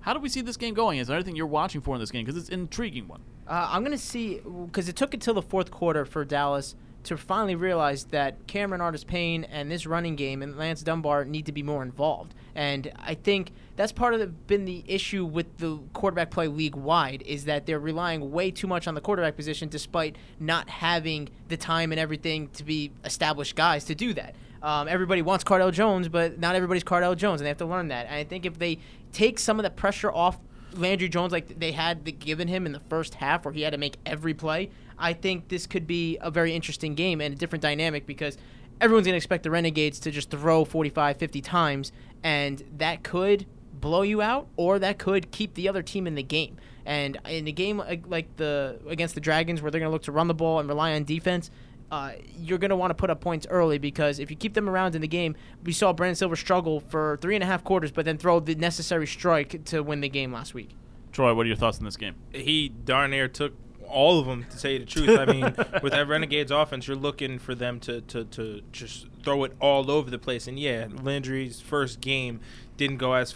How 0.00 0.12
do 0.12 0.20
we 0.20 0.28
see 0.28 0.40
this 0.40 0.56
game 0.56 0.74
going? 0.74 0.98
Is 0.98 1.08
there 1.08 1.16
anything 1.16 1.36
you're 1.36 1.46
watching 1.46 1.80
for 1.80 1.94
in 1.94 2.00
this 2.00 2.10
game? 2.10 2.24
Because 2.24 2.40
it's 2.40 2.48
an 2.48 2.60
intriguing 2.60 3.08
one. 3.08 3.22
Uh, 3.46 3.68
I'm 3.70 3.82
going 3.82 3.96
to 3.96 3.98
see 4.02 4.40
because 4.66 4.88
it 4.88 4.96
took 4.96 5.14
until 5.14 5.34
the 5.34 5.42
fourth 5.42 5.70
quarter 5.70 6.04
for 6.04 6.24
Dallas 6.24 6.74
to 7.04 7.16
finally 7.16 7.54
realize 7.54 8.04
that 8.06 8.46
Cameron 8.46 8.80
Artis 8.80 9.04
Payne 9.04 9.44
and 9.44 9.70
this 9.70 9.86
running 9.86 10.14
game 10.14 10.42
and 10.42 10.56
Lance 10.56 10.82
Dunbar 10.82 11.24
need 11.24 11.46
to 11.46 11.52
be 11.52 11.62
more 11.62 11.82
involved. 11.82 12.34
And 12.54 12.92
I 12.98 13.14
think 13.14 13.52
that's 13.76 13.92
part 13.92 14.14
of 14.14 14.20
the, 14.20 14.28
been 14.28 14.64
the 14.64 14.84
issue 14.86 15.24
with 15.24 15.58
the 15.58 15.78
quarterback 15.94 16.30
play 16.30 16.46
league 16.46 16.76
wide 16.76 17.22
is 17.22 17.44
that 17.46 17.66
they're 17.66 17.80
relying 17.80 18.30
way 18.30 18.50
too 18.50 18.66
much 18.66 18.86
on 18.86 18.94
the 18.94 19.00
quarterback 19.00 19.36
position 19.36 19.68
despite 19.68 20.16
not 20.38 20.68
having 20.68 21.28
the 21.48 21.56
time 21.56 21.92
and 21.92 22.00
everything 22.00 22.48
to 22.50 22.64
be 22.64 22.92
established 23.04 23.56
guys 23.56 23.84
to 23.84 23.94
do 23.94 24.14
that. 24.14 24.36
Um, 24.62 24.86
everybody 24.86 25.22
wants 25.22 25.44
Cardale 25.44 25.72
Jones, 25.72 26.08
but 26.08 26.38
not 26.38 26.54
everybody's 26.54 26.84
Cardale 26.84 27.16
Jones, 27.16 27.40
and 27.40 27.46
they 27.46 27.50
have 27.50 27.58
to 27.58 27.66
learn 27.66 27.88
that. 27.88 28.06
And 28.06 28.14
I 28.14 28.24
think 28.24 28.46
if 28.46 28.58
they 28.58 28.78
take 29.12 29.38
some 29.38 29.58
of 29.58 29.64
the 29.64 29.70
pressure 29.70 30.10
off 30.10 30.38
Landry 30.74 31.08
Jones 31.08 31.32
like 31.32 31.58
they 31.58 31.72
had 31.72 32.18
given 32.18 32.48
him 32.48 32.64
in 32.64 32.72
the 32.72 32.80
first 32.80 33.14
half 33.16 33.44
where 33.44 33.52
he 33.52 33.62
had 33.62 33.72
to 33.72 33.78
make 33.78 33.96
every 34.06 34.34
play, 34.34 34.70
I 34.98 35.12
think 35.14 35.48
this 35.48 35.66
could 35.66 35.86
be 35.86 36.16
a 36.20 36.30
very 36.30 36.54
interesting 36.54 36.94
game 36.94 37.20
and 37.20 37.34
a 37.34 37.36
different 37.36 37.62
dynamic 37.62 38.06
because 38.06 38.38
everyone's 38.80 39.06
going 39.06 39.14
to 39.14 39.18
expect 39.18 39.42
the 39.42 39.50
Renegades 39.50 39.98
to 40.00 40.10
just 40.10 40.30
throw 40.30 40.64
45, 40.64 41.16
50 41.16 41.40
times, 41.40 41.92
and 42.22 42.62
that 42.76 43.02
could 43.02 43.46
blow 43.72 44.02
you 44.02 44.22
out 44.22 44.46
or 44.56 44.78
that 44.78 44.98
could 44.98 45.30
keep 45.32 45.54
the 45.54 45.68
other 45.68 45.82
team 45.82 46.06
in 46.06 46.14
the 46.14 46.22
game. 46.22 46.56
And 46.86 47.18
in 47.28 47.46
a 47.46 47.52
game 47.52 47.82
like 48.06 48.36
the 48.36 48.80
against 48.88 49.14
the 49.14 49.20
Dragons 49.20 49.60
where 49.60 49.70
they're 49.70 49.80
going 49.80 49.90
to 49.90 49.92
look 49.92 50.02
to 50.04 50.12
run 50.12 50.28
the 50.28 50.34
ball 50.34 50.58
and 50.58 50.68
rely 50.68 50.94
on 50.94 51.04
defense, 51.04 51.50
uh, 51.92 52.12
you're 52.38 52.58
going 52.58 52.70
to 52.70 52.76
want 52.76 52.90
to 52.90 52.94
put 52.94 53.10
up 53.10 53.20
points 53.20 53.46
early 53.50 53.76
because 53.76 54.18
if 54.18 54.30
you 54.30 54.36
keep 54.36 54.54
them 54.54 54.66
around 54.66 54.94
in 54.94 55.02
the 55.02 55.08
game, 55.08 55.36
we 55.62 55.72
saw 55.72 55.92
Brandon 55.92 56.16
Silver 56.16 56.36
struggle 56.36 56.80
for 56.80 57.18
three 57.20 57.34
and 57.34 57.44
a 57.44 57.46
half 57.46 57.62
quarters, 57.62 57.92
but 57.92 58.06
then 58.06 58.16
throw 58.16 58.40
the 58.40 58.54
necessary 58.54 59.06
strike 59.06 59.62
to 59.66 59.82
win 59.82 60.00
the 60.00 60.08
game 60.08 60.32
last 60.32 60.54
week. 60.54 60.70
Troy, 61.12 61.34
what 61.34 61.44
are 61.44 61.48
your 61.48 61.56
thoughts 61.56 61.78
on 61.78 61.84
this 61.84 61.98
game? 61.98 62.14
he 62.32 62.70
darn 62.70 63.10
near 63.10 63.28
took 63.28 63.52
all 63.86 64.18
of 64.18 64.24
them 64.24 64.46
to 64.48 64.58
tell 64.58 64.70
you 64.70 64.78
the 64.78 64.86
truth. 64.86 65.18
I 65.18 65.26
mean, 65.26 65.42
with 65.82 65.92
that 65.92 66.08
Renegades 66.08 66.50
offense, 66.50 66.88
you're 66.88 66.96
looking 66.96 67.38
for 67.38 67.54
them 67.54 67.78
to, 67.80 68.00
to, 68.00 68.24
to 68.24 68.62
just 68.72 69.08
throw 69.22 69.44
it 69.44 69.52
all 69.60 69.90
over 69.90 70.10
the 70.10 70.18
place. 70.18 70.48
And 70.48 70.58
yeah, 70.58 70.88
Landry's 71.02 71.60
first 71.60 72.00
game 72.00 72.40
didn't 72.78 72.96
go 72.96 73.12
as 73.12 73.34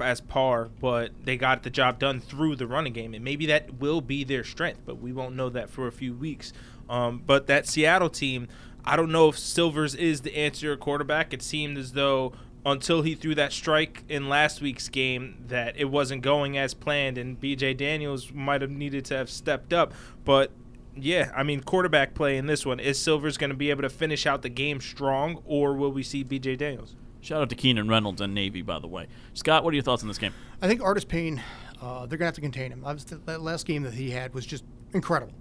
as 0.00 0.20
par, 0.20 0.68
but 0.80 1.10
they 1.24 1.36
got 1.36 1.62
the 1.62 1.70
job 1.70 1.98
done 1.98 2.20
through 2.20 2.56
the 2.56 2.66
running 2.66 2.92
game, 2.92 3.14
and 3.14 3.24
maybe 3.24 3.46
that 3.46 3.78
will 3.78 4.00
be 4.00 4.24
their 4.24 4.44
strength. 4.44 4.80
But 4.84 5.00
we 5.00 5.12
won't 5.12 5.36
know 5.36 5.48
that 5.50 5.70
for 5.70 5.86
a 5.86 5.92
few 5.92 6.14
weeks. 6.14 6.52
Um, 6.88 7.22
but 7.26 7.46
that 7.46 7.66
Seattle 7.66 8.10
team, 8.10 8.48
I 8.84 8.96
don't 8.96 9.12
know 9.12 9.28
if 9.28 9.38
Silvers 9.38 9.94
is 9.94 10.22
the 10.22 10.36
answer 10.36 10.76
quarterback. 10.76 11.32
It 11.32 11.42
seemed 11.42 11.76
as 11.76 11.92
though 11.92 12.32
until 12.64 13.02
he 13.02 13.14
threw 13.14 13.34
that 13.34 13.52
strike 13.52 14.04
in 14.08 14.28
last 14.28 14.60
week's 14.60 14.88
game 14.88 15.44
that 15.48 15.76
it 15.76 15.86
wasn't 15.86 16.22
going 16.22 16.58
as 16.58 16.74
planned 16.74 17.16
and 17.16 17.40
BJ 17.40 17.76
Daniels 17.76 18.32
might 18.32 18.62
have 18.62 18.70
needed 18.70 19.04
to 19.06 19.16
have 19.16 19.30
stepped 19.30 19.72
up 19.72 19.94
but 20.24 20.50
yeah 20.96 21.30
I 21.36 21.44
mean 21.44 21.62
quarterback 21.62 22.14
play 22.14 22.36
in 22.36 22.46
this 22.46 22.66
one 22.66 22.80
is 22.80 22.98
Silver's 22.98 23.38
going 23.38 23.50
to 23.50 23.56
be 23.56 23.70
able 23.70 23.82
to 23.82 23.88
finish 23.88 24.26
out 24.26 24.42
the 24.42 24.48
game 24.48 24.80
strong 24.80 25.42
or 25.46 25.74
will 25.74 25.92
we 25.92 26.02
see 26.02 26.24
BJ 26.24 26.58
Daniels 26.58 26.96
Shout 27.28 27.42
out 27.42 27.50
to 27.50 27.56
Keenan 27.56 27.88
Reynolds 27.88 28.22
and 28.22 28.32
Navy, 28.32 28.62
by 28.62 28.78
the 28.78 28.86
way. 28.86 29.06
Scott, 29.34 29.62
what 29.62 29.72
are 29.72 29.74
your 29.74 29.82
thoughts 29.82 30.00
on 30.00 30.08
this 30.08 30.16
game? 30.16 30.32
I 30.62 30.66
think 30.66 30.80
Artis 30.80 31.04
Payne, 31.04 31.42
uh, 31.82 32.06
they're 32.06 32.16
gonna 32.16 32.28
have 32.28 32.34
to 32.36 32.40
contain 32.40 32.72
him. 32.72 32.82
Obviously, 32.86 33.18
that 33.26 33.42
last 33.42 33.66
game 33.66 33.82
that 33.82 33.92
he 33.92 34.08
had 34.08 34.32
was 34.32 34.46
just 34.46 34.64
incredible. 34.94 35.34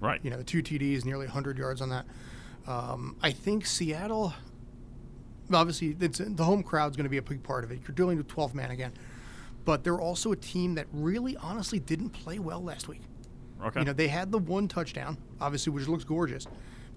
Right. 0.00 0.20
You 0.22 0.30
know, 0.30 0.38
the 0.38 0.44
two 0.44 0.62
TDs, 0.62 1.04
nearly 1.04 1.26
100 1.26 1.58
yards 1.58 1.82
on 1.82 1.90
that. 1.90 2.06
Um, 2.66 3.18
I 3.20 3.30
think 3.32 3.66
Seattle, 3.66 4.32
obviously, 5.52 5.94
it's, 6.00 6.16
the 6.16 6.44
home 6.44 6.62
crowd's 6.62 6.96
going 6.96 7.04
to 7.04 7.10
be 7.10 7.18
a 7.18 7.22
big 7.22 7.42
part 7.42 7.62
of 7.62 7.70
it. 7.70 7.80
You're 7.86 7.94
dealing 7.94 8.16
with 8.16 8.26
12 8.26 8.54
man 8.54 8.70
again. 8.70 8.94
But 9.66 9.84
they're 9.84 10.00
also 10.00 10.32
a 10.32 10.36
team 10.36 10.76
that 10.76 10.86
really, 10.92 11.36
honestly, 11.36 11.78
didn't 11.78 12.10
play 12.10 12.38
well 12.38 12.62
last 12.62 12.88
week. 12.88 13.02
Okay. 13.62 13.80
You 13.80 13.84
know, 13.84 13.92
they 13.92 14.08
had 14.08 14.32
the 14.32 14.38
one 14.38 14.66
touchdown, 14.66 15.18
obviously, 15.42 15.74
which 15.74 15.88
looks 15.88 16.04
gorgeous, 16.04 16.46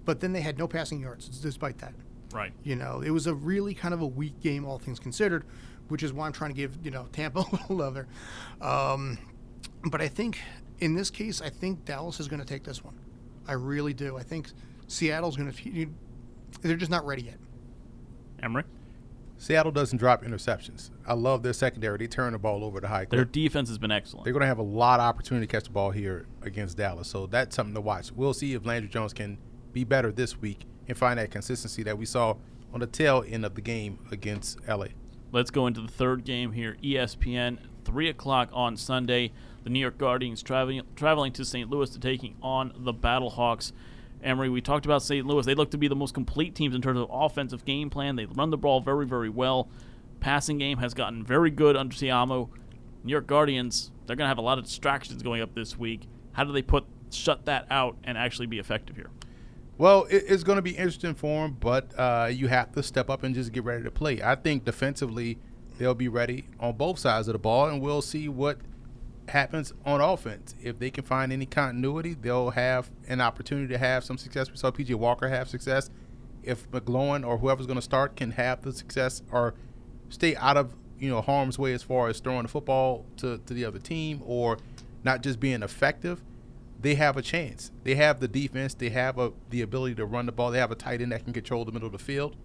but 0.06 0.20
then 0.20 0.32
they 0.32 0.40
had 0.40 0.56
no 0.56 0.66
passing 0.66 1.02
yards 1.02 1.28
despite 1.28 1.76
that. 1.80 1.92
Right. 2.32 2.52
You 2.62 2.76
know, 2.76 3.00
it 3.00 3.10
was 3.10 3.26
a 3.26 3.34
really 3.34 3.74
kind 3.74 3.94
of 3.94 4.00
a 4.00 4.06
weak 4.06 4.40
game, 4.40 4.64
all 4.64 4.78
things 4.78 4.98
considered, 4.98 5.44
which 5.88 6.02
is 6.02 6.12
why 6.12 6.26
I'm 6.26 6.32
trying 6.32 6.50
to 6.50 6.56
give 6.56 6.78
you 6.84 6.90
know 6.90 7.06
Tampa 7.12 7.40
a 7.40 7.50
little 7.50 7.76
love 7.76 7.94
there. 7.94 8.08
Um, 8.60 9.18
but 9.84 10.00
I 10.00 10.08
think 10.08 10.38
in 10.80 10.94
this 10.94 11.10
case, 11.10 11.40
I 11.40 11.50
think 11.50 11.84
Dallas 11.84 12.20
is 12.20 12.28
going 12.28 12.40
to 12.40 12.46
take 12.46 12.64
this 12.64 12.84
one. 12.84 12.94
I 13.46 13.52
really 13.52 13.94
do. 13.94 14.16
I 14.16 14.22
think 14.22 14.50
Seattle's 14.86 15.36
going 15.36 15.50
to. 15.50 15.86
They're 16.62 16.76
just 16.76 16.90
not 16.90 17.04
ready 17.06 17.22
yet. 17.22 17.38
Emery? 18.42 18.64
Seattle 19.40 19.70
doesn't 19.70 19.98
drop 19.98 20.24
interceptions. 20.24 20.90
I 21.06 21.14
love 21.14 21.44
their 21.44 21.52
secondary. 21.52 21.96
They 21.96 22.08
turn 22.08 22.32
the 22.32 22.38
ball 22.38 22.64
over 22.64 22.80
to 22.80 22.88
high 22.88 23.04
Their 23.04 23.20
clip. 23.20 23.32
defense 23.32 23.68
has 23.68 23.78
been 23.78 23.92
excellent. 23.92 24.24
They're 24.24 24.32
going 24.32 24.40
to 24.40 24.48
have 24.48 24.58
a 24.58 24.62
lot 24.62 24.98
of 24.98 25.04
opportunity 25.04 25.46
to 25.46 25.50
catch 25.50 25.64
the 25.64 25.70
ball 25.70 25.92
here 25.92 26.26
against 26.42 26.76
Dallas. 26.76 27.06
So 27.08 27.26
that's 27.26 27.54
something 27.54 27.74
to 27.74 27.80
watch. 27.80 28.10
We'll 28.10 28.34
see 28.34 28.54
if 28.54 28.66
Landry 28.66 28.88
Jones 28.88 29.12
can 29.12 29.38
be 29.72 29.84
better 29.84 30.10
this 30.10 30.40
week 30.40 30.64
and 30.88 30.96
find 30.96 31.18
that 31.18 31.30
consistency 31.30 31.82
that 31.84 31.96
we 31.96 32.06
saw 32.06 32.34
on 32.72 32.80
the 32.80 32.86
tail 32.86 33.24
end 33.26 33.44
of 33.44 33.54
the 33.54 33.60
game 33.60 33.98
against 34.10 34.58
LA. 34.66 34.86
Let's 35.30 35.50
go 35.50 35.66
into 35.66 35.80
the 35.80 35.88
third 35.88 36.24
game 36.24 36.52
here. 36.52 36.76
ESPN, 36.82 37.58
3 37.84 38.08
o'clock 38.08 38.48
on 38.52 38.76
Sunday. 38.76 39.32
The 39.64 39.70
New 39.70 39.80
York 39.80 39.98
Guardians 39.98 40.42
traveling, 40.42 40.82
traveling 40.96 41.32
to 41.34 41.44
St. 41.44 41.68
Louis 41.68 41.90
to 41.90 41.98
taking 41.98 42.36
on 42.42 42.72
the 42.76 42.94
Battlehawks. 42.94 43.72
Emery, 44.22 44.48
we 44.48 44.60
talked 44.60 44.86
about 44.86 45.02
St. 45.02 45.26
Louis. 45.26 45.44
They 45.44 45.54
look 45.54 45.70
to 45.72 45.78
be 45.78 45.88
the 45.88 45.96
most 45.96 46.14
complete 46.14 46.54
teams 46.54 46.74
in 46.74 46.82
terms 46.82 46.98
of 46.98 47.08
offensive 47.10 47.64
game 47.64 47.90
plan. 47.90 48.16
They 48.16 48.24
run 48.26 48.50
the 48.50 48.56
ball 48.56 48.80
very, 48.80 49.06
very 49.06 49.28
well. 49.28 49.68
Passing 50.20 50.58
game 50.58 50.78
has 50.78 50.94
gotten 50.94 51.24
very 51.24 51.50
good 51.50 51.76
under 51.76 51.94
Siamo. 51.94 52.48
New 53.04 53.12
York 53.12 53.26
Guardians, 53.26 53.92
they're 54.06 54.16
going 54.16 54.24
to 54.24 54.28
have 54.28 54.38
a 54.38 54.42
lot 54.42 54.58
of 54.58 54.64
distractions 54.64 55.22
going 55.22 55.40
up 55.42 55.54
this 55.54 55.78
week. 55.78 56.08
How 56.32 56.44
do 56.44 56.52
they 56.52 56.62
put 56.62 56.84
shut 57.10 57.44
that 57.44 57.66
out 57.70 57.96
and 58.04 58.18
actually 58.18 58.46
be 58.46 58.58
effective 58.58 58.96
here? 58.96 59.10
Well, 59.78 60.04
it, 60.10 60.24
it's 60.26 60.42
going 60.42 60.56
to 60.56 60.62
be 60.62 60.72
interesting 60.72 61.14
for 61.14 61.44
them, 61.44 61.56
but 61.58 61.92
uh, 61.96 62.28
you 62.30 62.48
have 62.48 62.72
to 62.72 62.82
step 62.82 63.08
up 63.08 63.22
and 63.22 63.34
just 63.34 63.52
get 63.52 63.64
ready 63.64 63.84
to 63.84 63.90
play. 63.90 64.20
I 64.20 64.34
think 64.34 64.64
defensively, 64.64 65.38
they'll 65.78 65.94
be 65.94 66.08
ready 66.08 66.46
on 66.58 66.76
both 66.76 66.98
sides 66.98 67.28
of 67.28 67.32
the 67.32 67.38
ball, 67.38 67.68
and 67.68 67.80
we'll 67.80 68.02
see 68.02 68.28
what 68.28 68.58
happens 69.28 69.72
on 69.86 70.00
offense. 70.00 70.54
If 70.60 70.78
they 70.80 70.90
can 70.90 71.04
find 71.04 71.32
any 71.32 71.46
continuity, 71.46 72.14
they'll 72.14 72.50
have 72.50 72.90
an 73.06 73.20
opportunity 73.20 73.68
to 73.68 73.78
have 73.78 74.02
some 74.02 74.18
success. 74.18 74.50
We 74.50 74.56
saw 74.56 74.70
PJ 74.70 74.94
Walker 74.96 75.28
have 75.28 75.48
success. 75.48 75.90
If 76.42 76.68
McGloin 76.70 77.26
or 77.26 77.38
whoever's 77.38 77.66
going 77.66 77.78
to 77.78 77.82
start 77.82 78.16
can 78.16 78.32
have 78.32 78.62
the 78.62 78.72
success 78.72 79.22
or 79.30 79.54
stay 80.08 80.34
out 80.36 80.56
of 80.56 80.74
you 80.98 81.10
know 81.10 81.20
harm's 81.20 81.58
way 81.58 81.72
as 81.74 81.82
far 81.82 82.08
as 82.08 82.18
throwing 82.20 82.42
the 82.42 82.48
football 82.48 83.04
to, 83.18 83.38
to 83.38 83.54
the 83.54 83.64
other 83.64 83.78
team 83.78 84.22
or 84.24 84.58
not 85.04 85.22
just 85.22 85.38
being 85.38 85.62
effective, 85.62 86.22
they 86.80 86.94
have 86.94 87.16
a 87.16 87.22
chance. 87.22 87.70
They 87.84 87.94
have 87.96 88.20
the 88.20 88.28
defense. 88.28 88.74
They 88.74 88.90
have 88.90 89.18
a, 89.18 89.32
the 89.50 89.62
ability 89.62 89.96
to 89.96 90.06
run 90.06 90.26
the 90.26 90.32
ball. 90.32 90.50
They 90.50 90.58
have 90.58 90.70
a 90.70 90.76
tight 90.76 91.00
end 91.00 91.12
that 91.12 91.24
can 91.24 91.32
control 91.32 91.64
the 91.64 91.72
middle 91.72 91.86
of 91.86 91.92
the 91.92 91.98
field. 91.98 92.36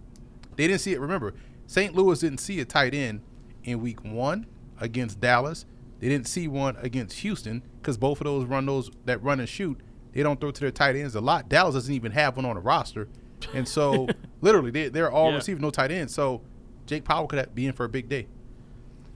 They 0.56 0.66
didn't 0.66 0.80
see 0.80 0.92
it. 0.92 1.00
Remember, 1.00 1.34
St. 1.66 1.94
Louis 1.94 2.18
didn't 2.20 2.40
see 2.40 2.60
a 2.60 2.64
tight 2.64 2.94
end 2.94 3.20
in 3.64 3.80
week 3.80 4.02
one 4.04 4.46
against 4.80 5.20
Dallas. 5.20 5.66
They 6.00 6.08
didn't 6.08 6.26
see 6.28 6.48
one 6.48 6.76
against 6.80 7.18
Houston 7.20 7.62
because 7.80 7.96
both 7.96 8.20
of 8.20 8.24
those 8.24 8.44
run 8.46 8.66
those 8.66 8.90
that 9.04 9.22
run 9.22 9.40
and 9.40 9.48
shoot. 9.48 9.80
They 10.12 10.22
don't 10.22 10.40
throw 10.40 10.50
to 10.50 10.60
their 10.60 10.70
tight 10.70 10.96
ends 10.96 11.14
a 11.14 11.20
lot. 11.20 11.48
Dallas 11.48 11.74
doesn't 11.74 11.92
even 11.94 12.12
have 12.12 12.36
one 12.36 12.44
on 12.44 12.54
the 12.56 12.60
roster, 12.60 13.08
and 13.52 13.66
so 13.66 14.06
literally 14.40 14.70
they, 14.70 14.88
they're 14.88 15.10
all 15.10 15.30
Yeah. 15.30 15.36
receiving 15.36 15.62
no 15.62 15.70
tight 15.70 15.90
ends. 15.90 16.14
So 16.14 16.42
Jake 16.86 17.04
Powell 17.04 17.26
could 17.26 17.54
be 17.54 17.66
in 17.66 17.72
for 17.72 17.84
a 17.84 17.88
big 17.88 18.08
day. 18.08 18.26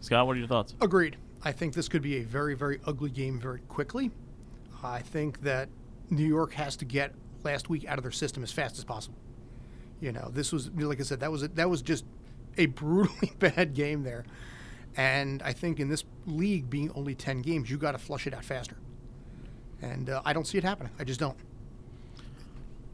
Scott, 0.00 0.26
what 0.26 0.36
are 0.36 0.38
your 0.38 0.48
thoughts? 0.48 0.74
Agreed. 0.80 1.16
I 1.42 1.52
think 1.52 1.74
this 1.74 1.88
could 1.88 2.02
be 2.02 2.16
a 2.18 2.22
very, 2.22 2.54
very 2.54 2.80
ugly 2.86 3.10
game 3.10 3.38
very 3.38 3.60
quickly. 3.68 4.10
I 4.83 5.01
think 5.01 5.43
that 5.43 5.68
New 6.11 6.26
York 6.26 6.53
has 6.55 6.76
to 6.76 6.85
get 6.85 7.12
last 7.45 7.68
week 7.68 7.87
out 7.87 7.99
of 7.99 8.05
their 8.05 8.12
system 8.12 8.43
as 8.43 8.53
fast 8.53 8.79
as 8.79 8.85
possible. 8.85 9.18
You 10.01 10.12
know, 10.12 10.31
this 10.33 10.53
was 10.53 10.70
like 10.70 11.01
I 11.01 11.03
said, 11.03 11.20
that 11.20 11.33
was 11.33 11.43
a, 11.43 11.49
that 11.49 11.68
was 11.68 11.83
just 11.83 12.05
a 12.57 12.66
brutally 12.66 13.33
bad 13.39 13.74
game 13.74 14.05
there, 14.05 14.24
and 14.97 15.43
I 15.43 15.53
think 15.53 15.81
in 15.81 15.89
this 15.89 16.05
league 16.26 16.70
being 16.70 16.91
only 16.95 17.14
ten 17.14 17.43
games, 17.43 17.70
you 17.70 17.79
got 17.79 17.93
to 17.93 17.99
flush 17.99 18.26
it 18.26 18.35
out 18.35 18.45
faster. 18.45 18.76
And 19.81 20.11
uh, 20.11 20.22
I 20.24 20.33
don't 20.33 20.47
see 20.47 20.59
it 20.59 20.64
happening. 20.64 20.93
I 20.99 21.05
just 21.05 21.20
don't. 21.20 21.37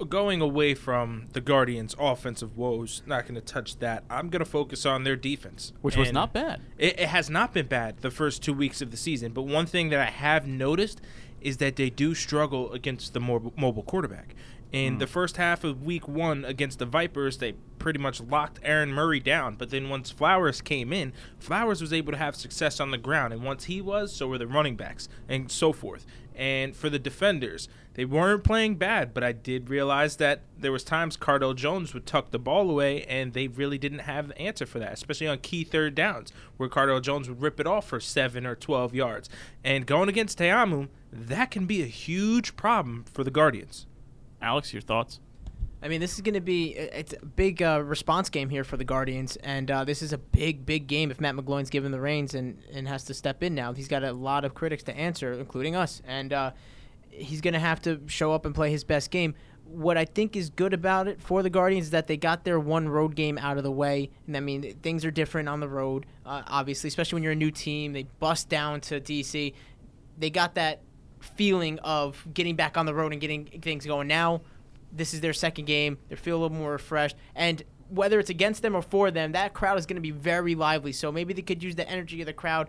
Going 0.09 0.41
away 0.41 0.75
from 0.75 1.29
the 1.33 1.41
Guardians' 1.41 1.95
offensive 1.99 2.57
woes, 2.57 3.03
not 3.07 3.23
going 3.23 3.37
to 3.37 3.41
touch 3.41 3.79
that. 3.79 4.05
I'm 4.11 4.29
going 4.29 4.45
to 4.45 4.51
focus 4.51 4.85
on 4.85 5.05
their 5.05 5.17
defense, 5.17 5.73
Which 5.83 5.97
was 5.97 6.13
not 6.13 6.33
bad. 6.33 6.61
It, 6.77 6.99
it 6.99 7.09
has 7.09 7.31
not 7.31 7.55
been 7.55 7.69
bad 7.69 7.99
the 7.99 8.11
first 8.11 8.43
two 8.43 8.53
weeks 8.53 8.83
of 8.83 8.91
the 8.91 8.97
season, 8.97 9.33
but 9.33 9.43
one 9.43 9.67
thing 9.67 9.91
that 9.91 10.01
I 10.01 10.11
have 10.11 10.47
noticed 10.47 11.01
is 11.45 11.59
that 11.59 11.77
they 11.77 11.91
do 11.91 12.15
struggle 12.15 12.73
against 12.73 13.13
the 13.13 13.21
mobile 13.21 13.85
quarterback. 13.85 14.35
In 14.73 14.95
hmm. 14.95 14.99
the 14.99 15.07
first 15.07 15.37
half 15.37 15.63
of 15.63 15.85
week 15.85 16.09
one 16.09 16.45
against 16.45 16.81
the 16.81 16.87
Vipers, 16.87 17.39
they 17.39 17.53
pretty 17.79 18.01
much 18.01 18.21
locked 18.21 18.59
Aaron 18.65 18.93
Murray 18.93 19.21
down. 19.21 19.55
But 19.55 19.71
then 19.71 19.89
once 19.89 20.11
Flowers 20.11 20.61
came 20.61 20.93
in, 20.93 21.13
Flowers 21.39 21.81
was 21.81 21.93
able 21.93 22.13
to 22.13 22.19
have 22.19 22.35
success 22.35 22.81
on 22.81 22.91
the 22.91 22.99
ground. 22.99 23.33
And 23.33 23.45
once 23.45 23.65
he 23.65 23.81
was, 23.81 24.13
so 24.13 24.27
were 24.27 24.39
the 24.39 24.49
running 24.49 24.75
backs 24.75 25.09
and 25.29 25.49
so 25.49 25.73
forth. 25.73 26.07
And 26.35 26.75
for 26.75 26.91
the 26.91 26.99
defenders, 26.99 27.69
they 27.95 28.05
weren't 28.05 28.43
playing 28.43 28.75
bad, 28.75 29.15
but 29.15 29.23
I 29.23 29.31
did 29.31 29.71
realize 29.71 30.17
that 30.17 30.43
there 30.59 30.73
was 30.73 30.83
times 30.83 31.17
Cardale 31.17 31.55
Jones 31.55 31.95
would 31.95 32.07
tuck 32.07 32.33
the 32.33 32.41
ball 32.41 32.69
away, 32.69 33.05
and 33.05 33.33
they 33.33 33.47
really 33.47 33.79
didn't 33.79 34.01
have 34.01 34.29
the 34.29 34.39
answer 34.39 34.67
for 34.67 34.81
that, 34.81 34.93
especially 34.93 35.29
on 35.29 35.39
key 35.39 35.63
third 35.63 35.95
downs, 35.95 36.33
where 36.57 36.69
Cardale 36.69 37.01
Jones 37.01 37.29
would 37.29 37.41
rip 37.41 37.61
it 37.61 37.69
off 37.69 37.87
for 37.87 38.01
seven 38.01 38.47
or 38.47 38.57
twelve 38.57 38.97
yards. 38.97 39.29
And 39.63 39.87
going 39.87 40.09
against 40.09 40.39
Ta'amu, 40.39 40.89
that 41.15 41.51
can 41.51 41.67
be 41.67 41.83
a 41.83 41.87
huge 41.87 42.57
problem 42.57 43.05
for 43.05 43.23
the 43.23 43.31
Guardians. 43.31 43.87
Alex, 44.43 44.73
your 44.73 44.83
thoughts? 44.83 45.21
I 45.81 45.89
mean, 45.89 46.01
this 46.01 46.15
is 46.15 46.23
going 46.23 46.35
to 46.35 46.41
be 46.41 46.71
it's 46.71 47.13
a 47.13 47.27
big 47.27 47.63
uh, 47.63 47.83
response 47.85 48.31
game 48.31 48.49
here 48.49 48.65
for 48.65 48.77
the 48.77 48.85
Guardians, 48.85 49.37
and 49.37 49.71
uh, 49.71 49.85
this 49.85 50.03
is 50.03 50.13
a 50.13 50.19
big, 50.19 50.65
big 50.65 50.87
game 50.87 51.11
if 51.11 51.21
Matt 51.21 51.35
McGloin's 51.35 51.71
given 51.71 51.93
the 51.93 52.01
reins 52.01 52.35
and, 52.35 52.59
and 52.73 52.89
has 52.89 53.05
to 53.05 53.15
step 53.15 53.43
in 53.43 53.55
now. 53.55 53.75
He's 53.75 53.87
got 53.87 54.03
a 54.03 54.13
lot 54.13 54.45
of 54.45 54.55
critics 54.55 54.83
to 54.85 54.97
answer, 54.97 55.35
including 55.35 55.77
us, 55.77 56.01
and 56.07 56.33
uh, 56.33 56.51
he's 57.11 57.43
going 57.43 57.55
to 57.55 57.61
have 57.61 57.83
to 57.83 58.01
show 58.07 58.33
up 58.33 58.47
and 58.47 58.55
play 58.55 58.71
his 58.71 58.83
best 58.83 59.11
game. 59.11 59.35
What 59.67 59.99
I 59.99 60.07
think 60.07 60.37
is 60.37 60.49
good 60.51 60.73
about 60.73 61.07
it 61.07 61.21
for 61.21 61.43
the 61.43 61.51
Guardians 61.51 61.87
is 61.87 61.91
that 61.91 62.07
they 62.07 62.17
got 62.17 62.45
their 62.45 62.59
one 62.59 62.89
road 62.89 63.15
game 63.15 63.37
out 63.37 63.59
of 63.59 63.63
the 63.63 63.71
way, 63.71 64.11
and 64.27 64.37
I 64.37 64.41
mean 64.41 64.77
things 64.83 65.05
are 65.05 65.11
different 65.11 65.49
on 65.51 65.61
the 65.61 65.69
road, 65.69 66.07
uh, 66.25 66.43
obviously, 66.47 66.89
especially 66.89 67.17
when 67.17 67.23
you're 67.23 67.33
a 67.33 67.37
new 67.37 67.51
team. 67.51 67.93
They 67.93 68.05
bust 68.21 68.49
down 68.49 68.81
to 68.83 69.01
DC. 69.03 69.53
They 70.17 70.31
got 70.31 70.55
that 70.55 70.81
feeling 71.37 71.79
of 71.81 72.27
getting 72.33 72.57
back 72.57 72.77
on 72.77 72.87
the 72.87 72.95
road 72.95 73.13
and 73.13 73.21
getting 73.21 73.47
things 73.63 73.87
going. 73.87 74.09
Now, 74.09 74.43
this 74.93 75.15
is 75.15 75.21
their 75.21 75.33
second 75.33 75.65
game. 75.67 75.99
They 76.09 76.17
feel 76.17 76.37
a 76.37 76.41
little 76.41 76.57
more 76.57 76.73
refreshed. 76.73 77.17
And 77.35 77.63
whether 77.89 78.19
it's 78.19 78.31
against 78.31 78.63
them 78.63 78.75
or 78.75 78.83
for 78.83 79.11
them, 79.11 79.33
that 79.33 79.55
crowd 79.55 79.79
is 79.79 79.87
going 79.87 79.97
to 79.97 80.03
be 80.03 80.11
very 80.11 80.55
lively. 80.55 80.93
So 80.93 81.13
maybe 81.13 81.35
they 81.35 81.43
could 81.43 81.63
use 81.63 81.75
the 81.77 81.89
energy 81.89 82.21
of 82.21 82.27
the 82.27 82.33
crowd 82.33 82.69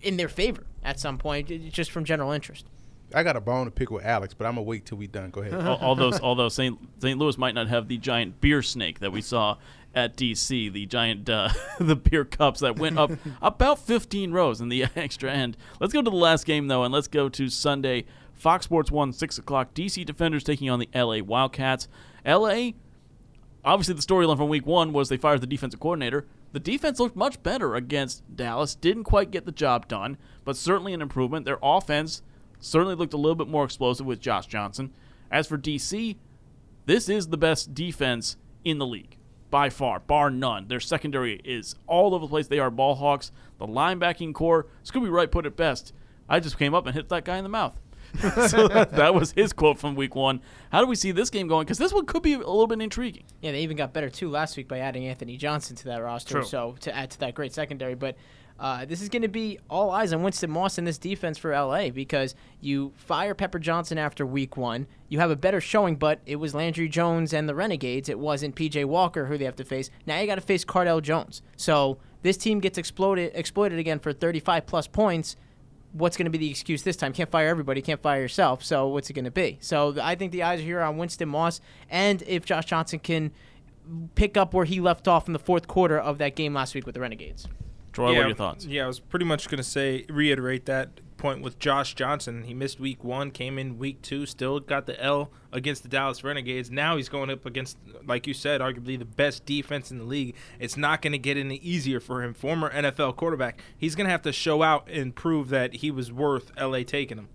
in 0.00 0.16
their 0.16 0.28
favor 0.28 0.64
at 0.82 1.00
some 1.00 1.18
point, 1.18 1.48
just 1.72 1.90
from 1.90 2.04
general 2.04 2.32
interest. 2.32 2.66
I 3.14 3.22
got 3.22 3.36
a 3.36 3.40
bone 3.40 3.64
to 3.64 3.70
pick 3.70 3.90
with 3.90 4.04
Alex, 4.04 4.34
but 4.34 4.46
I'm 4.46 4.54
gonna 4.54 4.62
wait 4.62 4.84
till 4.84 4.98
we 4.98 5.06
done. 5.06 5.30
Go 5.30 5.40
ahead. 5.40 5.54
Al- 5.54 5.78
although 5.80 6.12
although 6.22 6.48
St. 6.48 6.78
St. 7.00 7.18
Louis 7.18 7.38
might 7.38 7.54
not 7.54 7.68
have 7.68 7.88
the 7.88 7.96
giant 7.96 8.40
beer 8.40 8.62
snake 8.62 9.00
that 9.00 9.12
we 9.12 9.22
saw 9.22 9.56
at 9.94 10.16
DC, 10.16 10.72
the 10.72 10.86
giant 10.86 11.28
uh, 11.28 11.48
the 11.80 11.96
beer 11.96 12.24
cups 12.24 12.60
that 12.60 12.78
went 12.78 12.98
up 12.98 13.10
about 13.42 13.78
15 13.78 14.32
rows 14.32 14.60
in 14.60 14.68
the 14.68 14.84
extra 14.96 15.32
end. 15.32 15.56
Let's 15.80 15.92
go 15.92 16.02
to 16.02 16.10
the 16.10 16.16
last 16.16 16.44
game 16.44 16.68
though, 16.68 16.84
and 16.84 16.92
let's 16.92 17.08
go 17.08 17.28
to 17.28 17.48
Sunday. 17.48 18.04
Fox 18.34 18.66
Sports 18.66 18.90
One, 18.90 19.12
six 19.12 19.38
o'clock. 19.38 19.74
DC 19.74 20.04
Defenders 20.04 20.44
taking 20.44 20.70
on 20.70 20.78
the 20.78 20.88
LA 20.94 21.18
Wildcats. 21.22 21.88
LA, 22.26 22.70
obviously 23.64 23.94
the 23.94 24.02
storyline 24.02 24.36
from 24.36 24.48
Week 24.48 24.66
One 24.66 24.92
was 24.92 25.08
they 25.08 25.16
fired 25.16 25.40
the 25.40 25.46
defensive 25.46 25.80
coordinator. 25.80 26.26
The 26.52 26.60
defense 26.60 26.98
looked 27.00 27.16
much 27.16 27.42
better 27.42 27.74
against 27.74 28.22
Dallas. 28.34 28.74
Didn't 28.74 29.04
quite 29.04 29.30
get 29.30 29.44
the 29.44 29.52
job 29.52 29.88
done, 29.88 30.16
but 30.44 30.56
certainly 30.56 30.94
an 30.94 31.02
improvement. 31.02 31.44
Their 31.44 31.58
offense 31.62 32.22
certainly 32.60 32.94
looked 32.94 33.14
a 33.14 33.18
little 33.18 33.34
bit 33.34 33.48
more 33.48 33.64
explosive 33.64 34.06
with 34.06 34.20
Josh 34.20 34.46
Johnson. 34.46 34.92
As 35.30 35.46
for 35.46 35.58
DC, 35.58 36.16
this 36.86 37.08
is 37.08 37.28
the 37.28 37.36
best 37.36 37.74
defense 37.74 38.36
in 38.64 38.78
the 38.78 38.86
league 38.86 39.18
by 39.50 39.70
far, 39.70 40.00
bar 40.00 40.30
none. 40.30 40.68
Their 40.68 40.80
secondary 40.80 41.36
is 41.44 41.74
all 41.86 42.14
over 42.14 42.24
the 42.24 42.30
place. 42.30 42.48
They 42.48 42.58
are 42.58 42.70
ball 42.70 42.94
hawks. 42.94 43.32
The 43.58 43.66
linebacking 43.66 44.34
core, 44.34 44.66
Scooby 44.84 45.10
Wright 45.10 45.30
put 45.30 45.46
it 45.46 45.56
best. 45.56 45.92
I 46.28 46.40
just 46.40 46.58
came 46.58 46.74
up 46.74 46.86
and 46.86 46.94
hit 46.94 47.08
that 47.08 47.24
guy 47.24 47.38
in 47.38 47.44
the 47.44 47.50
mouth. 47.50 47.78
so 48.48 48.68
that, 48.68 48.92
that 48.92 49.14
was 49.14 49.32
his 49.32 49.52
quote 49.52 49.78
from 49.78 49.94
week 49.94 50.14
one. 50.14 50.40
How 50.72 50.80
do 50.80 50.86
we 50.86 50.96
see 50.96 51.12
this 51.12 51.28
game 51.28 51.46
going? 51.46 51.66
Because 51.66 51.78
this 51.78 51.92
one 51.92 52.06
could 52.06 52.22
be 52.22 52.34
a 52.34 52.38
little 52.38 52.66
bit 52.66 52.80
intriguing. 52.80 53.24
Yeah, 53.42 53.52
they 53.52 53.60
even 53.60 53.76
got 53.76 53.92
better 53.92 54.08
too 54.08 54.30
last 54.30 54.56
week 54.56 54.66
by 54.66 54.78
adding 54.78 55.06
Anthony 55.06 55.36
Johnson 55.36 55.76
to 55.76 55.84
that 55.86 55.98
roster. 55.98 56.34
True. 56.34 56.44
So 56.44 56.76
to 56.80 56.94
add 56.94 57.10
to 57.10 57.20
that 57.20 57.34
great 57.34 57.52
secondary, 57.52 57.94
but 57.94 58.16
uh, 58.58 58.84
this 58.84 59.00
is 59.00 59.08
going 59.08 59.22
to 59.22 59.28
be 59.28 59.58
all 59.70 59.90
eyes 59.90 60.12
on 60.12 60.22
Winston 60.22 60.50
Moss 60.50 60.78
in 60.78 60.84
this 60.84 60.98
defense 60.98 61.38
for 61.38 61.52
LA 61.52 61.90
because 61.90 62.34
you 62.60 62.92
fire 62.96 63.34
Pepper 63.34 63.58
Johnson 63.58 63.98
after 63.98 64.26
week 64.26 64.56
one. 64.56 64.86
You 65.08 65.20
have 65.20 65.30
a 65.30 65.36
better 65.36 65.60
showing, 65.60 65.96
but 65.96 66.20
it 66.26 66.36
was 66.36 66.54
Landry 66.54 66.88
Jones 66.88 67.32
and 67.32 67.48
the 67.48 67.54
Renegades. 67.54 68.08
It 68.08 68.18
wasn't 68.18 68.56
PJ 68.56 68.84
Walker 68.86 69.26
who 69.26 69.38
they 69.38 69.44
have 69.44 69.56
to 69.56 69.64
face. 69.64 69.90
Now 70.06 70.18
you 70.18 70.26
got 70.26 70.36
to 70.36 70.40
face 70.40 70.64
Cardale 70.64 71.02
Jones. 71.02 71.40
So 71.56 71.98
this 72.22 72.36
team 72.36 72.58
gets 72.58 72.78
exploded 72.78 73.30
exploited 73.34 73.78
again 73.78 74.00
for 74.00 74.12
35 74.12 74.66
plus 74.66 74.88
points. 74.88 75.36
What's 75.92 76.16
going 76.16 76.26
to 76.26 76.30
be 76.30 76.38
the 76.38 76.50
excuse 76.50 76.82
this 76.82 76.96
time? 76.96 77.12
Can't 77.12 77.30
fire 77.30 77.48
everybody, 77.48 77.80
can't 77.80 78.02
fire 78.02 78.20
yourself. 78.20 78.64
So 78.64 78.88
what's 78.88 79.08
it 79.08 79.14
going 79.14 79.24
to 79.24 79.30
be? 79.30 79.58
So 79.60 79.96
I 80.02 80.16
think 80.16 80.32
the 80.32 80.42
eyes 80.42 80.60
are 80.60 80.64
here 80.64 80.80
on 80.80 80.98
Winston 80.98 81.28
Moss, 81.28 81.60
and 81.88 82.22
if 82.26 82.44
Josh 82.44 82.66
Johnson 82.66 82.98
can 82.98 83.32
pick 84.14 84.36
up 84.36 84.52
where 84.52 84.66
he 84.66 84.80
left 84.80 85.08
off 85.08 85.28
in 85.28 85.32
the 85.32 85.38
fourth 85.38 85.66
quarter 85.66 85.98
of 85.98 86.18
that 86.18 86.36
game 86.36 86.52
last 86.52 86.74
week 86.74 86.84
with 86.84 86.94
the 86.94 87.00
Renegades. 87.00 87.48
Troy, 87.98 88.14
what 88.14 88.24
are 88.24 88.26
your 88.28 88.36
thoughts? 88.36 88.64
Yeah, 88.64 88.84
I 88.84 88.86
was 88.86 89.00
pretty 89.00 89.24
much 89.24 89.48
going 89.48 89.58
to 89.58 89.64
say 89.64 90.06
reiterate 90.08 90.66
that 90.66 91.00
point 91.18 91.42
with 91.42 91.58
Josh 91.58 91.94
Johnson. 91.94 92.44
He 92.44 92.54
missed 92.54 92.80
week 92.80 93.04
one, 93.04 93.30
came 93.30 93.58
in 93.58 93.76
week 93.76 94.00
two, 94.02 94.24
still 94.24 94.60
got 94.60 94.86
the 94.86 95.02
L 95.02 95.30
against 95.52 95.82
the 95.82 95.88
Dallas 95.88 96.24
Renegades. 96.24 96.70
Now 96.70 96.96
he's 96.96 97.08
going 97.08 97.28
up 97.28 97.44
against, 97.44 97.76
like 98.06 98.26
you 98.26 98.34
said, 98.34 98.60
arguably 98.60 98.98
the 98.98 99.04
best 99.04 99.44
defense 99.44 99.90
in 99.90 99.98
the 99.98 100.04
league. 100.04 100.34
It's 100.58 100.76
not 100.76 101.02
going 101.02 101.12
to 101.12 101.18
get 101.18 101.36
any 101.36 101.56
easier 101.56 102.00
for 102.00 102.22
him. 102.22 102.32
Former 102.32 102.70
NFL 102.70 103.16
quarterback, 103.16 103.60
he's 103.76 103.94
going 103.94 104.06
to 104.06 104.10
have 104.10 104.22
to 104.22 104.32
show 104.32 104.62
out 104.62 104.88
and 104.88 105.14
prove 105.14 105.48
that 105.50 105.74
he 105.74 105.90
was 105.90 106.10
worth 106.12 106.52
LA 106.58 106.84
taking 106.84 107.18
him. 107.18 107.28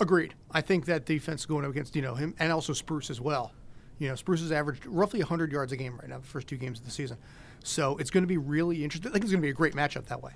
Agreed. 0.00 0.34
I 0.50 0.60
think 0.60 0.86
that 0.86 1.06
defense 1.06 1.46
going 1.46 1.64
up 1.64 1.70
against 1.70 1.94
you 1.94 2.02
know 2.02 2.14
him 2.14 2.34
and 2.38 2.50
also 2.50 2.72
Spruce 2.72 3.10
as 3.10 3.20
well. 3.20 3.52
You 3.98 4.08
know, 4.08 4.14
Spruce 4.14 4.40
has 4.40 4.50
averaged 4.50 4.86
roughly 4.86 5.20
100 5.20 5.52
yards 5.52 5.72
a 5.72 5.76
game 5.76 5.98
right 5.98 6.08
now, 6.08 6.18
the 6.18 6.26
first 6.26 6.48
two 6.48 6.56
games 6.56 6.80
of 6.80 6.86
the 6.86 6.90
season. 6.90 7.18
So 7.62 7.96
it's 7.98 8.10
going 8.10 8.22
to 8.22 8.28
be 8.28 8.38
really 8.38 8.82
interesting. 8.84 9.10
I 9.10 9.12
think 9.12 9.24
it's 9.24 9.32
going 9.32 9.42
to 9.42 9.46
be 9.46 9.50
a 9.50 9.54
great 9.54 9.74
matchup 9.74 10.06
that 10.06 10.22
way. 10.22 10.32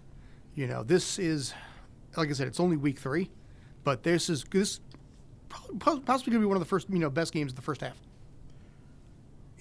You 0.55 0.67
know, 0.67 0.83
this 0.83 1.19
is, 1.19 1.55
like 2.17 2.29
I 2.29 2.33
said, 2.33 2.47
it's 2.47 2.61
only 2.61 2.77
week 2.77 2.99
three, 2.99 3.31
but 3.83 4.03
this 4.03 4.29
is 4.31 4.45
this 4.51 4.81
possibly 5.79 6.05
going 6.07 6.23
to 6.25 6.41
be 6.41 6.47
one 6.47 6.57
of 6.57 6.61
the 6.61 6.67
first 6.69 6.89
you 6.91 6.99
know 6.99 7.11
best 7.11 7.33
games 7.33 7.53
of 7.53 7.57
the 7.57 7.63
first 7.63 7.81
half. 7.81 7.97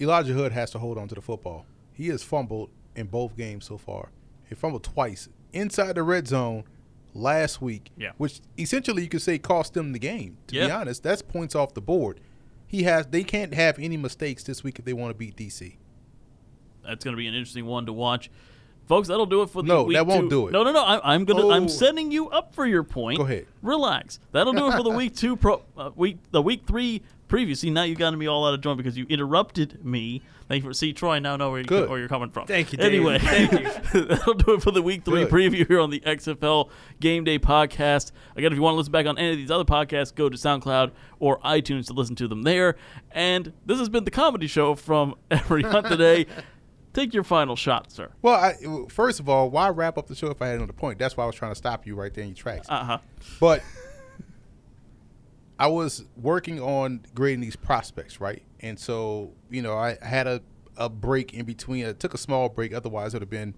Elijah 0.01 0.33
Hood 0.33 0.51
has 0.51 0.71
to 0.71 0.79
hold 0.79 0.97
on 0.97 1.07
to 1.07 1.15
the 1.15 1.21
football. 1.21 1.65
He 1.93 2.07
has 2.07 2.23
fumbled 2.23 2.69
in 2.95 3.07
both 3.07 3.37
games 3.37 3.65
so 3.65 3.77
far. 3.77 4.09
He 4.49 4.55
fumbled 4.55 4.83
twice 4.83 5.29
inside 5.53 5.95
the 5.95 6.03
red 6.03 6.27
zone 6.27 6.63
last 7.13 7.61
week, 7.61 7.91
Yeah. 7.95 8.11
which 8.17 8.41
essentially 8.57 9.03
you 9.03 9.09
could 9.09 9.21
say 9.21 9.37
cost 9.37 9.73
them 9.75 9.93
the 9.93 9.99
game. 9.99 10.37
To 10.47 10.55
Yeah. 10.55 10.65
be 10.67 10.71
honest, 10.71 11.03
that's 11.03 11.21
points 11.21 11.53
off 11.55 11.73
the 11.75 11.81
board. 11.81 12.19
He 12.67 12.83
has. 12.83 13.05
They 13.05 13.23
can't 13.23 13.53
have 13.53 13.77
any 13.77 13.97
mistakes 13.97 14.43
this 14.43 14.63
week 14.63 14.79
if 14.79 14.85
they 14.85 14.93
want 14.93 15.11
to 15.11 15.17
beat 15.17 15.35
DC. 15.35 15.77
That's 16.85 17.03
going 17.03 17.13
to 17.15 17.17
be 17.17 17.27
an 17.27 17.33
interesting 17.33 17.65
one 17.65 17.85
to 17.87 17.93
watch. 17.93 18.29
Folks, 18.87 19.07
that'll 19.07 19.25
do 19.25 19.41
it 19.43 19.49
for 19.49 19.61
the 19.61 19.67
No, 19.69 19.83
week 19.83 19.93
No, 19.95 20.03
that 20.03 20.07
won't 20.07 20.23
two- 20.23 20.29
do 20.29 20.47
it. 20.49 20.51
No, 20.51 20.63
no, 20.63 20.71
no. 20.73 20.83
I, 20.83 21.13
I'm 21.13 21.23
gonna. 21.23 21.43
Oh. 21.45 21.51
I'm 21.51 21.69
setting 21.69 22.11
you 22.11 22.29
up 22.29 22.53
for 22.53 22.65
your 22.65 22.83
point. 22.83 23.17
Go 23.17 23.23
ahead. 23.23 23.47
Relax. 23.61 24.19
That'll 24.33 24.51
do 24.53 24.67
it 24.67 24.73
for 24.75 24.83
the 24.83 24.89
week 24.89 25.15
two 25.17 25.37
pro. 25.37 25.61
Uh, 25.77 25.91
week 25.95 26.17
the 26.31 26.41
week 26.41 26.63
three 26.67 27.01
preview. 27.29 27.55
See, 27.55 27.69
now 27.69 27.83
you 27.83 27.95
got 27.95 28.13
me 28.17 28.27
all 28.27 28.45
out 28.45 28.53
of 28.53 28.59
joint 28.61 28.77
because 28.77 28.97
you 28.97 29.05
interrupted 29.07 29.85
me. 29.85 30.21
Thank 30.49 30.65
you 30.65 30.69
for. 30.69 30.73
See, 30.73 30.91
Troy, 30.91 31.13
I 31.13 31.19
now 31.19 31.37
know 31.37 31.51
where, 31.51 31.61
you, 31.61 31.87
where 31.87 31.97
you're 31.97 32.09
coming 32.09 32.29
from. 32.29 32.45
Thank 32.45 32.73
you, 32.73 32.77
Dave. 32.77 32.87
Anyway, 32.87 33.19
Thank 33.19 33.53
you. 33.93 34.01
that'll 34.05 34.33
do 34.33 34.55
it 34.55 34.61
for 34.61 34.71
the 34.71 34.81
week 34.81 35.05
three 35.05 35.23
Good. 35.23 35.31
preview 35.31 35.65
here 35.65 35.79
on 35.79 35.89
the 35.89 36.01
XFL 36.01 36.69
Game 36.99 37.23
Day 37.23 37.39
podcast. 37.39 38.11
Again, 38.35 38.51
if 38.51 38.57
you 38.57 38.61
want 38.61 38.73
to 38.73 38.77
listen 38.79 38.91
back 38.91 39.05
on 39.05 39.17
any 39.17 39.31
of 39.31 39.37
these 39.37 39.49
other 39.49 39.63
podcasts, 39.63 40.13
go 40.13 40.27
to 40.27 40.35
SoundCloud 40.37 40.91
or 41.21 41.39
iTunes 41.39 41.87
to 41.87 41.93
listen 41.93 42.17
to 42.17 42.27
them 42.27 42.43
there. 42.43 42.75
And 43.11 43.53
this 43.65 43.79
has 43.79 43.87
been 43.87 44.03
the 44.03 44.11
comedy 44.11 44.47
show 44.47 44.75
from 44.75 45.15
Emery 45.31 45.63
Hunt 45.63 45.87
today. 45.87 46.25
Take 46.93 47.13
your 47.13 47.23
final 47.23 47.55
shot, 47.55 47.91
sir. 47.91 48.11
Well, 48.21 48.35
I, 48.35 48.53
first 48.89 49.19
of 49.19 49.27
all, 49.27 49.49
why 49.49 49.69
wrap 49.69 49.97
up 49.97 50.07
the 50.07 50.15
show 50.15 50.27
if 50.27 50.41
I 50.41 50.47
had 50.47 50.57
another 50.57 50.73
point? 50.73 50.99
That's 50.99 51.17
why 51.17 51.23
I 51.23 51.27
was 51.27 51.35
trying 51.35 51.51
to 51.51 51.55
stop 51.55 51.87
you 51.87 51.95
right 51.95 52.13
there 52.13 52.23
in 52.23 52.29
your 52.29 52.35
tracks. 52.35 52.67
Uh 52.69 52.83
huh. 52.83 52.97
But 53.39 53.63
I 55.57 55.67
was 55.67 56.05
working 56.15 56.61
on 56.61 57.01
grading 57.15 57.41
these 57.41 57.55
prospects, 57.55 58.21
right? 58.21 58.43
And 58.59 58.79
so, 58.79 59.33
you 59.49 59.61
know, 59.61 59.75
I 59.75 59.97
had 60.01 60.27
a, 60.27 60.41
a 60.77 60.87
break 60.87 61.33
in 61.33 61.45
between. 61.45 61.85
I 61.85 61.93
took 61.93 62.13
a 62.13 62.17
small 62.17 62.47
break. 62.49 62.73
Otherwise, 62.73 63.13
it 63.13 63.17
would 63.17 63.23
have 63.23 63.29
been 63.29 63.55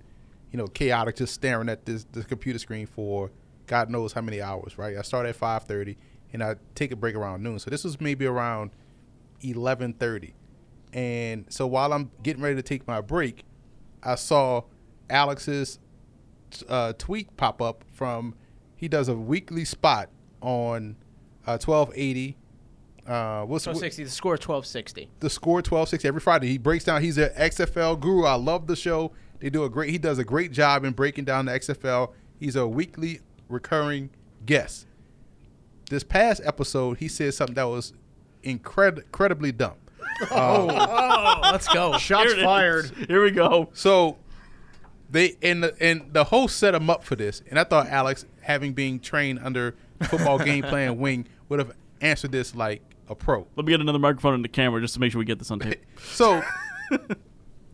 you 0.55 0.57
know, 0.57 0.67
chaotic, 0.67 1.17
just 1.17 1.33
staring 1.33 1.67
at 1.67 1.85
this 1.85 2.05
this 2.13 2.25
computer 2.25 2.57
screen 2.57 2.85
for 2.85 3.29
God 3.67 3.89
knows 3.89 4.13
how 4.13 4.21
many 4.21 4.41
hours. 4.41 4.77
Right. 4.77 4.95
I 4.95 5.01
start 5.01 5.25
at 5.25 5.35
five 5.35 5.63
thirty, 5.63 5.97
and 6.31 6.41
I 6.41 6.55
take 6.75 6.93
a 6.93 6.95
break 6.95 7.13
around 7.13 7.43
noon. 7.43 7.59
So 7.59 7.69
this 7.69 7.83
was 7.83 7.99
maybe 7.99 8.25
around 8.25 8.71
eleven 9.41 9.91
thirty, 9.91 10.33
and 10.95 11.45
so 11.49 11.67
while 11.67 11.93
I'm 11.93 12.09
getting 12.23 12.41
ready 12.41 12.55
to 12.55 12.63
take 12.63 12.87
my 12.87 13.01
break, 13.01 13.43
I 14.01 14.15
saw 14.15 14.63
Alex's 15.09 15.77
uh, 16.69 16.93
tweet 16.97 17.35
pop 17.37 17.61
up 17.61 17.83
from 17.91 18.33
he 18.77 18.87
does 18.87 19.09
a 19.09 19.15
weekly 19.15 19.65
spot 19.65 20.09
on 20.41 20.95
uh, 21.45 21.57
twelve 21.57 21.91
eighty. 21.95 22.37
Uh, 23.05 23.43
what's 23.43 23.65
Twelve 23.65 23.77
sixty. 23.77 24.03
The 24.03 24.09
score 24.09 24.37
twelve 24.37 24.65
sixty. 24.65 25.09
the 25.19 25.29
score 25.29 25.57
1260 25.57 26.07
every 26.07 26.21
Friday. 26.21 26.47
He 26.47 26.57
breaks 26.57 26.85
down. 26.85 27.03
He's 27.03 27.17
an 27.19 27.29
XFL 27.37 27.99
guru. 27.99 28.23
I 28.25 28.33
love 28.35 28.65
the 28.65 28.75
show. 28.75 29.11
They 29.39 29.49
do 29.51 29.63
a 29.63 29.69
great. 29.69 29.89
He 29.91 29.97
does 29.99 30.17
a 30.17 30.23
great 30.23 30.51
job 30.51 30.85
in 30.85 30.93
breaking 30.93 31.25
down 31.25 31.45
the 31.45 31.51
XFL. 31.51 32.13
He's 32.39 32.55
a 32.55 32.65
weekly 32.67 33.19
recurring 33.49 34.09
guest. 34.45 34.87
This 35.89 36.03
past 36.03 36.41
episode, 36.43 36.97
he 36.97 37.07
said 37.07 37.33
something 37.35 37.53
that 37.55 37.65
was 37.65 37.93
incred- 38.43 38.97
incredibly 39.03 39.51
dumb. 39.51 39.75
Oh, 40.31 41.39
let's 41.51 41.67
go. 41.67 41.97
Shots 41.97 42.23
Here 42.23 42.33
it 42.33 42.39
is. 42.39 42.45
fired. 42.45 42.91
Here 43.07 43.23
we 43.23 43.31
go. 43.31 43.69
So 43.73 44.17
they 45.09 45.35
and 45.41 45.63
the 45.63 45.75
and 45.81 46.13
the 46.13 46.23
host 46.25 46.57
set 46.57 46.73
him 46.75 46.89
up 46.89 47.03
for 47.03 47.15
this, 47.15 47.41
and 47.49 47.59
I 47.59 47.63
thought 47.63 47.87
Alex, 47.87 48.25
having 48.41 48.73
been 48.73 48.99
trained 48.99 49.39
under 49.43 49.75
football 50.03 50.39
game 50.39 50.63
plan 50.69 50.97
wing, 50.97 51.27
would 51.49 51.59
have 51.59 51.71
answered 52.01 52.31
this 52.31 52.55
like 52.55 52.81
a 53.09 53.15
pro. 53.15 53.45
Let 53.55 53.65
me 53.65 53.71
get 53.73 53.81
another 53.81 53.99
microphone 53.99 54.33
in 54.35 54.41
the 54.41 54.47
camera 54.47 54.81
just 54.81 54.93
to 54.95 54.99
make 54.99 55.11
sure 55.11 55.19
we 55.19 55.25
get 55.25 55.39
this 55.39 55.51
on 55.51 55.59
tape. 55.59 55.83
So 55.99 56.41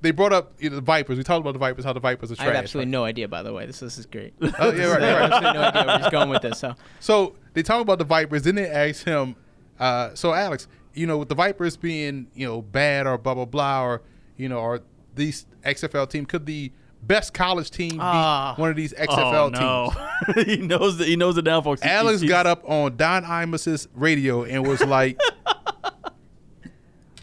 they 0.01 0.11
brought 0.11 0.33
up 0.33 0.53
you 0.59 0.69
know, 0.69 0.77
the 0.77 0.81
Vipers. 0.81 1.17
We 1.17 1.23
talked 1.23 1.41
about 1.41 1.53
the 1.53 1.59
Vipers, 1.59 1.85
how 1.85 1.93
the 1.93 1.99
Vipers 1.99 2.31
are 2.31 2.35
I 2.35 2.37
trash. 2.37 2.47
have 2.47 2.55
absolutely 2.55 2.87
right? 2.87 2.91
no 2.91 3.03
idea, 3.03 3.27
by 3.27 3.43
the 3.43 3.53
way. 3.53 3.65
This, 3.65 3.79
this 3.79 3.97
is 3.97 4.05
great. 4.05 4.33
Oh 4.41 4.71
yeah, 4.71 4.85
right, 4.85 5.01
I 5.03 5.07
have 5.07 5.19
right. 5.19 5.31
absolutely 5.31 5.53
no 5.53 5.61
idea 5.67 5.85
where 5.85 5.97
he's 5.99 6.09
going 6.09 6.29
with 6.29 6.41
this. 6.41 6.59
So 6.59 6.75
So 6.99 7.35
they 7.53 7.61
talk 7.63 7.81
about 7.81 7.99
the 7.99 8.05
Vipers. 8.05 8.43
Then 8.43 8.55
they 8.55 8.67
ask 8.67 9.05
him, 9.05 9.35
uh, 9.79 10.13
so 10.15 10.33
Alex, 10.33 10.67
you 10.93 11.07
know, 11.07 11.17
with 11.17 11.29
the 11.29 11.35
Vipers 11.35 11.77
being, 11.77 12.27
you 12.33 12.45
know, 12.45 12.61
bad 12.61 13.07
or 13.07 13.17
blah 13.17 13.33
blah 13.33 13.45
blah, 13.45 13.83
or 13.83 14.01
you 14.37 14.49
know, 14.49 14.59
or 14.59 14.81
these 15.15 15.45
XFL 15.63 16.09
team, 16.09 16.25
could 16.25 16.45
the 16.45 16.71
best 17.03 17.33
college 17.33 17.71
team 17.71 17.91
beat 17.91 17.99
ah. 18.01 18.53
one 18.57 18.69
of 18.69 18.75
these 18.75 18.93
XFL 18.93 19.51
oh, 19.55 19.91
teams? 20.35 20.47
he 20.47 20.57
knows 20.57 20.97
that 20.97 21.07
he 21.07 21.15
knows 21.15 21.37
it 21.37 21.45
now, 21.45 21.61
folks. 21.61 21.81
He- 21.81 21.89
Alex 21.89 22.23
got 22.23 22.45
up 22.45 22.67
on 22.69 22.95
Don 22.97 23.23
Imus's 23.23 23.87
radio 23.93 24.43
and 24.43 24.65
was 24.65 24.81
like, 24.81 25.19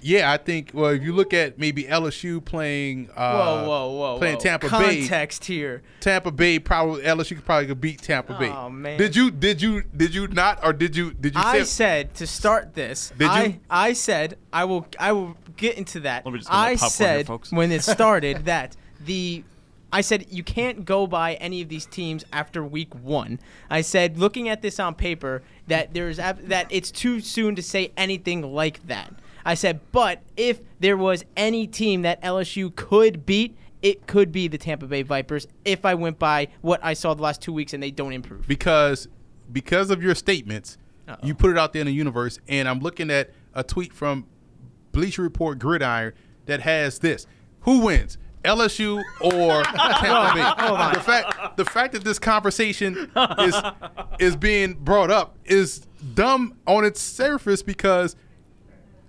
"Yeah, 0.09 0.32
I 0.32 0.38
think. 0.38 0.70
Well, 0.72 0.90
if 0.90 1.02
you 1.02 1.12
look 1.12 1.34
at 1.34 1.59
maybe 1.59 1.84
LSU 1.84 2.42
playing, 2.42 3.11
uh, 3.14 3.32
whoa, 3.36 3.68
whoa, 3.68 3.90
whoa, 3.90 4.18
playing 4.18 4.36
whoa. 4.36 4.40
Tampa 4.40 4.70
Bay, 4.70 5.00
Context 5.00 5.44
here. 5.44 5.82
Tampa 6.00 6.30
Bay 6.30 6.59
probably 6.59 7.02
LSU 7.02 7.36
could 7.36 7.44
probably 7.44 7.66
could 7.66 7.80
beat 7.80 8.00
Tampa 8.00 8.38
Bay. 8.38 8.48
Oh, 8.48 8.70
man. 8.70 8.98
Did 8.98 9.14
you 9.14 9.30
did 9.30 9.61
you 9.61 9.82
did 9.94 10.14
you 10.14 10.26
not 10.28 10.64
or 10.64 10.72
did 10.72 10.96
you 10.96 11.12
did 11.12 11.34
you 11.34 11.40
I 11.40 11.59
say 11.59 11.64
said 11.64 12.14
to 12.14 12.26
start 12.26 12.74
this. 12.74 13.12
Did 13.18 13.28
I, 13.28 13.44
you? 13.44 13.61
I 13.68 13.92
said 13.92 14.38
I 14.52 14.64
will. 14.64 14.86
I 14.98 15.12
will 15.12 15.36
get 15.56 15.76
into 15.76 16.00
that. 16.00 16.24
Let 16.24 16.32
me 16.32 16.38
just 16.38 16.50
get 16.50 16.56
my 16.56 16.70
I 16.70 16.76
popcorn 16.76 16.80
here, 16.80 17.18
said 17.18 17.26
folks. 17.26 17.52
when 17.52 17.70
it 17.70 17.82
started 17.82 18.44
that 18.46 18.76
the. 19.04 19.44
I 19.90 20.02
said 20.02 20.26
you 20.30 20.42
can't 20.42 20.84
go 20.84 21.06
by 21.06 21.34
any 21.34 21.62
of 21.62 21.70
these 21.70 21.86
teams 21.86 22.22
after 22.30 22.62
week 22.62 22.94
one. 22.94 23.40
I 23.70 23.80
said 23.80 24.18
looking 24.18 24.48
at 24.48 24.61
this 24.61 24.78
on 24.78 24.94
paper 24.94 25.42
that 25.66 25.94
there's 25.94 26.18
that 26.18 26.66
it's 26.68 26.90
too 26.90 27.20
soon 27.20 27.54
to 27.56 27.62
say 27.62 27.92
anything 27.96 28.42
like 28.52 28.86
that. 28.86 29.14
I 29.49 29.55
said, 29.55 29.80
but 29.92 30.22
if 30.36 30.61
there 30.78 30.96
was 30.99 31.24
any 31.36 31.66
team 31.66 32.03
that 32.03 32.22
LSU 32.22 32.74
could 32.76 33.24
beat, 33.24 33.57
it 33.80 34.07
could 34.07 34.30
be 34.30 34.46
the 34.46 34.59
Tampa 34.59 34.86
Bay 34.86 35.01
Vipers. 35.03 35.46
If 35.64 35.86
I 35.86 35.94
went 35.94 36.18
by 36.18 36.49
what 36.61 36.80
I 36.82 36.92
saw 36.92 37.14
the 37.14 37.22
last 37.22 37.40
two 37.40 37.55
weeks 37.55 37.72
and 37.72 37.82
they 37.82 37.90
don't 37.90 38.12
improve. 38.12 38.46
because 38.46 39.09
because 39.51 39.90
of 39.90 40.03
your 40.03 40.14
statements, 40.14 40.76
Uh-oh. 41.09 41.26
you 41.26 41.34
put 41.34 41.51
it 41.51 41.57
out 41.57 41.72
there 41.72 41.80
in 41.80 41.86
the 41.86 41.92
universe, 41.94 42.38
and 42.46 42.68
I'm 42.68 42.80
looking 42.80 43.11
at 43.11 43.30
a 43.55 43.64
tweet 43.64 43.94
from 43.94 44.26
Bleacher 44.92 45.22
Report 45.22 45.59
Gridiron 45.59 46.12
that 46.44 46.61
has 46.61 46.99
this: 46.99 47.26
Who 47.61 47.80
wins? 47.80 48.18
LSU 48.44 49.03
or 49.22 49.62
Tampa 49.64 50.32
Bay? 50.34 50.92
The 50.94 51.03
fact 51.03 51.57
the 51.57 51.64
fact 51.64 51.94
that 51.94 52.05
this 52.05 52.18
conversation 52.18 53.11
is 53.38 53.55
is 54.18 54.36
being 54.36 54.74
brought 54.74 55.11
up 55.11 55.38
is 55.46 55.86
dumb 56.14 56.55
on 56.66 56.84
its 56.84 57.01
surface 57.01 57.62
because 57.62 58.14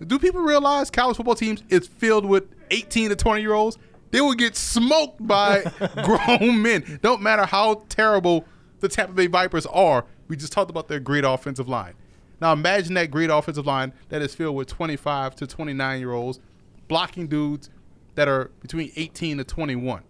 do 0.05 0.19
people 0.19 0.41
realize 0.41 0.89
college 0.89 1.17
football 1.17 1.35
teams 1.35 1.63
is 1.69 1.87
filled 1.87 2.25
with 2.25 2.45
18 2.71 3.09
to 3.09 3.15
20 3.15 3.41
year 3.41 3.53
olds? 3.53 3.77
They 4.11 4.21
will 4.21 4.33
get 4.33 4.55
smoked 4.55 5.25
by 5.25 5.63
grown 6.03 6.61
men. 6.61 6.99
Don't 7.01 7.21
matter 7.21 7.45
how 7.45 7.83
terrible 7.89 8.45
the 8.79 8.87
Tampa 8.87 9.13
Bay 9.13 9.27
Vipers 9.27 9.65
are. 9.67 10.05
We 10.27 10.35
just 10.35 10.53
talked 10.53 10.69
about 10.69 10.87
their 10.87 10.99
great 10.99 11.23
offensive 11.25 11.67
line. 11.67 11.93
Now 12.41 12.53
imagine 12.53 12.93
that 12.95 13.11
great 13.11 13.29
offensive 13.29 13.65
line 13.65 13.93
that 14.09 14.21
is 14.21 14.33
filled 14.33 14.55
with 14.55 14.67
25 14.67 15.35
to 15.35 15.47
29 15.47 15.99
year 15.99 16.13
olds 16.13 16.39
blocking 16.87 17.27
dudes 17.27 17.69
that 18.15 18.27
are 18.27 18.51
between 18.61 18.91
18 18.95 19.37
to 19.37 19.43
21. 19.43 20.03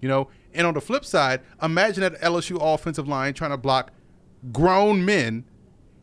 You 0.00 0.08
know, 0.08 0.28
and 0.52 0.66
on 0.66 0.74
the 0.74 0.80
flip 0.80 1.04
side, 1.04 1.40
imagine 1.62 2.02
that 2.02 2.20
LSU 2.20 2.58
offensive 2.60 3.08
line 3.08 3.34
trying 3.34 3.50
to 3.52 3.56
block 3.56 3.90
grown 4.52 5.04
men 5.04 5.44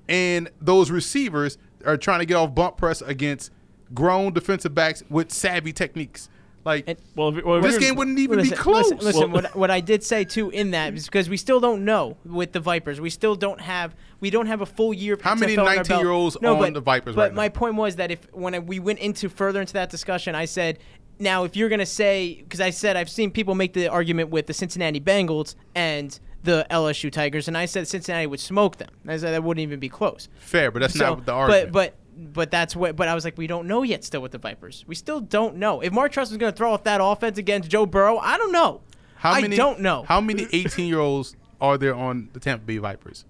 and 0.09 0.49
those 0.59 0.89
receivers 0.89 1.57
are 1.86 1.97
trying 1.97 2.19
to 2.19 2.25
get 2.25 2.36
off 2.36 2.53
bump 2.55 2.77
press 2.77 3.01
against 3.01 3.51
grown 3.93 4.34
defensive 4.34 4.73
backs 4.73 5.03
with 5.09 5.32
savvy 5.32 5.73
techniques. 5.73 6.29
Like 6.63 6.84
And- 6.88 6.97
Well, 7.15 7.36
if, 7.36 7.43
well, 7.43 7.59
this 7.61 7.79
game 7.79 7.95
wouldn't 7.95 8.19
even 8.19 8.38
listen, 8.38 8.55
be 8.55 8.55
close. 8.55 8.91
Listen, 8.91 8.97
listen 8.99 9.32
Well- 9.32 9.41
what, 9.43 9.55
what 9.55 9.71
I 9.71 9.79
did 9.79 10.03
say 10.03 10.23
too 10.23 10.49
in 10.51 10.71
that 10.71 10.93
is 10.93 11.05
because 11.05 11.27
we 11.29 11.38
still 11.38 11.59
don't 11.59 11.84
know 11.84 12.17
with 12.23 12.51
the 12.51 12.59
Vipers. 12.59 13.01
We 13.01 13.09
still 13.09 13.36
don't 13.36 13.59
have 13.61 13.95
we 14.19 14.29
don't 14.29 14.45
have 14.45 14.61
a 14.61 14.65
full 14.67 14.93
year. 14.93 15.17
How 15.21 15.34
many 15.34 15.55
XFL 15.55 15.61
on 15.61 15.67
our 15.67 15.75
belt. 15.84 15.88
19-year-olds 15.88 16.38
no, 16.41 16.53
on 16.53 16.59
but, 16.59 16.73
the 16.75 16.82
Vipers 16.82 17.15
But 17.15 17.21
right 17.32 17.34
my 17.34 17.47
now? 17.47 17.53
point 17.53 17.75
was 17.75 17.95
that 17.95 18.11
if 18.11 18.32
when 18.32 18.65
we 18.67 18.79
went 18.79 18.99
into 18.99 19.27
further 19.29 19.59
into 19.59 19.73
that 19.73 19.89
discussion, 19.89 20.36
I 20.36 20.45
said. 20.45 20.79
Now, 21.19 21.43
if 21.43 21.55
you're 21.55 21.69
gonna 21.69 21.86
say, 21.86 22.34
because 22.41 22.59
I 22.61 22.71
said 22.71 22.97
I've 22.97 23.09
seen 23.09 23.29
people 23.29 23.53
make 23.53 23.73
the 23.73 23.88
argument 23.88 24.29
with 24.32 24.47
the 24.47 24.55
Cincinnati 24.55 24.99
Bengals 24.99 25.53
and 25.75 26.19
the 26.44 26.66
LSU 26.70 27.12
Tigers, 27.12 27.48
and 27.48 27.58
I 27.58 27.66
said 27.66 27.88
Cincinnati 27.88 28.28
would 28.28 28.39
smoke 28.39 28.78
them. 28.78 28.89
I 29.08 29.18
said 29.18 29.34
that 29.34 29.44
wouldn't 29.44 29.62
even 29.62 29.80
be 29.80 29.89
close. 29.89 30.28
Fair, 30.39 30.72
but 30.72 30.80
that's 30.82 30.94
So, 30.98 31.16
not 31.16 31.26
the 31.26 31.34
argument. 31.34 31.72
But 31.72 31.96
but 32.16 32.34
but 32.34 32.52
that's 32.52 32.76
what. 32.76 32.96
But 32.96 33.08
I 33.08 33.16
was 33.16 33.24
like, 33.24 33.38
we 33.38 33.48
don't 33.48 33.68
know 33.68 33.84
yet. 33.84 34.04
Still 34.04 34.22
with 34.22 34.32
the 34.32 34.38
Vipers, 34.38 34.84
we 34.88 34.96
still 34.96 35.20
don't 35.20 35.58
know 35.58 35.82
if 35.82 35.94
Mark 35.94 36.12
Trust 36.12 36.32
is 36.32 36.38
going 36.38 36.52
to 36.52 36.58
throw 36.58 36.74
off 36.74 36.84
that 36.86 37.00
offense 37.04 37.38
against 37.38 37.70
Joe 37.70 37.86
Burrow. 37.86 38.18
I 38.18 38.38
don't 38.38 38.52
know. 38.52 38.82
how 39.16 39.32
I 39.34 39.42
many? 39.42 39.56
don't 39.56 39.80
know. 39.82 40.04
How 40.04 40.20
many 40.22 40.48
18 40.52 40.88
year 40.88 41.00
olds 41.00 41.36
are 41.60 41.78
there 41.78 41.96
on 41.96 42.30
the 42.34 42.39
Tampa 42.39 42.66
Bay 42.66 42.78
Vipers? 42.78 43.26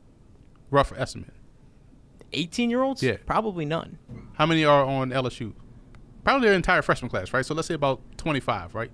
Rough 0.70 0.94
estimate. 0.96 1.34
18 2.34 2.70
year 2.70 2.82
olds? 2.82 3.04
Yeah. 3.04 3.18
Probably 3.26 3.66
none. 3.66 3.98
How 4.34 4.46
many 4.46 4.64
are 4.64 4.86
on 4.86 5.10
LSU? 5.12 5.54
Probably 6.24 6.48
their 6.48 6.56
entire 6.56 6.82
freshman 6.82 7.10
class, 7.10 7.34
right? 7.34 7.46
So 7.46 7.54
let's 7.54 7.68
say 7.68 7.74
about 7.74 8.00
25, 8.18 8.74
right? 8.74 8.92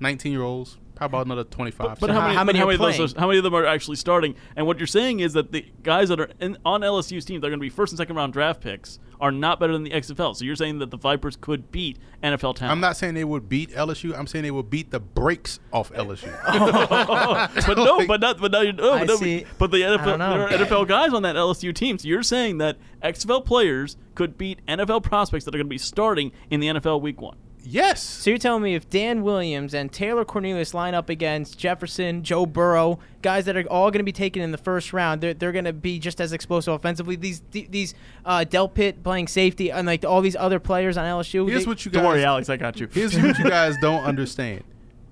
19 0.00 0.32
year 0.32 0.42
olds, 0.42 0.78
probably 1.08 1.22
about 1.22 1.26
another 1.26 1.44
25. 1.44 2.00
But 2.00 2.00
So 2.00 2.12
how 2.12 2.20
how- 2.20 2.26
many, 2.26 2.36
how 2.36 2.44
many 2.44 2.58
how 2.58 2.66
many 2.66 2.74
of 2.74 2.98
those 2.98 3.14
are, 3.14 3.20
how 3.20 3.26
many 3.26 3.38
of 3.38 3.44
them 3.44 3.54
are 3.54 3.66
actually 3.66 3.96
starting? 3.96 4.34
And 4.56 4.66
what 4.66 4.78
you're 4.78 4.86
saying 4.86 5.20
is 5.20 5.32
that 5.32 5.52
the 5.52 5.64
guys 5.82 6.08
that 6.10 6.20
are 6.20 6.30
in, 6.40 6.58
on 6.64 6.82
LSU's 6.82 7.24
team, 7.24 7.40
they're 7.40 7.50
going 7.50 7.58
to 7.60 7.62
be 7.62 7.70
first 7.70 7.92
and 7.92 7.98
second 7.98 8.16
round 8.16 8.32
draft 8.32 8.60
picks, 8.60 8.98
are 9.20 9.30
not 9.30 9.60
better 9.60 9.72
than 9.72 9.82
the 9.82 9.90
XFL. 9.90 10.34
So 10.34 10.44
you're 10.44 10.56
saying 10.56 10.78
that 10.78 10.90
the 10.90 10.96
Vipers 10.96 11.36
could 11.36 11.70
beat 11.70 11.98
NFL 12.22 12.56
talent. 12.56 12.72
I'm 12.72 12.80
not 12.80 12.96
saying 12.96 13.14
they 13.14 13.24
would 13.24 13.48
beat 13.48 13.70
LSU. 13.70 14.18
I'm 14.18 14.26
saying 14.26 14.44
they 14.44 14.50
would 14.50 14.70
beat 14.70 14.90
the 14.90 15.00
brakes 15.00 15.60
off 15.72 15.92
LSU. 15.92 16.30
Oh, 16.52 17.48
but 17.66 17.76
no, 17.76 18.06
but 18.06 18.20
not, 18.20 18.38
but 18.40 18.50
now 18.52 18.60
you 18.60 18.72
oh, 18.78 18.82
no, 18.82 18.92
I 18.92 18.98
but, 19.00 19.08
no, 19.08 19.16
see. 19.16 19.44
but 19.58 19.70
the 19.70 19.78
NFL, 19.82 20.18
there 20.18 20.42
are 20.42 20.48
NFL 20.48 20.88
guys 20.88 21.12
on 21.12 21.22
that 21.22 21.36
LSU 21.36 21.74
team. 21.74 21.98
So 21.98 22.08
you're 22.08 22.22
saying 22.22 22.58
that 22.58 22.76
XFL 23.02 23.44
players 23.44 23.96
could 24.14 24.36
beat 24.38 24.64
NFL 24.66 25.02
prospects 25.02 25.44
that 25.44 25.54
are 25.54 25.58
going 25.58 25.66
to 25.66 25.70
be 25.70 25.78
starting 25.78 26.32
in 26.50 26.60
the 26.60 26.68
NFL 26.68 27.00
Week 27.00 27.20
One. 27.20 27.36
Yes. 27.62 28.02
So 28.02 28.30
you're 28.30 28.38
telling 28.38 28.62
me 28.62 28.74
if 28.74 28.88
Dan 28.88 29.22
Williams 29.22 29.74
and 29.74 29.92
Taylor 29.92 30.24
Cornelius 30.24 30.74
line 30.74 30.94
up 30.94 31.08
against 31.08 31.58
Jefferson, 31.58 32.22
Joe 32.22 32.46
Burrow, 32.46 32.98
guys 33.22 33.44
that 33.44 33.56
are 33.56 33.62
all 33.70 33.90
going 33.90 34.00
to 34.00 34.04
be 34.04 34.12
taken 34.12 34.42
in 34.42 34.50
the 34.50 34.58
first 34.58 34.92
round, 34.92 35.20
they're, 35.20 35.34
they're 35.34 35.52
going 35.52 35.64
to 35.66 35.72
be 35.72 35.98
just 35.98 36.20
as 36.20 36.32
explosive 36.32 36.74
offensively. 36.74 37.16
These 37.16 37.42
these 37.50 37.94
uh, 38.24 38.44
Delpit 38.48 39.02
playing 39.02 39.28
safety 39.28 39.70
and 39.70 39.86
like 39.86 40.04
all 40.04 40.20
these 40.20 40.36
other 40.36 40.58
players 40.58 40.96
on 40.96 41.04
LSU. 41.04 41.48
Here's 41.48 41.64
they- 41.64 41.68
what 41.68 41.84
you 41.84 41.90
guys. 41.90 42.02
Don't 42.02 42.10
worry. 42.10 42.24
Alex, 42.24 42.48
I 42.48 42.56
got 42.56 42.80
you. 42.80 42.88
Here's 42.90 43.16
what 43.16 43.38
you 43.38 43.44
guys 43.48 43.76
don't 43.80 44.04
understand. 44.04 44.64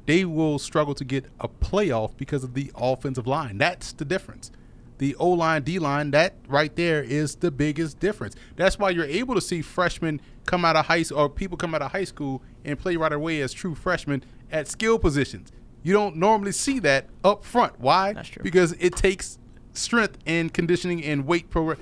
They 0.07 0.25
will 0.25 0.59
struggle 0.59 0.95
to 0.95 1.05
get 1.05 1.27
a 1.39 1.49
playoff 1.49 2.17
because 2.17 2.43
of 2.43 2.55
the 2.55 2.73
offensive 2.75 3.27
line. 3.27 3.59
That's 3.59 3.93
the 3.93 4.07
difference. 4.07 4.51
The 4.99 5.15
O 5.17 5.31
line, 5.31 5.63
D 5.63 5.79
line, 5.79 6.11
that 6.11 6.35
right 6.49 6.75
there 6.75 7.03
is 7.03 7.37
the 7.37 7.51
biggest 7.51 8.01
difference. 8.01 8.35
That's 8.57 8.79
why 8.79 8.91
you're 8.91 9.05
able 9.05 9.35
to 9.35 9.41
see 9.41 9.63
freshmen 9.63 10.21
come 10.47 10.65
out 10.65 10.77
of 10.77 10.87
high 10.87 11.03
school 11.03 11.19
or 11.19 11.29
people 11.29 11.57
come 11.57 11.75
out 11.75 11.83
of 11.83 11.93
high 11.93 12.05
school 12.05 12.43
and 12.65 12.79
play 12.79 12.97
right 12.97 13.13
away 13.13 13.41
as 13.41 13.53
true 13.53 13.75
freshmen 13.75 14.25
at 14.51 14.69
skill 14.69 14.99
positions. 14.99 15.53
You 15.83 15.93
don't 15.93 16.17
normally 16.17 16.53
see 16.53 16.79
that 16.81 17.07
up 17.23 17.45
front. 17.45 17.79
Why? 17.79 18.13
That's 18.13 18.29
true. 18.29 18.43
Because 18.43 18.73
it 18.81 18.97
takes 18.97 19.39
strength 19.73 20.19
and 20.27 20.53
conditioning 20.53 21.05
and 21.05 21.27
weight 21.27 21.51
program. 21.51 21.79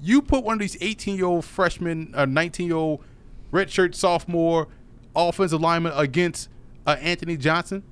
You 0.00 0.22
put 0.22 0.44
one 0.44 0.54
of 0.54 0.60
these 0.60 0.78
18 0.80 1.16
year 1.16 1.26
old 1.26 1.44
freshmen, 1.44 2.12
a 2.14 2.26
19 2.26 2.66
year 2.66 2.76
old 2.76 3.04
redshirt 3.52 3.94
sophomore 3.94 4.68
offensive 5.14 5.60
lineman 5.60 5.92
against 5.96 6.48
uh, 6.86 6.96
Anthony 7.00 7.36
Johnson, 7.36 7.82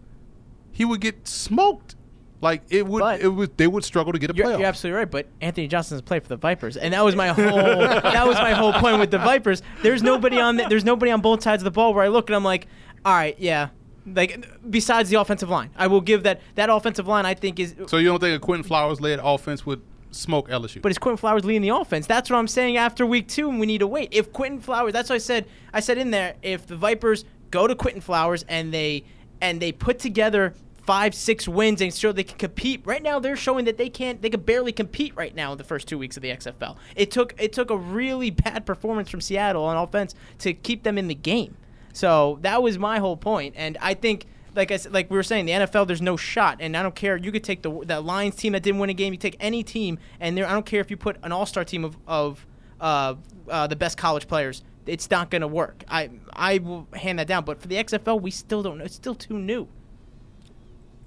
he 0.73 0.85
would 0.85 1.01
get 1.01 1.27
smoked. 1.27 1.95
Like 2.40 2.62
it 2.70 2.86
would, 2.86 3.01
But- 3.01 3.20
it 3.20 3.28
would. 3.28 3.56
They 3.56 3.66
would 3.66 3.85
struggle 3.85 4.12
to 4.12 4.19
get 4.19 4.31
a 4.31 4.35
You're, 4.35 4.47
playoff. 4.47 4.59
you're 4.60 4.69
absolutely 4.69 4.98
right, 4.98 5.10
but 5.10 5.27
Anthony 5.40 5.66
Johnson 5.66 5.97
doesn't 5.97 6.06
play 6.06 6.20
for 6.20 6.28
the 6.28 6.36
Vipers, 6.36 6.77
and 6.77 6.94
that 6.94 7.05
was 7.05 7.16
my 7.16 7.28
whole 7.28 7.44
that 7.44 8.27
was 8.27 8.36
my 8.36 8.52
whole 8.52 8.73
point 8.74 9.01
with 9.01 9.10
the 9.10 9.19
Vipers. 9.19 9.62
There's 9.82 10.02
nobody 10.02 10.39
on 10.39 10.56
the, 10.56 10.66
there's 10.69 10.85
nobody 10.85 11.10
on 11.10 11.20
both 11.20 11.43
sides 11.43 11.62
of 11.62 11.65
the 11.65 11.70
ball 11.73 11.94
where 11.94 12.05
I 12.05 12.09
look 12.09 12.28
and 12.28 12.36
I'm 12.36 12.44
like, 12.44 12.69
all 13.05 13.12
right, 13.15 13.35
yeah, 13.40 13.70
like 14.06 14.47
besides 14.70 15.10
the 15.10 15.19
offensive 15.20 15.48
line, 15.51 15.70
I 15.77 15.89
will 15.89 16.01
give 16.01 16.23
that 16.23 16.40
that 16.55 16.70
offensive 16.70 17.09
line 17.09 17.27
I 17.27 17.35
think 17.35 17.59
is. 17.59 17.74
so 17.89 17.97
you 17.97 18.06
don't 18.06 18.20
think 18.20 18.36
a 18.36 18.44
Quinton 18.44 18.62
Flowers 18.62 19.01
led 19.01 19.19
offense 19.20 19.66
would 19.66 19.82
smoke 20.12 20.48
LSU? 20.48 20.81
But 20.81 20.93
is 20.93 20.98
Quinton 20.98 21.16
Flowers 21.16 21.44
leading 21.44 21.62
the 21.62 21.70
offense? 21.74 22.06
That's 22.06 22.31
what 22.31 22.36
I'm 22.36 22.47
saying. 22.48 22.77
After 22.77 23.05
week 23.05 23.27
two, 23.27 23.51
and 23.51 23.59
we 23.59 23.66
need 23.66 23.78
to 23.78 23.86
wait. 23.89 24.10
If 24.12 24.32
Quinton 24.32 24.60
Flowers, 24.60 24.93
that's 24.93 25.09
what 25.10 25.16
I 25.16 25.19
said. 25.19 25.47
I 25.74 25.81
said 25.81 25.98
in 25.98 26.12
there, 26.12 26.36
if 26.43 26.66
the 26.69 26.77
Vipers 26.77 27.24
go 27.51 27.66
to 27.66 27.74
Quinton 27.74 28.01
Flowers 28.01 28.44
and 28.48 28.73
they 28.73 29.05
and 29.40 29.60
they 29.60 29.73
put 29.73 29.98
together 29.98 30.55
five, 30.89 31.15
six 31.15 31.47
wins 31.47 31.82
and 31.82 31.93
show 31.93 32.12
they 32.12 32.24
can 32.24 32.39
compete. 32.39 32.81
Right 32.86 33.02
now, 33.02 33.19
they're 33.19 33.36
showing 33.36 33.66
that 33.66 33.77
they 33.77 33.90
can't. 33.90 34.23
They 34.23 34.31
could 34.31 34.47
barely 34.47 34.73
compete 34.73 35.15
right 35.15 35.35
now 35.35 35.52
in 35.52 35.59
the 35.59 35.65
first 35.65 35.86
two 35.86 35.98
weeks 35.98 36.16
of 36.16 36.23
the 36.23 36.31
XFL. 36.31 36.78
It 36.97 37.10
took 37.10 37.35
it 37.39 37.52
took 37.52 37.69
a 37.69 37.77
really 37.77 38.31
bad 38.31 38.65
performance 38.65 39.10
from 39.10 39.20
Seattle 39.20 39.65
on 39.65 39.77
offense 39.77 40.15
to 40.39 40.55
keep 40.55 40.85
them 40.85 40.97
in 40.97 41.09
the 41.09 41.15
game. 41.15 41.59
So 41.93 42.39
that 42.40 42.62
was 42.62 42.78
my 42.78 43.01
whole 43.01 43.19
point. 43.19 43.55
and 43.56 43.77
I 43.82 43.94
think. 43.94 44.24
Like 44.56 44.73
I 44.73 44.77
said, 44.78 44.93
like 44.93 45.09
we 45.09 45.16
were 45.16 45.23
saying, 45.23 45.44
the 45.44 45.52
NFL 45.52 45.86
there's 45.86 46.02
no 46.02 46.16
shot, 46.16 46.56
and 46.59 46.77
I 46.77 46.82
don't 46.82 46.94
care. 46.94 47.16
You 47.16 47.31
could 47.31 47.44
take 47.44 47.62
the 47.62 47.70
the 47.85 48.01
Lions 48.01 48.35
team 48.35 48.55
that 48.55 48.62
didn't 48.65 48.81
win 48.81 48.90
a 48.90 48.94
game. 48.94 49.12
You 49.12 49.19
take 49.19 49.36
any 49.39 49.62
team, 49.62 50.01
and 50.19 50.36
there 50.36 50.48
I 50.48 50.52
don't 50.52 50.66
care 50.66 50.81
if 50.81 50.90
you 50.90 50.97
put 50.97 51.16
an 51.23 51.31
All 51.31 51.47
Star 51.47 51.65
team 51.65 51.85
of 51.85 51.97
of 52.09 52.44
uh, 52.81 53.15
uh, 53.48 53.66
the 53.69 53.77
best 53.77 53.98
college 53.98 54.27
players. 54.27 54.65
It's 54.86 55.09
not 55.12 55.31
going 55.31 55.43
to 55.43 55.48
work. 55.48 55.85
I 55.86 56.10
I 56.32 56.59
will 56.59 56.89
hand 56.94 57.20
that 57.20 57.28
down. 57.28 57.44
But 57.44 57.60
for 57.60 57.69
the 57.69 57.77
XFL, 57.77 58.20
we 58.20 58.32
still 58.32 58.62
don't 58.62 58.78
know. 58.78 58.85
It's 58.85 58.97
still 58.97 59.15
too 59.15 59.39
new. 59.39 59.69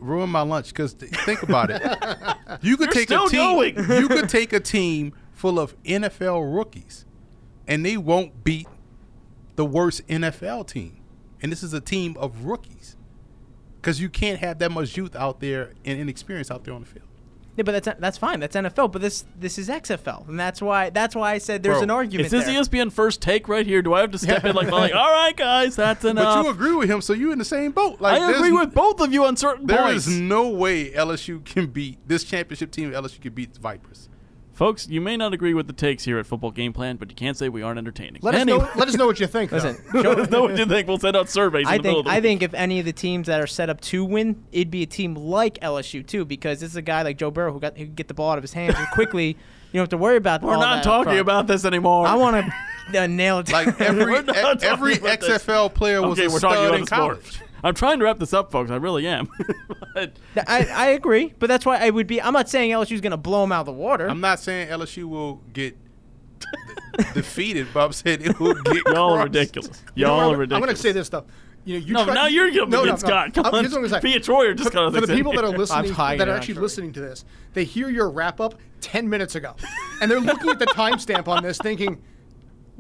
Ruin 0.02 0.30
my 0.30 0.42
lunch 0.42 0.68
because 0.70 0.94
think 0.94 1.44
about 1.44 1.70
it. 1.70 1.82
You 2.62 2.76
could 2.78 2.88
You're 2.88 2.94
take 2.94 3.08
still 3.08 3.26
a 3.26 3.30
team. 3.30 3.76
going. 3.76 3.76
you 4.02 4.08
could 4.10 4.28
take 4.30 4.52
a 4.52 4.60
team 4.60 5.14
full 5.32 5.58
of 5.60 5.82
NFL 5.84 6.54
rookies, 6.56 7.06
and 7.66 7.86
they 7.86 7.96
won't 7.98 8.44
beat 8.44 8.68
the 9.56 9.66
worst 9.66 10.06
NFL 10.08 10.68
team. 10.68 11.02
And 11.42 11.52
this 11.52 11.64
is 11.64 11.74
a 11.74 11.80
team 11.82 12.16
of 12.20 12.44
rookies, 12.46 12.98
because 13.78 14.00
you 14.02 14.10
can't 14.10 14.40
have 14.40 14.60
that 14.60 14.72
much 14.72 14.96
youth 14.98 15.16
out 15.16 15.40
there 15.40 15.72
and 15.86 15.98
inexperience 16.00 16.52
out 16.52 16.66
there 16.66 16.74
on 16.74 16.82
the 16.82 16.88
field. 16.88 17.08
Yeah, 17.62 17.72
but 17.72 17.84
that's 17.84 18.00
that's 18.00 18.18
fine. 18.18 18.40
That's 18.40 18.56
NFL. 18.56 18.92
But 18.92 19.02
this 19.02 19.24
this 19.38 19.58
is 19.60 19.70
XFL, 19.70 20.28
and 20.28 20.40
that's 20.40 20.62
why 20.62 20.90
that's 20.90 21.16
why 21.16 21.34
I 21.34 21.38
said 21.38 21.62
there's 21.62 21.76
Bro, 21.76 21.84
an 21.84 21.90
argument. 21.92 22.26
Is 22.26 22.32
this 22.32 22.46
there. 22.46 22.86
ESPN 22.86 22.92
first 22.92 23.22
take 23.22 23.48
right 23.48 23.66
here? 23.66 23.82
Do 23.84 23.94
I 23.94 24.02
have 24.02 24.12
to 24.12 24.18
step 24.18 24.44
in 24.46 24.56
like, 24.56 24.72
like 24.72 24.94
all 24.96 25.12
right, 25.12 25.36
guys, 25.36 25.76
that's 25.76 26.04
enough? 26.04 26.38
But 26.38 26.44
you 26.44 26.50
agree 26.50 26.74
with 26.76 26.90
him, 26.90 27.02
so 27.02 27.14
you 27.14 27.32
in 27.32 27.38
the 27.38 27.46
same 27.46 27.72
boat. 27.72 28.02
Like 28.02 28.20
I 28.20 28.32
agree 28.32 28.52
with 28.52 28.74
both 28.74 29.00
of 29.00 29.14
you 29.14 29.26
on 29.26 29.38
certain 29.38 29.68
There 29.68 29.78
points. 29.78 30.08
is 30.08 30.20
no 30.20 30.50
way 30.50 30.92
LSU 30.92 31.44
can 31.46 31.68
beat 31.68 32.00
this 32.08 32.24
championship 32.24 32.72
team. 32.72 32.92
LSU 32.92 33.22
can 33.22 33.34
beat 33.34 33.54
the 33.54 33.60
Vipers. 33.60 34.10
Folks, 34.54 34.88
you 34.88 35.02
may 35.02 35.18
not 35.18 35.34
agree 35.34 35.54
with 35.54 35.68
the 35.68 35.74
takes 35.74 36.04
here 36.04 36.20
at 36.20 36.26
Football 36.26 36.52
Game 36.52 36.74
Plan, 36.74 36.98
but 36.98 37.10
you 37.10 37.16
can't 37.16 37.38
say 37.38 37.50
we 37.50 37.62
aren't 37.62 37.78
entertaining. 37.78 38.22
Let 38.22 38.36
us 38.36 38.46
know. 38.46 38.58
Let 38.76 38.88
us 38.90 38.96
know 38.96 39.08
what 39.08 39.20
you 39.20 39.26
think. 39.28 39.52
Listen, 39.52 39.78
let 39.94 40.20
us 40.20 40.30
know 40.30 40.42
what 40.42 40.58
you 40.58 40.66
think. 40.66 40.88
We'll 40.88 41.00
send 41.00 41.16
out 41.16 41.30
surveys. 41.30 41.66
I 41.68 41.76
in 41.76 41.82
the 41.82 41.84
think 41.90 42.00
of 42.00 42.06
the 42.06 42.12
I 42.12 42.16
week. 42.16 42.24
think 42.24 42.44
if 42.44 42.54
any 42.54 42.80
of 42.80 42.86
the 42.86 42.94
teams 42.94 43.28
that 43.28 43.40
are 43.42 43.48
set 43.48 43.70
up 43.70 43.80
to 43.82 44.04
win, 44.04 44.44
it'd 44.52 44.70
be 44.70 44.84
a 44.84 44.88
team 44.88 45.16
like 45.16 45.58
LSU 45.62 46.06
too, 46.06 46.26
because 46.26 46.60
this 46.60 46.70
is 46.70 46.76
a 46.76 46.82
guy 46.82 47.02
like 47.02 47.18
Joe 47.18 47.32
Burrow 47.32 47.54
who 47.54 47.60
got 47.60 47.78
who 47.78 47.86
can 47.86 47.96
get 47.96 48.08
the 48.08 48.14
ball 48.14 48.32
out 48.32 48.38
of 48.38 48.44
his 48.44 48.54
hands 48.54 48.76
and 48.78 48.88
quickly. 48.90 49.38
You 49.72 49.78
don't 49.78 49.84
have 49.84 49.90
to 49.92 49.98
worry 50.00 50.18
about. 50.18 50.42
we're 50.42 50.54
all 50.54 50.60
not 50.60 50.84
that 50.84 50.90
up 50.90 51.06
talking 51.06 51.20
about 51.20 51.48
this 51.48 51.64
anymore. 51.64 52.06
I 52.06 52.16
want 52.16 52.46
to 52.92 53.04
uh, 53.04 53.08
nail 53.08 53.40
it. 53.40 53.54
Like 53.54 53.80
every 53.80 54.04
We're 54.04 54.22
not 54.22 54.36
talking 54.36 54.64
every 54.68 54.98
about 54.98 55.22
this. 55.22 55.44
XFL 55.46 55.74
player 55.74 56.02
was 56.02 56.20
okay, 56.20 56.26
a 56.28 56.30
we're 56.30 56.40
stud 56.40 56.76
in 56.76 56.82
the 56.82 56.88
sport. 56.88 57.42
College. 57.62 57.70
I'm 57.70 57.76
trying 57.76 58.00
to 58.00 58.06
wrap 58.06 58.20
this 58.20 58.34
up, 58.34 58.52
folks. 58.52 58.72
I 58.72 58.76
really 58.78 59.08
am. 59.08 59.30
But- 59.94 60.14
I, 60.48 60.66
I 60.74 60.86
agree, 60.92 61.34
but 61.38 61.48
that's 61.48 61.66
why 61.66 61.78
I 61.78 61.90
would 61.90 62.08
be. 62.08 62.22
I'm 62.22 62.32
not 62.34 62.50
saying 62.50 62.72
LSU's 62.72 63.02
going 63.02 63.12
to 63.12 63.18
blow 63.18 63.42
them 63.42 63.52
out 63.52 63.62
of 63.62 63.66
the 63.66 63.72
water. 63.74 64.08
I'm 64.10 64.22
not 64.22 64.40
saying 64.40 64.70
LSU 64.70 65.04
will 65.04 65.42
get 65.52 65.76
de- 66.40 67.04
defeated, 67.14 67.68
Bob 67.74 67.94
I'm 67.94 68.22
it 68.22 68.40
will 68.40 68.54
get 68.64 68.84
y'all 68.88 69.14
are 69.16 69.24
ridiculous. 69.26 69.84
You 69.96 70.06
know 70.06 70.16
Y'all 70.18 70.30
are 70.30 70.34
I'm, 70.36 70.40
ridiculous. 70.40 70.56
I'm 70.62 70.66
going 70.66 70.76
to 70.76 70.82
say 70.82 70.92
this 70.94 71.08
stuff. 71.08 71.26
You 71.66 71.80
know, 71.80 71.86
you 71.86 71.94
No, 71.94 72.06
try- 72.06 72.14
now 72.14 72.28
you're 72.28 72.50
going 72.52 72.70
no, 72.70 72.86
to 72.86 72.86
no, 72.86 72.86
get 72.86 73.02
no. 73.04 73.08
Scott. 73.08 73.34
Come 73.34 73.46
Uh, 73.46 73.50
on. 73.50 73.66
I'm 73.66 73.72
gonna 73.72 73.90
say. 73.90 74.00
Troyer 74.00 74.56
just 74.56 74.72
for, 74.72 74.90
for 74.92 75.02
the 75.02 75.14
people 75.14 75.34
that 75.34 75.44
are 75.44 75.50
listening, 75.50 75.94
that 75.94 76.28
are 76.28 76.32
actually 76.32 76.54
true. 76.56 76.64
listening 76.64 76.94
to 76.94 77.02
this, 77.02 77.26
they 77.54 77.66
hear 77.66 77.90
your 77.90 78.10
wrap 78.10 78.40
up 78.40 78.56
ten 78.80 79.08
minutes 79.10 79.36
ago, 79.36 79.56
and 80.02 80.10
they're 80.10 80.20
looking 80.22 80.50
at 80.50 80.58
the 80.58 80.66
timestamp 80.68 81.28
on 81.28 81.44
this, 81.44 81.58
thinking, 81.60 82.02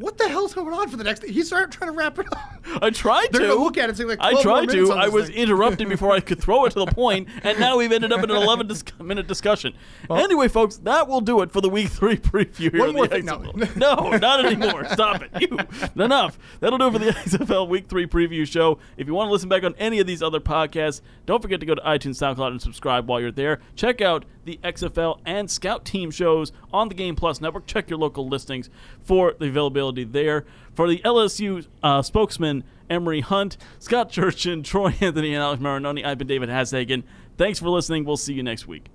"What 0.01 0.17
the 0.17 0.27
hell's 0.27 0.53
going 0.53 0.73
on 0.73 0.89
for 0.89 0.97
the 0.97 1.03
next?" 1.03 1.23
He 1.25 1.43
started 1.43 1.71
trying 1.71 1.91
to 1.91 1.97
wrap 1.97 2.19
it 2.19 2.27
up. 2.31 2.39
I 2.81 2.89
tried 2.89 3.27
They're 3.31 3.41
to. 3.41 3.47
gonna 3.47 3.63
look 3.63 3.77
at 3.77 3.85
it 3.85 3.89
and 3.89 3.97
say, 3.97 4.03
like, 4.03 4.19
I 4.21 4.41
tried 4.41 4.69
to. 4.69 4.91
I 4.91 5.07
was 5.07 5.27
thing. 5.27 5.35
interrupted 5.37 5.89
before 5.95 6.11
I 6.11 6.19
could 6.19 6.39
throw 6.39 6.65
it 6.65 6.71
to 6.71 6.79
the 6.79 6.85
point, 6.87 7.27
and 7.43 7.59
now 7.59 7.77
we've 7.77 7.91
ended 7.91 8.11
up 8.11 8.23
in 8.23 8.29
an 8.29 8.35
11 8.37 8.67
dis- 8.67 8.83
minute 8.99 9.27
discussion. 9.27 9.73
anyway, 10.09 10.47
folks, 10.47 10.77
that 10.77 11.07
will 11.07 11.21
do 11.21 11.41
it 11.41 11.51
for 11.51 11.61
the 11.61 11.69
Week 11.69 11.87
Three 11.89 12.17
preview 12.17 12.71
here. 12.71 12.79
One 12.79 12.93
more 12.93 13.07
the 13.07 13.15
thing, 13.21 13.25
no. 13.25 13.41
No, 13.75 14.09
not 14.17 14.45
anymore. 14.45 14.85
Stop 14.89 15.23
it. 15.23 15.31
You, 15.41 15.57
enough. 16.03 16.37
That'll 16.59 16.77
do 16.77 16.87
it 16.87 16.91
for 16.91 16.99
the 16.99 17.11
XFL 17.11 17.67
Week 17.67 17.87
Three 17.87 18.05
preview 18.07 18.47
show. 18.47 18.79
If 18.97 19.07
you 19.07 19.13
want 19.13 19.27
to 19.27 19.31
listen 19.31 19.49
back 19.49 19.63
on 19.63 19.75
any 19.77 19.99
of 19.99 20.07
these 20.07 20.21
other 20.23 20.39
podcasts, 20.39 21.01
don't 21.25 21.41
forget 21.41 21.59
to 21.59 21.65
go 21.65 21.75
to 21.75 21.81
iTunes, 21.81 22.15
SoundCloud, 22.21 22.51
and 22.51 22.61
subscribe 22.61 23.07
while 23.09 23.19
you're 23.19 23.31
there. 23.31 23.59
Check 23.75 24.01
out 24.01 24.25
the 24.45 24.59
XFL 24.63 25.19
and 25.25 25.49
Scout 25.51 25.85
Team 25.85 26.09
shows 26.11 26.51
on 26.71 26.89
the 26.89 26.95
Game 26.95 27.15
Plus 27.15 27.41
network. 27.41 27.65
Check 27.67 27.89
your 27.89 27.99
local 27.99 28.27
listings 28.27 28.69
for 29.03 29.35
the 29.37 29.47
availability 29.47 29.90
there. 29.91 30.45
For 30.73 30.89
the 30.89 30.99
LSU 30.99 31.67
uh, 31.83 32.01
spokesman, 32.01 32.63
Emery 32.89 33.21
Hunt, 33.21 33.57
Scott 33.79 34.11
Churchin, 34.11 34.63
Troy 34.65 34.93
Anthony, 35.01 35.33
and 35.33 35.43
Alex 35.43 35.61
Marinoni, 35.61 36.05
I've 36.05 36.17
been 36.17 36.27
David 36.27 36.49
Hashagen. 36.49 37.03
Thanks 37.37 37.59
for 37.59 37.69
listening. 37.69 38.05
We'll 38.05 38.17
see 38.17 38.33
you 38.33 38.43
next 38.43 38.67
week. 38.67 38.89